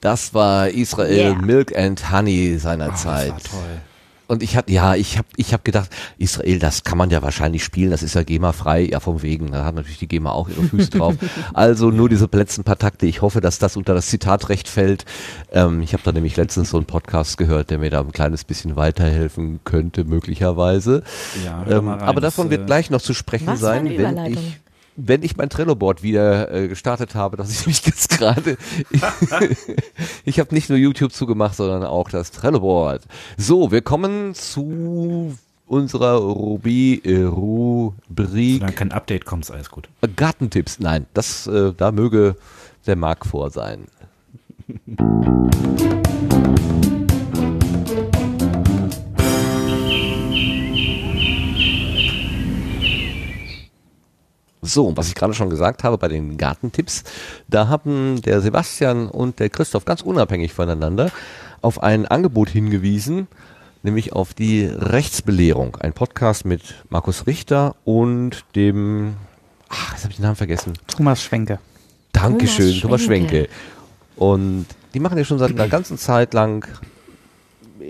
[0.00, 1.34] Das war Israel yeah.
[1.34, 3.32] Milk and Honey seinerzeit.
[3.32, 3.80] Oh, das war toll.
[4.28, 7.62] Und ich hatte, ja, ich habe ich hab gedacht, Israel, das kann man ja wahrscheinlich
[7.62, 10.64] spielen, das ist ja GEMA-frei, ja vom Wegen, da hat natürlich die GEMA auch ihre
[10.64, 11.14] Füße drauf.
[11.54, 15.04] Also nur diese letzten paar Takte, ich hoffe, dass das unter das Zitatrecht fällt.
[15.52, 18.44] Ähm, ich habe da nämlich letztens so einen Podcast gehört, der mir da ein kleines
[18.44, 21.02] bisschen weiterhelfen könnte, möglicherweise.
[21.44, 24.60] Ja, ähm, aber davon wird äh, gleich noch zu sprechen sein, wenn ich
[24.96, 28.56] wenn ich mein Trello-Board wieder äh, gestartet habe, dass ich mich jetzt gerade,
[30.24, 33.02] ich habe nicht nur YouTube zugemacht, sondern auch das Trello-Board.
[33.36, 38.58] So, wir kommen zu unserer Rubi, äh, Rubrik.
[38.60, 39.88] Solange kein Update kommt, ist alles gut.
[40.16, 42.36] Gartentipps, nein, das, äh, da möge
[42.86, 43.86] der Mark vor sein.
[54.66, 57.04] So, was ich gerade schon gesagt habe bei den Gartentipps,
[57.46, 61.10] da haben der Sebastian und der Christoph ganz unabhängig voneinander
[61.62, 63.28] auf ein Angebot hingewiesen,
[63.84, 65.76] nämlich auf die Rechtsbelehrung.
[65.76, 69.14] Ein Podcast mit Markus Richter und dem,
[69.68, 70.72] ach, jetzt habe ich den Namen vergessen.
[70.88, 71.60] Thomas Schwenke.
[72.10, 73.48] Dankeschön, Thomas, Thomas Schwenke.
[74.16, 76.66] Und die machen ja schon seit einer ganzen Zeit lang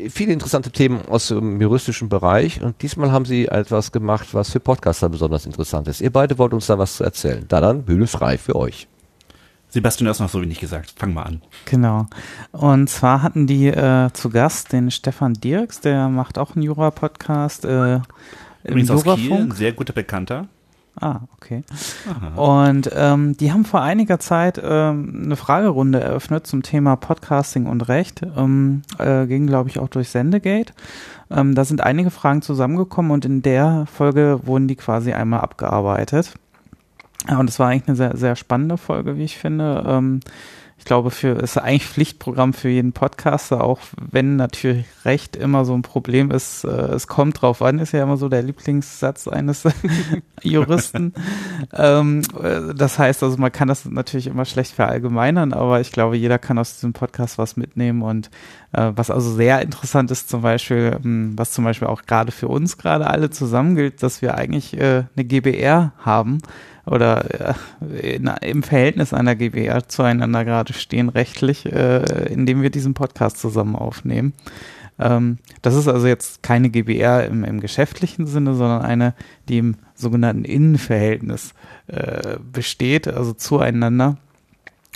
[0.09, 4.61] viele interessante Themen aus dem juristischen Bereich und diesmal haben sie etwas gemacht, was für
[4.61, 6.01] Podcaster besonders interessant ist.
[6.01, 7.45] Ihr beide wollt uns da was zu erzählen.
[7.49, 8.89] Da dann, Bühne frei für euch.
[9.69, 10.95] Sebastian, du hast noch so wenig gesagt.
[10.97, 11.43] Fang mal an.
[11.65, 12.07] Genau.
[12.53, 17.65] Und zwar hatten die äh, zu Gast den Stefan Dirks, der macht auch einen Jura-Podcast.
[17.65, 18.01] Äh,
[18.65, 20.49] Übrigens aus Kiel, ein sehr guter Bekannter.
[20.99, 21.63] Ah, okay.
[22.37, 27.89] Und ähm, die haben vor einiger Zeit ähm, eine Fragerunde eröffnet zum Thema Podcasting und
[27.89, 28.23] Recht.
[28.37, 30.73] Ähm, äh, ging, glaube ich, auch durch Sendegate.
[31.31, 36.33] Ähm, da sind einige Fragen zusammengekommen und in der Folge wurden die quasi einmal abgearbeitet.
[37.29, 39.85] Ja, und es war eigentlich eine sehr, sehr spannende Folge, wie ich finde.
[39.87, 40.21] Ähm,
[40.87, 45.83] glaube, für ist eigentlich Pflichtprogramm für jeden Podcaster, auch wenn natürlich Recht immer so ein
[45.83, 46.65] Problem ist.
[46.65, 49.65] Äh, es kommt drauf an, ist ja immer so der Lieblingssatz eines
[50.43, 51.13] Juristen.
[51.75, 56.17] ähm, äh, das heißt also, man kann das natürlich immer schlecht verallgemeinern, aber ich glaube,
[56.17, 58.31] jeder kann aus diesem Podcast was mitnehmen und
[58.73, 62.49] äh, was also sehr interessant ist, zum Beispiel, ähm, was zum Beispiel auch gerade für
[62.49, 66.39] uns gerade alle zusammen gilt, dass wir eigentlich äh, eine GBR haben
[66.87, 67.55] oder
[67.93, 73.39] äh, in, im Verhältnis einer GBR zueinander gerade stehen rechtlich, äh, indem wir diesen Podcast
[73.39, 74.33] zusammen aufnehmen.
[74.99, 79.15] Ähm, das ist also jetzt keine GBR im, im geschäftlichen Sinne, sondern eine,
[79.49, 81.53] die im sogenannten Innenverhältnis
[81.89, 84.17] äh, besteht, also zueinander.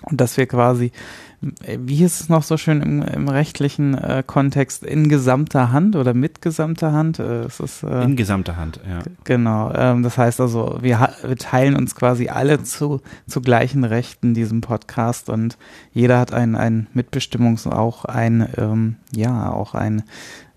[0.02, 0.92] Und dass wir quasi
[1.40, 6.12] wie hieß es noch so schön im, im rechtlichen äh, Kontext, in gesamter Hand oder
[6.12, 7.18] mit gesamter Hand?
[7.18, 8.98] Äh, es ist, äh, in gesamter Hand, ja.
[9.24, 9.72] Genau.
[9.74, 14.60] Ähm, das heißt also, wir, wir teilen uns quasi alle zu, zu gleichen Rechten diesem
[14.60, 15.56] Podcast und
[15.92, 20.02] jeder hat ein, ein Mitbestimmungs-, auch ein, ähm, ja, auch ein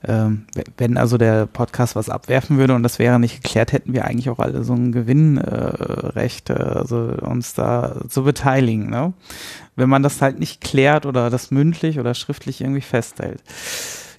[0.05, 0.45] ähm,
[0.77, 4.29] wenn also der Podcast was abwerfen würde und das wäre nicht geklärt, hätten wir eigentlich
[4.29, 8.89] auch alle so ein Gewinnrecht, äh, also uns da zu beteiligen.
[8.89, 9.13] Ne?
[9.75, 13.41] Wenn man das halt nicht klärt oder das mündlich oder schriftlich irgendwie festhält.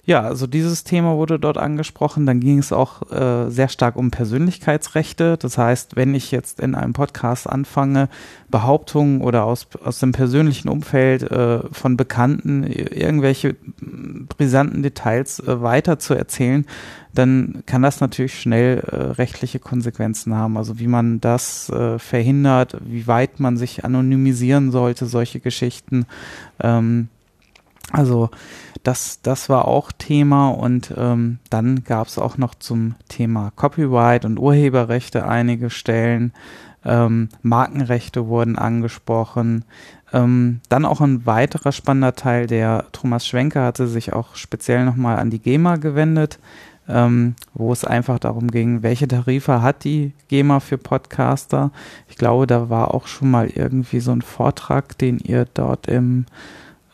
[0.07, 2.27] Ja, also dieses Thema wurde dort angesprochen.
[2.27, 5.35] Dann ging es auch äh, sehr stark um Persönlichkeitsrechte.
[5.37, 8.07] Das heißt, wenn ich jetzt in einem Podcast anfange,
[8.49, 13.55] Behauptungen oder aus, aus dem persönlichen Umfeld äh, von Bekannten irgendwelche
[14.37, 16.67] brisanten Details äh, weiter zu erzählen,
[17.15, 20.55] dann kann das natürlich schnell äh, rechtliche Konsequenzen haben.
[20.55, 26.05] Also wie man das äh, verhindert, wie weit man sich anonymisieren sollte, solche Geschichten.
[26.61, 27.07] Ähm,
[27.91, 28.29] also
[28.83, 34.25] das, das war auch Thema und ähm, dann gab es auch noch zum Thema Copyright
[34.25, 36.33] und Urheberrechte einige Stellen.
[36.83, 39.65] Ähm, Markenrechte wurden angesprochen.
[40.13, 45.17] Ähm, dann auch ein weiterer spannender Teil, der Thomas Schwenker hatte sich auch speziell nochmal
[45.17, 46.37] an die GEMA gewendet,
[46.87, 51.71] ähm, wo es einfach darum ging, welche Tarife hat die GEMA für Podcaster.
[52.07, 56.27] Ich glaube, da war auch schon mal irgendwie so ein Vortrag, den ihr dort im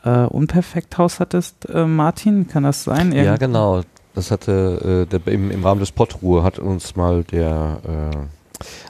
[0.04, 3.12] äh, Unperfekthaus hattest, äh, Martin, kann das sein?
[3.12, 3.82] Irgend ja, genau.
[4.14, 7.78] Das hatte äh, der, im, im Rahmen des Pottruhe hat uns mal der
[8.12, 8.18] äh,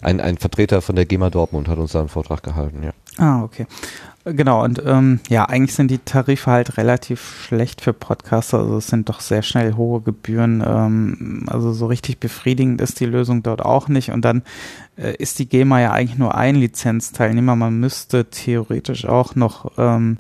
[0.02, 2.92] ein, ein Vertreter von der GEMA Dortmund hat uns da einen Vortrag gehalten, ja.
[3.18, 3.68] Ah, okay.
[4.24, 8.60] Genau, und ähm, ja, eigentlich sind die Tarife halt relativ schlecht für Podcaster.
[8.60, 10.64] Also es sind doch sehr schnell hohe Gebühren.
[10.66, 14.12] Ähm, also so richtig befriedigend ist die Lösung dort auch nicht.
[14.12, 14.44] Und dann
[14.96, 17.56] äh, ist die GEMA ja eigentlich nur ein Lizenzteilnehmer.
[17.56, 20.20] Man müsste theoretisch auch noch ähm,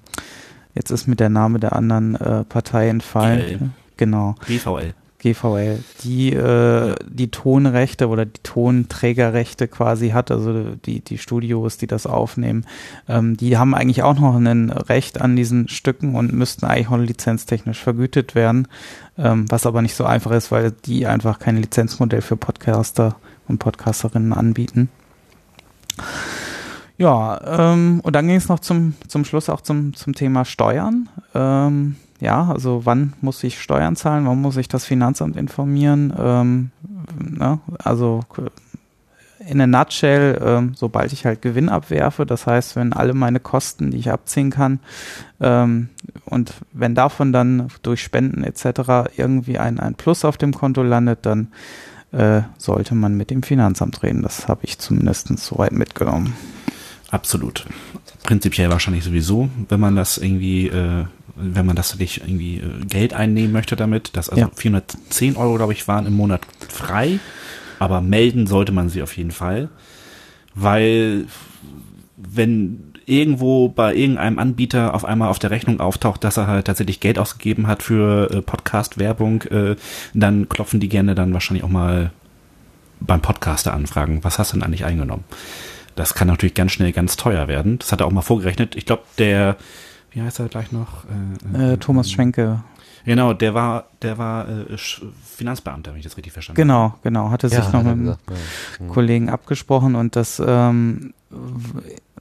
[0.73, 3.39] Jetzt ist mir der Name der anderen äh, Partei entfallen.
[3.39, 3.69] GL.
[3.97, 4.35] Genau.
[4.47, 4.93] GVL.
[5.21, 11.85] GVL, die äh, die Tonrechte oder die Tonträgerrechte quasi hat, also die, die Studios, die
[11.85, 12.65] das aufnehmen,
[13.07, 16.97] ähm, die haben eigentlich auch noch ein Recht an diesen Stücken und müssten eigentlich auch
[16.97, 18.67] lizenztechnisch vergütet werden,
[19.17, 23.15] ähm, was aber nicht so einfach ist, weil die einfach kein Lizenzmodell für Podcaster
[23.47, 24.89] und Podcasterinnen anbieten.
[27.01, 27.41] Ja,
[27.73, 31.09] ähm, und dann ging es noch zum, zum Schluss auch zum, zum Thema Steuern.
[31.33, 36.13] Ähm, ja, also wann muss ich Steuern zahlen, wann muss ich das Finanzamt informieren?
[36.15, 36.69] Ähm,
[37.19, 37.59] ne?
[37.83, 38.19] Also
[39.39, 43.89] in a nutshell, ähm, sobald ich halt Gewinn abwerfe, das heißt, wenn alle meine Kosten,
[43.89, 44.79] die ich abziehen kann,
[45.39, 45.89] ähm,
[46.25, 49.09] und wenn davon dann durch Spenden etc.
[49.17, 51.47] irgendwie ein, ein Plus auf dem Konto landet, dann
[52.11, 54.21] äh, sollte man mit dem Finanzamt reden.
[54.21, 56.35] Das habe ich zumindest soweit mitgenommen.
[57.11, 57.65] Absolut.
[58.23, 63.13] Prinzipiell wahrscheinlich sowieso, wenn man das irgendwie, äh, wenn man das nicht irgendwie äh, Geld
[63.13, 64.11] einnehmen möchte damit.
[64.13, 64.51] Das also ja.
[64.55, 67.19] 410 Euro, glaube ich, waren im Monat frei.
[67.79, 69.69] Aber melden sollte man sie auf jeden Fall.
[70.55, 71.25] Weil
[72.15, 76.99] wenn irgendwo bei irgendeinem Anbieter auf einmal auf der Rechnung auftaucht, dass er halt tatsächlich
[76.99, 79.75] Geld ausgegeben hat für äh, Podcast-Werbung, äh,
[80.13, 82.11] dann klopfen die gerne dann wahrscheinlich auch mal
[83.01, 85.23] beim Podcaster anfragen, was hast du denn eigentlich eingenommen?
[85.95, 87.79] Das kann natürlich ganz schnell ganz teuer werden.
[87.79, 88.75] Das hat er auch mal vorgerechnet.
[88.75, 89.57] Ich glaube, der,
[90.11, 91.05] wie heißt er gleich noch?
[91.53, 92.63] Äh, äh, Thomas Schwenke.
[93.05, 96.97] Genau, der war, der war äh, Finanzbeamter, wenn ich das richtig verstanden genau, habe.
[97.03, 97.31] Genau, genau.
[97.31, 98.87] Hatte sich ja, noch mit einem ja.
[98.89, 101.13] Kollegen abgesprochen und das ähm,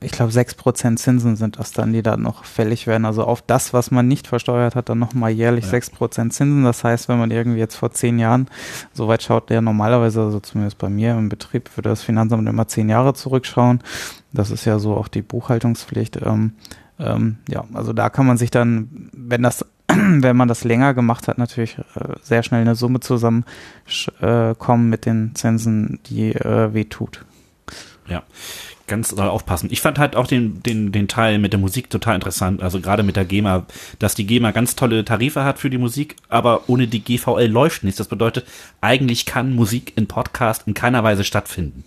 [0.03, 3.05] ich glaube, 6% Zinsen sind das dann, die da noch fällig werden.
[3.05, 5.77] Also auf das, was man nicht versteuert hat, dann nochmal jährlich Ja.
[5.77, 6.63] 6% Zinsen.
[6.63, 8.47] Das heißt, wenn man irgendwie jetzt vor zehn Jahren,
[8.93, 12.89] soweit schaut der normalerweise, also zumindest bei mir im Betrieb, würde das Finanzamt immer zehn
[12.89, 13.81] Jahre zurückschauen.
[14.33, 16.17] Das ist ja so auch die Buchhaltungspflicht.
[16.25, 16.53] Ähm,
[16.97, 21.27] ähm, ja, also da kann man sich dann, wenn das, wenn man das länger gemacht
[21.27, 23.45] hat, natürlich äh, sehr schnell eine Summe zusammenkommen
[24.21, 27.23] äh, mit den Zinsen, die äh, wehtut.
[28.07, 28.23] Ja,
[28.91, 29.69] ganz doll aufpassen.
[29.71, 32.61] Ich fand halt auch den, den, den Teil mit der Musik total interessant.
[32.61, 33.65] Also gerade mit der GEMA,
[33.97, 37.83] dass die GEMA ganz tolle Tarife hat für die Musik, aber ohne die GVL läuft
[37.83, 37.97] nichts.
[37.97, 38.45] Das bedeutet,
[38.81, 41.85] eigentlich kann Musik in Podcast in keiner Weise stattfinden.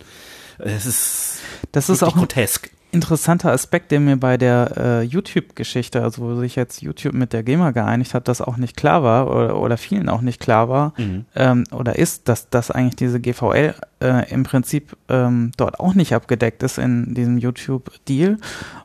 [0.57, 1.34] Es ist,
[1.71, 2.69] Das ist auch ein grotesk.
[2.91, 7.43] interessanter Aspekt, der mir bei der äh, YouTube-Geschichte, also wo sich jetzt YouTube mit der
[7.43, 10.93] GEMA geeinigt hat, das auch nicht klar war oder, oder vielen auch nicht klar war
[10.97, 11.25] Mhm.
[11.35, 16.13] ähm, oder ist, dass, dass eigentlich diese GVL äh, im Prinzip ähm, dort auch nicht
[16.13, 18.37] abgedeckt ist in diesem YouTube-Deal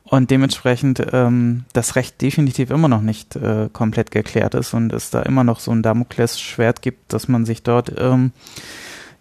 [0.02, 5.10] und dementsprechend ähm, das Recht definitiv immer noch nicht äh, komplett geklärt ist und es
[5.10, 8.33] da immer noch so ein Damoklesschwert gibt, dass man sich dort ähm,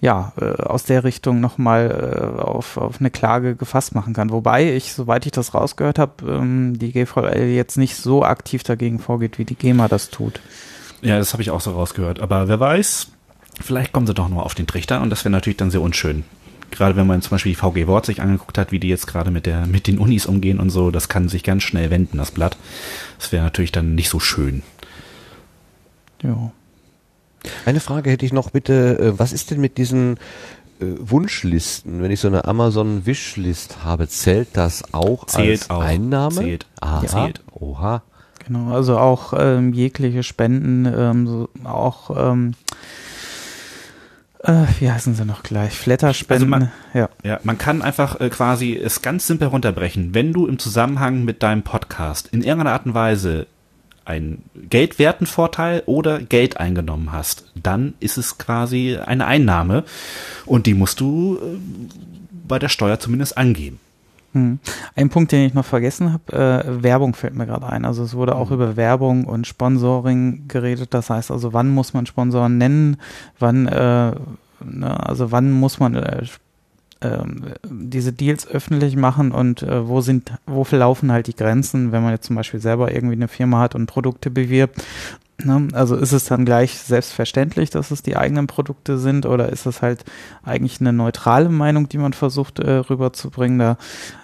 [0.01, 4.31] ja, äh, aus der Richtung nochmal äh, auf, auf eine Klage gefasst machen kann.
[4.31, 8.99] Wobei ich, soweit ich das rausgehört habe, ähm, die GVL jetzt nicht so aktiv dagegen
[8.99, 10.39] vorgeht, wie die GEMA das tut.
[11.01, 12.21] Ja, das habe ich auch so rausgehört.
[12.21, 13.11] Aber wer weiß,
[13.59, 16.23] vielleicht kommen sie doch nur auf den Trichter und das wäre natürlich dann sehr unschön.
[16.71, 19.31] Gerade wenn man zum Beispiel die VG Wort sich angeguckt hat, wie die jetzt gerade
[19.31, 22.31] mit der mit den Unis umgehen und so, das kann sich ganz schnell wenden, das
[22.31, 22.57] Blatt.
[23.17, 24.61] Das wäre natürlich dann nicht so schön.
[26.21, 26.51] Ja.
[27.65, 30.17] Eine Frage hätte ich noch bitte, äh, was ist denn mit diesen
[30.81, 32.01] äh, Wunschlisten?
[32.01, 35.81] Wenn ich so eine Amazon Wishlist habe, zählt das auch Zählt als auch.
[35.81, 36.35] Einnahme?
[36.35, 36.65] Zählt.
[36.81, 37.05] Aha.
[37.05, 37.41] Zählt.
[37.51, 38.03] Oha.
[38.47, 42.53] Genau, also auch ähm, jegliche Spenden, ähm, so, auch ähm,
[44.43, 45.73] äh, wie heißen sie noch gleich?
[45.73, 46.53] Flatterspenden.
[46.53, 47.09] Also man- ja.
[47.23, 50.13] Ja, man kann einfach äh, quasi es ganz simpel runterbrechen.
[50.13, 53.47] Wenn du im Zusammenhang mit deinem Podcast in irgendeiner Art und Weise
[54.09, 59.83] einen geldwerten Vorteil oder Geld eingenommen hast, dann ist es quasi eine Einnahme
[60.45, 61.57] und die musst du äh,
[62.47, 63.79] bei der Steuer zumindest angeben.
[64.33, 64.59] Hm.
[64.95, 67.85] Ein Punkt, den ich noch vergessen habe, äh, Werbung fällt mir gerade ein.
[67.85, 70.93] Also es wurde auch über Werbung und Sponsoring geredet.
[70.93, 72.97] Das heißt also, wann muss man Sponsoren nennen?
[73.39, 74.11] Wann, äh,
[74.63, 76.25] ne, also wann muss man äh,
[77.01, 82.03] ähm, diese Deals öffentlich machen und äh, wo sind, wo verlaufen halt die Grenzen, wenn
[82.03, 84.83] man jetzt zum Beispiel selber irgendwie eine Firma hat und Produkte bewirbt.
[85.43, 85.69] Ne?
[85.73, 89.81] Also ist es dann gleich selbstverständlich, dass es die eigenen Produkte sind oder ist es
[89.81, 90.03] halt
[90.43, 93.59] eigentlich eine neutrale Meinung, die man versucht äh, rüberzubringen?
[93.59, 93.77] Da,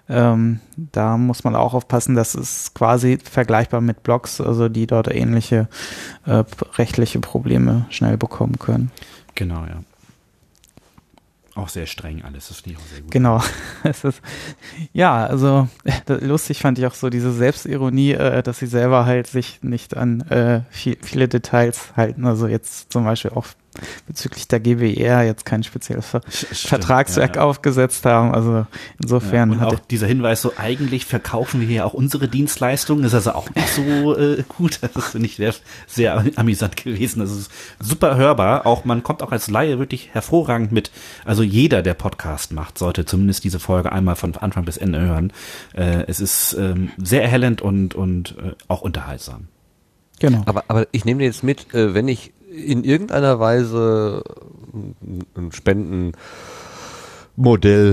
[0.10, 5.14] ähm, da muss man auch aufpassen, das ist quasi vergleichbar mit Blogs, also die dort
[5.14, 5.70] ähnliche
[6.26, 6.44] äh,
[6.78, 8.92] rechtliche Probleme schnell bekommen können.
[9.36, 9.80] Genau, ja.
[11.56, 13.12] Auch sehr streng alles, das finde ich auch sehr gut.
[13.12, 13.42] Genau.
[13.84, 14.22] Es ist,
[14.94, 15.70] ja, also
[16.08, 20.22] lustig fand ich auch so diese Selbstironie, äh, dass sie selber halt sich nicht an
[20.30, 22.26] äh, viel, viele Details halten.
[22.26, 23.46] Also jetzt zum Beispiel auch
[24.08, 27.48] bezüglich der GWR jetzt kein spezielles Ver Vertragswerk ja, ja.
[27.48, 28.34] aufgesetzt haben.
[28.34, 28.66] Also
[29.02, 33.14] insofern ja, und auch dieser Hinweis, so eigentlich verkaufen wir hier auch unsere Dienstleistungen, ist
[33.14, 34.80] also auch nicht so äh, gut.
[34.94, 35.54] Das finde ich sehr,
[35.88, 37.20] sehr amüsant gewesen.
[37.20, 38.66] Das ist super hörbar.
[38.66, 40.92] Auch man kommt auch als Laie wirklich hervorragend mit.
[41.24, 45.32] Also jeder, der Podcast macht, sollte zumindest diese Folge einmal von Anfang bis Ende hören.
[45.74, 49.48] Äh, es ist ähm, sehr erhellend und, und äh, auch unterhaltsam.
[50.20, 50.44] Genau.
[50.46, 54.24] Aber, aber ich nehme dir jetzt mit, äh, wenn ich in irgendeiner Weise
[55.36, 56.16] ein- Spendenmodell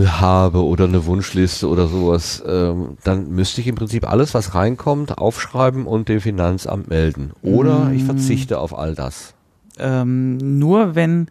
[0.09, 5.19] habe oder eine Wunschliste oder sowas, ähm, dann müsste ich im Prinzip alles, was reinkommt,
[5.19, 7.33] aufschreiben und dem Finanzamt melden.
[7.43, 8.07] Oder ich Mm.
[8.07, 9.35] verzichte auf all das.
[9.79, 11.29] ähm, nur wenn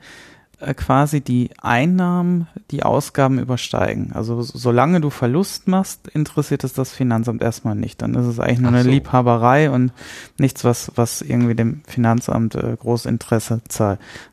[0.76, 4.12] quasi die Einnahmen die Ausgaben übersteigen.
[4.14, 8.02] Also so- solange du Verlust machst, interessiert es das Finanzamt erstmal nicht.
[8.02, 8.90] Dann ist es eigentlich nur Ach eine so.
[8.90, 9.92] Liebhaberei und
[10.38, 13.62] nichts, was, was irgendwie dem Finanzamt äh, groß Interesse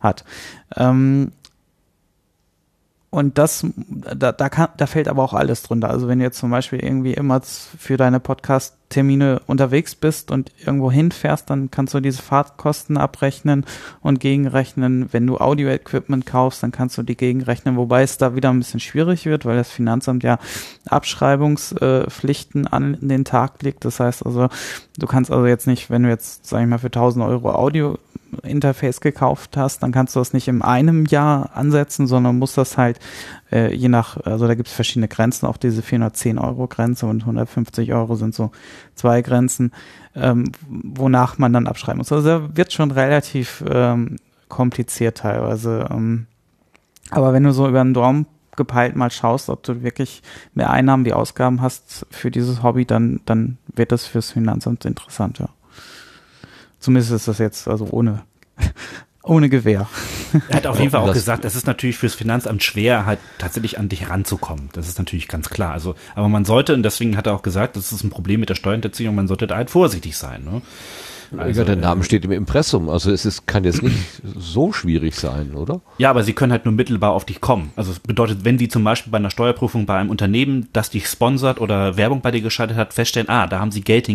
[0.00, 0.24] hat.
[0.76, 1.32] Ähm,
[3.10, 5.88] und das, da, da, kann, da fällt aber auch alles drunter.
[5.88, 10.92] Also wenn du jetzt zum Beispiel irgendwie immer für deine Podcast-Termine unterwegs bist und irgendwo
[10.92, 13.64] hinfährst, dann kannst du diese Fahrtkosten abrechnen
[14.02, 15.08] und gegenrechnen.
[15.10, 18.80] Wenn du Audio-Equipment kaufst, dann kannst du die gegenrechnen, wobei es da wieder ein bisschen
[18.80, 20.38] schwierig wird, weil das Finanzamt ja
[20.90, 23.86] Abschreibungspflichten an den Tag legt.
[23.86, 24.48] Das heißt also,
[24.98, 27.96] du kannst also jetzt nicht, wenn du jetzt, sag ich mal, für 1000 Euro Audio
[28.42, 32.76] Interface gekauft hast, dann kannst du das nicht in einem Jahr ansetzen, sondern musst das
[32.76, 32.98] halt
[33.52, 37.22] äh, je nach, also da gibt es verschiedene Grenzen, auch diese 410 Euro Grenze und
[37.22, 38.50] 150 Euro sind so
[38.94, 39.72] zwei Grenzen,
[40.14, 42.12] ähm, wonach man dann abschreiben muss.
[42.12, 44.16] Also da wird schon relativ ähm,
[44.48, 45.88] kompliziert teilweise.
[45.90, 46.26] Ähm,
[47.10, 48.26] aber wenn du so über den Daumen
[48.58, 53.20] abgepeilt mal schaust, ob du wirklich mehr Einnahmen wie Ausgaben hast für dieses Hobby, dann,
[53.24, 55.48] dann wird das fürs Finanzamt interessant, ja.
[56.80, 58.22] Zumindest ist das jetzt also ohne,
[59.22, 59.88] ohne Gewehr.
[60.48, 63.18] Er hat auf jeden Fall auch Das- gesagt, es ist natürlich fürs Finanzamt schwer, halt
[63.38, 64.68] tatsächlich an dich ranzukommen.
[64.72, 65.72] Das ist natürlich ganz klar.
[65.72, 68.48] Also, aber man sollte, und deswegen hat er auch gesagt, das ist ein Problem mit
[68.48, 70.44] der Steuerhinterziehung, man sollte da halt vorsichtig sein.
[70.44, 70.62] Ne?
[71.30, 73.96] ja, der Name äh, steht im Impressum, also es ist, kann jetzt nicht
[74.34, 75.82] so schwierig sein, oder?
[75.98, 77.70] Ja, aber sie können halt nur mittelbar auf dich kommen.
[77.76, 81.06] Also es bedeutet, wenn sie zum Beispiel bei einer Steuerprüfung bei einem Unternehmen, das dich
[81.06, 84.08] sponsert oder Werbung bei dir geschaltet hat, feststellen, ah, da haben sie Geld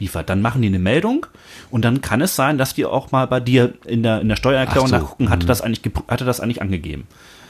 [0.00, 1.26] hingeliefert, dann machen die eine Meldung
[1.70, 4.36] und dann kann es sein, dass die auch mal bei dir in der, in der
[4.36, 5.48] Steuererklärung so, nachgucken, hatte mhm.
[5.48, 7.06] das eigentlich, hatte das eigentlich angegeben.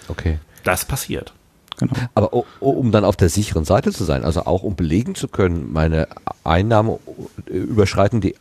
[0.08, 0.38] Okay.
[0.64, 1.32] Das passiert.
[1.78, 1.94] Genau.
[2.14, 5.72] Aber um dann auf der sicheren Seite zu sein, also auch um belegen zu können,
[5.72, 6.08] meine
[6.44, 6.98] Einnahmen
[7.46, 8.34] äh, überschreiten die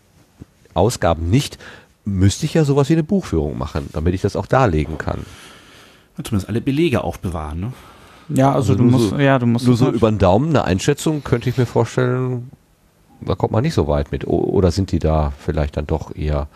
[0.74, 1.58] Ausgaben nicht,
[2.04, 5.26] müsste ich ja sowas wie eine Buchführung machen, damit ich das auch darlegen kann.
[6.22, 7.60] Zumindest alle Belege aufbewahren.
[7.62, 7.74] Ne?
[8.28, 10.50] Ja, also, du nur musst, so, ja, du musst nur so halt- über den Daumen
[10.50, 12.52] eine Einschätzung könnte ich mir vorstellen,
[13.22, 14.26] da kommt man nicht so weit mit.
[14.28, 16.48] Oder sind die da vielleicht dann doch eher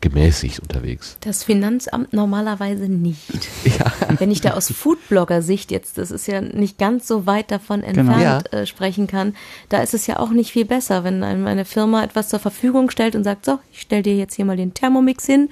[0.00, 1.18] gemäßigt unterwegs?
[1.20, 3.48] Das Finanzamt normalerweise nicht.
[4.18, 8.12] Wenn ich da aus Foodblogger-Sicht jetzt, das ist ja nicht ganz so weit davon Genau.
[8.12, 9.34] entfernt, äh, sprechen kann,
[9.68, 13.14] da ist es ja auch nicht viel besser, wenn eine Firma etwas zur Verfügung stellt
[13.14, 15.50] und sagt, so, ich stell dir jetzt hier mal den Thermomix hin,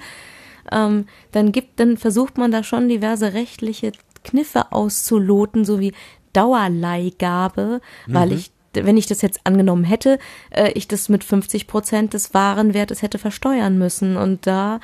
[0.71, 3.91] ähm, dann gibt, dann versucht man da schon diverse rechtliche
[4.23, 5.93] Kniffe auszuloten, so wie
[6.33, 8.33] Dauerleihgabe, weil Mhm.
[8.35, 10.19] ich wenn ich das jetzt angenommen hätte,
[10.51, 14.79] äh, ich das mit 50 Prozent des Warenwertes hätte versteuern müssen und da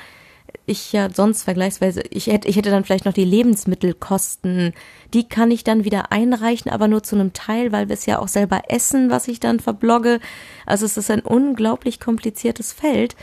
[0.65, 4.73] ich ja sonst vergleichsweise, ich hätte, ich hätte dann vielleicht noch die Lebensmittelkosten,
[5.13, 8.19] die kann ich dann wieder einreichen, aber nur zu einem Teil, weil wir es ja
[8.19, 10.19] auch selber essen, was ich dann verblogge.
[10.65, 13.15] Also es ist ein unglaublich kompliziertes Feld.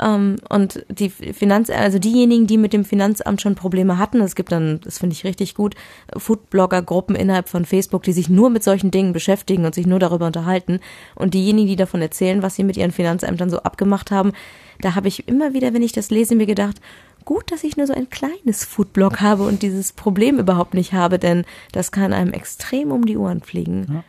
[0.00, 4.52] Ähm, und die Finanz, also diejenigen, die mit dem Finanzamt schon Probleme hatten, es gibt
[4.52, 5.74] dann, das finde ich richtig gut,
[6.16, 10.26] Foodblogger-Gruppen innerhalb von Facebook, die sich nur mit solchen Dingen beschäftigen und sich nur darüber
[10.26, 10.80] unterhalten.
[11.14, 14.32] Und diejenigen, die davon erzählen, was sie mit ihren Finanzämtern so abgemacht haben,
[14.80, 16.80] da habe ich immer wieder, wenn ich das lese, mir gedacht,
[17.24, 21.18] gut, dass ich nur so ein kleines Foodblog habe und dieses Problem überhaupt nicht habe,
[21.18, 24.04] denn das kann einem extrem um die Ohren fliegen.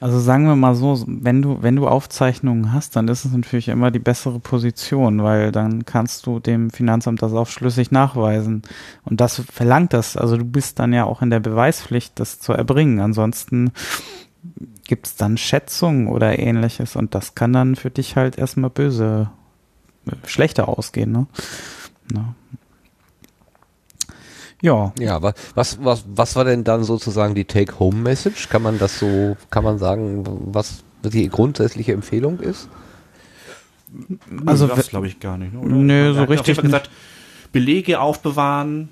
[0.00, 3.68] Also sagen wir mal so, wenn du, wenn du Aufzeichnungen hast, dann ist es natürlich
[3.68, 8.62] immer die bessere Position, weil dann kannst du dem Finanzamt das auch schlüssig nachweisen.
[9.04, 10.16] Und das verlangt das.
[10.16, 13.00] Also du bist dann ja auch in der Beweispflicht, das zu erbringen.
[13.00, 13.72] Ansonsten
[14.84, 19.30] gibt es dann Schätzungen oder ähnliches und das kann dann für dich halt erstmal böse,
[20.24, 21.26] schlechter ausgehen, ne?
[24.62, 24.92] Ja.
[24.98, 28.48] Ja, wa- was, was, was war denn dann sozusagen die Take-Home-Message?
[28.48, 32.68] Kann man das so, kann man sagen, was die grundsätzliche Empfehlung ist?
[34.46, 35.52] Also, das glaube ich gar nicht.
[35.52, 35.74] ne, Oder?
[35.74, 36.90] Nö, so richtig gesagt,
[37.52, 38.88] Belege aufbewahren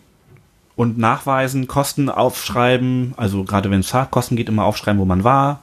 [0.74, 5.60] und nachweisen, Kosten aufschreiben, also gerade wenn es Fahrtkosten geht, immer aufschreiben, wo man war.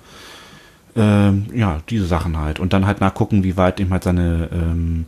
[0.95, 2.59] Ähm, ja, diese Sachen halt.
[2.61, 5.06] Und dann halt nachgucken, wie weit eben halt seine, ähm,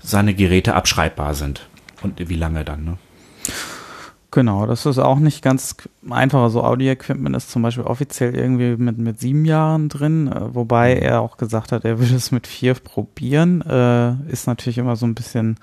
[0.00, 1.66] seine Geräte abschreibbar sind.
[2.02, 2.98] Und wie lange dann, ne?
[4.32, 5.76] Genau, das ist auch nicht ganz
[6.08, 6.40] einfach.
[6.42, 11.20] Also Audio-Equipment ist zum Beispiel offiziell irgendwie mit, mit sieben Jahren drin, äh, wobei er
[11.20, 13.60] auch gesagt hat, er würde es mit vier probieren.
[13.60, 15.56] Äh, ist natürlich immer so ein bisschen,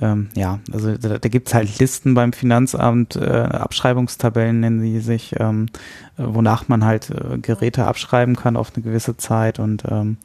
[0.00, 5.36] ähm, ja, also da, da gibt's halt Listen beim Finanzamt, äh, Abschreibungstabellen nennen die sich,
[5.38, 5.66] ähm,
[6.11, 9.58] äh, wonach man halt äh, Geräte abschreiben kann auf eine gewisse Zeit.
[9.58, 10.16] Und ähm,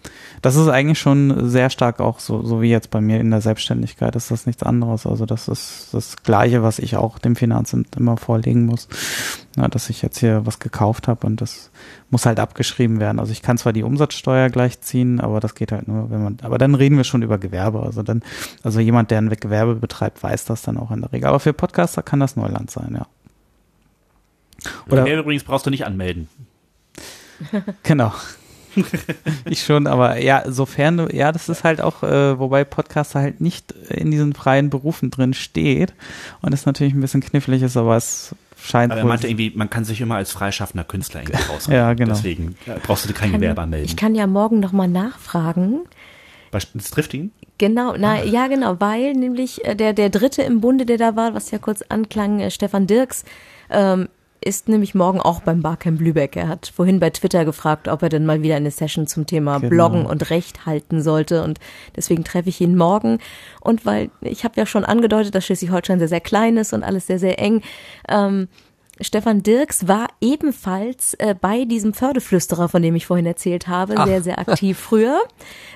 [0.41, 3.41] das ist eigentlich schon sehr stark auch so, so wie jetzt bei mir in der
[3.41, 5.05] Selbstständigkeit ist das nichts anderes.
[5.05, 8.87] Also das ist das Gleiche, was ich auch dem Finanzamt immer vorlegen muss.
[9.55, 11.71] Ja, dass ich jetzt hier was gekauft habe und das
[12.11, 13.19] muss halt abgeschrieben werden.
[13.19, 16.37] Also ich kann zwar die Umsatzsteuer gleich ziehen, aber das geht halt nur, wenn man,
[16.43, 17.81] aber dann reden wir schon über Gewerbe.
[17.81, 18.21] Also dann,
[18.63, 21.27] also jemand, der ein Gewerbe betreibt, weiß das dann auch in der Regel.
[21.27, 23.07] Aber für Podcaster kann das Neuland sein, ja.
[24.89, 26.27] Oder übrigens brauchst du nicht anmelden.
[27.83, 28.13] Genau.
[29.45, 33.41] ich schon, aber ja, sofern du, ja, das ist halt auch, äh, wobei Podcaster halt
[33.41, 35.93] nicht in diesen freien Berufen drin steht
[36.41, 39.51] und es natürlich ein bisschen knifflig ist, aber es scheint Aber er wohl- meinte irgendwie,
[39.55, 41.67] man kann sich immer als freischaffender Künstler irgendwie raus.
[41.67, 42.13] Ja, genau.
[42.13, 43.87] Deswegen äh, brauchst du kein Kann- Gewerbe anmelden.
[43.87, 45.81] Ich kann ja morgen noch mal nachfragen.
[46.51, 47.31] Bei das trifft ihn?
[47.57, 51.33] Genau, na, ja, genau, weil nämlich äh, der, der Dritte im Bunde, der da war,
[51.33, 53.25] was ja kurz anklang, äh, Stefan Dirks,
[53.71, 54.07] ähm,
[54.41, 56.35] ist nämlich morgen auch beim Barcamp Lübeck.
[56.35, 59.59] Er hat vorhin bei Twitter gefragt, ob er denn mal wieder eine Session zum Thema
[59.59, 59.69] Genau.
[59.69, 61.43] Bloggen und Recht halten sollte.
[61.43, 61.59] Und
[61.95, 63.19] deswegen treffe ich ihn morgen.
[63.61, 67.07] Und weil ich habe ja schon angedeutet, dass Schleswig-Holstein sehr, sehr klein ist und alles
[67.07, 67.61] sehr, sehr eng,
[68.07, 68.47] ähm,
[69.01, 74.07] Stefan Dirks war ebenfalls äh, bei diesem Pferdeflüsterer, von dem ich vorhin erzählt habe, Ach.
[74.07, 75.19] sehr, sehr aktiv früher.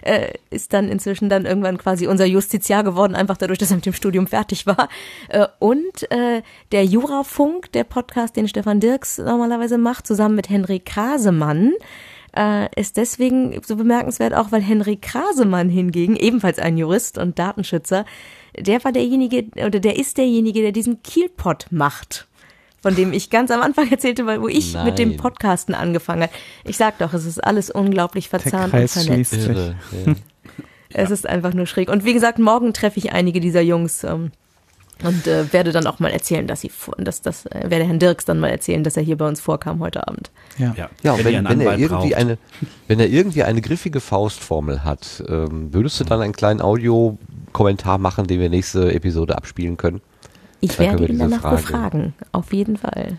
[0.02, 3.86] Äh, ist dann inzwischen dann irgendwann quasi unser Justiziar geworden, einfach dadurch, dass er mit
[3.86, 4.90] dem Studium fertig war.
[5.30, 6.42] Äh, und äh,
[6.72, 11.74] der Jurafunk, der Podcast, den Stefan Dirks normalerweise macht, zusammen mit Henry Krasemann,
[12.36, 18.06] äh, ist deswegen so bemerkenswert, auch weil Henry Krasemann hingegen, ebenfalls ein Jurist und Datenschützer,
[18.58, 22.28] der war derjenige, oder der ist derjenige, der diesen Kielpot macht
[22.82, 24.86] von dem ich ganz am Anfang erzählte, weil wo ich Nein.
[24.86, 26.34] mit dem Podcasten angefangen habe.
[26.64, 29.34] Ich sag doch, es ist alles unglaublich verzahnt und Kreis vernetzt.
[29.34, 30.14] Irre, ja.
[30.94, 31.90] Es ist einfach nur schräg.
[31.90, 34.32] Und wie gesagt, morgen treffe ich einige dieser Jungs ähm,
[35.06, 37.98] und äh, werde dann auch mal erzählen, dass sie, vor- dass das, äh, werde Herrn
[37.98, 40.32] Dirks dann mal erzählen, dass er hier bei uns vorkam heute Abend.
[40.58, 40.74] Ja.
[40.78, 42.14] Ja, Ja, und wenn, wenn, wenn er irgendwie braucht.
[42.16, 42.38] eine,
[42.90, 48.28] wenn er irgendwie eine griffige Faustformel hat, ähm, würdest du dann einen kleinen Audiokommentar machen,
[48.28, 50.02] den wir nächste Episode abspielen können?
[50.62, 52.14] Ich Dann werde ihn danach Frage- befragen.
[52.32, 53.18] Auf jeden Fall.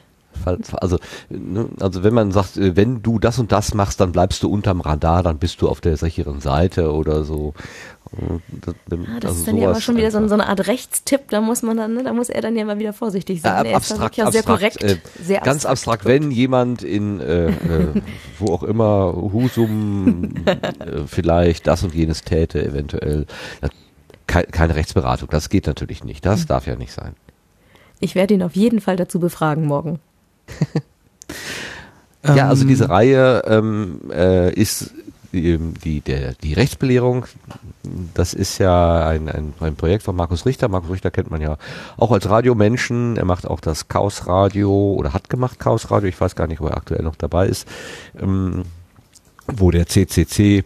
[0.81, 0.99] Also,
[1.29, 4.51] ne, also wenn man sagt, äh, wenn du das und das machst, dann bleibst du
[4.51, 7.53] unterm Radar, dann bist du auf der sicheren Seite oder so.
[8.65, 11.29] Das- Ah, das also ist dann ja aber schon wieder so, so eine Art Rechtstipp,
[11.29, 13.67] da muss man dann, ne, da muss er dann ja mal wieder vorsichtig sein.
[13.67, 14.83] Äh, er ist da abstrakt, auch sehr abstrakt, korrekt.
[14.83, 17.53] äh, sehr ganz abstrakt, wenn jemand in äh, äh,
[18.39, 20.57] wo auch immer Husum äh,
[21.07, 23.27] vielleicht das und jenes täte, eventuell
[23.61, 23.69] äh,
[24.27, 26.25] kei- keine Rechtsberatung, das geht natürlich nicht.
[26.25, 26.31] Hm.
[26.33, 27.13] Das darf ja nicht sein.
[28.03, 30.01] Ich werde ihn auf jeden Fall dazu befragen morgen.
[32.25, 34.93] ja, also Ähm, diese Reihe ähm, äh, ist
[35.33, 37.27] die, die, der, die Rechtsbelehrung,
[38.13, 40.69] das ist ja ein, ein, ein Projekt von Markus Richter.
[40.69, 41.59] Markus Richter kennt man ja
[41.97, 43.17] auch als Radiomenschen.
[43.17, 46.09] Er macht auch das Chaos Radio oder hat gemacht Chaos Radio.
[46.09, 47.69] Ich weiß gar nicht, wo er aktuell noch dabei ist.
[48.21, 48.65] Ähm,
[49.47, 50.65] wo der CCC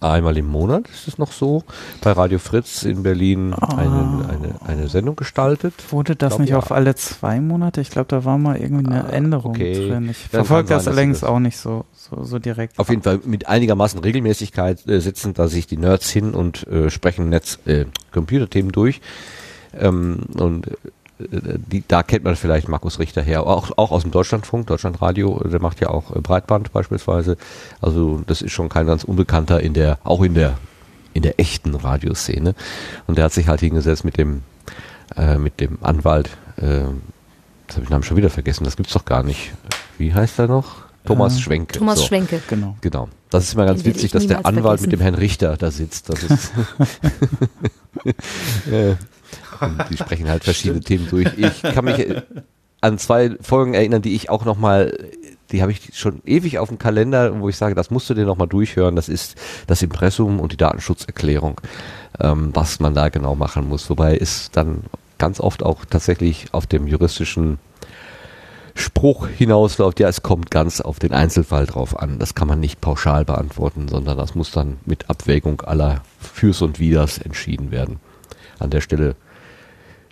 [0.00, 1.64] einmal im Monat, ist es noch so,
[2.00, 3.76] bei Radio Fritz in Berlin Ah.
[3.76, 5.74] eine, eine, eine Sendung gestaltet.
[5.90, 6.58] Wurde das Glaub, nicht ja.
[6.58, 7.80] auf alle zwei Monate?
[7.80, 9.88] Ich glaube, da war mal irgendwie eine Ah, Änderung okay.
[9.88, 10.08] drin.
[10.10, 12.78] Ich verfolge das allerdings das- auch nicht so, so, so direkt.
[12.78, 16.90] Auf jeden Fall mit einigermaßen Regelmäßigkeit äh, sitzen da sich die Nerds hin und äh,
[16.90, 19.00] sprechen Netz, äh, Computerthemen durch.
[19.78, 20.68] Ähm, und
[21.18, 25.60] die, da kennt man vielleicht Markus Richter her, auch, auch aus dem Deutschlandfunk, Deutschlandradio, der
[25.60, 27.36] macht ja auch äh, Breitband beispielsweise.
[27.80, 30.58] Also das ist schon kein ganz Unbekannter in der, auch in der,
[31.12, 32.54] in der echten Radioszene.
[33.06, 34.42] Und der hat sich halt hingesetzt mit dem,
[35.16, 36.86] äh, mit dem Anwalt, äh, jetzt
[37.74, 39.52] habe ich den Namen schon wieder vergessen, das gibt's doch gar nicht.
[39.98, 40.82] Wie heißt er noch?
[41.04, 41.78] Thomas Äh, Schwenke.
[41.78, 42.06] Thomas So.
[42.06, 42.40] Schwenke.
[42.48, 42.76] Genau.
[42.80, 43.08] Genau.
[43.30, 44.82] Das ist immer ganz witzig, dass der Anwalt vergessen.
[44.84, 46.08] mit dem Herrn Richter da sitzt.
[46.08, 46.50] Das ist
[48.70, 48.94] Äh,
[49.60, 51.28] und die sprechen halt verschiedene Themen durch.
[51.36, 52.04] Ich kann mich
[52.80, 54.96] an zwei Folgen erinnern, die ich auch noch mal,
[55.50, 58.26] die habe ich schon ewig auf dem Kalender, wo ich sage, das musst du dir
[58.26, 58.96] noch mal durchhören.
[58.96, 61.60] Das ist das Impressum und die Datenschutzerklärung,
[62.20, 63.88] ähm, was man da genau machen muss.
[63.88, 64.82] Wobei es dann
[65.16, 67.58] ganz oft auch tatsächlich auf dem juristischen
[68.74, 72.18] Spruch hinausläuft, ja, es kommt ganz auf den Einzelfall drauf an.
[72.18, 76.80] Das kann man nicht pauschal beantworten, sondern das muss dann mit Abwägung aller Fürs und
[76.80, 78.00] Widers entschieden werden.
[78.58, 79.14] An der Stelle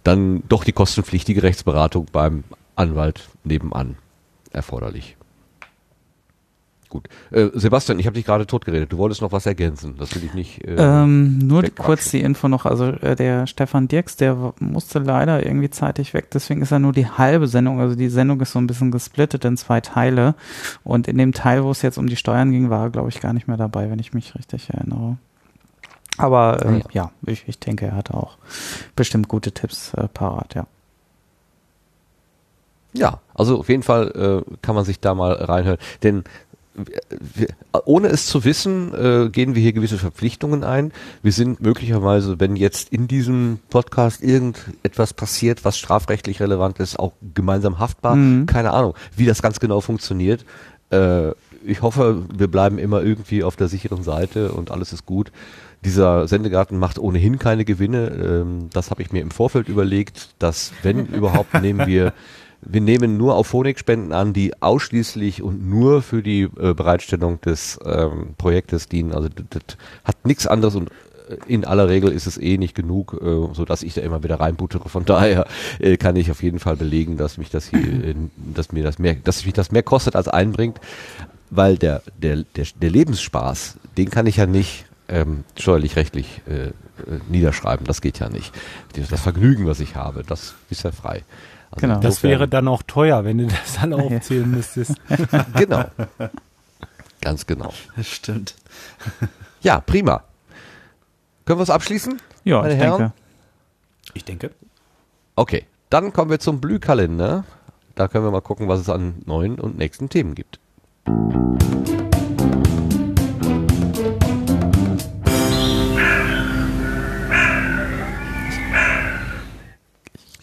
[0.04, 2.44] dann doch die kostenpflichtige Rechtsberatung beim
[2.76, 3.96] Anwalt nebenan
[4.50, 5.16] erforderlich.
[6.92, 7.08] Gut.
[7.30, 8.92] Äh, Sebastian, ich habe dich gerade totgeredet.
[8.92, 9.94] Du wolltest noch was ergänzen.
[9.98, 10.62] Das will ich nicht.
[10.62, 12.66] Äh, Ähm, nur kurz die Info noch.
[12.66, 16.30] Also äh, der Stefan Dirks, der musste leider irgendwie zeitig weg.
[16.34, 17.80] Deswegen ist er nur die halbe Sendung.
[17.80, 20.34] Also die Sendung ist so ein bisschen gesplittet in zwei Teile.
[20.84, 23.20] Und in dem Teil, wo es jetzt um die Steuern ging, war er, glaube ich,
[23.22, 25.16] gar nicht mehr dabei, wenn ich mich richtig erinnere.
[26.18, 27.04] Aber ähm, ja.
[27.04, 28.36] ja, ich, ich denke, er hatte auch
[28.96, 30.66] bestimmt gute Tipps äh, parat, ja.
[32.94, 35.78] Ja, also auf jeden Fall äh, kann man sich da mal reinhören.
[36.02, 36.24] Denn
[36.74, 37.48] wir,
[37.84, 40.92] ohne es zu wissen, äh, gehen wir hier gewisse Verpflichtungen ein.
[41.22, 47.12] Wir sind möglicherweise, wenn jetzt in diesem Podcast irgendetwas passiert, was strafrechtlich relevant ist, auch
[47.34, 48.16] gemeinsam haftbar.
[48.16, 48.46] Mhm.
[48.46, 50.44] Keine Ahnung, wie das ganz genau funktioniert.
[50.90, 51.32] Äh,
[51.64, 55.30] ich hoffe, wir bleiben immer irgendwie auf der sicheren Seite und alles ist gut.
[55.84, 58.08] Dieser Sendegarten macht ohnehin keine Gewinne.
[58.08, 62.12] Ähm, das habe ich mir im Vorfeld überlegt, dass wenn überhaupt nehmen wir
[62.64, 67.78] wir nehmen nur auf Phonik-Spenden an, die ausschließlich und nur für die äh, Bereitstellung des
[67.84, 69.12] ähm, Projektes dienen.
[69.12, 70.90] Also das, das hat nichts anderes und
[71.28, 74.22] äh, in aller Regel ist es eh nicht genug, äh, so dass ich da immer
[74.22, 74.88] wieder reinbuttere.
[74.88, 75.46] Von daher
[75.80, 78.98] äh, kann ich auf jeden Fall belegen, dass mich das hier, äh, dass mir das
[78.98, 80.80] mehr, dass mich das mehr kostet als einbringt,
[81.50, 86.66] weil der der der, der Lebensspaß, den kann ich ja nicht ähm, steuerlich rechtlich äh,
[86.68, 86.72] äh,
[87.28, 87.86] niederschreiben.
[87.86, 88.54] Das geht ja nicht.
[89.10, 91.22] Das, Vergnügen, was ich habe, das ist ja frei.
[91.70, 92.00] Also Genau.
[92.00, 94.94] Das wäre dann auch teuer, wenn du das alle aufzählen müsstest.
[95.54, 95.84] Genau.
[97.20, 97.72] Ganz genau.
[97.96, 98.54] Das stimmt.
[99.62, 100.24] Ja, prima.
[101.44, 102.20] Können wir es abschließen?
[102.42, 102.98] Ja, Meine ich Herren?
[102.98, 103.12] denke.
[104.14, 104.50] Ich denke.
[105.36, 107.44] Okay, dann kommen wir zum Blühkalender.
[107.94, 110.58] Da können wir mal gucken, was es an neuen und nächsten Themen gibt.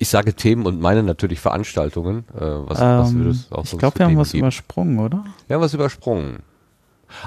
[0.01, 2.23] Ich sage Themen und meine natürlich Veranstaltungen.
[2.33, 4.43] Äh, was, was Ähm, würde es auch ich glaube, wir haben Themen was geben?
[4.45, 5.25] übersprungen, oder?
[5.47, 6.39] Wir haben was übersprungen.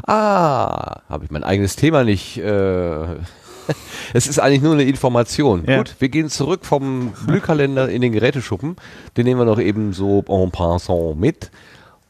[0.07, 2.39] Ah, habe ich mein eigenes Thema nicht.
[2.39, 3.05] Äh,
[4.15, 5.65] es ist eigentlich nur eine Information.
[5.67, 5.78] Ja.
[5.78, 8.76] Gut, wir gehen zurück vom Glühkalender in den Geräteschuppen.
[9.17, 11.51] Den nehmen wir noch eben so en passant mit.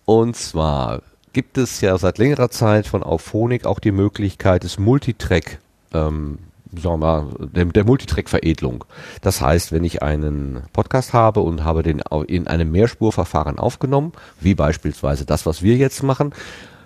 [0.05, 5.59] Und zwar gibt es ja seit längerer Zeit von Auphonic auch die Möglichkeit des Multitrack,
[5.93, 6.39] ähm,
[6.77, 8.85] sagen wir mal, der, der Multitrack-Veredelung.
[9.21, 14.55] Das heißt, wenn ich einen Podcast habe und habe den in einem Mehrspurverfahren aufgenommen, wie
[14.55, 16.33] beispielsweise das, was wir jetzt machen,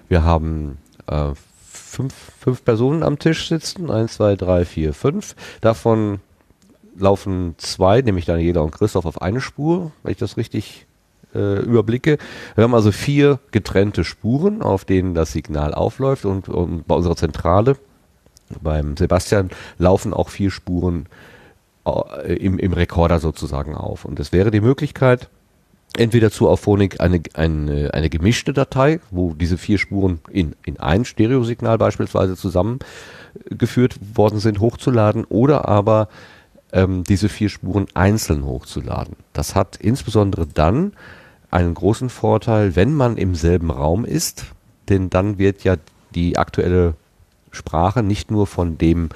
[0.08, 1.30] wir haben äh,
[1.70, 5.34] fünf, fünf Personen am Tisch sitzen, eins, zwei, drei, vier, fünf.
[5.60, 6.20] Davon
[6.98, 10.86] laufen zwei, nämlich Daniela und Christoph, auf eine Spur, wenn ich das richtig
[11.34, 12.18] äh, überblicke.
[12.54, 17.16] Wir haben also vier getrennte Spuren, auf denen das Signal aufläuft und, und bei unserer
[17.16, 17.76] Zentrale,
[18.62, 21.06] beim Sebastian, laufen auch vier Spuren
[21.86, 24.04] äh, im, im Rekorder sozusagen auf.
[24.04, 25.28] Und es wäre die Möglichkeit,
[25.96, 31.04] entweder zu Auphonic eine, eine, eine gemischte Datei, wo diese vier Spuren in, in ein
[31.04, 36.08] Stereosignal beispielsweise zusammengeführt worden sind, hochzuladen oder aber
[36.72, 39.16] ähm, diese vier Spuren einzeln hochzuladen.
[39.32, 40.92] Das hat insbesondere dann
[41.50, 44.46] einen großen Vorteil, wenn man im selben Raum ist,
[44.88, 45.76] denn dann wird ja
[46.14, 46.94] die aktuelle
[47.56, 49.08] Sprache nicht nur von dem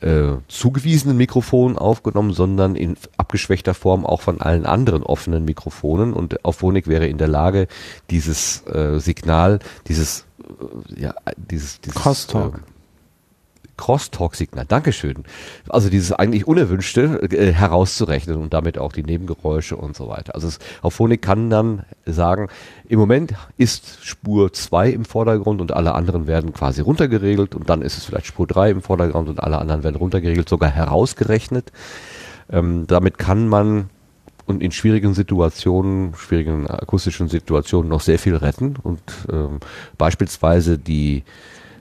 [0.00, 6.12] äh, zugewiesenen Mikrofon aufgenommen, sondern in abgeschwächter Form auch von allen anderen offenen Mikrofonen.
[6.12, 7.68] Und Auphonic wäre in der Lage,
[8.08, 10.24] dieses äh, Signal, dieses,
[10.96, 12.62] äh, ja, dieses, dieses Crosstalk.
[13.80, 15.24] Crosstalk-Signal, Dankeschön.
[15.68, 20.34] Also dieses eigentlich Unerwünschte äh, herauszurechnen und damit auch die Nebengeräusche und so weiter.
[20.34, 20.48] Also
[20.82, 22.48] Auphonic kann dann sagen,
[22.88, 27.80] im Moment ist Spur 2 im Vordergrund und alle anderen werden quasi runtergeregelt und dann
[27.80, 31.72] ist es vielleicht Spur 3 im Vordergrund und alle anderen werden runtergeregelt, sogar herausgerechnet.
[32.50, 33.88] Ähm, damit kann man
[34.44, 39.00] und in schwierigen Situationen, schwierigen akustischen Situationen noch sehr viel retten und
[39.32, 39.60] ähm,
[39.96, 41.22] beispielsweise die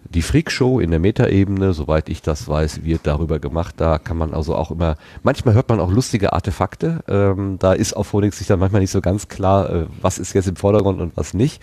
[0.09, 3.75] die Freakshow in der Metaebene, soweit ich das weiß, wird darüber gemacht.
[3.77, 7.03] Da kann man also auch immer, manchmal hört man auch lustige Artefakte.
[7.07, 10.33] Ähm, da ist auf Phoenix sich dann manchmal nicht so ganz klar, äh, was ist
[10.33, 11.61] jetzt im Vordergrund und was nicht.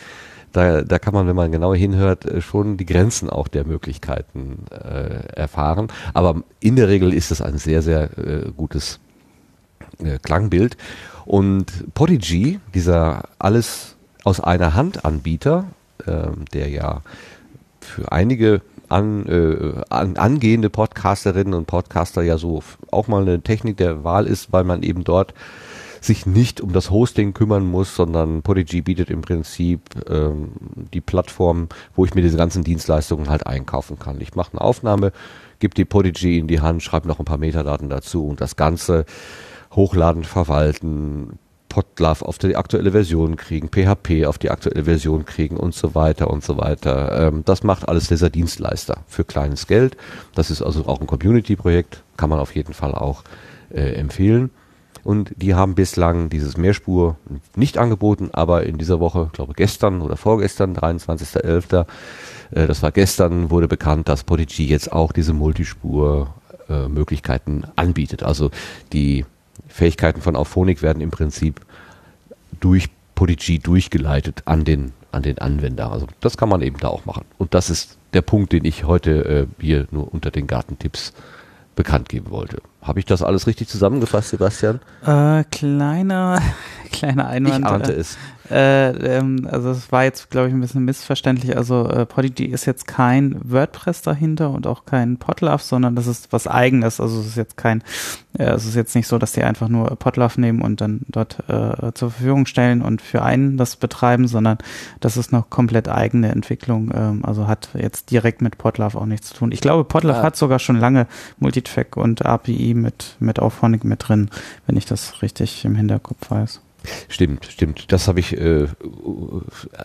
[0.52, 4.64] Da, da kann man, wenn man genauer hinhört, äh, schon die Grenzen auch der Möglichkeiten
[4.70, 5.88] äh, erfahren.
[6.14, 9.00] Aber in der Regel ist es ein sehr, sehr äh, gutes
[9.98, 10.76] äh, Klangbild.
[11.24, 15.64] Und Podigy, dieser alles aus einer Hand Anbieter,
[16.06, 17.02] ähm, der ja
[17.86, 23.76] für einige an, äh, an, angehende Podcasterinnen und Podcaster ja so auch mal eine Technik
[23.76, 25.34] der Wahl ist, weil man eben dort
[26.00, 30.50] sich nicht um das Hosting kümmern muss, sondern Podigy bietet im Prinzip ähm,
[30.94, 34.20] die Plattform, wo ich mir diese ganzen Dienstleistungen halt einkaufen kann.
[34.20, 35.12] Ich mache eine Aufnahme,
[35.58, 39.04] gebe die Podigy in die Hand, schreibe noch ein paar Metadaten dazu und das Ganze
[39.72, 41.38] hochladen, verwalten,
[41.68, 46.30] Podlove auf die aktuelle Version kriegen, PHP auf die aktuelle Version kriegen und so weiter
[46.30, 47.28] und so weiter.
[47.28, 49.96] Ähm, das macht alles dieser Dienstleister für kleines Geld.
[50.34, 53.24] Das ist also auch ein Community-Projekt, kann man auf jeden Fall auch
[53.70, 54.50] äh, empfehlen.
[55.04, 57.16] Und die haben bislang dieses Mehrspur
[57.54, 61.86] nicht angeboten, aber in dieser Woche, glaube gestern oder vorgestern, 23.11.,
[62.50, 68.24] äh, das war gestern, wurde bekannt, dass Podigy jetzt auch diese Multispur-Möglichkeiten anbietet.
[68.24, 68.50] Also
[68.92, 69.24] die
[69.68, 71.60] Fähigkeiten von Auphonic werden im Prinzip
[72.60, 75.90] durch Podigy durchgeleitet an den, an den Anwender.
[75.90, 77.24] Also das kann man eben da auch machen.
[77.38, 81.12] Und das ist der Punkt, den ich heute äh, hier nur unter den Gartentipps
[81.74, 82.62] bekannt geben wollte.
[82.82, 84.80] Habe ich das alles richtig zusammengefasst, Sebastian?
[85.04, 86.40] Äh, kleiner,
[86.92, 87.64] kleiner Einwand.
[87.64, 88.16] Ich ahnte äh, es.
[88.50, 91.56] Äh, ähm, also es war jetzt, glaube ich, ein bisschen missverständlich.
[91.56, 96.32] Also äh, Podigy ist jetzt kein WordPress dahinter und auch kein Podlove, sondern das ist
[96.32, 97.00] was eigenes.
[97.00, 97.82] Also es ist jetzt kein,
[98.38, 101.40] äh, es ist jetzt nicht so, dass die einfach nur Podlove nehmen und dann dort
[101.48, 104.58] äh, zur Verfügung stellen und für einen das betreiben, sondern
[105.00, 106.90] das ist noch komplett eigene Entwicklung.
[106.94, 109.52] Ähm, also hat jetzt direkt mit Podlove auch nichts zu tun.
[109.52, 110.22] Ich glaube, Podlove Ah.
[110.22, 111.06] hat sogar schon lange
[111.38, 114.30] Multitrack und API mit mit Auphonic mit drin,
[114.66, 116.60] wenn ich das richtig im Hinterkopf weiß.
[117.08, 117.92] Stimmt, stimmt.
[117.92, 118.66] Das habe ich äh,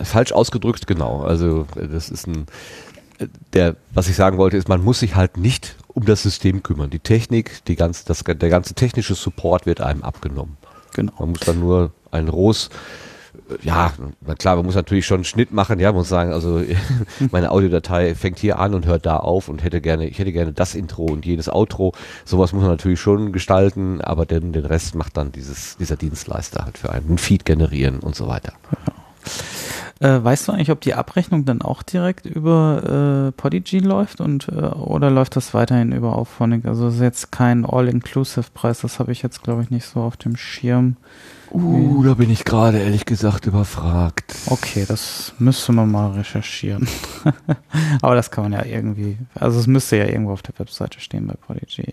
[0.02, 1.22] falsch ausgedrückt, genau.
[1.22, 2.46] Also äh, das ist ein
[3.18, 6.62] äh, der, was ich sagen wollte, ist, man muss sich halt nicht um das System
[6.62, 6.90] kümmern.
[6.90, 10.56] Die Technik, die ganze, das, der ganze technische Support wird einem abgenommen.
[10.94, 11.12] Genau.
[11.18, 12.70] Man muss dann nur ein ROS
[13.62, 16.62] ja, na klar, man muss natürlich schon einen Schnitt machen, ja, muss sagen, also
[17.30, 20.52] meine Audiodatei fängt hier an und hört da auf und hätte gerne, ich hätte gerne
[20.52, 21.92] das Intro und jedes Outro.
[22.24, 26.64] Sowas muss man natürlich schon gestalten, aber den, den Rest macht dann dieses, dieser Dienstleister
[26.64, 28.52] halt für einen, einen Feed generieren und so weiter.
[30.02, 34.48] Äh, weißt du eigentlich, ob die Abrechnung dann auch direkt über äh, Podigy läuft und
[34.48, 36.66] äh, oder läuft das weiterhin über Auphonic?
[36.66, 40.16] Also es ist jetzt kein All-Inclusive-Preis, das habe ich jetzt glaube ich nicht so auf
[40.16, 40.96] dem Schirm.
[41.52, 44.34] Uh, da bin ich gerade ehrlich gesagt überfragt.
[44.46, 46.88] Okay, das müsste man mal recherchieren.
[48.02, 51.28] Aber das kann man ja irgendwie, also es müsste ja irgendwo auf der Webseite stehen
[51.28, 51.86] bei Prodigy.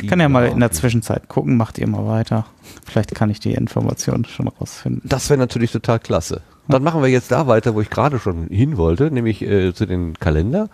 [0.00, 2.44] Ich kann ja mal in der Zwischenzeit gucken, macht ihr mal weiter.
[2.84, 5.08] Vielleicht kann ich die Informationen schon rausfinden.
[5.08, 6.42] Das wäre natürlich total klasse.
[6.68, 9.86] Dann machen wir jetzt da weiter, wo ich gerade schon hin wollte, nämlich äh, zu
[9.86, 10.68] den Kalender.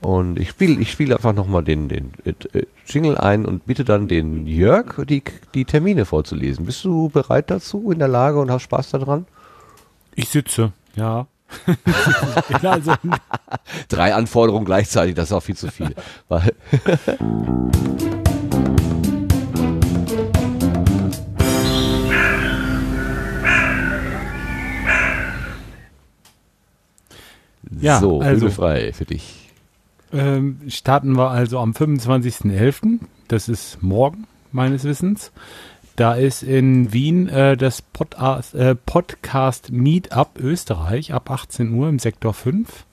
[0.00, 4.08] Und ich spiele ich spiel einfach nochmal den, den äh, Jingle ein und bitte dann
[4.08, 5.22] den Jörg, die,
[5.54, 6.64] die Termine vorzulesen.
[6.64, 9.26] Bist du bereit dazu, in der Lage und hast Spaß daran?
[10.14, 11.26] Ich sitze, ja.
[12.62, 12.94] also,
[13.88, 15.94] Drei Anforderungen gleichzeitig, das ist auch viel zu viel.
[27.80, 29.50] Ja, so, also- frei für dich.
[30.12, 33.00] ähm, starten wir also am 25.11.
[33.28, 35.32] Das ist morgen, meines Wissens.
[35.96, 41.98] Da ist in Wien äh, das Podcast, äh, Podcast Meetup Österreich ab 18 Uhr im
[41.98, 42.84] Sektor 5.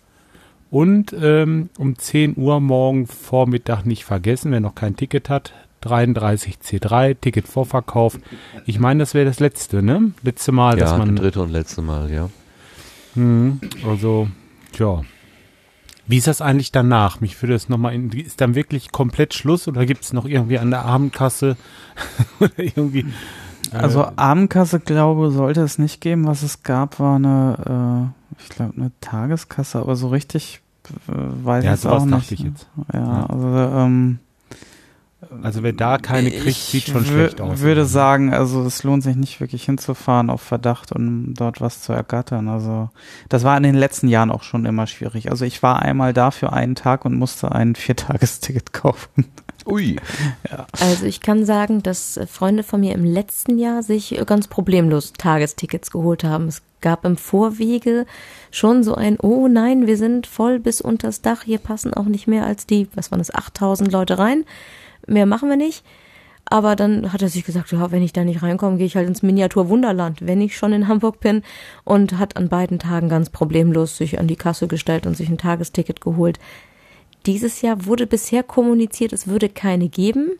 [0.69, 7.15] Und ähm, um 10 Uhr morgen Vormittag nicht vergessen, wer noch kein Ticket hat, 33C3,
[7.19, 8.19] Ticket Vorverkauf.
[8.65, 10.11] Ich meine, das wäre das letzte, ne?
[10.23, 11.15] Letzte Mal, dass ja, man.
[11.15, 12.29] das dritte und letzte Mal, ja.
[13.13, 14.27] Hm, also,
[14.79, 15.01] ja.
[16.09, 17.19] Wie ist das eigentlich danach?
[17.19, 20.57] Mich würde das nochmal in, ist dann wirklich komplett Schluss oder gibt es noch irgendwie
[20.57, 21.57] an der Abendkasse
[22.39, 23.05] oder irgendwie?
[23.73, 26.25] Also äh, Abendkasse, glaube sollte es nicht geben.
[26.25, 30.61] Was es gab, war eine, äh, ich glaube, eine Tageskasse, aber so richtig
[31.09, 31.11] äh,
[31.43, 32.31] weiß Ja, ich es auch nicht.
[32.31, 32.69] ich jetzt.
[32.93, 33.25] Ja, Ja.
[33.25, 34.19] also ähm,
[35.43, 37.59] also wer da keine kriegt, sieht schon schlecht aus.
[37.59, 41.93] würde sagen, also es lohnt sich nicht wirklich hinzufahren auf Verdacht, um dort was zu
[41.93, 42.47] ergattern.
[42.47, 42.89] Also
[43.29, 45.29] das war in den letzten Jahren auch schon immer schwierig.
[45.31, 49.25] Also ich war einmal da für einen Tag und musste ein Viertagesticket kaufen.
[49.65, 49.97] Ui.
[50.49, 50.65] Ja.
[50.79, 54.47] Also ich kann sagen, dass äh, Freunde von mir im letzten Jahr sich äh, ganz
[54.47, 56.47] problemlos Tagestickets geholt haben.
[56.47, 58.05] Es gab im Vorwege
[58.49, 62.27] schon so ein, oh nein, wir sind voll bis unters Dach, hier passen auch nicht
[62.27, 64.45] mehr als die, was waren das, 8000 Leute rein.
[65.07, 65.83] Mehr machen wir nicht.
[66.49, 69.07] Aber dann hat er sich gesagt, ja, wenn ich da nicht reinkomme, gehe ich halt
[69.07, 71.43] ins Miniatur Wunderland, wenn ich schon in Hamburg bin.
[71.83, 75.37] Und hat an beiden Tagen ganz problemlos sich an die Kasse gestellt und sich ein
[75.37, 76.39] Tagesticket geholt.
[77.25, 80.31] Dieses Jahr wurde bisher kommuniziert, es würde keine geben,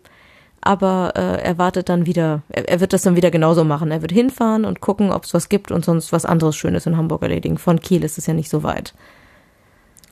[0.61, 3.91] aber äh, er wartet dann wieder, er, er wird das dann wieder genauso machen.
[3.91, 6.95] Er wird hinfahren und gucken, ob es was gibt und sonst was anderes Schönes in
[6.95, 7.57] Hamburg erledigen.
[7.57, 8.93] Von Kiel ist es ja nicht so weit.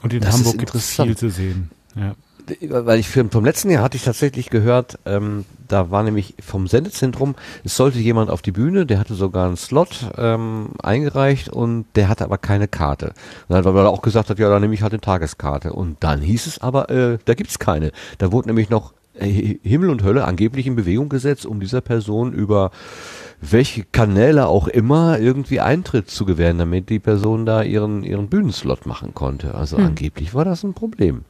[0.01, 1.71] Und in Das Hamburg gibt es viel zu sehen.
[1.95, 2.15] Ja.
[2.69, 6.67] Weil ich für, vom letzten Jahr hatte ich tatsächlich gehört, ähm, da war nämlich vom
[6.67, 11.85] Sendezentrum, es sollte jemand auf die Bühne, der hatte sogar einen Slot ähm, eingereicht und
[11.95, 13.13] der hatte aber keine Karte.
[13.47, 15.73] Und dann, weil er auch gesagt hat, ja, dann nehme ich halt eine Tageskarte.
[15.73, 17.91] Und dann hieß es aber, äh, da gibt's keine.
[18.19, 22.33] Da wurde nämlich noch äh, Himmel und Hölle angeblich in Bewegung gesetzt, um dieser Person
[22.33, 22.71] über
[23.41, 28.85] welche Kanäle auch immer irgendwie Eintritt zu gewähren, damit die Person da ihren, ihren Bühnenslot
[28.85, 29.55] machen konnte.
[29.55, 29.85] Also Hm.
[29.85, 31.25] angeblich war das ein Problem.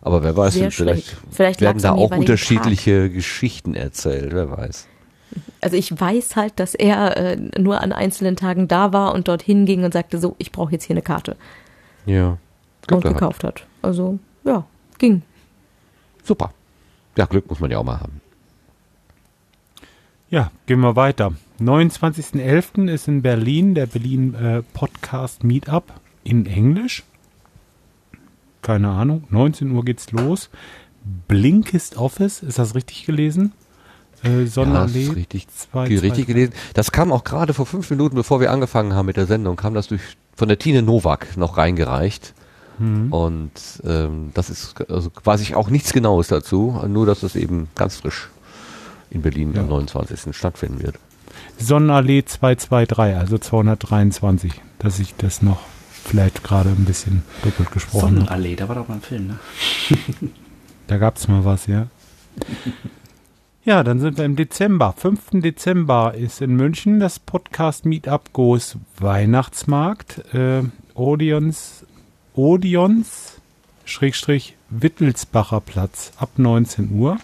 [0.00, 1.16] Aber wer weiß, Sehr vielleicht.
[1.30, 4.86] Vielleicht werden da auch unterschiedliche Geschichten erzählt, wer weiß.
[5.60, 9.66] Also ich weiß halt, dass er äh, nur an einzelnen Tagen da war und dorthin
[9.66, 11.36] ging und sagte, so, ich brauche jetzt hier eine Karte.
[12.06, 12.38] Ja.
[12.90, 13.66] und gekauft hat.
[13.82, 14.64] Also, ja,
[14.98, 15.22] ging.
[16.24, 16.52] Super.
[17.16, 18.20] Ja, Glück muss man ja auch mal haben.
[20.30, 21.32] Ja, gehen wir weiter.
[21.60, 22.88] 29.11.
[22.90, 27.02] ist in Berlin der Berlin äh, Podcast Meetup in Englisch.
[28.68, 29.24] Keine Ahnung.
[29.30, 30.50] 19 Uhr geht's los.
[31.26, 33.52] Blinkist Office, ist das richtig gelesen?
[34.22, 35.04] Äh, Ja, das Sonnenallee.
[35.04, 36.52] ist richtig, zwei, richtig zwei- gelesen.
[36.74, 39.72] Das kam auch gerade vor fünf Minuten, bevor wir angefangen haben mit der Sendung, kam
[39.72, 40.02] das durch
[40.36, 42.34] von der Tine Nowak noch reingereicht.
[42.78, 43.10] Mhm.
[43.10, 43.52] Und
[43.84, 47.96] ähm, das ist, also weiß ich auch nichts Genaues dazu, nur dass es eben ganz
[47.96, 48.28] frisch
[49.08, 49.62] in Berlin Ja.
[49.62, 50.36] am 29.
[50.36, 50.96] stattfinden wird.
[51.58, 55.60] Sonnenallee 223, also 223, dass ich das noch
[56.04, 58.16] vielleicht gerade ein bisschen doppelt gesprochen.
[58.16, 59.38] Sonnenallee, da war doch mal ein Film, ne?
[60.86, 61.88] Da gab's mal was, ja.
[63.62, 64.94] Ja, dann sind wir im Dezember.
[64.96, 65.42] 5.
[65.42, 70.32] Dezember ist in München das Podcast Meetup Goes Weihnachtsmarkt.
[70.32, 70.62] Äh,
[70.94, 71.84] Odeons,
[72.32, 73.42] Odeons,
[73.84, 77.18] Schrägstrich, Wittelsbacher Platz ab 19 Uhr.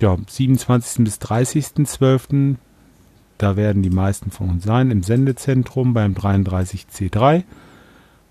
[0.00, 1.04] Ja, 27.
[1.04, 2.56] bis 30.12.
[3.42, 7.44] da werden die meisten von uns sein, im Sendezentrum beim 33C3.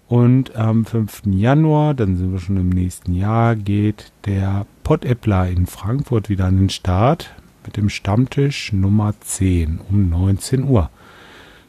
[0.08, 1.24] Und am 5.
[1.28, 6.58] Januar, dann sind wir schon im nächsten Jahr, geht der Pottäppler in Frankfurt wieder an
[6.58, 7.34] den Start
[7.66, 10.90] mit dem Stammtisch Nummer 10 um 19 Uhr.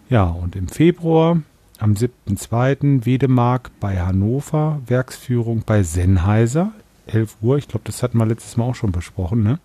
[0.09, 1.41] Ja, und im Februar
[1.79, 3.07] am 7.2.
[3.07, 6.73] Wedemark bei Hannover, Werksführung bei Sennheiser,
[7.07, 7.59] 11 Uhr.
[7.59, 9.59] Ich glaube, das hatten wir letztes Mal auch schon besprochen, ne?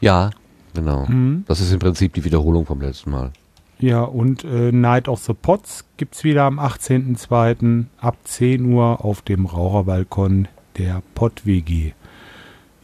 [0.00, 0.30] Ja,
[0.74, 1.06] genau.
[1.06, 1.44] Mhm.
[1.46, 3.32] Das ist im Prinzip die Wiederholung vom letzten Mal.
[3.78, 7.84] Ja, und äh, Night of the Pots gibt's wieder am 18.02.
[7.98, 11.92] ab 10 Uhr auf dem Raucherbalkon der Pott WG.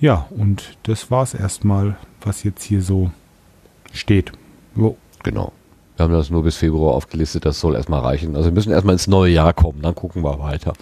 [0.01, 3.11] Ja, und das war's erstmal, was jetzt hier so
[3.93, 4.33] steht.
[4.75, 4.97] Jo.
[5.23, 5.53] Genau.
[5.97, 8.37] Wir haben das nur bis Februar aufgelistet, das soll erstmal reichen.
[8.37, 10.75] Also wir müssen erstmal ins neue Jahr kommen, dann gucken wir weiter.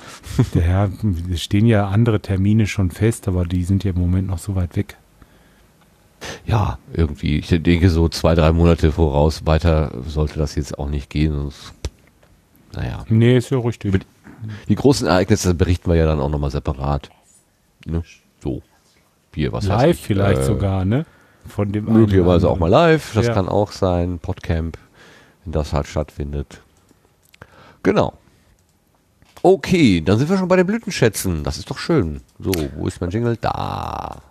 [0.54, 0.88] Ja,
[1.32, 4.56] es stehen ja andere Termine schon fest, aber die sind ja im Moment noch so
[4.56, 4.96] weit weg.
[6.46, 11.10] Ja, irgendwie, ich denke so zwei, drei Monate voraus, weiter sollte das jetzt auch nicht
[11.10, 11.32] gehen.
[11.34, 11.72] Sonst,
[12.74, 13.04] naja.
[13.08, 14.04] Nee, ist ja richtig.
[14.68, 17.10] Die, großen Ereignisse berichten wir ja dann auch nochmal separat.
[17.86, 18.02] Ne?
[18.42, 18.62] So.
[19.34, 21.06] Hier, was Live ich, vielleicht äh, sogar, ne?
[21.46, 23.34] Von dem Möglicherweise auch mal live, das Ja.
[23.34, 24.78] kann auch sein, Podcamp,
[25.44, 26.60] wenn das halt stattfindet.
[27.82, 28.14] Genau.
[29.42, 31.44] Okay, dann sind wir schon bei den Blütenschätzen.
[31.44, 32.22] Das ist doch schön.
[32.38, 33.36] So, wo ist mein Jingle?
[33.38, 34.22] Da.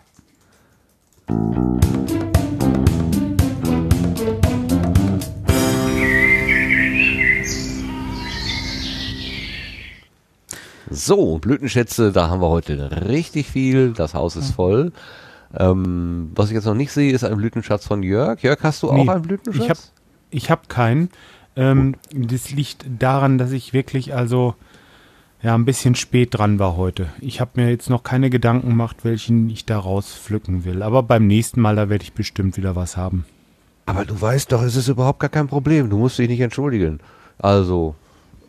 [11.05, 13.93] So, Blütenschätze, da haben wir heute richtig viel.
[13.93, 14.91] Das Haus ist voll.
[15.55, 18.41] Ähm, was ich jetzt noch nicht sehe, ist ein Blütenschatz von Jörg.
[18.41, 19.63] Jörg, hast du auch Nee, einen Blütenschatz?
[19.63, 19.79] Ich habe
[20.29, 21.09] ich hab keinen.
[21.55, 24.55] Ähm, das liegt daran, dass ich wirklich also
[25.43, 27.07] ja ein bisschen spät dran war heute.
[27.19, 30.81] Ich habe mir jetzt noch keine Gedanken gemacht, welchen ich daraus pflücken will.
[30.81, 33.25] Aber beim nächsten Mal, da werde ich bestimmt wieder was haben.
[33.85, 35.89] Aber du weißt doch, es ist überhaupt gar kein Problem.
[35.89, 37.01] Du musst dich nicht entschuldigen.
[37.37, 37.95] Also,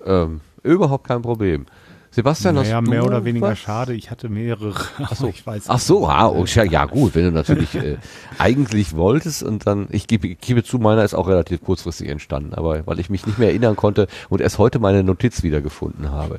[0.06, 1.66] ähm, überhaupt kein Problem.
[2.12, 3.58] Sebastian, naja, hast du mehr oder weniger was?
[3.58, 3.92] schade.
[3.94, 4.72] Ich hatte mehrere.
[5.02, 5.26] Ach so.
[5.26, 7.96] ich weiß Ach so, ah, oh, ja, ja gut, wenn du natürlich äh,
[8.38, 12.54] eigentlich wolltest und dann, ich gebe, ich gebe zu, meiner ist auch relativ kurzfristig entstanden,
[12.54, 16.38] aber weil ich mich nicht mehr erinnern konnte und erst heute meine Notiz wiedergefunden habe.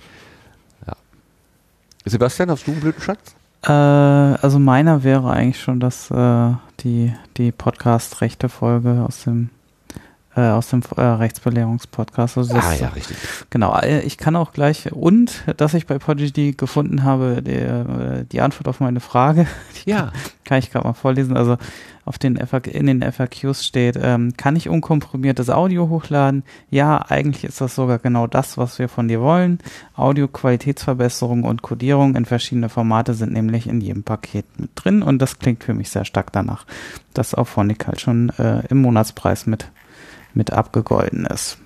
[2.05, 3.35] Sebastian, hast du einen Blütenschatz?
[3.63, 6.51] Äh, also meiner wäre eigentlich schon das, äh,
[6.81, 9.49] die, die Podcast-Rechte-Folge aus dem,
[10.35, 12.37] äh, aus dem äh, Rechtsbelehrungspodcast.
[12.37, 13.17] Also Ah, ja, richtig.
[13.49, 18.25] Genau, äh, ich kann auch gleich, und dass ich bei Podigy gefunden habe, die, äh,
[18.31, 19.47] die Antwort auf meine Frage,
[19.85, 20.11] die Ja.
[20.43, 21.35] kann ich gerade mal vorlesen.
[21.35, 21.57] Also
[22.05, 26.43] auf den FAQ, in den FAQs steht, ähm, kann ich unkomprimiertes Audio hochladen?
[26.69, 29.59] Ja, eigentlich ist das sogar genau das, was wir von dir wollen.
[29.95, 35.39] Audio-Qualitätsverbesserung und Codierung in verschiedene Formate sind nämlich in jedem Paket mit drin und das
[35.39, 36.65] klingt für mich sehr stark danach,
[37.15, 39.71] dass auch Phonic halt schon äh, im Monatspreis mit,
[40.35, 41.57] mit abgegolten ist.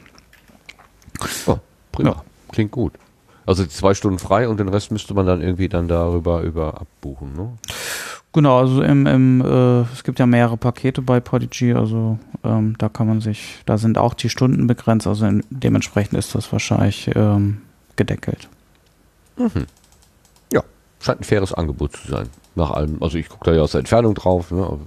[1.48, 1.58] Oh,
[1.92, 2.24] prima.
[2.52, 2.94] Klingt gut.
[3.46, 7.34] Also zwei Stunden frei und den Rest müsste man dann irgendwie dann darüber über abbuchen,
[7.34, 7.54] ne?
[8.32, 12.88] Genau, also im, im äh, es gibt ja mehrere Pakete bei Podigy, also ähm, da
[12.88, 17.10] kann man sich, da sind auch die Stunden begrenzt, also in, dementsprechend ist das wahrscheinlich
[17.16, 17.62] ähm,
[17.96, 18.48] gedeckelt.
[19.36, 19.66] Mhm.
[20.54, 20.62] Ja,
[21.00, 22.30] scheint ein faires Angebot zu sein.
[22.54, 24.80] Nach allem, also ich gucke da ja aus der Entfernung drauf, ne?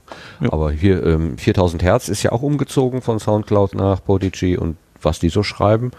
[0.43, 5.19] aber hier ähm, 4000 Hertz ist ja auch umgezogen von Soundcloud nach Podigy und was
[5.19, 5.91] die so schreiben,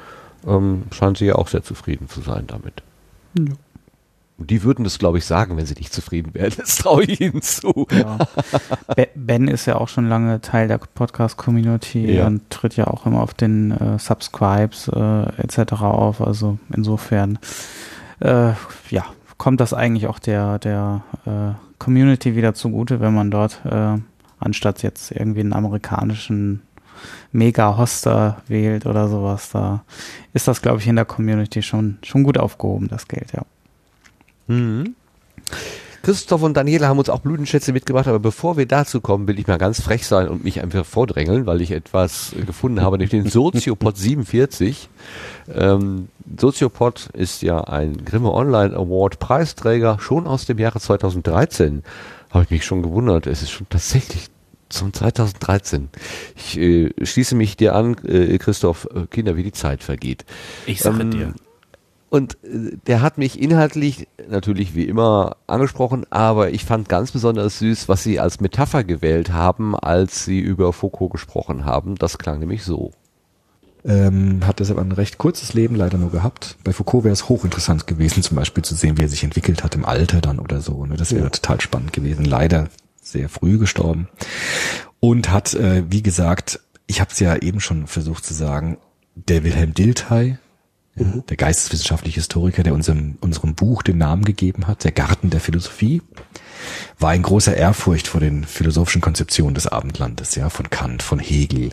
[0.47, 2.83] ähm, scheinen sie ja auch sehr zufrieden zu sein damit.
[3.37, 3.53] Ja.
[4.37, 6.51] Und die würden das, glaube ich, sagen, wenn sie nicht zufrieden wären.
[6.57, 7.87] Das traue ich ihnen zu.
[7.91, 8.17] Ja.
[8.95, 12.27] Be- Ben ist ja auch schon lange Teil der Podcast-Community Ja.
[12.27, 15.73] und tritt ja auch immer auf den äh, Subscribes äh, etc.
[15.83, 16.19] auf.
[16.21, 17.37] Also insofern
[18.21, 18.53] äh,
[18.89, 19.05] ja,
[19.37, 23.97] kommt das eigentlich auch der, der äh, Community wieder zugute, wenn man dort äh,
[24.39, 26.61] anstatt jetzt irgendwie einen amerikanischen
[27.31, 29.83] Mega-Hoster wählt oder sowas, da
[30.33, 33.41] ist das, glaube ich, in der Community schon, schon gut aufgehoben, das Geld, ja.
[34.47, 34.95] Mhm.
[36.03, 39.47] Christoph und Daniela haben uns auch Blütenschätze mitgebracht, aber bevor wir dazu kommen, will ich
[39.47, 43.29] mal ganz frech sein und mich einfach vordrängeln, weil ich etwas gefunden habe, nämlich den
[43.29, 44.89] Soziopod 47.
[45.53, 51.83] Ähm, Soziopod ist ja ein Grimme Online Award Preisträger, schon aus dem Jahre 2013.
[52.31, 54.27] Habe ich mich schon gewundert, es ist schon tatsächlich
[54.67, 55.87] zum 2013.
[56.35, 60.25] Ich äh, schließe mich dir an, äh, Christoph, äh, Kinder, wie die Zeit vergeht.
[60.65, 61.33] Ich sage Ähm, dir.
[62.13, 67.57] Und äh, der hat mich inhaltlich natürlich wie immer angesprochen, aber ich fand ganz besonders
[67.57, 71.95] süß, was sie als Metapher gewählt haben, als sie über Foucault gesprochen haben.
[71.95, 72.91] Das klang nämlich so.
[73.83, 76.55] Ähm, hat deshalb ein recht kurzes Leben leider nur gehabt.
[76.63, 79.73] Bei Foucault wäre es hochinteressant gewesen, zum Beispiel zu sehen, wie er sich entwickelt hat
[79.73, 80.85] im Alter dann oder so.
[80.85, 80.97] Ne?
[80.97, 81.29] Das wäre Ja.
[81.31, 82.25] total spannend gewesen.
[82.25, 82.67] Leider
[83.01, 84.07] sehr früh gestorben.
[84.99, 88.77] Und hat, äh, wie gesagt, ich habe es ja eben schon versucht zu sagen,
[89.15, 90.37] der Wilhelm Dilthey,
[90.95, 91.23] Mhm.
[91.27, 96.01] der geisteswissenschaftliche Historiker, der unserem, unserem Buch den Namen gegeben hat, der Garten der Philosophie,
[96.99, 101.71] war in großer Ehrfurcht vor den philosophischen Konzeptionen des Abendlandes, ja, von Kant, von Hegel.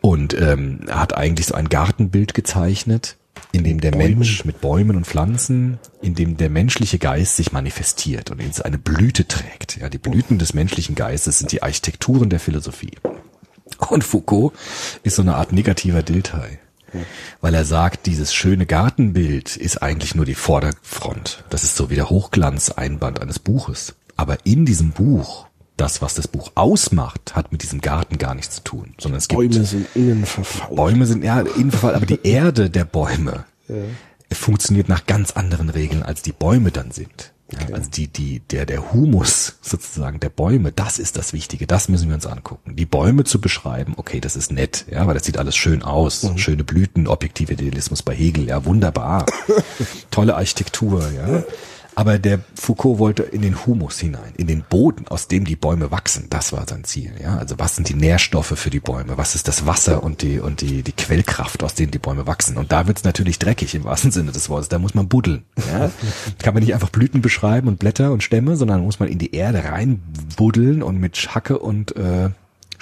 [0.00, 3.16] Und ähm, er hat eigentlich so ein Gartenbild gezeichnet,
[3.52, 4.18] in dem der Bäumen.
[4.18, 8.78] Mensch mit Bäumen und Pflanzen, in dem der menschliche Geist sich manifestiert und in eine
[8.78, 9.78] Blüte trägt.
[9.78, 12.96] Ja, die Blüten des menschlichen Geistes sind die Architekturen der Philosophie.
[13.88, 14.52] Und Foucault
[15.02, 16.58] ist so eine Art negativer Dildhei.
[17.40, 21.44] Weil er sagt, dieses schöne Gartenbild ist eigentlich nur die Vorderfront.
[21.50, 23.94] Das ist so wie der Hochglanzeinband eines Buches.
[24.16, 25.46] Aber in diesem Buch,
[25.76, 28.94] das, was das Buch ausmacht, hat mit diesem Garten gar nichts zu tun.
[28.98, 30.76] Sondern es gibt Bäume sind innen verfault.
[30.76, 33.76] Bäume sind ja innen verfault, aber die Erde der Bäume Ja.
[34.32, 37.32] funktioniert nach ganz anderen Regeln, als die Bäume dann sind.
[37.52, 41.88] Ja, also die, die, der, der Humus sozusagen der Bäume, das ist das Wichtige, das
[41.88, 42.76] müssen wir uns angucken.
[42.76, 46.30] Die Bäume zu beschreiben, okay, das ist nett, ja, weil das sieht alles schön aus.
[46.36, 49.26] Schöne Blüten, objektiver Idealismus bei Hegel, ja, wunderbar.
[50.10, 51.42] Tolle Architektur, ja.
[52.00, 55.90] Aber der Foucault wollte in den Humus hinein, in den Boden, aus dem die Bäume
[55.90, 56.28] wachsen.
[56.30, 57.12] Das war sein Ziel.
[57.22, 59.18] Ja, also was sind die Nährstoffe für die Bäume?
[59.18, 62.56] Was ist das Wasser und die und die die Quellkraft, aus denen die Bäume wachsen?
[62.56, 64.70] Und da wird's natürlich dreckig im wahrsten Sinne des Wortes.
[64.70, 65.42] Da muss man buddeln.
[65.70, 65.90] Ja?
[66.38, 69.34] Kann man nicht einfach Blüten beschreiben und Blätter und Stämme, sondern muss man in die
[69.34, 70.00] Erde rein
[70.36, 72.30] buddeln und mit Hacke und äh,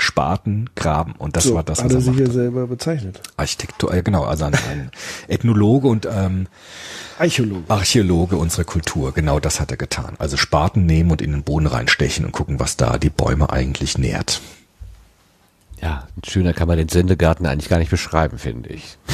[0.00, 1.12] Spaten graben.
[1.18, 3.20] Und das so, war das, hat was er er sich ja selber bezeichnet.
[3.36, 4.90] Architektur, äh, genau, also ein, ein
[5.26, 6.46] Ethnologe und ähm,
[7.18, 7.64] Archäologe.
[7.68, 10.14] Archäologe unserer Kultur, genau das hat er getan.
[10.18, 13.98] Also Spaten nehmen und in den Boden reinstechen und gucken, was da die Bäume eigentlich
[13.98, 14.40] nährt.
[15.82, 18.98] Ja, schöner kann man den Sendegarten eigentlich gar nicht beschreiben, finde ich.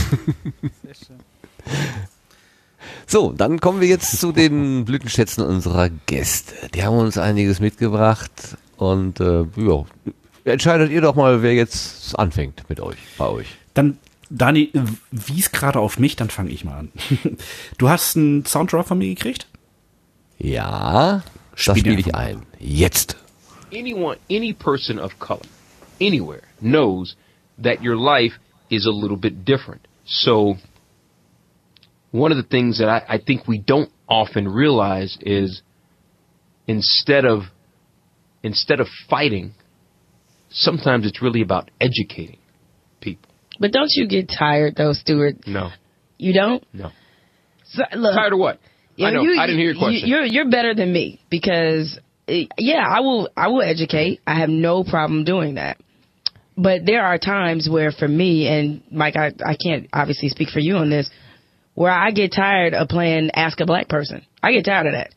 [3.06, 6.54] So, dann kommen wir jetzt zu den Blütenschätzen unserer Gäste.
[6.74, 9.84] Die haben uns einiges mitgebracht und äh, ja,
[10.44, 13.46] entscheidet ihr doch mal, wer jetzt anfängt mit euch, bei euch.
[13.74, 13.98] Dann,
[14.30, 14.70] Dani,
[15.10, 16.92] wies gerade auf mich, dann fange ich mal an.
[17.78, 19.46] Du hast einen Sounddraw von mir gekriegt?
[20.38, 22.42] Ja, das spiele ich ein.
[22.58, 23.16] Jetzt.
[23.74, 25.42] anyone, any person of color,
[26.00, 27.16] anywhere, knows
[27.58, 28.32] that your life
[28.70, 29.86] is a little bit different.
[30.06, 30.56] So,
[32.10, 35.62] one of the things that I, I think we don't often realize is
[36.66, 37.42] instead of
[38.42, 39.54] instead of fighting,
[40.54, 42.38] sometimes it's really about educating
[43.00, 43.30] people.
[43.60, 45.46] But don't you get tired though, Stuart?
[45.46, 45.70] No,
[46.18, 46.64] You don't?
[46.72, 46.90] no.
[47.66, 48.60] So, look, Tired of what?
[48.98, 49.22] I know.
[49.22, 50.08] You, I didn't hear your question.
[50.08, 54.20] You're, you're better than me because eh, yeah, I will I will educate.
[54.26, 55.78] I have no problem doing that.
[56.56, 60.60] But there are times where for me and Mike, I I can't obviously speak for
[60.60, 61.10] you on this,
[61.74, 64.24] where I get tired of playing ask a black person.
[64.40, 65.12] I get tired of that.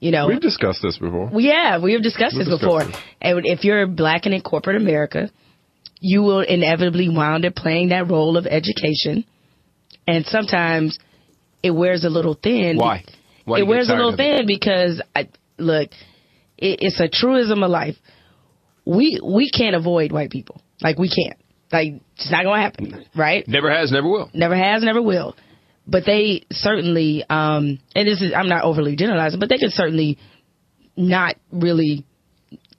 [0.00, 1.30] You know, We've discussed this before.
[1.34, 3.02] yeah, we have discussed We've this discussed before.
[3.20, 5.30] And if you're black and in corporate America,
[6.00, 9.24] you will inevitably wind up playing that role of education.
[10.08, 10.98] And sometimes
[11.62, 12.78] it wears a little thin.
[12.78, 13.04] Why?
[13.44, 14.38] Why it wears a little of it?
[14.38, 15.90] thin because, I, look,
[16.56, 17.96] it, it's a truism of life.
[18.86, 20.62] We we can't avoid white people.
[20.80, 21.38] Like we can't.
[21.70, 23.46] Like it's not gonna happen, right?
[23.46, 24.30] Never has, never will.
[24.32, 25.36] Never has, never will.
[25.86, 30.18] But they certainly, um, and this is, I'm not overly generalizing, but they can certainly
[30.96, 32.04] not really,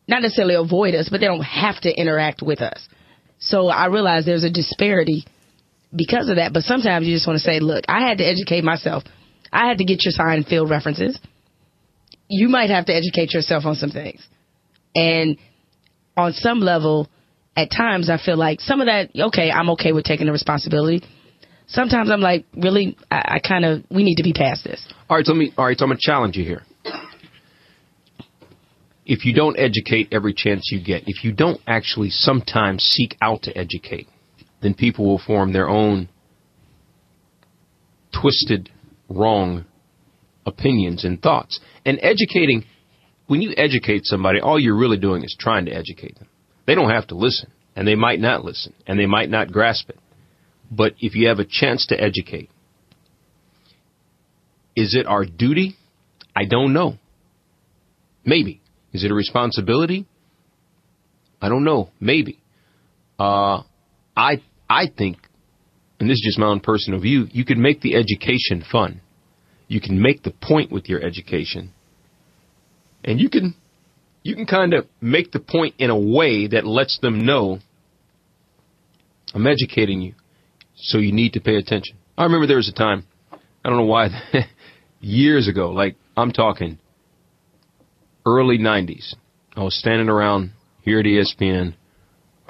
[0.07, 2.87] not necessarily avoid us, but they don't have to interact with us.
[3.39, 5.25] So I realize there's a disparity
[5.93, 6.53] because of that.
[6.53, 9.03] But sometimes you just want to say, look, I had to educate myself.
[9.51, 11.19] I had to get your sign field references.
[12.29, 14.25] You might have to educate yourself on some things.
[14.95, 15.37] And
[16.15, 17.09] on some level,
[17.55, 21.03] at times I feel like some of that, okay, I'm okay with taking the responsibility.
[21.71, 24.85] Sometimes I'm like, really, I, I kind of, we need to be past this.
[25.09, 25.53] All right, so let me.
[25.57, 26.63] All right, so I'm gonna challenge you here.
[29.05, 33.43] If you don't educate every chance you get, if you don't actually sometimes seek out
[33.43, 34.07] to educate,
[34.61, 36.07] then people will form their own
[38.13, 38.69] twisted,
[39.09, 39.65] wrong
[40.45, 41.59] opinions and thoughts.
[41.85, 42.65] And educating,
[43.27, 46.27] when you educate somebody, all you're really doing is trying to educate them.
[46.67, 49.89] They don't have to listen, and they might not listen, and they might not grasp
[49.89, 49.97] it.
[50.71, 52.49] But if you have a chance to educate,
[54.75, 55.75] is it our duty?
[56.33, 56.97] I don't know.
[58.23, 58.61] Maybe.
[58.93, 60.07] Is it a responsibility?
[61.41, 61.89] I don't know.
[61.99, 62.39] Maybe.
[63.19, 63.63] Uh,
[64.15, 65.17] I I think,
[65.99, 69.01] and this is just my own personal view, you can make the education fun.
[69.67, 71.71] You can make the point with your education,
[73.03, 73.55] and you can
[74.23, 77.59] you can kind of make the point in a way that lets them know
[79.33, 80.13] I'm educating you,
[80.81, 81.97] so you need to pay attention.
[82.17, 83.05] I remember there was a time,
[83.63, 84.09] I don't know why,
[84.99, 86.79] years ago, like I'm talking
[88.25, 89.15] early 90s.
[89.55, 90.51] I was standing around
[90.81, 91.75] here at ESPN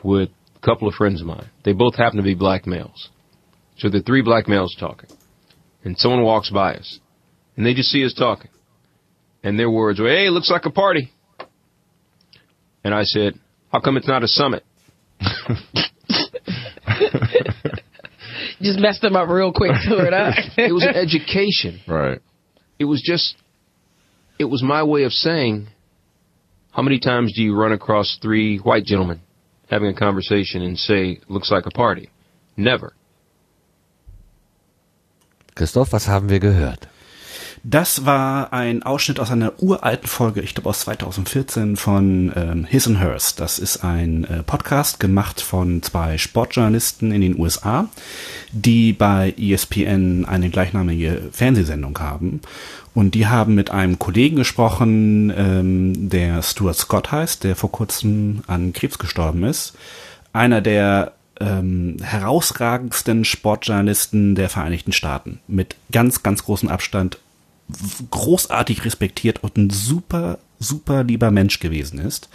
[0.03, 1.49] with a couple of friends of mine.
[1.63, 3.09] They both happen to be black males.
[3.77, 5.09] So are three black males talking.
[5.83, 6.99] And someone walks by us.
[7.57, 8.51] And they just see us talking.
[9.43, 11.11] And their words were, hey, looks like a party.
[12.83, 13.33] And I said,
[13.71, 14.63] how come it's not a summit?
[18.61, 20.31] Just messed them up real quick to it, huh?
[20.57, 21.81] it was an education.
[21.87, 22.19] Right.
[22.79, 23.35] It was just,
[24.39, 25.67] it was my way of saying,
[26.71, 29.21] how many times do you run across three white gentlemen
[29.69, 32.09] having a conversation and say, looks like a party?
[32.55, 32.93] Never.
[35.55, 36.87] Christoph, was haben wir gehört?
[37.63, 42.87] Das war ein Ausschnitt aus einer uralten Folge, ich glaube aus 2014 von ähm, His
[42.87, 43.35] and Hers.
[43.35, 47.87] Das ist ein äh, Podcast gemacht von zwei Sportjournalisten in den USA,
[48.51, 52.41] die bei ESPN eine gleichnamige Fernsehsendung haben.
[52.95, 58.41] Und die haben mit einem Kollegen gesprochen, ähm, der Stuart Scott heißt, der vor kurzem
[58.47, 59.73] an Krebs gestorben ist.
[60.33, 65.39] Einer der ähm, herausragendsten Sportjournalisten der Vereinigten Staaten.
[65.47, 67.19] Mit ganz, ganz großem Abstand
[68.11, 72.29] großartig respektiert und ein super, super lieber Mensch gewesen ist.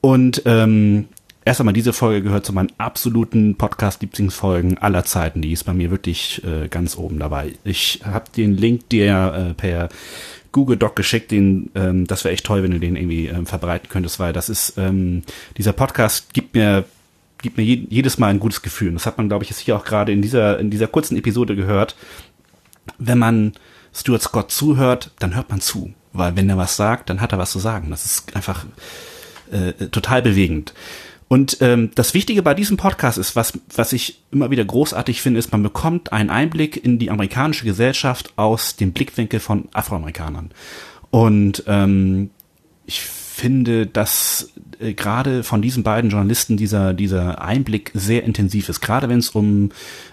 [0.00, 1.08] Und ähm,
[1.44, 5.42] erst einmal diese Folge gehört zu meinen absoluten Podcast-Lieblingsfolgen aller Zeiten.
[5.42, 7.52] Die ist bei mir wirklich äh, ganz oben dabei.
[7.64, 9.88] Ich habe den Link dir äh, per
[10.52, 13.88] Google Doc geschickt, den, ähm, das wäre echt toll, wenn du den irgendwie ähm, verbreiten
[13.88, 15.22] könntest, weil das ist, ähm,
[15.56, 16.84] dieser Podcast gibt mir
[17.44, 18.92] gibt mir je, jedes Mal ein gutes Gefühl.
[18.92, 21.54] Das hat man, glaube ich, jetzt hier auch gerade in dieser, in dieser kurzen Episode
[21.54, 21.94] gehört.
[22.98, 23.52] Wenn man
[23.94, 25.92] Stuart Scott zuhört, dann hört man zu.
[26.12, 27.90] Weil wenn er was sagt, dann hat er was zu sagen.
[27.90, 28.64] Das ist einfach
[29.50, 30.74] äh, total bewegend.
[31.28, 35.38] Und ähm, das Wichtige bei diesem Podcast ist, was, was ich immer wieder großartig finde,
[35.38, 40.50] ist, man bekommt einen Einblick in die amerikanische Gesellschaft aus dem Blickwinkel von Afroamerikanern.
[41.10, 42.30] Und ähm,
[42.86, 43.00] ich
[43.34, 48.80] finde, dass äh, gerade von diesen beiden Journalisten dieser, dieser Einblick sehr intensiv ist.
[48.80, 49.72] Gerade wenn es um,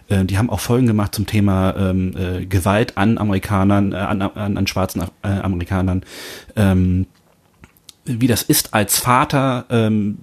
[0.10, 4.24] äh, die haben auch Folgen gemacht zum Thema ähm, äh, Gewalt an Amerikanern, äh, an,
[4.24, 6.02] an, an schwarzen äh, Amerikanern,
[6.56, 7.06] ähm,
[8.06, 10.18] wie das ist als Vater ähm,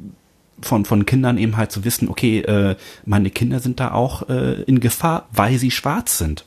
[0.60, 2.74] von, von Kindern eben halt zu wissen, okay, äh,
[3.06, 6.44] meine Kinder sind da auch äh, in Gefahr, weil sie schwarz sind.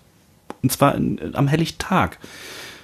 [0.62, 2.20] Und zwar in, am helllichten Tag.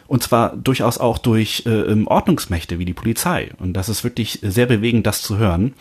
[0.08, 3.52] Und zwar durchaus auch durch äh, ähm, Ordnungsmächte wie die Polizei.
[3.60, 5.74] Und das ist wirklich sehr bewegend, das zu hören.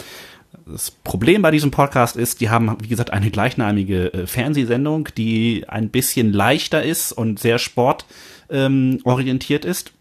[0.66, 5.64] Das Problem bei diesem Podcast ist, die haben, wie gesagt, eine gleichnamige äh, Fernsehsendung, die
[5.68, 9.92] ein bisschen leichter ist und sehr sportorientiert ähm, ist.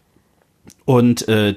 [0.84, 1.54] Und äh,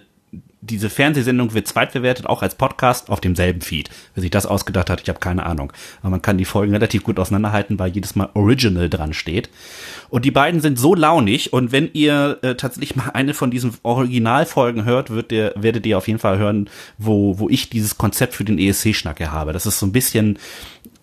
[0.61, 3.89] diese Fernsehsendung wird zweitverwertet, auch als Podcast auf demselben Feed.
[4.13, 5.71] Wer sich das ausgedacht hat, ich habe keine Ahnung.
[6.01, 9.49] Aber man kann die Folgen relativ gut auseinanderhalten, weil jedes Mal Original dran steht.
[10.09, 13.73] Und die beiden sind so launig und wenn ihr äh, tatsächlich mal eine von diesen
[13.83, 18.33] Originalfolgen hört, wird ihr, werdet ihr auf jeden Fall hören, wo, wo ich dieses Konzept
[18.33, 19.53] für den ESC-Schnack habe.
[19.53, 20.39] Das ist so ein bisschen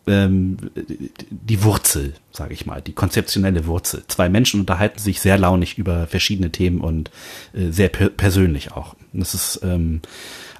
[0.06, 0.56] ähm,
[1.30, 4.04] die Wurzel, sage ich mal, die konzeptionelle Wurzel.
[4.08, 7.10] Zwei Menschen unterhalten sich sehr launig über verschiedene Themen und
[7.54, 8.94] äh, sehr per persönlich auch.
[9.12, 10.00] Das ist ähm,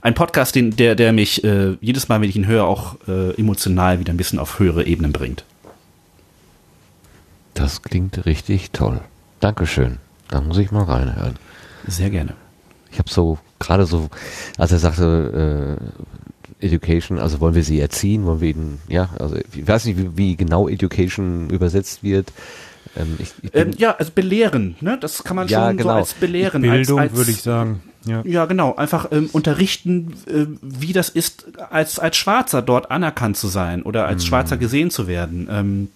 [0.00, 3.30] ein Podcast, den, der, der mich äh, jedes Mal, wenn ich ihn höre, auch äh,
[3.38, 5.44] emotional wieder ein bisschen auf höhere Ebenen bringt.
[7.54, 9.00] Das klingt richtig toll.
[9.40, 9.98] Dankeschön.
[10.28, 11.36] Da muss ich mal reinhören.
[11.86, 12.34] Sehr gerne.
[12.90, 14.08] Ich habe so gerade so,
[14.58, 16.25] als er sagte, äh,
[16.60, 20.16] Education, also wollen wir sie erziehen, wollen wir ihnen, ja, also ich weiß nicht, wie,
[20.16, 22.32] wie genau Education übersetzt wird.
[22.96, 24.96] Ähm, ich, ich ähm, ja, also belehren, ne?
[24.98, 25.90] Das kann man ja, schon genau.
[25.90, 26.62] so als belehren.
[26.62, 27.82] Bildung als, als, würde ich sagen.
[28.06, 28.74] Ja, ja genau.
[28.74, 34.06] Einfach ähm, unterrichten, äh, wie das ist, als, als Schwarzer dort anerkannt zu sein oder
[34.06, 34.28] als mhm.
[34.28, 35.90] Schwarzer gesehen zu werden.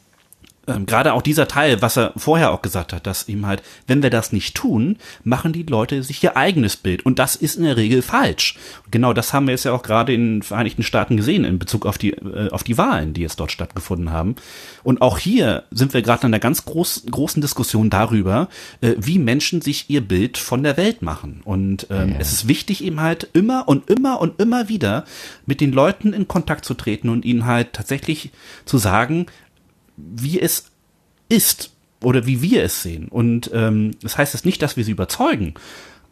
[0.67, 4.03] Ähm, gerade auch dieser Teil, was er vorher auch gesagt hat, dass ihm halt, wenn
[4.03, 7.05] wir das nicht tun, machen die Leute sich ihr eigenes Bild.
[7.07, 8.59] Und das ist in der Regel falsch.
[8.91, 11.87] genau das haben wir jetzt ja auch gerade in den Vereinigten Staaten gesehen in Bezug
[11.87, 14.37] auf die, äh, auf die Wahlen, die jetzt dort stattgefunden haben.
[14.83, 18.49] Und auch hier sind wir gerade in einer ganz groß, großen Diskussion darüber,
[18.83, 21.41] äh, wie Menschen sich ihr Bild von der Welt machen.
[21.45, 22.17] Und ähm, ja.
[22.19, 25.05] es ist wichtig eben halt immer und immer und immer wieder
[25.47, 28.31] mit den Leuten in Kontakt zu treten und ihnen halt tatsächlich
[28.67, 29.27] zu sagen,
[30.17, 30.71] wie es
[31.29, 31.71] ist
[32.03, 33.09] oder wie wir es sehen.
[33.09, 35.55] Und ähm, das heißt jetzt nicht, dass wir sie überzeugen,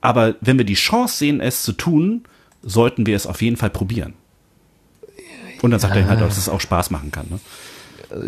[0.01, 2.23] aber wenn wir die Chance sehen, es zu tun,
[2.63, 4.15] sollten wir es auf jeden Fall probieren.
[5.63, 6.03] Und dann sagt ja.
[6.03, 7.27] er halt, dass es auch Spaß machen kann.
[7.31, 7.41] Ne?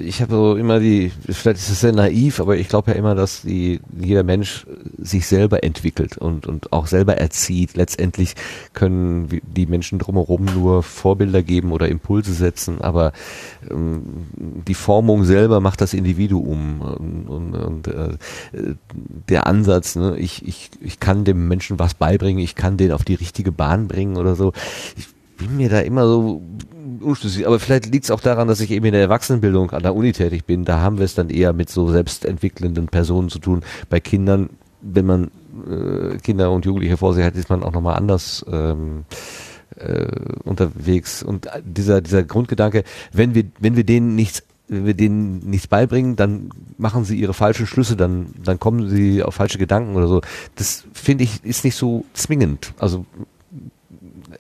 [0.02, 3.14] Ich habe so immer die, vielleicht ist es sehr naiv, aber ich glaube ja immer,
[3.14, 4.66] dass die, jeder Mensch
[4.98, 7.76] sich selber entwickelt und, und auch selber erzieht.
[7.76, 8.34] Letztendlich
[8.74, 13.12] können die Menschen drumherum nur Vorbilder geben oder Impulse setzen, aber
[13.70, 14.02] ähm,
[14.36, 18.16] die Formung selber macht das Individuum und, und, und äh,
[19.28, 23.04] der Ansatz, ne, ich, ich, ich kann dem Menschen was beibringen, ich kann den auf
[23.04, 24.52] die richtige Bahn bringen oder so.
[24.96, 25.08] Ich
[25.40, 26.42] bin mir da immer so
[27.00, 27.46] unschlüssig.
[27.46, 30.12] Aber vielleicht liegt es auch daran, dass ich eben in der Erwachsenenbildung an der Uni
[30.12, 30.64] tätig bin.
[30.64, 33.62] Da haben wir es dann eher mit so selbstentwickelnden Personen zu tun.
[33.88, 34.50] Bei Kindern,
[34.82, 35.30] wenn man
[35.68, 39.04] äh, Kinder und Jugendliche vor sich hat, ist man auch nochmal anders ähm,
[39.76, 40.06] äh,
[40.44, 41.22] unterwegs.
[41.22, 46.14] Und dieser, dieser Grundgedanke, wenn wir, wenn wir denen nichts wenn wir denen nichts beibringen,
[46.14, 50.20] dann machen sie ihre falschen Schlüsse, dann, dann kommen sie auf falsche Gedanken oder so.
[50.54, 52.72] Das finde ich ist nicht so zwingend.
[52.78, 53.04] Also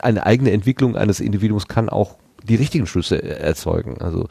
[0.04, 4.00] eine eigene Entwicklung eines Individuums kann auch die richtigen Schlüsse erzeugen.
[4.00, 4.26] Also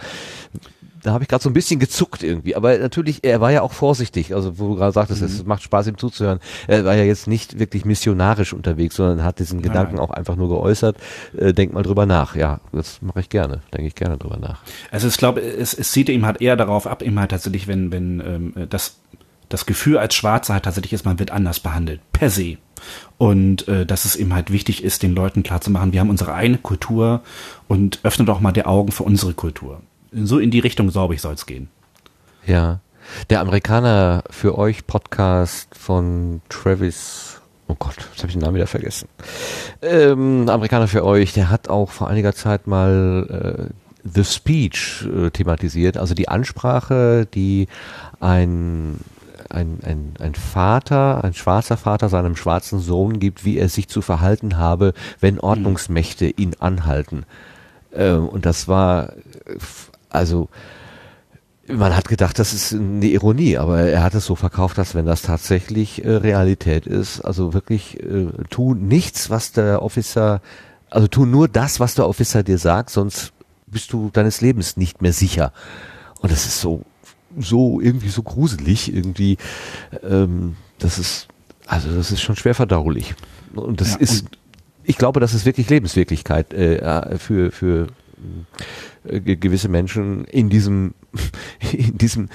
[1.01, 2.55] da habe ich gerade so ein bisschen gezuckt irgendwie.
[2.57, 4.35] Aber natürlich, er war ja auch vorsichtig.
[4.35, 5.27] Also wo du gerade sagtest, Mhm.
[5.27, 6.39] es macht Spaß ihm zuzuhören.
[6.67, 10.03] Er war ja jetzt nicht wirklich missionarisch unterwegs, sondern hat diesen Gedanken Nein.
[10.03, 10.97] auch einfach nur geäußert.
[11.37, 12.35] Äh, denk mal drüber nach.
[12.35, 13.61] Ja, das mache ich gerne.
[13.73, 14.59] Denke ich gerne drüber nach.
[14.91, 17.93] Also ich glaube, es, es zieht ihm halt eher darauf ab, ihm halt tatsächlich, wenn,
[17.93, 18.97] wenn ähm, das,
[19.47, 22.57] das Gefühl als Schwarzer halt tatsächlich ist, man wird anders behandelt, per se.
[23.17, 26.57] Und äh, dass es ihm halt wichtig ist, den Leuten klarzumachen, wir haben unsere eigene
[26.57, 27.21] Kultur
[27.67, 29.81] und öffne doch mal die Augen für unsere Kultur.
[30.11, 31.69] So in die Richtung, glaube ich, soll es gehen.
[32.45, 32.79] Ja.
[33.29, 38.67] Der Amerikaner für euch Podcast von Travis, oh Gott, jetzt habe ich den Namen wieder
[38.67, 39.07] vergessen.
[39.81, 45.29] Ähm, Amerikaner für euch, der hat auch vor einiger Zeit mal äh, The Speech äh,
[45.29, 47.67] thematisiert, also die Ansprache, die
[48.19, 48.99] ein
[49.49, 54.01] ein, ein, ein Vater, ein schwarzer Vater seinem schwarzen Sohn gibt, wie er sich zu
[54.01, 57.25] verhalten habe, wenn Ordnungsmächte ihn anhalten.
[57.93, 59.13] Ähm, und das war,
[60.09, 60.49] also,
[61.67, 65.05] man hat gedacht, das ist eine Ironie, aber er hat es so verkauft, dass wenn
[65.05, 70.41] das tatsächlich äh, Realität ist, also wirklich äh, tu nichts, was der Officer,
[70.89, 73.33] also tu nur das, was der Officer dir sagt, sonst
[73.67, 75.53] bist du deines Lebens nicht mehr sicher.
[76.21, 76.83] Und das ist so,
[77.41, 79.37] so irgendwie so gruselig, irgendwie,
[80.03, 81.27] ähm, das ist,
[81.67, 83.15] also das ist schon schwer verdaulich.
[83.53, 84.25] Und das Ja, ist,
[84.83, 87.87] ich glaube, das ist wirklich Lebenswirklichkeit äh, für für
[89.07, 90.93] äh, ge- gewisse Menschen in diesem
[91.71, 92.29] in diesem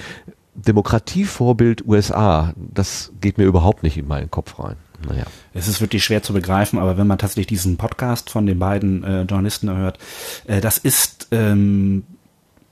[0.55, 2.53] Demokratievorbild USA.
[2.57, 4.75] Das geht mir überhaupt nicht in meinen Kopf rein.
[5.07, 5.25] Naja.
[5.53, 9.03] Es ist wirklich schwer zu begreifen, aber wenn man tatsächlich diesen Podcast von den beiden
[9.03, 9.99] äh, Journalisten hört,
[10.47, 12.03] äh, das ist, ähm,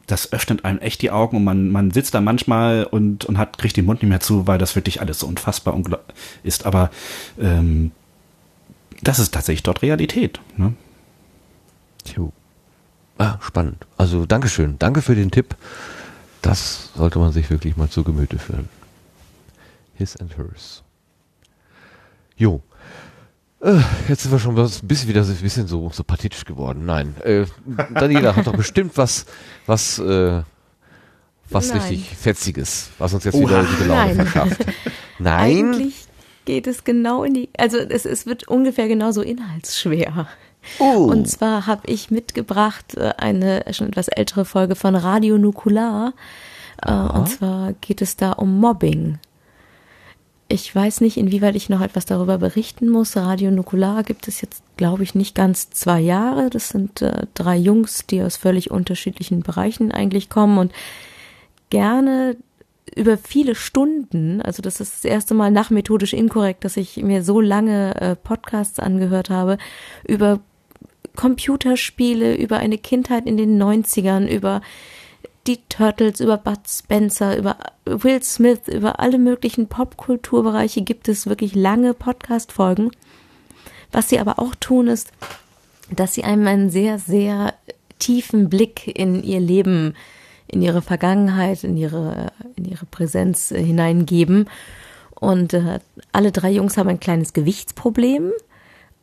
[0.08, 3.58] das öffnet einem echt die Augen und man, man sitzt da manchmal und, und hat,
[3.58, 5.80] kriegt den Mund nicht mehr zu, weil das wirklich alles so unfassbar
[6.44, 6.66] ist.
[6.66, 6.92] Aber
[7.40, 7.92] ähm,
[9.02, 10.40] das ist tatsächlich dort Realität.
[10.58, 10.74] Ne?
[12.04, 12.34] Tjo.
[13.18, 13.86] Ah, spannend.
[13.98, 14.78] Also Dankeschön.
[14.80, 15.56] Danke für den Tipp.
[16.42, 18.68] Das sollte man sich wirklich mal zu Gemüte führen.
[19.96, 20.84] His and hers.
[22.36, 22.62] Jo.
[23.64, 26.86] Äh, jetzt sind wir schon ein bisschen wieder so ein bisschen so, so pathetisch geworden.
[26.86, 27.16] Nein.
[27.24, 27.46] Äh,
[27.94, 29.26] Daniela hat doch bestimmt was,
[29.66, 30.42] was, äh,
[31.50, 31.78] was Nein.
[31.78, 33.44] richtig Fetziges, was uns jetzt Oha.
[33.44, 34.16] wieder gute Laune Nein.
[34.16, 34.66] verschafft.
[35.20, 35.40] Nein.
[35.40, 36.06] Eigentlich
[36.44, 40.28] geht es genau in die, also es, es wird ungefähr genauso inhaltsschwer.
[40.80, 41.08] Oh.
[41.10, 46.14] Und zwar habe ich mitgebracht äh, eine schon etwas ältere Folge von Radio Nukular.
[46.82, 49.20] Äh, und zwar geht es da um Mobbing.
[50.54, 53.18] Ich weiß nicht, inwieweit ich noch etwas darüber berichten muss.
[53.18, 56.52] Radio Nukular gibt es jetzt, glaube ich, nicht ganz zwei Jahre.
[56.52, 60.72] Das sind äh, drei Jungs, die aus völlig unterschiedlichen Bereichen eigentlich kommen und
[61.72, 62.38] gerne
[62.96, 67.24] über viele Stunden, also das ist das erste Mal nach methodisch inkorrekt, dass ich mir
[67.24, 69.58] so lange äh, Podcasts angehört habe,
[70.08, 70.40] über
[71.16, 74.62] Computerspiele, über eine Kindheit in den 90ern, über
[75.48, 81.54] die Turtles, über Bud Spencer, über Will Smith, über alle möglichen Popkulturbereiche gibt es wirklich
[81.54, 82.92] lange Podcast-Folgen.
[83.92, 85.12] Was sie aber auch tun, ist,
[85.92, 87.54] dass sie einem einen sehr, sehr
[88.00, 89.96] tiefen Blick in ihr Leben,
[90.48, 94.50] in ihre Vergangenheit, in ihre, in ihre Präsenz hineingeben.
[95.20, 95.80] Und äh,
[96.12, 98.32] alle drei Jungs haben ein kleines Gewichtsproblem,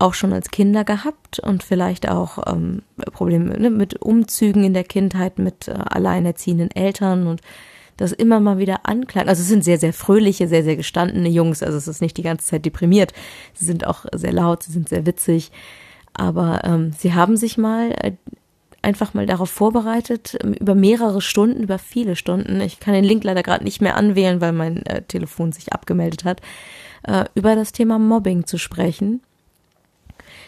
[0.01, 4.85] auch schon als Kinder gehabt und vielleicht auch ähm, Probleme ne, mit Umzügen in der
[4.85, 7.41] Kindheit, mit äh, alleinerziehenden Eltern und
[7.97, 9.29] das immer mal wieder anklang.
[9.29, 11.62] Also es sind sehr, sehr fröhliche, sehr, sehr gestandene Jungs.
[11.62, 13.12] Also es ist nicht die ganze Zeit deprimiert.
[13.53, 15.53] Sie sind auch sehr laut, sie sind sehr witzig.
[16.15, 18.12] Aber ähm, sie haben sich mal äh,
[18.83, 23.25] einfach mal darauf vorbereitet, ähm, über mehrere Stunden, über viele Stunden, ich kann den Link
[23.25, 26.41] leider gerade nicht mehr anwählen, weil mein äh, Telefon sich abgemeldet hat,
[27.07, 29.20] äh, über das Thema Mobbing zu sprechen.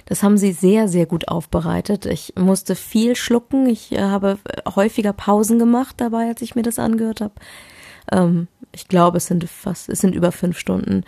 [0.07, 2.07] Das haben sie sehr, sehr gut aufbereitet.
[2.07, 3.67] Ich musste viel schlucken.
[3.67, 4.39] Ich äh, habe
[4.75, 7.35] häufiger Pausen gemacht dabei, als ich mir das angehört habe.
[8.11, 11.05] Ähm, ich glaube, es sind fast, es sind über fünf Stunden.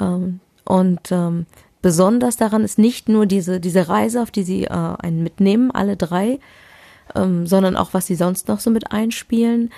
[0.00, 1.46] Ähm, und ähm,
[1.82, 5.96] besonders daran ist nicht nur diese, diese Reise, auf die sie äh, einen mitnehmen, alle
[5.96, 6.38] drei,
[7.14, 9.70] ähm, sondern auch, was sie sonst noch so mit einspielen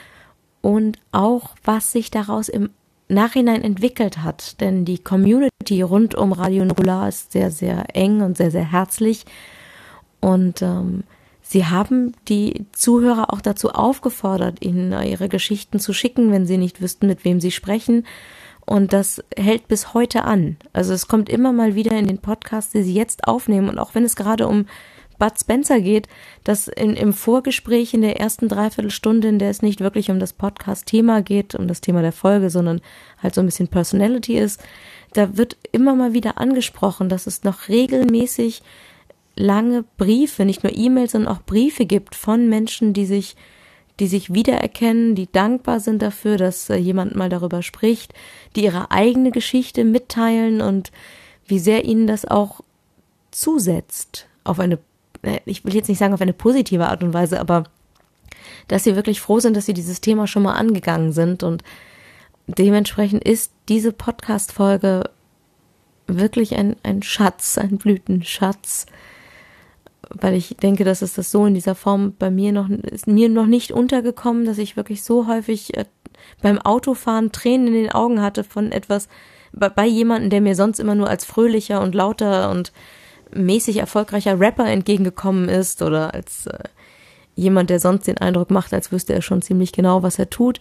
[0.62, 2.70] und auch, was sich daraus im
[3.08, 4.60] Nachhinein entwickelt hat.
[4.60, 9.24] Denn die Community rund um Radio Nukular ist sehr, sehr eng und sehr, sehr herzlich.
[10.20, 11.04] Und ähm,
[11.42, 16.80] sie haben die Zuhörer auch dazu aufgefordert, ihnen ihre Geschichten zu schicken, wenn sie nicht
[16.80, 18.04] wüssten, mit wem sie sprechen.
[18.64, 20.56] Und das hält bis heute an.
[20.72, 23.68] Also es kommt immer mal wieder in den Podcasts, die sie jetzt aufnehmen.
[23.68, 24.66] Und auch wenn es gerade um
[25.18, 26.08] Bud Spencer geht,
[26.44, 30.32] dass in, im Vorgespräch in der ersten Dreiviertelstunde, in der es nicht wirklich um das
[30.32, 32.80] Podcast-Thema geht, um das Thema der Folge, sondern
[33.22, 34.62] halt so ein bisschen Personality ist,
[35.12, 38.62] da wird immer mal wieder angesprochen, dass es noch regelmäßig
[39.36, 43.36] lange Briefe, nicht nur E-Mails, sondern auch Briefe gibt von Menschen, die sich,
[44.00, 48.14] die sich wiedererkennen, die dankbar sind dafür, dass äh, jemand mal darüber spricht,
[48.56, 50.90] die ihre eigene Geschichte mitteilen und
[51.46, 52.60] wie sehr ihnen das auch
[53.30, 54.78] zusetzt auf eine,
[55.44, 57.64] ich will jetzt nicht sagen auf eine positive Art und Weise, aber
[58.68, 61.42] dass sie wirklich froh sind, dass sie dieses Thema schon mal angegangen sind.
[61.42, 61.62] Und
[62.46, 65.10] dementsprechend ist diese Podcast-Folge
[66.06, 68.86] wirklich ein, ein Schatz, ein Blütenschatz,
[70.10, 73.28] weil ich denke, dass es das so in dieser Form bei mir noch, ist mir
[73.28, 75.84] noch nicht untergekommen, dass ich wirklich so häufig äh,
[76.42, 79.08] beim Autofahren Tränen in den Augen hatte von etwas,
[79.52, 82.72] bei, bei jemandem, der mir sonst immer nur als fröhlicher und lauter und
[83.34, 86.58] mäßig erfolgreicher Rapper entgegengekommen ist oder als äh,
[87.34, 90.60] jemand, der sonst den Eindruck macht, als wüsste er schon ziemlich genau, was er tut.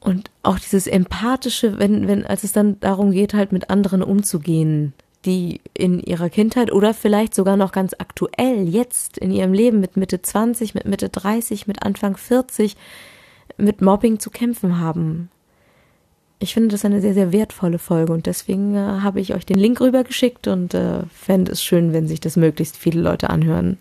[0.00, 4.92] Und auch dieses empathische, wenn, wenn, als es dann darum geht, halt mit anderen umzugehen,
[5.24, 9.96] die in ihrer Kindheit oder vielleicht sogar noch ganz aktuell jetzt in ihrem Leben mit
[9.96, 12.76] Mitte 20, mit Mitte 30, mit Anfang 40
[13.56, 15.30] mit Mobbing zu kämpfen haben.
[16.38, 19.58] Ich finde das eine sehr, sehr wertvolle Folge und deswegen äh, habe ich euch den
[19.58, 23.78] Link rübergeschickt und äh, fände es schön, wenn sich das möglichst viele Leute anhören.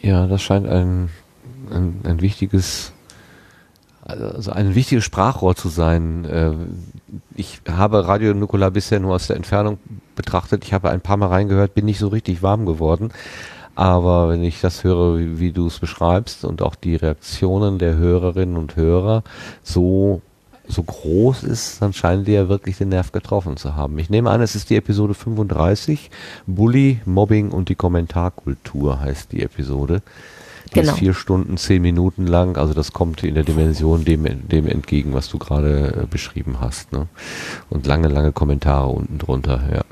[0.00, 1.10] Ja, das scheint ein,
[1.70, 2.92] ein, ein wichtiges
[4.04, 6.24] also ein wichtiges Sprachrohr zu sein.
[6.26, 6.52] Äh,
[7.34, 9.78] ich habe Radio Nukular bisher nur aus der Entfernung
[10.14, 10.64] betrachtet.
[10.64, 13.12] Ich habe ein paar Mal reingehört, bin nicht so richtig warm geworden.
[13.74, 17.96] Aber wenn ich das höre, wie, wie du es beschreibst und auch die Reaktionen der
[17.96, 19.24] Hörerinnen und Hörer
[19.62, 20.20] so
[20.66, 23.98] so groß ist, dann scheinen die ja wirklich den Nerv getroffen zu haben.
[23.98, 26.10] Ich nehme an, es ist die Episode 35.
[26.46, 30.02] Bully, Mobbing und die Kommentarkultur heißt die Episode.
[30.70, 30.92] Die genau.
[30.92, 32.56] ist vier Stunden, zehn Minuten lang.
[32.56, 36.92] Also das kommt in der Dimension dem, dem entgegen, was du gerade äh, beschrieben hast.
[36.92, 37.06] Ne?
[37.68, 39.82] Und lange, lange Kommentare unten drunter, ja.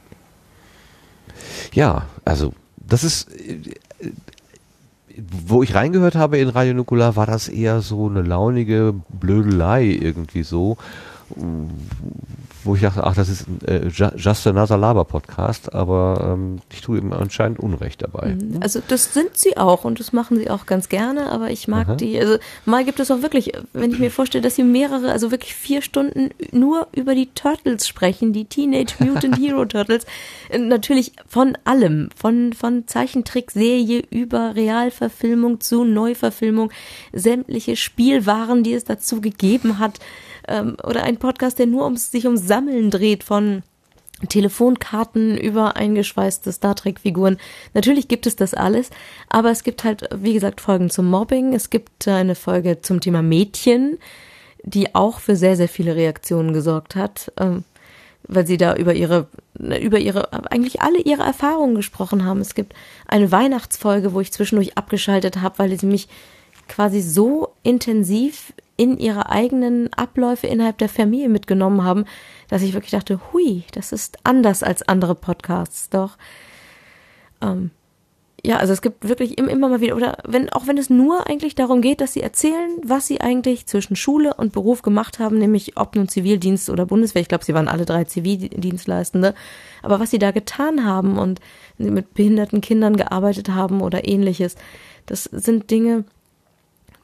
[1.74, 3.58] Ja, also das ist, äh,
[5.46, 10.42] wo ich reingehört habe in Radio Nukular, war das eher so eine launige Blödelei irgendwie
[10.42, 10.76] so
[12.64, 16.98] wo ich dachte, ach, das ist äh, Just Another Laber Podcast, aber ähm, ich tue
[16.98, 18.34] ihm anscheinend Unrecht dabei.
[18.34, 18.58] Mhm.
[18.60, 21.88] Also das sind sie auch und das machen sie auch ganz gerne, aber ich mag
[21.88, 21.96] Aha.
[21.96, 25.30] die, also mal gibt es auch wirklich, wenn ich mir vorstelle, dass sie mehrere, also
[25.30, 30.06] wirklich vier Stunden nur über die Turtles sprechen, die Teenage Mutant Hero Turtles,
[30.50, 36.70] äh, natürlich von allem, von, von Zeichentrickserie über Realverfilmung zu Neuverfilmung,
[37.12, 40.00] sämtliche Spielwaren, die es dazu gegeben hat,
[40.48, 43.62] ähm, oder ein Podcast, der nur um, sich um Sammeln dreht von
[44.28, 47.38] Telefonkarten über eingeschweißte Star Trek-Figuren.
[47.72, 48.90] Natürlich gibt es das alles,
[49.30, 51.54] aber es gibt halt, wie gesagt, Folgen zum Mobbing.
[51.54, 53.96] Es gibt eine Folge zum Thema Mädchen,
[54.64, 57.64] die auch für sehr, sehr viele Reaktionen gesorgt hat, ähm,
[58.28, 62.42] weil sie da über ihre, über ihre, eigentlich alle ihre Erfahrungen gesprochen haben.
[62.42, 62.74] Es gibt
[63.08, 66.06] eine Weihnachtsfolge, wo ich zwischendurch abgeschaltet habe, weil sie mich
[66.68, 72.04] quasi so intensiv in ihre eigenen Abläufe innerhalb der Familie mitgenommen haben,
[72.52, 75.88] dass ich wirklich dachte, hui, das ist anders als andere Podcasts.
[75.88, 76.18] Doch
[77.40, 77.70] ähm,
[78.44, 81.54] ja, also es gibt wirklich immer mal wieder, oder wenn, auch wenn es nur eigentlich
[81.54, 85.78] darum geht, dass sie erzählen, was sie eigentlich zwischen Schule und Beruf gemacht haben, nämlich
[85.78, 89.34] ob nun Zivildienst oder Bundeswehr, ich glaube, sie waren alle drei Zivildienstleistende,
[89.82, 91.40] aber was sie da getan haben und
[91.78, 94.56] mit behinderten Kindern gearbeitet haben oder ähnliches,
[95.06, 96.04] das sind Dinge,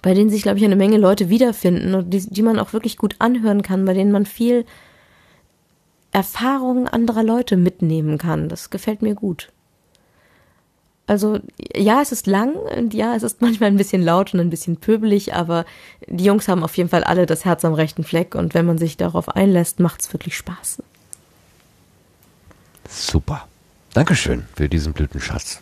[0.02, 2.98] bei denen sich, glaube ich, eine Menge Leute wiederfinden und die, die man auch wirklich
[2.98, 4.66] gut anhören kann, bei denen man viel
[6.12, 8.48] Erfahrungen anderer Leute mitnehmen kann.
[8.48, 9.50] Das gefällt mir gut.
[11.06, 11.40] Also
[11.74, 14.76] ja, es ist lang und ja, es ist manchmal ein bisschen laut und ein bisschen
[14.76, 15.64] pöbelig, aber
[16.06, 18.78] die Jungs haben auf jeden Fall alle das Herz am rechten Fleck und wenn man
[18.78, 20.82] sich darauf einlässt, macht es wirklich Spaß.
[22.88, 23.48] Super.
[23.94, 25.60] Dankeschön für diesen Blütenschatz.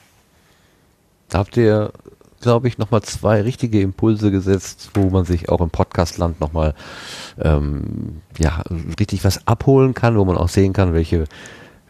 [1.29, 1.93] Da habt ihr
[2.41, 6.75] glaube ich, nochmal zwei richtige Impulse gesetzt, wo man sich auch im Podcastland nochmal
[7.41, 8.63] ähm, ja,
[8.99, 11.25] richtig was abholen kann, wo man auch sehen kann, welche,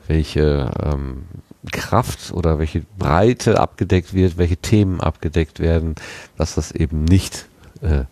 [0.07, 1.25] welche ähm,
[1.73, 5.95] Kraft oder welche Breite abgedeckt wird, welche Themen abgedeckt werden,
[6.37, 7.47] dass das eben nicht
[7.83, 8.05] äh,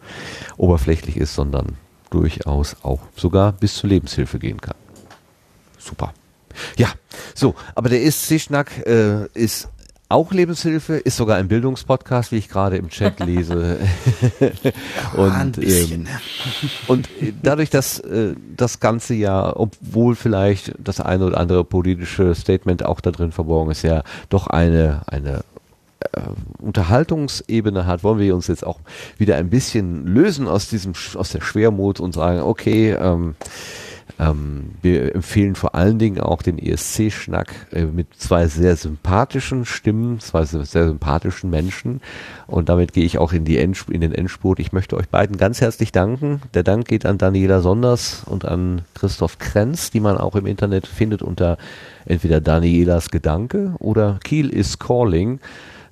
[0.56, 1.76] oberflächlich ist, sondern
[2.10, 4.76] durchaus auch sogar bis zur Lebenshilfe gehen kann.
[5.78, 6.12] Super.
[6.76, 6.88] Ja,
[7.34, 9.68] so, aber der ESC-Schnack äh, ist
[10.08, 13.78] auch Lebenshilfe, ist sogar ein Bildungspodcast, wie ich gerade im Chat lese.
[15.16, 16.06] und, ähm,
[16.86, 17.08] und
[17.42, 23.00] dadurch, dass äh, das ganze ja, obwohl vielleicht das eine oder andere politische Statement auch
[23.00, 25.42] da drin verborgen ist, ja doch eine, eine
[26.12, 26.20] äh,
[26.58, 28.80] Unterhaltungsebene hat, wollen wir uns jetzt auch
[29.18, 33.36] wieder ein bisschen lösen aus diesem, aus der Schwermut und sagen, okay, ähm,
[34.18, 40.20] ähm, wir empfehlen vor allen Dingen auch den ESC-Schnack äh, mit zwei sehr sympathischen Stimmen,
[40.20, 42.00] zwei sehr, sympathischen Menschen.
[42.46, 44.60] Und damit gehe ich auch in, die Endsp in den Endspurt.
[44.60, 46.42] Ich möchte euch beiden ganz herzlich danken.
[46.54, 50.86] Der Dank geht an Daniela Sonders und an Christoph Krenz, die man auch im Internet
[50.86, 51.58] findet unter
[52.04, 55.40] entweder Danielas Gedanke oder Kiel is Calling.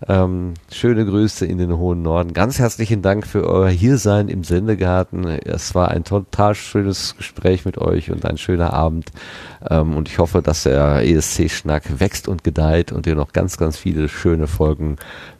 [0.09, 2.33] Ähm, schöne Grüße in den hohen Norden.
[2.33, 5.27] Ganz herzlichen Dank für euer Hiersein im Sendegarten.
[5.27, 9.13] Es war ein total schönes Gespräch mit euch und ein schöner Abend.
[9.69, 13.77] Ähm, und ich hoffe, dass der ESC-Schnack wächst und gedeiht und ihr noch ganz, ganz
[13.77, 14.97] viele schöne Folgen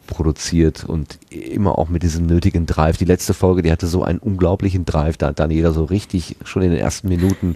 [0.07, 2.97] produziert und immer auch mit diesem nötigen Drive.
[2.97, 6.61] Die letzte Folge, die hatte so einen unglaublichen Drive, da hat Daniela so richtig schon
[6.61, 7.55] in den ersten Minuten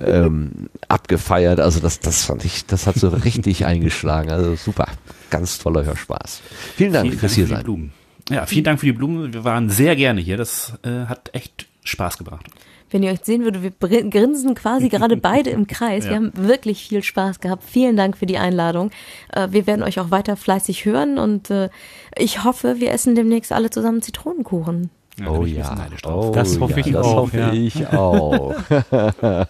[0.00, 1.60] ähm, abgefeiert.
[1.60, 4.30] Also das, das fand ich, das hat so richtig eingeschlagen.
[4.30, 4.86] Also super,
[5.30, 6.42] ganz toller Hörspaß.
[6.76, 7.64] Vielen Dank Vielen fürs Dank hier für die sein.
[7.64, 7.92] Blumen.
[8.30, 9.32] Ja, vielen Dank für die Blumen.
[9.32, 10.36] Wir waren sehr gerne hier.
[10.36, 12.46] Das äh, hat echt Spaß gebracht.
[12.92, 13.70] Wenn ihr euch sehen würdet, wir
[14.10, 16.04] grinsen quasi gerade beide im Kreis.
[16.04, 16.16] Wir Ja.
[16.16, 17.62] haben wirklich viel Spaß gehabt.
[17.64, 18.90] Vielen Dank für die Einladung.
[19.32, 21.68] Äh, Wir werden euch auch weiter fleißig hören und äh,
[22.16, 24.90] ich hoffe, wir essen demnächst alle zusammen Zitronenkuchen.
[25.28, 27.52] Oh ja, oh Das hoffe ja, ich das auch, hoffe ja.
[27.52, 28.54] ich auch.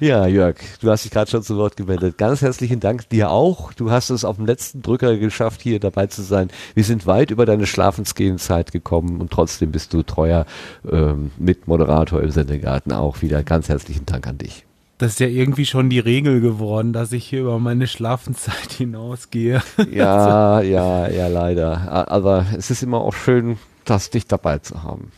[0.00, 2.18] ja, Jörg, du hast dich gerade schon zu Wort gemeldet.
[2.18, 3.72] Ganz herzlichen Dank dir auch.
[3.72, 6.48] Du hast es auf dem letzten Drücker geschafft, hier dabei zu sein.
[6.74, 10.46] Wir sind weit über deine Schlafensgehenzeit gekommen und trotzdem bist du treuer
[10.90, 13.42] ähm, Mitmoderator im Sendegarten auch wieder.
[13.42, 14.64] Ganz herzlichen Dank an dich.
[14.98, 19.60] Das ist ja irgendwie schon die Regel geworden, dass ich hier über meine Schlafenszeit hinausgehe.
[19.90, 22.08] Ja, ja, ja, leider.
[22.10, 25.10] Aber es ist immer auch schön, das dich dabei zu haben.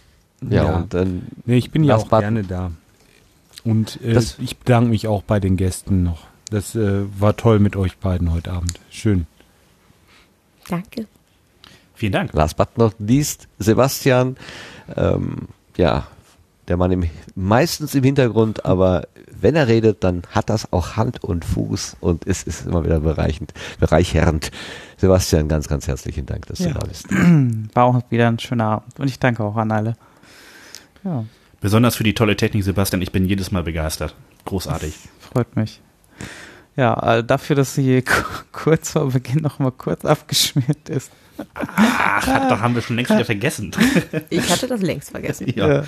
[0.48, 0.76] Ja, Ja.
[0.76, 1.26] und dann.
[1.44, 2.70] Nee, ich bin ja auch gerne da.
[3.64, 6.26] Und äh, Das- ich bedanke mich auch bei den Gästen noch.
[6.50, 8.78] Das äh, war toll mit euch beiden heute Abend.
[8.90, 9.26] Schön.
[10.68, 11.06] Danke.
[11.94, 12.32] Vielen Dank.
[12.32, 14.36] Last but not least, Sebastian,
[14.96, 16.06] ähm, ja,
[16.68, 19.06] der Mann im, meistens im Hintergrund, aber
[19.40, 23.00] wenn er redet, dann hat das auch Hand und Fuß und es ist immer wieder
[23.00, 24.50] bereichend, bereichernd.
[24.96, 26.68] Sebastian, ganz, ganz herzlichen Dank, dass Ja.
[26.68, 27.06] du da bist.
[27.74, 29.96] War auch wieder ein schöner Abend und ich danke auch an alle.
[31.04, 31.24] Ja,
[31.64, 33.00] Besonders für die tolle Technik, Sebastian.
[33.00, 34.14] Ich bin jedes Mal begeistert.
[34.44, 34.94] Großartig.
[35.18, 35.80] freut mich.
[36.76, 38.04] Ja, äh, dafür, dass sie
[38.52, 41.10] kurz vor Beginn noch mal kurz abgeschmiert ist.
[41.54, 43.70] Ach, hat, doch haben wir schon längst wieder vergessen.
[44.28, 45.54] Ich hatte das längst vergessen.
[45.56, 45.84] Ja.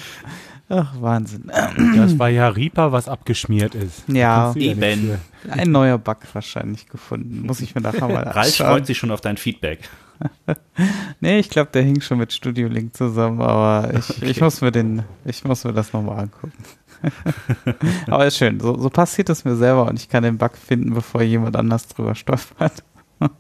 [0.71, 1.53] Ach, Wahnsinn.
[1.95, 4.05] Das war ja Reaper, was abgeschmiert ist.
[4.09, 5.19] Ja, Da Eben.
[5.51, 7.43] ein neuer Bug wahrscheinlich gefunden.
[7.47, 8.69] Muss ich mir nachher mal Ralf anschauen.
[8.69, 9.81] freut sich schon auf dein Feedback.
[11.21, 14.71] Nee, ich glaube, der hing schon mit Studio Link zusammen, aber ich, ich muss mir
[14.71, 16.53] den, ich muss mir das nochmal angucken.
[18.07, 18.61] aber ist schön.
[18.61, 21.89] So, so passiert es mir selber und ich kann den Bug finden, bevor jemand anders
[21.89, 22.85] drüber stolpert.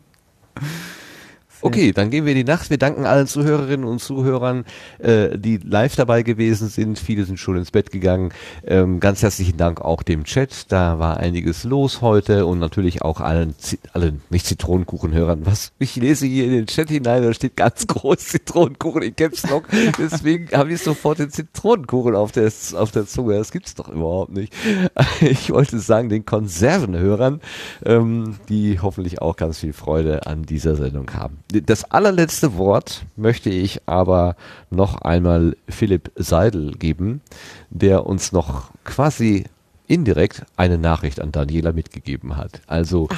[1.67, 2.70] Okay, dann gehen wir in die Nacht.
[2.70, 4.65] Wir danken allen Zuhörerinnen und Zuhörern,
[4.99, 6.99] äh, die live dabei gewesen sind.
[6.99, 8.33] Viele sind schon ins Bett gegangen.
[8.65, 10.70] Ähm, ganz herzlichen Dank auch dem Chat.
[10.70, 13.55] Da war einiges los heute und natürlich auch allen,
[13.93, 15.45] allen nicht Zitronenkuchenhörern.
[15.45, 15.73] Was?
[15.78, 19.65] Ich lese hier in den Chat hinein, da steht ganz groß Zitronenkuchen in Caps Lock.
[19.99, 23.36] Deswegen habe ich sofort den Zitronenkuchen auf der, auf der Zunge.
[23.36, 24.53] Das gibt's doch überhaupt nicht.
[25.20, 27.41] Ich wollte sagen, den Konservenhörern,
[27.85, 31.39] ähm, die hoffentlich auch ganz viel Freude an dieser Sendung haben.
[31.62, 34.36] Das allerletzte Wort möchte ich aber
[34.70, 37.20] noch einmal Philipp Seidel geben,
[37.70, 39.44] der uns noch quasi
[39.86, 42.60] indirekt eine Nachricht an Daniela mitgegeben hat.
[42.67, 43.09] Also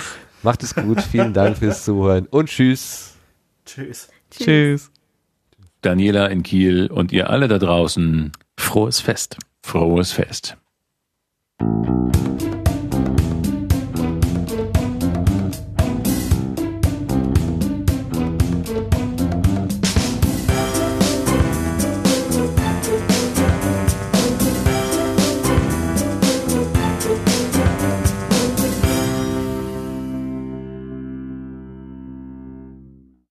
[0.42, 3.14] macht es gut, vielen Dank fürs Zuhören und tschüss.
[3.64, 4.08] Tschüss.
[4.30, 4.90] Tschüss.
[5.82, 8.32] Daniela in Kiel und ihr alle da draußen.
[8.58, 9.36] Frohes Fest.
[9.62, 10.56] Frohes Fest.